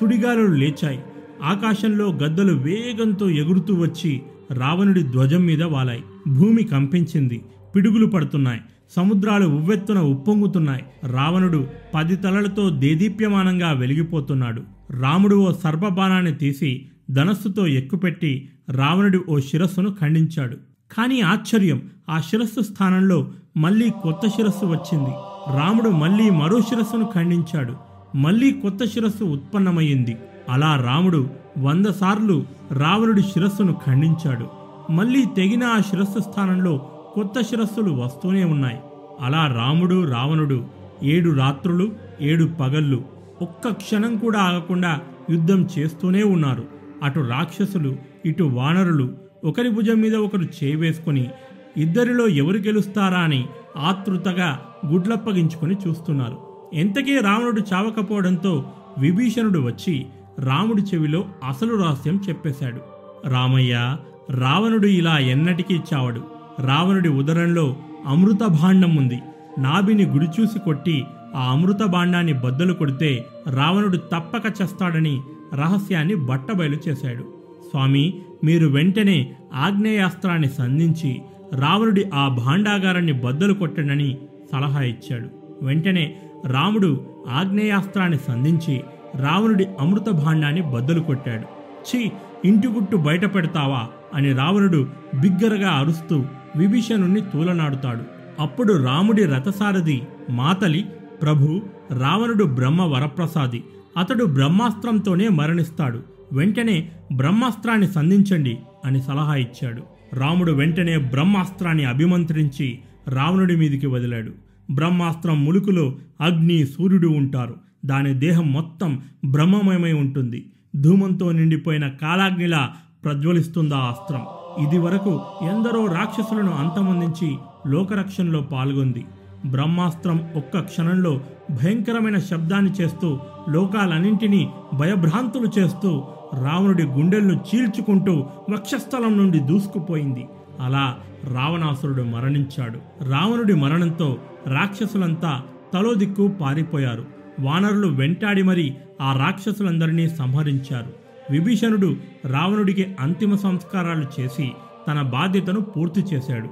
[0.01, 1.01] సుడిగాలులు లేచాయి.
[1.43, 6.05] ఆకాశంలో గద్దలు వేగంతో ఎగురుతూ వచ్చి రావణుడి ధ్వజం మీద వాలాయి.
[6.29, 7.43] భూమి కంపించింది.
[7.77, 8.61] పిడుగులు పడుతున్నాయి.
[8.97, 10.85] సముద్రాలు ఉవ్వెత్తున ఉప్పొంగుతున్నాయి.
[11.13, 14.63] రావణుడు పది తలలతో దేదీప్యమానంగా వెలిగిపోతున్నాడు.
[14.91, 20.57] రాముడు ఓ సర్పబాణాన్ని తీసి ధనస్సుతో ఎక్కుపెట్టి రావణుడి ఓ శిరస్సును ఖండించాడు.
[20.97, 25.11] కానీ ఆశ్చర్యం ఆ శిరస్సు స్థానంలో మళ్ళీ కొత్త శిరస్సు వచ్చింది.
[25.51, 27.75] రాముడు మళ్ళీ మరో శిరస్సును ఖండించాడు.
[28.17, 30.17] మళ్ళీ కొత్త శిరస్సు ఉత్పన్నమయ్యింది.
[30.49, 34.47] అలా రాముడు వంద సార్లు రావణుడి శిరస్సును ఖండించాడు.
[34.93, 36.79] మళ్ళీ తెగిన ఆ శిరస్సు స్థానంలో
[37.15, 38.79] కొత్త శిరస్సులు వస్తూనే ఉన్నాయి.
[39.21, 40.65] అలా రాముడు రావణుడు
[41.03, 43.05] ఏడు రాత్రులు ఏడు పగళ్ళు
[43.43, 45.01] ఒక్క క్షణం కూడా ఆగకుండా
[45.31, 46.65] యుద్ధం చేస్తూనే ఉన్నారు.
[47.03, 49.15] అటు రాక్షసులు ఇటు వానరులు
[49.45, 51.31] ఒకరి భుజం మీద ఒకరు చేవేసుకుని
[51.77, 53.47] ఇద్దరిలో ఎవరు గెలుస్తారా అని
[53.77, 56.39] ఆతృతగా గుడ్లప్పగించుకొని చూస్తున్నారు.
[56.75, 58.65] ఎంతకీ రావణుడు చావకపోవడంతో
[58.99, 60.07] విభీషణుడు వచ్చి
[60.39, 62.81] రాముడి చెవిలో అసలు రహస్యం చెప్పేశాడు.
[63.29, 63.97] రామయ్య
[64.31, 66.23] రావణుడు ఇలా ఎన్నటికీ చావడు.
[66.67, 69.23] రావణుడి ఉదరంలో అమృత భాండం ఉంది.
[69.59, 71.05] నాభిని గుడిచూసి కొట్టి
[71.37, 75.23] ఆ అమృత భాండాన్ని బద్దలు కొడితే రావణుడు తప్పక చేస్తాడని
[75.55, 77.23] రహస్యాన్ని బట్టబయలు చేశాడు.
[77.71, 84.19] స్వామి మీరు వెంటనే ఆగ్నేయాస్త్రాన్ని సంధించి రావణుడి ఆ భాండాగారాన్ని బద్దలు కొట్టడని
[84.53, 85.29] సలహా ఇచ్చాడు.
[85.63, 86.17] వెంటనే
[86.47, 88.81] రాముడు ఆగ్నేయాస్త్రాన్ని సంధించి
[89.21, 91.43] రావణుడి అమృత భాండాన్ని బద్దలు కొట్టాడు.
[91.85, 92.13] ఛీ
[92.45, 93.87] ఇంటి గుట్టు బయట పెడతావా?
[94.15, 94.89] అని రావణుడు
[95.21, 96.25] బిగ్గరగా అరుస్తూ
[96.57, 98.03] విభీషణుణ్ణి తూలనాడుతాడు.
[98.43, 100.85] అప్పుడు రాముడి రథసారథి మాతలి
[101.23, 101.61] ప్రభు
[101.99, 103.65] రావణుడు బ్రహ్మ వరప్రసాది
[103.99, 106.03] అతడు బ్రహ్మాస్త్రంతోనే మరణిస్తాడు.
[106.33, 109.83] వెంటనే బ్రహ్మాస్త్రాన్ని సంధించండి అని సలహా ఇచ్చాడు.
[110.15, 112.79] రాముడు వెంటనే బ్రహ్మాస్త్రాన్ని అభిమంత్రించి
[113.09, 114.31] రావణుడి మీదికి వదిలాడు.
[114.71, 117.55] బ్రహ్మాస్త్రం ములుకులో అగ్ని సూర్యుడు ఉంటారు.
[117.87, 120.51] దాని దేహం మొత్తం బ్రహ్మమయమై ఉంటుంది.
[120.77, 122.71] ధూమంతో నిండిపోయిన కాలాగ్నిలా
[123.05, 124.23] ప్రజ్వలిస్తుందా అస్త్రం.
[124.69, 127.37] ఇది వరకు ఎందరో రాక్షసులను అంతమొందించి
[127.67, 129.05] లోకరక్షణలో పాల్గొంది.
[129.47, 131.21] బ్రహ్మాస్త్రం ఒక్క క్షణంలో
[131.51, 133.19] భయంకరమైన శబ్దాన్ని చేస్తూ
[133.49, 136.05] లోకాలన్నింటినీ భయభ్రాంతులు చేస్తూ
[136.43, 140.27] రావణుడి గుండెలను చీల్చుకుంటూ వక్షస్థలం నుండి దూసుకుపోయింది.
[140.61, 140.99] అలా
[141.33, 143.05] రావణాసురుడు మరణించాడు.
[143.09, 145.43] రావణుడి మరణంతో రాక్షసులంతా
[145.75, 147.05] తలో దిక్కు పారిపోయారు.
[147.41, 150.93] వానరులు వెంటాడి మరి ఆ రాక్షసులందరినీ సంహరించారు.
[151.31, 154.53] విభీషణుడు రావణుడికి అంతిమ సంస్కారాలు చేసి
[154.89, 156.49] తన బాధ్యతను పూర్తి చేశాడు.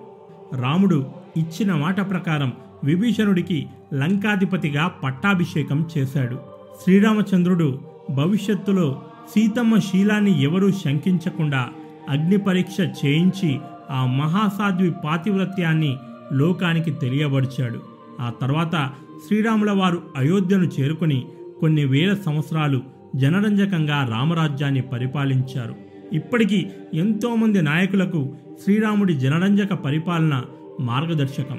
[0.60, 2.52] రాముడు ఇచ్చిన మాట ప్రకారం
[2.84, 6.36] విభీషణుడికి లంకాధిపతిగా పట్టాభిషేకం చేశాడు.
[6.82, 7.80] శ్రీరామచంద్రుడు
[8.10, 11.68] భవిష్యత్తులో సీతమ్మ శీలాన్ని ఎవరూ శంకించకుండా
[12.08, 13.58] అగ్ని పరీక్ష చేయించి
[13.90, 15.96] ఆ మహాసాధ్వి పాతివ్రత్యాన్ని
[16.32, 17.82] లోకానికి తెలియబరిచాడు.
[18.20, 18.90] ఆ తర్వాత
[19.26, 21.26] శ్రీరాముల వారు అయోధ్యను చేరుకుని
[21.60, 22.82] కొన్ని వేల సంవత్సరాలు
[23.16, 25.74] జనరంజకంగా రామరాజ్యాన్ని పరిపాలించారు.
[26.12, 28.34] ఇప్పటికీ ఎంతోమంది నాయకులకు
[28.64, 30.42] శ్రీరాముడి జనరంజక పరిపాలన
[30.80, 31.58] మార్గదర్శకం.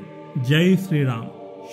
[0.50, 1.28] జై శ్రీరామ్.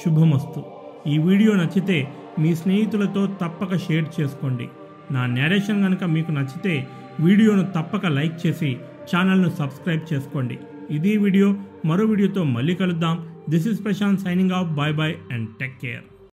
[0.05, 0.65] శుభమస్తు.
[1.07, 4.69] ఈ వీడియో నచ్చితే మీ స్నేహితులతో తప్పక షేర్ చేసుకోండి.
[5.15, 6.75] నా నేరేషన్ కనుక మీకు నచ్చితే
[7.27, 8.71] వీడియోను తప్పక లైక్ చేసి
[9.11, 10.57] ఛానల్ను సబ్స్క్రైబ్ చేసుకోండి.
[10.97, 11.49] ఇది వీడియో
[11.89, 13.17] మరో వీడియోతో మళ్ళీ కలుద్దాం.
[13.53, 16.05] This is Prashant signing off bye bye and take care